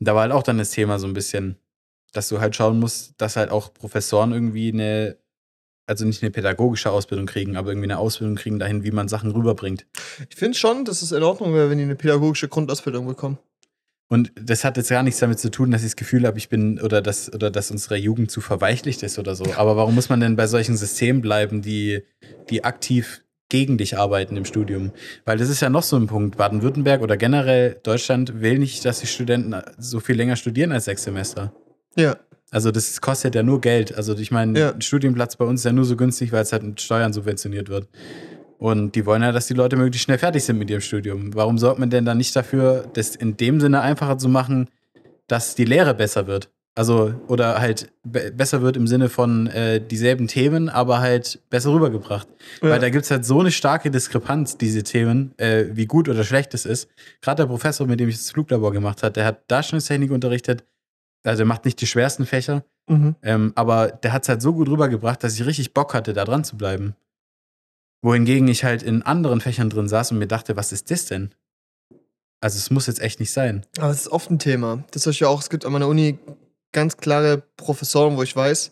Und 0.00 0.08
da 0.08 0.14
war 0.14 0.22
halt 0.22 0.32
auch 0.32 0.42
dann 0.42 0.58
das 0.58 0.70
Thema 0.70 0.98
so 0.98 1.06
ein 1.06 1.12
bisschen, 1.12 1.56
dass 2.12 2.28
du 2.28 2.40
halt 2.40 2.56
schauen 2.56 2.78
musst, 2.78 3.14
dass 3.18 3.36
halt 3.36 3.50
auch 3.50 3.72
Professoren 3.72 4.32
irgendwie 4.32 4.72
eine, 4.72 5.16
also 5.86 6.04
nicht 6.04 6.22
eine 6.22 6.30
pädagogische 6.30 6.90
Ausbildung 6.90 7.26
kriegen, 7.26 7.56
aber 7.56 7.70
irgendwie 7.70 7.86
eine 7.86 7.98
Ausbildung 7.98 8.36
kriegen 8.36 8.58
dahin, 8.58 8.84
wie 8.84 8.90
man 8.90 9.08
Sachen 9.08 9.30
rüberbringt. 9.30 9.86
Ich 10.28 10.36
finde 10.36 10.56
schon, 10.56 10.84
dass 10.84 11.02
es 11.02 11.12
in 11.12 11.22
Ordnung 11.22 11.54
wäre, 11.54 11.70
wenn 11.70 11.78
die 11.78 11.84
eine 11.84 11.96
pädagogische 11.96 12.48
Grundausbildung 12.48 13.06
bekommen. 13.06 13.38
Und 14.12 14.32
das 14.34 14.64
hat 14.64 14.76
jetzt 14.76 14.90
gar 14.90 15.04
nichts 15.04 15.20
damit 15.20 15.38
zu 15.38 15.52
tun, 15.52 15.70
dass 15.70 15.82
ich 15.82 15.90
das 15.90 15.96
Gefühl 15.96 16.26
habe, 16.26 16.36
ich 16.36 16.48
bin 16.48 16.80
oder 16.80 17.00
dass, 17.00 17.32
oder 17.32 17.48
dass 17.50 17.70
unsere 17.70 17.96
Jugend 17.96 18.28
zu 18.32 18.40
verweichlicht 18.40 19.04
ist 19.04 19.20
oder 19.20 19.36
so. 19.36 19.44
Aber 19.54 19.76
warum 19.76 19.94
muss 19.94 20.08
man 20.08 20.18
denn 20.18 20.34
bei 20.34 20.48
solchen 20.48 20.76
Systemen 20.76 21.22
bleiben, 21.22 21.62
die, 21.62 22.02
die 22.50 22.64
aktiv 22.64 23.22
gegen 23.48 23.78
dich 23.78 23.96
arbeiten 23.96 24.36
im 24.36 24.44
Studium? 24.44 24.90
Weil 25.24 25.38
das 25.38 25.48
ist 25.48 25.60
ja 25.62 25.70
noch 25.70 25.84
so 25.84 25.94
ein 25.96 26.08
Punkt. 26.08 26.36
Baden-Württemberg 26.36 27.02
oder 27.02 27.16
generell 27.16 27.78
Deutschland 27.84 28.40
will 28.40 28.58
nicht, 28.58 28.84
dass 28.84 28.98
die 28.98 29.06
Studenten 29.06 29.54
so 29.78 30.00
viel 30.00 30.16
länger 30.16 30.34
studieren 30.34 30.72
als 30.72 30.86
sechs 30.86 31.04
Semester. 31.04 31.52
Ja. 31.94 32.16
Also 32.50 32.72
das 32.72 33.00
kostet 33.00 33.36
ja 33.36 33.44
nur 33.44 33.60
Geld. 33.60 33.94
Also 33.96 34.16
ich 34.16 34.32
meine, 34.32 34.58
Ja. 34.58 34.72
ein 34.72 34.80
Studienplatz 34.82 35.36
bei 35.36 35.44
uns 35.44 35.60
ist 35.60 35.66
ja 35.66 35.72
nur 35.72 35.84
so 35.84 35.94
günstig, 35.96 36.32
weil 36.32 36.42
es 36.42 36.52
halt 36.52 36.64
mit 36.64 36.80
Steuern 36.80 37.12
subventioniert 37.12 37.68
wird. 37.68 37.86
Und 38.60 38.94
die 38.94 39.06
wollen 39.06 39.22
ja, 39.22 39.32
dass 39.32 39.46
die 39.46 39.54
Leute 39.54 39.76
möglichst 39.76 40.04
schnell 40.04 40.18
fertig 40.18 40.44
sind 40.44 40.58
mit 40.58 40.68
ihrem 40.68 40.82
Studium. 40.82 41.34
Warum 41.34 41.56
sorgt 41.56 41.78
man 41.78 41.88
denn 41.88 42.04
dann 42.04 42.18
nicht 42.18 42.36
dafür, 42.36 42.84
das 42.92 43.16
in 43.16 43.36
dem 43.38 43.58
Sinne 43.58 43.80
einfacher 43.80 44.18
zu 44.18 44.28
machen, 44.28 44.68
dass 45.28 45.54
die 45.54 45.64
Lehre 45.64 45.94
besser 45.94 46.26
wird? 46.26 46.50
Also, 46.76 47.14
oder 47.26 47.60
halt 47.60 47.90
be 48.04 48.30
besser 48.30 48.62
wird 48.62 48.76
im 48.76 48.86
Sinne 48.86 49.08
von 49.08 49.46
äh, 49.48 49.80
dieselben 49.84 50.28
Themen, 50.28 50.68
aber 50.68 51.00
halt 51.00 51.40
besser 51.50 51.72
rübergebracht. 51.72 52.28
Ja. 52.62 52.70
Weil 52.70 52.80
da 52.80 52.90
gibt 52.90 53.04
es 53.06 53.10
halt 53.10 53.24
so 53.24 53.40
eine 53.40 53.50
starke 53.50 53.90
Diskrepanz, 53.90 54.56
diese 54.56 54.82
Themen, 54.82 55.32
äh, 55.38 55.64
wie 55.72 55.86
gut 55.86 56.08
oder 56.08 56.22
schlecht 56.22 56.54
es 56.54 56.66
ist. 56.66 56.88
Gerade 57.22 57.42
der 57.42 57.46
Professor, 57.48 57.86
mit 57.86 57.98
dem 57.98 58.08
ich 58.08 58.16
das 58.18 58.30
Fluglabor 58.30 58.72
gemacht 58.72 59.02
habe, 59.02 59.12
der 59.12 59.24
hat 59.24 59.50
Darstellungstechnik 59.50 60.10
unterrichtet. 60.10 60.64
Also 61.24 61.42
er 61.42 61.46
macht 61.46 61.64
nicht 61.64 61.80
die 61.80 61.86
schwersten 61.86 62.26
Fächer, 62.26 62.62
Mhm. 62.88 63.14
ähm, 63.22 63.52
aber 63.54 63.88
der 63.88 64.12
hat 64.12 64.22
es 64.24 64.28
halt 64.28 64.42
so 64.42 64.52
gut 64.52 64.68
rübergebracht, 64.68 65.22
dass 65.22 65.34
ich 65.34 65.46
richtig 65.46 65.74
Bock 65.74 65.94
hatte, 65.94 66.12
da 66.12 66.24
dran 66.24 66.44
zu 66.44 66.56
bleiben. 66.56 66.94
Wohingegen 68.02 68.48
ich 68.48 68.64
halt 68.64 68.82
in 68.82 69.02
anderen 69.02 69.40
Fächern 69.40 69.70
drin 69.70 69.88
saß 69.88 70.12
und 70.12 70.18
mir 70.18 70.26
dachte, 70.26 70.56
was 70.56 70.72
ist 70.72 70.90
das 70.90 71.06
denn? 71.06 71.34
Also 72.40 72.56
es 72.56 72.70
muss 72.70 72.86
jetzt 72.86 73.00
echt 73.00 73.20
nicht 73.20 73.32
sein. 73.32 73.66
Aber 73.78 73.90
es 73.90 74.02
ist 74.02 74.08
oft 74.08 74.30
ein 74.30 74.38
Thema. 74.38 74.84
Das 74.92 75.06
ist 75.06 75.20
ja 75.20 75.28
auch, 75.28 75.40
es 75.40 75.50
gibt 75.50 75.66
an 75.66 75.72
meiner 75.72 75.88
Uni 75.88 76.18
ganz 76.72 76.96
klare 76.96 77.42
Professoren, 77.56 78.16
wo 78.16 78.22
ich 78.22 78.34
weiß, 78.34 78.70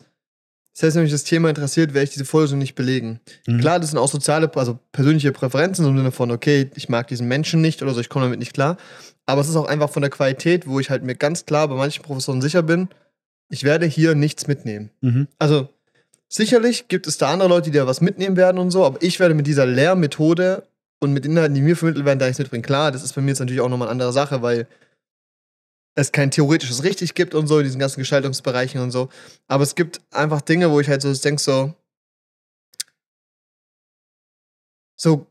selbst 0.72 0.94
wenn 0.94 1.02
mich 1.02 1.12
das 1.12 1.24
Thema 1.24 1.48
interessiert, 1.48 1.92
werde 1.92 2.04
ich 2.04 2.10
diese 2.10 2.24
Vorlesung 2.24 2.58
nicht 2.58 2.76
belegen. 2.76 3.20
Mhm. 3.46 3.60
Klar, 3.60 3.80
das 3.80 3.90
sind 3.90 3.98
auch 3.98 4.08
soziale, 4.08 4.50
also 4.54 4.78
persönliche 4.92 5.32
Präferenzen 5.32 5.84
im 5.84 5.96
Sinne 5.96 6.12
von, 6.12 6.30
okay, 6.30 6.70
ich 6.76 6.88
mag 6.88 7.08
diesen 7.08 7.26
Menschen 7.26 7.60
nicht 7.60 7.82
oder 7.82 7.92
so, 7.92 8.00
ich 8.00 8.08
komme 8.08 8.26
damit 8.26 8.38
nicht 8.38 8.54
klar. 8.54 8.76
Aber 9.26 9.40
es 9.40 9.48
ist 9.48 9.56
auch 9.56 9.66
einfach 9.66 9.90
von 9.90 10.02
der 10.02 10.10
Qualität, 10.10 10.66
wo 10.66 10.78
ich 10.78 10.88
halt 10.88 11.02
mir 11.02 11.16
ganz 11.16 11.44
klar 11.44 11.68
bei 11.68 11.74
manchen 11.74 12.04
Professoren 12.04 12.40
sicher 12.40 12.62
bin, 12.62 12.88
ich 13.50 13.64
werde 13.64 13.86
hier 13.86 14.14
nichts 14.14 14.46
mitnehmen. 14.46 14.90
Mhm. 15.00 15.26
Also 15.38 15.68
sicherlich 16.28 16.88
gibt 16.88 17.06
es 17.06 17.18
da 17.18 17.32
andere 17.32 17.48
Leute, 17.48 17.70
die 17.70 17.78
da 17.78 17.86
was 17.86 18.00
mitnehmen 18.00 18.36
werden 18.36 18.58
und 18.58 18.70
so, 18.70 18.84
aber 18.84 19.02
ich 19.02 19.18
werde 19.20 19.34
mit 19.34 19.46
dieser 19.46 19.66
Lehrmethode 19.66 20.66
und 21.00 21.12
mit 21.12 21.24
Inhalten, 21.24 21.54
die 21.54 21.62
mir 21.62 21.76
vermittelt 21.76 22.04
werden, 22.04 22.18
da 22.18 22.26
nichts 22.26 22.38
mitbringen. 22.38 22.62
Klar, 22.62 22.92
das 22.92 23.02
ist 23.02 23.14
bei 23.14 23.20
mir 23.20 23.28
jetzt 23.28 23.40
natürlich 23.40 23.60
auch 23.60 23.68
nochmal 23.68 23.88
eine 23.88 23.92
andere 23.92 24.12
Sache, 24.12 24.42
weil 24.42 24.66
es 25.94 26.12
kein 26.12 26.30
theoretisches 26.30 26.84
Richtig 26.84 27.14
gibt 27.14 27.34
und 27.34 27.46
so, 27.46 27.58
in 27.58 27.64
diesen 27.64 27.80
ganzen 27.80 28.00
Gestaltungsbereichen 28.00 28.80
und 28.80 28.90
so. 28.90 29.08
Aber 29.48 29.64
es 29.64 29.74
gibt 29.74 30.00
einfach 30.10 30.40
Dinge, 30.40 30.70
wo 30.70 30.80
ich 30.80 30.88
halt 30.88 31.02
so 31.02 31.12
denke, 31.12 31.42
so, 31.42 31.74
so 34.96 35.26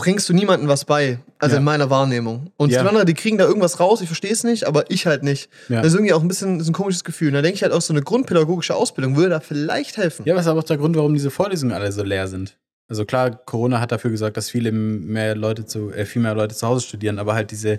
bringst 0.00 0.28
du 0.28 0.32
niemandem 0.32 0.68
was 0.68 0.84
bei. 0.86 1.18
Also 1.38 1.54
Ja. 1.54 1.58
in 1.58 1.64
meiner 1.64 1.90
Wahrnehmung. 1.90 2.50
Und 2.56 2.70
Ja. 2.72 2.82
die 2.82 2.88
anderen, 2.88 3.06
die 3.06 3.14
kriegen 3.14 3.36
da 3.38 3.44
irgendwas 3.44 3.78
raus, 3.80 4.00
ich 4.00 4.06
verstehe 4.08 4.32
es 4.32 4.44
nicht, 4.44 4.64
aber 4.66 4.90
ich 4.90 5.06
halt 5.06 5.22
nicht. 5.22 5.50
Ja. 5.68 5.78
Das 5.82 5.88
ist 5.88 5.94
irgendwie 5.94 6.12
auch 6.14 6.22
ein 6.22 6.28
bisschen 6.28 6.58
das 6.58 6.68
ein 6.68 6.72
komisches 6.72 7.04
Gefühl. 7.04 7.28
Und 7.28 7.34
da 7.34 7.42
denke 7.42 7.56
ich 7.56 7.62
halt 7.62 7.72
auch, 7.72 7.82
so 7.82 7.92
eine 7.92 8.02
grundpädagogische 8.02 8.74
Ausbildung 8.74 9.16
würde 9.16 9.30
da 9.30 9.40
vielleicht 9.40 9.96
helfen. 9.98 10.24
Ja, 10.26 10.34
was 10.34 10.42
ist 10.42 10.48
aber 10.48 10.60
auch 10.60 10.64
der 10.64 10.78
Grund, 10.78 10.96
warum 10.96 11.12
diese 11.14 11.30
Vorlesungen 11.30 11.72
alle 11.74 11.92
so 11.92 12.02
leer 12.02 12.26
sind. 12.28 12.56
Also 12.88 13.04
klar, 13.04 13.30
Corona 13.30 13.80
hat 13.80 13.92
dafür 13.92 14.10
gesorgt, 14.10 14.36
dass 14.36 14.50
viele 14.50 14.72
mehr 14.72 15.36
Leute 15.36 15.64
zu, 15.64 15.92
äh, 15.92 16.04
viel 16.06 16.22
mehr 16.22 16.34
Leute 16.34 16.56
zu 16.56 16.66
Hause 16.66 16.84
studieren, 16.88 17.20
aber 17.20 17.34
halt 17.34 17.52
diese, 17.52 17.78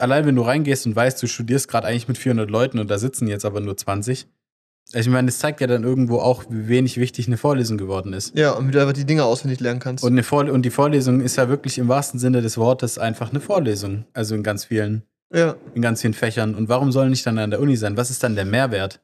allein 0.00 0.26
wenn 0.26 0.34
du 0.34 0.42
reingehst 0.42 0.84
und 0.86 0.96
weißt, 0.96 1.22
du 1.22 1.28
studierst 1.28 1.68
gerade 1.68 1.86
eigentlich 1.86 2.08
mit 2.08 2.18
400 2.18 2.50
Leuten 2.50 2.80
und 2.80 2.90
da 2.90 2.98
sitzen 2.98 3.28
jetzt 3.28 3.44
aber 3.44 3.60
nur 3.60 3.76
20. 3.76 4.26
Ich 4.94 5.06
meine, 5.08 5.26
das 5.26 5.38
zeigt 5.38 5.60
ja 5.60 5.66
dann 5.66 5.84
irgendwo 5.84 6.18
auch, 6.18 6.44
wie 6.48 6.68
wenig 6.68 6.96
wichtig 6.96 7.26
eine 7.26 7.36
Vorlesung 7.36 7.76
geworden 7.76 8.12
ist. 8.14 8.36
Ja, 8.36 8.52
und 8.52 8.68
wie 8.68 8.72
du 8.72 8.80
einfach 8.80 8.94
die 8.94 9.04
Dinge 9.04 9.24
auswendig 9.24 9.60
lernen 9.60 9.80
kannst. 9.80 10.02
Und, 10.02 10.12
eine 10.12 10.22
Vorle 10.22 10.52
und 10.52 10.62
die 10.62 10.70
Vorlesung 10.70 11.20
ist 11.20 11.36
ja 11.36 11.48
wirklich 11.50 11.76
im 11.78 11.88
wahrsten 11.88 12.18
Sinne 12.18 12.40
des 12.40 12.56
Wortes 12.56 12.96
einfach 12.98 13.30
eine 13.30 13.40
Vorlesung. 13.40 14.06
Also 14.14 14.34
in 14.34 14.42
ganz 14.42 14.64
vielen, 14.64 15.02
ja, 15.32 15.56
in 15.74 15.82
ganz 15.82 16.00
vielen 16.00 16.14
Fächern. 16.14 16.54
Und 16.54 16.68
warum 16.70 16.90
soll 16.90 17.10
nicht 17.10 17.26
dann 17.26 17.38
an 17.38 17.50
der 17.50 17.60
Uni 17.60 17.76
sein? 17.76 17.96
Was 17.98 18.08
ist 18.10 18.22
dann 18.22 18.34
der 18.34 18.46
Mehrwert? 18.46 19.00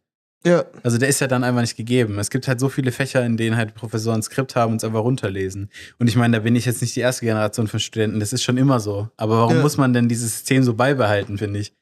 ja, 0.46 0.64
Also 0.82 0.98
der 0.98 1.08
ist 1.08 1.20
ja 1.20 1.26
dann 1.26 1.42
einfach 1.44 1.62
nicht 1.62 1.76
gegeben. 1.76 2.18
Es 2.18 2.28
gibt 2.30 2.48
halt 2.48 2.60
so 2.60 2.68
viele 2.68 2.90
Fächer, 2.92 3.24
in 3.24 3.36
denen 3.38 3.56
halt 3.56 3.74
Professoren 3.74 4.20
ein 4.20 4.22
Skript 4.22 4.56
haben 4.56 4.72
und 4.72 4.76
es 4.78 4.84
einfach 4.84 5.02
runterlesen. 5.02 5.70
Und 5.98 6.06
ich 6.08 6.16
meine, 6.16 6.36
da 6.38 6.42
bin 6.42 6.54
ich 6.56 6.64
jetzt 6.66 6.80
nicht 6.82 6.94
die 6.96 7.00
erste 7.00 7.24
Generation 7.26 7.66
von 7.66 7.80
Studenten, 7.80 8.20
das 8.20 8.32
ist 8.34 8.42
schon 8.42 8.56
immer 8.58 8.78
so. 8.80 9.08
Aber 9.16 9.38
warum 9.38 9.56
Ja. 9.56 9.62
muss 9.62 9.76
man 9.78 9.92
denn 9.94 10.06
dieses 10.08 10.32
System 10.32 10.62
so 10.62 10.74
beibehalten, 10.74 11.38
finde 11.38 11.60
ich? 11.60 11.72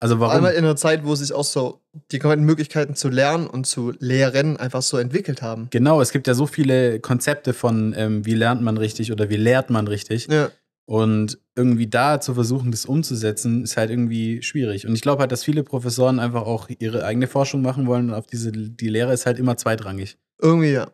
Also 0.00 0.20
warum? 0.20 0.36
Einmal 0.36 0.52
in 0.52 0.64
einer 0.64 0.76
Zeit, 0.76 1.04
wo 1.04 1.14
sich 1.14 1.32
auch 1.32 1.44
so 1.44 1.80
die 2.12 2.18
kompletten 2.18 2.44
Möglichkeiten 2.44 2.94
zu 2.94 3.08
lernen 3.08 3.46
und 3.46 3.66
zu 3.66 3.92
lehren 3.98 4.56
einfach 4.58 4.82
so 4.82 4.98
entwickelt 4.98 5.40
haben. 5.42 5.68
Genau, 5.70 6.00
es 6.00 6.12
gibt 6.12 6.26
ja 6.26 6.34
so 6.34 6.46
viele 6.46 7.00
Konzepte 7.00 7.54
von, 7.54 7.94
ähm, 7.96 8.26
wie 8.26 8.34
lernt 8.34 8.60
man 8.62 8.76
richtig 8.76 9.10
oder 9.10 9.30
wie 9.30 9.36
lehrt 9.36 9.70
man 9.70 9.88
richtig. 9.88 10.28
Ja, 10.30 10.50
Und 10.84 11.38
irgendwie 11.56 11.86
da 11.86 12.20
zu 12.20 12.34
versuchen, 12.34 12.70
das 12.70 12.84
umzusetzen, 12.84 13.64
ist 13.64 13.78
halt 13.78 13.90
irgendwie 13.90 14.42
schwierig. 14.42 14.86
Und 14.86 14.94
ich 14.94 15.00
glaube 15.00 15.20
halt, 15.20 15.32
dass 15.32 15.42
viele 15.44 15.62
Professoren 15.64 16.20
einfach 16.20 16.42
auch 16.42 16.68
ihre 16.78 17.04
eigene 17.04 17.26
Forschung 17.26 17.62
machen 17.62 17.86
wollen 17.86 18.10
und 18.10 18.14
auf 18.14 18.26
diese, 18.26 18.52
die 18.52 18.88
Lehre 18.88 19.14
ist 19.14 19.24
halt 19.24 19.38
immer 19.38 19.56
zweitrangig. 19.56 20.18
irgendwie 20.40 20.72
ja. 20.72 20.88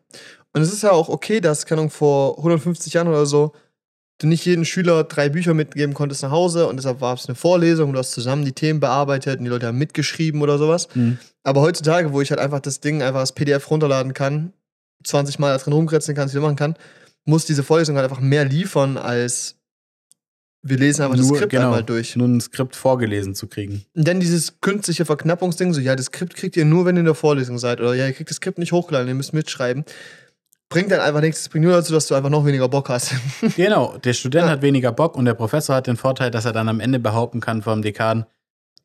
Und 0.54 0.62
es 0.62 0.72
ist 0.72 0.82
ja 0.82 0.92
auch 0.92 1.08
okay, 1.08 1.40
dass, 1.40 1.66
keine 1.66 1.80
Ahnung, 1.80 1.90
vor 1.90 2.38
150 2.38 2.92
Jahren 2.92 3.08
oder 3.08 3.26
so, 3.26 3.52
du 4.18 4.26
nicht 4.26 4.44
jedem 4.44 4.64
Schüler 4.64 5.04
drei 5.04 5.28
Bücher 5.28 5.54
mitgeben 5.54 5.94
konntest 5.94 6.22
nach 6.22 6.30
Hause 6.30 6.66
und 6.66 6.76
deshalb 6.76 7.00
war 7.00 7.14
es 7.14 7.26
eine 7.26 7.34
Vorlesung 7.34 7.88
und 7.88 7.94
du 7.94 7.98
hast 7.98 8.12
zusammen 8.12 8.44
die 8.44 8.52
Themen 8.52 8.80
bearbeitet 8.80 9.38
und 9.38 9.44
die 9.44 9.50
Leute 9.50 9.66
haben 9.66 9.78
mitgeschrieben 9.78 10.42
oder 10.42 10.58
sowas. 10.58 10.88
Mhm. 10.94 11.18
Aber 11.42 11.60
heutzutage, 11.60 12.12
wo 12.12 12.20
ich 12.20 12.30
halt 12.30 12.40
einfach 12.40 12.60
das 12.60 12.80
Ding 12.80 13.02
einfach 13.02 13.20
als 13.20 13.32
PDF 13.32 13.70
runterladen 13.70 14.14
kann, 14.14 14.52
20 15.04 15.38
Mal 15.38 15.56
drin 15.58 15.72
rumkretzeln 15.72 16.16
kann, 16.16 16.28
ich 16.28 16.34
machen 16.34 16.56
kann, 16.56 16.76
muss 17.24 17.44
diese 17.44 17.62
Vorlesung 17.62 17.96
halt 17.96 18.04
einfach 18.04 18.20
mehr 18.22 18.44
liefern 18.44 18.96
als 18.96 19.56
wir 20.64 20.76
lesen 20.78 21.02
einfach 21.02 21.16
das 21.16 21.26
Nur- 21.26 21.36
Skript 21.38 21.50
genau, 21.50 21.64
einmal 21.64 21.82
durch. 21.82 22.14
Nur 22.14 22.28
ein 22.28 22.40
Skript 22.40 22.76
vorgelesen 22.76 23.34
zu 23.34 23.48
kriegen. 23.48 23.84
Dann 23.94 24.20
dieses 24.20 24.60
künstliche 24.60 25.04
Verknappungsding, 25.04 25.74
so, 25.74 25.80
ja, 25.80 25.96
das 25.96 26.06
Skript 26.06 26.36
kriegt 26.36 26.56
ihr 26.56 26.64
nur, 26.64 26.84
wenn 26.84 26.94
ihr 26.96 27.00
in 27.00 27.06
der 27.06 27.16
Vorlesung 27.16 27.58
seid. 27.58 27.80
Oder 27.80 27.94
ja, 27.94 28.06
ihr 28.06 28.12
kriegt 28.12 28.30
das 28.30 28.36
Skript 28.36 28.58
nicht 28.58 28.70
hochgeladen, 28.70 29.08
ihr 29.08 29.14
müsst 29.14 29.32
mitschreiben. 29.32 29.84
Bringt 30.72 30.90
dann 30.90 31.00
einfach 31.00 31.20
nichts. 31.20 31.40
Es 31.42 31.48
bringt 31.48 31.64
nur 31.64 31.74
dazu, 31.74 31.92
dass 31.92 32.06
du 32.06 32.14
einfach 32.14 32.30
noch 32.30 32.44
weniger 32.44 32.68
Bock 32.68 32.88
hast. 32.88 33.12
Genau, 33.56 33.96
der 33.98 34.12
Student 34.12 34.46
Ja. 34.46 34.50
hat 34.52 34.62
weniger 34.62 34.92
Bock 34.92 35.16
und 35.16 35.24
der 35.24 35.34
Professor 35.34 35.76
hat 35.76 35.86
den 35.86 35.96
Vorteil, 35.96 36.30
dass 36.30 36.44
er 36.44 36.52
dann 36.52 36.68
am 36.68 36.80
Ende 36.80 36.98
behaupten 36.98 37.40
kann 37.40 37.62
vom 37.62 37.82
Dekan, 37.82 38.26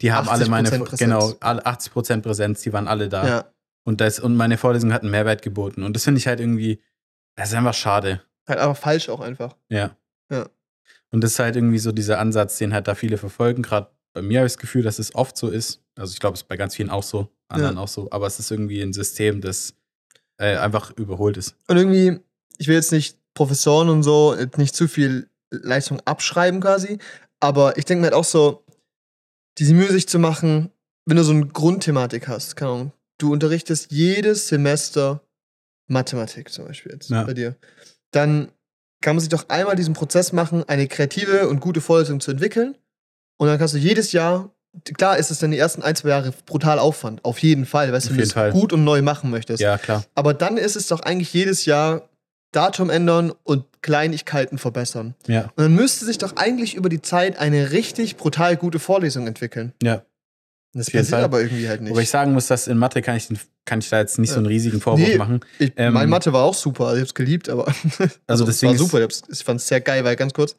die 0.01 0.11
haben 0.11 0.29
alle 0.29 0.47
meine 0.47 0.69
80% 0.69 0.79
Präsenz. 0.83 0.99
genau 0.99 1.33
alle 1.39 1.65
80% 1.65 2.21
Präsenz, 2.21 2.61
die 2.61 2.71
waren 2.73 2.87
alle 2.87 3.09
da. 3.09 3.27
ja. 3.27 3.45
Und 3.83 4.01
das 4.01 4.19
und 4.19 4.35
meine 4.35 4.57
Vorlesung 4.57 4.91
hat 4.93 5.01
einen 5.03 5.11
Mehrwert 5.11 5.41
geboten 5.41 5.83
und 5.83 5.95
das 5.95 6.03
finde 6.03 6.19
ich 6.19 6.27
halt 6.27 6.39
irgendwie 6.41 6.81
das 7.35 7.49
ist 7.49 7.55
einfach 7.55 7.73
schade. 7.73 8.21
Halt 8.47 8.59
einfach 8.59 8.77
falsch 8.77 9.09
auch 9.09 9.21
einfach. 9.21 9.55
Ja. 9.69 9.91
Ja. 10.31 10.47
Und 11.11 11.23
das 11.23 11.31
ist 11.33 11.39
halt 11.39 11.55
irgendwie 11.55 11.77
so 11.79 11.91
dieser 11.91 12.19
Ansatz, 12.19 12.57
den 12.57 12.73
halt 12.73 12.87
da 12.87 12.95
viele 12.95 13.17
verfolgen. 13.17 13.61
Gerade 13.63 13.87
bei 14.13 14.21
mir 14.21 14.39
habe 14.39 14.47
ich 14.47 14.53
das 14.53 14.57
Gefühl, 14.59 14.81
dass 14.83 14.99
es 14.99 15.13
oft 15.15 15.37
so 15.37 15.47
ist. 15.49 15.81
Also 15.95 16.11
ich 16.13 16.19
glaube, 16.19 16.33
es 16.33 16.41
ist 16.41 16.47
bei 16.47 16.57
ganz 16.57 16.75
vielen 16.75 16.89
auch 16.89 17.03
so, 17.03 17.29
anderen 17.47 17.75
Ja. 17.77 17.81
auch 17.83 17.87
so. 17.87 18.07
Aber 18.11 18.25
es 18.27 18.39
ist 18.39 18.49
irgendwie 18.51 18.81
ein 18.81 18.91
System, 18.91 19.39
das 19.39 19.73
äh, 20.37 20.55
einfach 20.57 20.91
überholt 20.97 21.37
ist. 21.37 21.55
Und 21.67 21.77
irgendwie, 21.77 22.19
ich 22.57 22.67
will 22.67 22.75
jetzt 22.75 22.91
nicht 22.91 23.17
Professoren 23.33 23.89
und 23.89 24.03
so 24.03 24.35
nicht 24.57 24.75
zu 24.75 24.87
viel 24.87 25.29
Leistung 25.51 26.01
abschreiben 26.05 26.59
quasi, 26.61 26.97
aber 27.39 27.77
ich 27.77 27.85
denke 27.85 28.01
mir 28.01 28.07
halt 28.07 28.15
auch 28.15 28.23
so, 28.23 28.63
diese 29.57 29.73
Mühe 29.73 29.91
sich 29.91 30.07
zu 30.07 30.19
machen, 30.19 30.71
wenn 31.05 31.17
du 31.17 31.23
so 31.23 31.31
eine 31.31 31.47
Grundthematik 31.47 32.27
hast, 32.27 32.55
keine 32.55 32.71
Ahnung, 32.71 32.91
du 33.17 33.31
unterrichtest 33.31 33.91
jedes 33.91 34.47
Semester 34.47 35.21
Mathematik 35.87 36.51
zum 36.51 36.65
Beispiel 36.65 36.91
jetzt 36.93 37.09
Ja. 37.09 37.23
bei 37.23 37.33
dir, 37.33 37.55
dann 38.11 38.51
kann 39.01 39.15
man 39.15 39.19
sich 39.21 39.29
doch 39.29 39.47
einmal 39.49 39.75
diesen 39.75 39.93
Prozess 39.93 40.33
machen, 40.33 40.63
eine 40.67 40.87
kreative 40.87 41.47
und 41.47 41.59
gute 41.59 41.81
Vorlesung 41.81 42.19
zu 42.19 42.31
entwickeln 42.31 42.77
und 43.37 43.47
dann 43.47 43.57
kannst 43.57 43.73
du 43.75 43.77
jedes 43.77 44.11
Jahr 44.11 44.53
Klar 44.97 45.17
ist 45.17 45.31
es 45.31 45.39
dann 45.39 45.51
die 45.51 45.57
ersten 45.57 45.81
ein, 45.81 45.95
zwei 45.95 46.09
Jahre 46.09 46.33
brutal 46.45 46.79
Aufwand, 46.79 47.23
auf 47.25 47.39
jeden 47.39 47.65
Fall, 47.65 47.91
weißt 47.91 48.07
du, 48.07 48.09
wenn 48.11 48.17
du 48.17 48.23
es 48.23 48.53
gut 48.53 48.73
und 48.73 48.83
neu 48.83 49.01
machen 49.01 49.29
möchtest. 49.31 49.59
Ja, 49.61 49.77
klar. 49.77 50.03
Aber 50.15 50.33
dann 50.33 50.57
ist 50.57 50.75
es 50.75 50.87
doch 50.87 51.01
eigentlich 51.01 51.33
jedes 51.33 51.65
Jahr 51.65 52.09
Datum 52.51 52.89
ändern 52.89 53.33
und 53.43 53.65
Kleinigkeiten 53.81 54.57
verbessern. 54.57 55.15
Ja, 55.27 55.43
Und 55.55 55.63
dann 55.63 55.75
müsste 55.75 56.05
sich 56.05 56.17
doch 56.17 56.35
eigentlich 56.37 56.75
über 56.75 56.89
die 56.89 57.01
Zeit 57.01 57.37
eine 57.37 57.71
richtig 57.71 58.15
brutal 58.17 58.55
gute 58.57 58.79
Vorlesung 58.79 59.27
entwickeln. 59.27 59.73
ja. 59.81 60.03
Das 60.73 60.87
passiert 60.87 61.07
Fall. 61.07 61.23
aber 61.23 61.41
irgendwie 61.41 61.67
halt 61.67 61.81
nicht. 61.81 61.89
Wobei 61.91 62.01
ich 62.01 62.09
sagen 62.09 62.33
muss, 62.33 62.45
dass 62.47 62.67
in 62.67 62.77
Mathe 62.77 63.01
kann 63.01 63.15
ich, 63.15 63.27
den, 63.27 63.39
kann 63.65 63.79
ich 63.79 63.89
da 63.89 63.99
jetzt 63.99 64.19
nicht 64.19 64.29
so 64.29 64.35
einen 64.37 64.45
riesigen 64.45 64.79
Vorwurf 64.79 65.07
Nee. 65.07 65.17
machen. 65.17 65.39
ich, 65.57 65.71
ähm, 65.75 65.93
mein 65.93 66.07
Mathe 66.07 66.33
war 66.33 66.43
auch 66.43 66.53
super, 66.53 66.87
also 66.87 66.97
ich 66.97 67.01
hab's 67.03 67.15
geliebt, 67.15 67.49
aber 67.49 67.73
also, 68.27 68.43
es 68.43 68.49
deswegen 68.61 68.73
war 68.73 68.77
super, 68.77 69.01
ich, 69.07 69.21
ich 69.27 69.43
fand's 69.43 69.67
sehr 69.67 69.81
geil, 69.81 70.03
weil 70.03 70.15
ganz 70.15 70.33
kurz, 70.33 70.55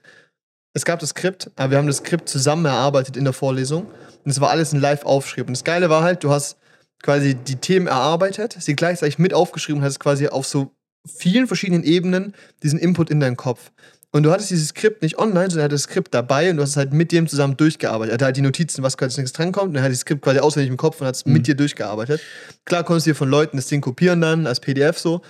es 0.75 0.85
gab 0.85 1.01
das 1.01 1.11
Skript, 1.11 1.51
aber 1.57 1.71
wir 1.73 1.79
haben 1.79 1.87
das 1.87 1.99
Skript 1.99 2.29
zusammen 2.29 2.65
erarbeitet 2.65 3.17
in 3.17 3.25
der 3.25 3.33
Vorlesung 3.33 3.87
und 4.25 4.31
es 4.31 4.41
war 4.41 4.51
alles 4.51 4.73
ein 4.73 4.81
Live-Aufschrieb. 4.81 5.47
Und 5.47 5.57
das 5.57 5.65
Geile 5.65 5.91
war 5.91 6.03
halt, 6.03 6.25
du 6.25 6.31
hast 6.31 6.57
quasi 7.03 7.35
die 7.35 7.57
Themen 7.57 7.87
erarbeitet, 7.87 8.57
sie 8.59 8.77
gleichzeitig 8.77 9.19
mit 9.19 9.35
aufgeschrieben 9.35 9.81
und 9.81 9.87
hast 9.87 10.01
quasi 10.01 10.29
auf 10.29 10.47
so 10.47 10.73
vielen 11.07 11.47
verschiedenen 11.47 11.85
Ebenen 11.85 12.35
diesen 12.63 12.79
Input 12.79 13.11
in 13.11 13.21
deinen 13.21 13.37
Kopf. 13.37 13.71
Und 14.11 14.23
du 14.23 14.31
hattest 14.33 14.51
dieses 14.51 14.69
Skript 14.69 15.03
nicht 15.03 15.19
online, 15.19 15.51
sondern 15.51 15.59
er 15.61 15.65
hatte 15.65 15.75
das 15.75 15.83
Skript 15.83 16.15
dabei 16.15 16.51
und 16.51 16.57
du 16.57 16.63
hast 16.63 16.71
es 16.71 16.77
halt 16.79 16.95
mit 16.95 17.13
dem 17.13 17.29
zusammen 17.29 17.57
durchgearbeitet. 17.59 18.11
Er 18.13 18.15
hatte 18.15 18.25
halt 18.25 18.37
die 18.39 18.43
Notizen, 18.43 18.83
was 18.83 18.97
quasi 18.97 19.21
nichts 19.21 19.35
drankommt, 19.37 19.69
und 19.71 19.77
er 19.77 19.83
hat 19.83 19.93
das 19.93 20.01
Skript 20.01 20.23
quasi 20.23 20.39
auswendig 20.39 20.71
im 20.71 20.79
Kopf 20.79 21.01
und 21.01 21.07
hat 21.07 21.15
es 21.15 21.27
Mhm. 21.27 21.33
mit 21.35 21.47
dir 21.47 21.55
durchgearbeitet. 21.55 22.21
Klar 22.65 22.85
konntest 22.85 23.07
du 23.07 23.11
dir 23.11 23.15
von 23.15 23.29
Leuten 23.29 23.59
das 23.59 23.67
Ding 23.67 23.83
kopieren 23.83 24.21
dann 24.23 24.47
als 24.47 24.61
PDF 24.61 24.99
so, 24.99 25.21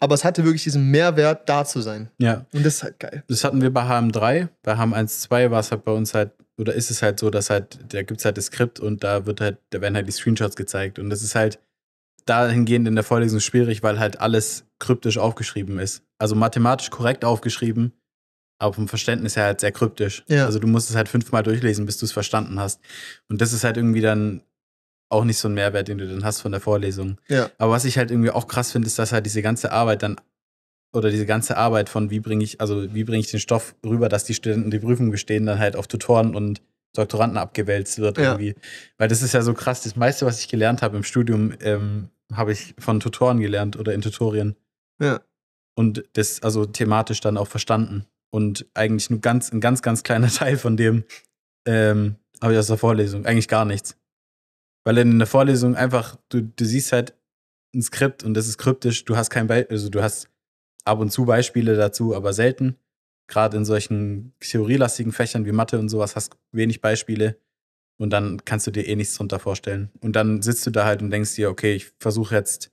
aber 0.00 0.16
es 0.16 0.24
hatte 0.24 0.42
wirklich 0.44 0.64
diesen 0.64 0.90
Mehrwert, 0.90 1.48
da 1.48 1.64
zu 1.64 1.80
sein. 1.80 2.10
Ja. 2.18 2.44
Und 2.52 2.66
das 2.66 2.74
ist 2.76 2.82
halt 2.82 2.98
geil. 2.98 3.22
Das 3.28 3.44
hatten 3.44 3.62
wir 3.62 3.72
bei 3.72 3.82
HM3. 3.82 4.48
Bei 4.62 4.74
HM1.2 4.74 5.50
war 5.52 5.60
es 5.60 5.70
halt 5.70 5.84
bei 5.84 5.92
uns 5.92 6.12
halt, 6.12 6.32
oder 6.58 6.74
ist 6.74 6.90
es 6.90 7.02
halt 7.02 7.20
so, 7.20 7.30
dass 7.30 7.50
halt, 7.50 7.78
da 7.92 8.02
gibt 8.02 8.18
es 8.18 8.24
halt 8.24 8.36
das 8.36 8.46
Skript 8.46 8.80
und 8.80 9.04
da 9.04 9.26
wird 9.26 9.40
halt, 9.40 9.58
da 9.70 9.80
werden 9.80 9.94
halt 9.94 10.08
die 10.08 10.12
Screenshots 10.12 10.56
gezeigt. 10.56 10.98
Und 10.98 11.08
das 11.08 11.22
ist 11.22 11.36
halt 11.36 11.60
dahingehend 12.26 12.88
in 12.88 12.94
der 12.94 13.04
Vorlesung 13.04 13.40
schwierig, 13.40 13.82
weil 13.82 13.98
halt 14.00 14.20
alles 14.20 14.64
kryptisch 14.80 15.18
aufgeschrieben 15.18 15.78
ist. 15.78 16.02
Also 16.18 16.34
mathematisch 16.34 16.90
korrekt 16.90 17.24
aufgeschrieben, 17.24 17.92
aber 18.58 18.72
vom 18.74 18.88
Verständnis 18.88 19.36
her 19.36 19.44
halt 19.44 19.60
sehr 19.60 19.72
kryptisch. 19.72 20.24
Ja. 20.28 20.46
Also 20.46 20.58
du 20.58 20.66
musst 20.66 20.90
es 20.90 20.96
halt 20.96 21.08
fünfmal 21.08 21.42
durchlesen, 21.42 21.86
bis 21.86 21.98
du 21.98 22.06
es 22.06 22.12
verstanden 22.12 22.58
hast. 22.60 22.80
Und 23.28 23.40
das 23.40 23.52
ist 23.52 23.64
halt 23.64 23.76
irgendwie 23.76 24.00
dann 24.00 24.42
auch 25.10 25.24
nicht 25.24 25.38
so 25.38 25.48
ein 25.48 25.54
Mehrwert, 25.54 25.88
den 25.88 25.98
du 25.98 26.08
dann 26.08 26.24
hast 26.24 26.40
von 26.40 26.52
der 26.52 26.60
Vorlesung. 26.60 27.18
Ja. 27.28 27.50
Aber 27.58 27.72
was 27.72 27.84
ich 27.84 27.98
halt 27.98 28.10
irgendwie 28.10 28.30
auch 28.30 28.46
krass 28.48 28.72
finde, 28.72 28.86
ist, 28.86 28.98
dass 28.98 29.12
halt 29.12 29.26
diese 29.26 29.42
ganze 29.42 29.70
Arbeit 29.72 30.02
dann 30.02 30.16
oder 30.92 31.10
diese 31.10 31.26
ganze 31.26 31.56
Arbeit 31.56 31.88
von 31.88 32.10
wie 32.10 32.20
bringe 32.20 32.44
ich, 32.44 32.60
also 32.60 32.94
wie 32.94 33.04
bringe 33.04 33.18
ich 33.18 33.30
den 33.30 33.40
Stoff 33.40 33.74
rüber, 33.84 34.08
dass 34.08 34.24
die 34.24 34.34
Studenten 34.34 34.70
die 34.70 34.78
Prüfung 34.78 35.10
bestehen, 35.10 35.44
dann 35.46 35.58
halt 35.58 35.74
auf 35.76 35.88
Tutoren 35.88 36.34
und 36.36 36.62
Doktoranden 36.94 37.36
abgewälzt 37.38 37.98
wird 37.98 38.18
Ja. 38.18 38.32
irgendwie. 38.32 38.54
Weil 38.98 39.08
das 39.08 39.20
ist 39.20 39.34
ja 39.34 39.42
so 39.42 39.52
krass. 39.54 39.82
Das 39.82 39.96
meiste, 39.96 40.24
was 40.26 40.38
ich 40.38 40.48
gelernt 40.48 40.82
habe 40.82 40.96
im 40.96 41.02
Studium, 41.02 41.52
ähm, 41.60 42.08
habe 42.32 42.52
ich 42.52 42.74
von 42.78 43.00
Tutoren 43.00 43.40
gelernt 43.40 43.76
oder 43.76 43.92
in 43.92 44.00
Tutorien. 44.00 44.54
Ja. 45.00 45.20
Und 45.76 46.04
das 46.12 46.40
also 46.42 46.64
thematisch 46.64 47.20
dann 47.20 47.36
auch 47.36 47.48
verstanden. 47.48 48.06
Und 48.34 48.66
eigentlich 48.74 49.10
nur 49.10 49.20
ganz, 49.20 49.52
ein 49.52 49.60
ganz, 49.60 49.80
ganz 49.80 50.02
kleiner 50.02 50.26
Teil 50.32 50.58
von 50.58 50.76
dem 50.76 51.04
ähm, 51.68 52.16
habe 52.42 52.52
ich 52.52 52.58
aus 52.58 52.66
der 52.66 52.78
Vorlesung. 52.78 53.26
Eigentlich 53.26 53.46
gar 53.46 53.64
nichts. 53.64 53.96
Weil 54.84 54.98
in 54.98 55.20
der 55.20 55.28
Vorlesung 55.28 55.76
einfach, 55.76 56.16
du, 56.30 56.42
du 56.42 56.64
siehst 56.64 56.90
halt 56.90 57.14
ein 57.76 57.80
Skript 57.80 58.24
und 58.24 58.34
das 58.34 58.48
ist 58.48 58.58
kryptisch. 58.58 59.04
Du 59.04 59.16
hast 59.16 59.30
kein 59.30 59.46
Be 59.46 59.68
also 59.70 59.88
du 59.88 60.02
hast 60.02 60.30
ab 60.84 60.98
und 60.98 61.12
zu 61.12 61.26
Beispiele 61.26 61.76
dazu, 61.76 62.12
aber 62.12 62.32
selten. 62.32 62.76
Gerade 63.28 63.56
in 63.56 63.64
solchen 63.64 64.34
theorielastigen 64.40 65.12
Fächern 65.12 65.46
wie 65.46 65.52
Mathe 65.52 65.78
und 65.78 65.88
sowas 65.88 66.16
hast 66.16 66.32
du 66.32 66.38
wenig 66.50 66.80
Beispiele. 66.80 67.38
Und 67.98 68.10
dann 68.10 68.44
kannst 68.44 68.66
du 68.66 68.72
dir 68.72 68.84
eh 68.88 68.96
nichts 68.96 69.14
drunter 69.14 69.38
vorstellen. 69.38 69.92
Und 70.00 70.16
dann 70.16 70.42
sitzt 70.42 70.66
du 70.66 70.72
da 70.72 70.84
halt 70.86 71.02
und 71.02 71.12
denkst 71.12 71.36
dir, 71.36 71.50
okay, 71.50 71.76
ich 71.76 71.92
versuche 72.00 72.34
jetzt, 72.34 72.72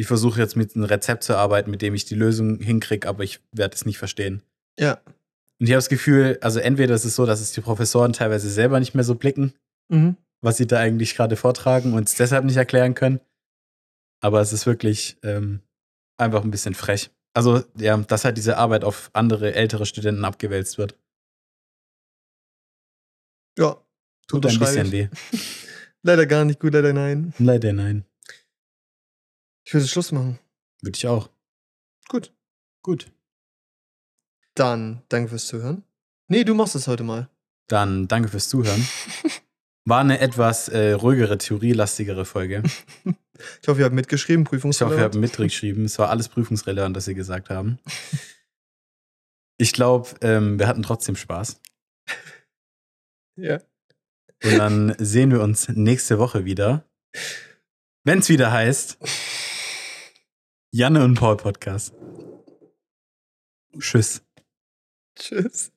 ich 0.00 0.06
versuche 0.06 0.40
jetzt 0.40 0.56
mit 0.56 0.74
einem 0.74 0.84
Rezept 0.84 1.22
zu 1.24 1.36
arbeiten, 1.36 1.70
mit 1.70 1.82
dem 1.82 1.94
ich 1.94 2.06
die 2.06 2.14
Lösung 2.14 2.58
hinkriege, 2.58 3.06
aber 3.08 3.22
ich 3.22 3.40
werde 3.52 3.74
es 3.74 3.84
nicht 3.84 3.98
verstehen. 3.98 4.42
Ja. 4.78 5.00
Und 5.58 5.66
ich 5.66 5.70
habe 5.70 5.76
das 5.78 5.90
Gefühl, 5.90 6.38
also 6.40 6.58
entweder 6.58 6.94
ist 6.94 7.04
es 7.04 7.14
so, 7.16 7.26
dass 7.26 7.40
es 7.42 7.52
die 7.52 7.60
Professoren 7.60 8.14
teilweise 8.14 8.48
selber 8.48 8.80
nicht 8.80 8.94
mehr 8.94 9.04
so 9.04 9.14
blicken, 9.14 9.52
Mhm. 9.90 10.16
was 10.40 10.56
sie 10.56 10.66
da 10.66 10.78
eigentlich 10.78 11.14
gerade 11.16 11.36
vortragen 11.36 11.92
und 11.92 12.08
es 12.08 12.14
deshalb 12.14 12.44
nicht 12.46 12.56
erklären 12.56 12.94
können. 12.94 13.20
Aber 14.22 14.40
es 14.40 14.52
ist 14.54 14.64
wirklich 14.64 15.18
ähm, 15.22 15.60
einfach 16.16 16.44
ein 16.44 16.50
bisschen 16.50 16.74
frech. 16.74 17.10
Also, 17.34 17.62
ja, 17.76 17.96
dass 17.98 18.24
halt 18.24 18.36
diese 18.38 18.56
Arbeit 18.56 18.84
auf 18.84 19.10
andere, 19.12 19.54
ältere 19.54 19.84
Studenten 19.86 20.24
abgewälzt 20.24 20.78
wird. 20.78 20.96
Ja. 23.58 23.76
Tut 24.28 24.46
ein 24.46 24.58
bisschen 24.58 24.86
ich. 24.86 24.92
weh. 24.92 25.08
Leider 26.02 26.24
gar 26.26 26.44
nicht 26.46 26.60
gut, 26.60 26.72
leider 26.72 26.94
nein. 26.94 27.34
Leider 27.38 27.74
nein. 27.74 28.04
Ich 29.64 29.74
würde 29.74 29.86
Schluss 29.86 30.12
machen. 30.12 30.38
Würde 30.82 30.96
ich 30.96 31.06
auch. 31.06 31.30
Gut. 32.08 32.32
Gut. 32.82 33.10
Dann 34.54 35.02
danke 35.08 35.30
fürs 35.30 35.46
Zuhören. 35.46 35.84
Nee, 36.28 36.44
du 36.44 36.54
machst 36.54 36.74
es 36.74 36.86
heute 36.88 37.04
mal. 37.04 37.28
Dann 37.68 38.08
danke 38.08 38.28
fürs 38.28 38.48
Zuhören. 38.48 38.86
War 39.84 40.00
eine 40.00 40.18
etwas 40.20 40.68
äh, 40.68 40.92
ruhigere, 40.92 41.38
theorielastigere 41.38 42.24
Folge. 42.24 42.62
Ich 43.62 43.68
hoffe, 43.68 43.80
ihr 43.80 43.84
habt 43.86 43.94
mitgeschrieben, 43.94 44.42
Ich 44.42 44.46
hoffe, 44.46 44.56
ihr 44.56 44.60
Prüfungsrelevant. 44.60 45.02
habt 45.02 45.14
mitgeschrieben. 45.14 45.84
Es 45.86 45.98
war 45.98 46.10
alles 46.10 46.28
prüfungsrelevant, 46.28 46.94
was 46.96 47.06
sie 47.06 47.14
gesagt 47.14 47.48
haben. 47.50 47.78
Ich 49.56 49.72
glaube, 49.72 50.10
ähm, 50.20 50.58
wir 50.58 50.66
hatten 50.66 50.82
trotzdem 50.82 51.16
Spaß. 51.16 51.60
Ja. 53.36 53.60
Und 54.44 54.58
dann 54.58 54.94
sehen 54.98 55.30
wir 55.30 55.40
uns 55.40 55.68
nächste 55.68 56.18
Woche 56.18 56.44
wieder. 56.44 56.84
Wenn 58.04 58.18
es 58.18 58.28
wieder 58.28 58.52
heißt, 58.52 58.98
Janne 60.72 61.02
und 61.04 61.14
Paul 61.14 61.36
Podcast. 61.36 61.92
Tschüss. 63.78 64.22
Tschüss. 65.16 65.72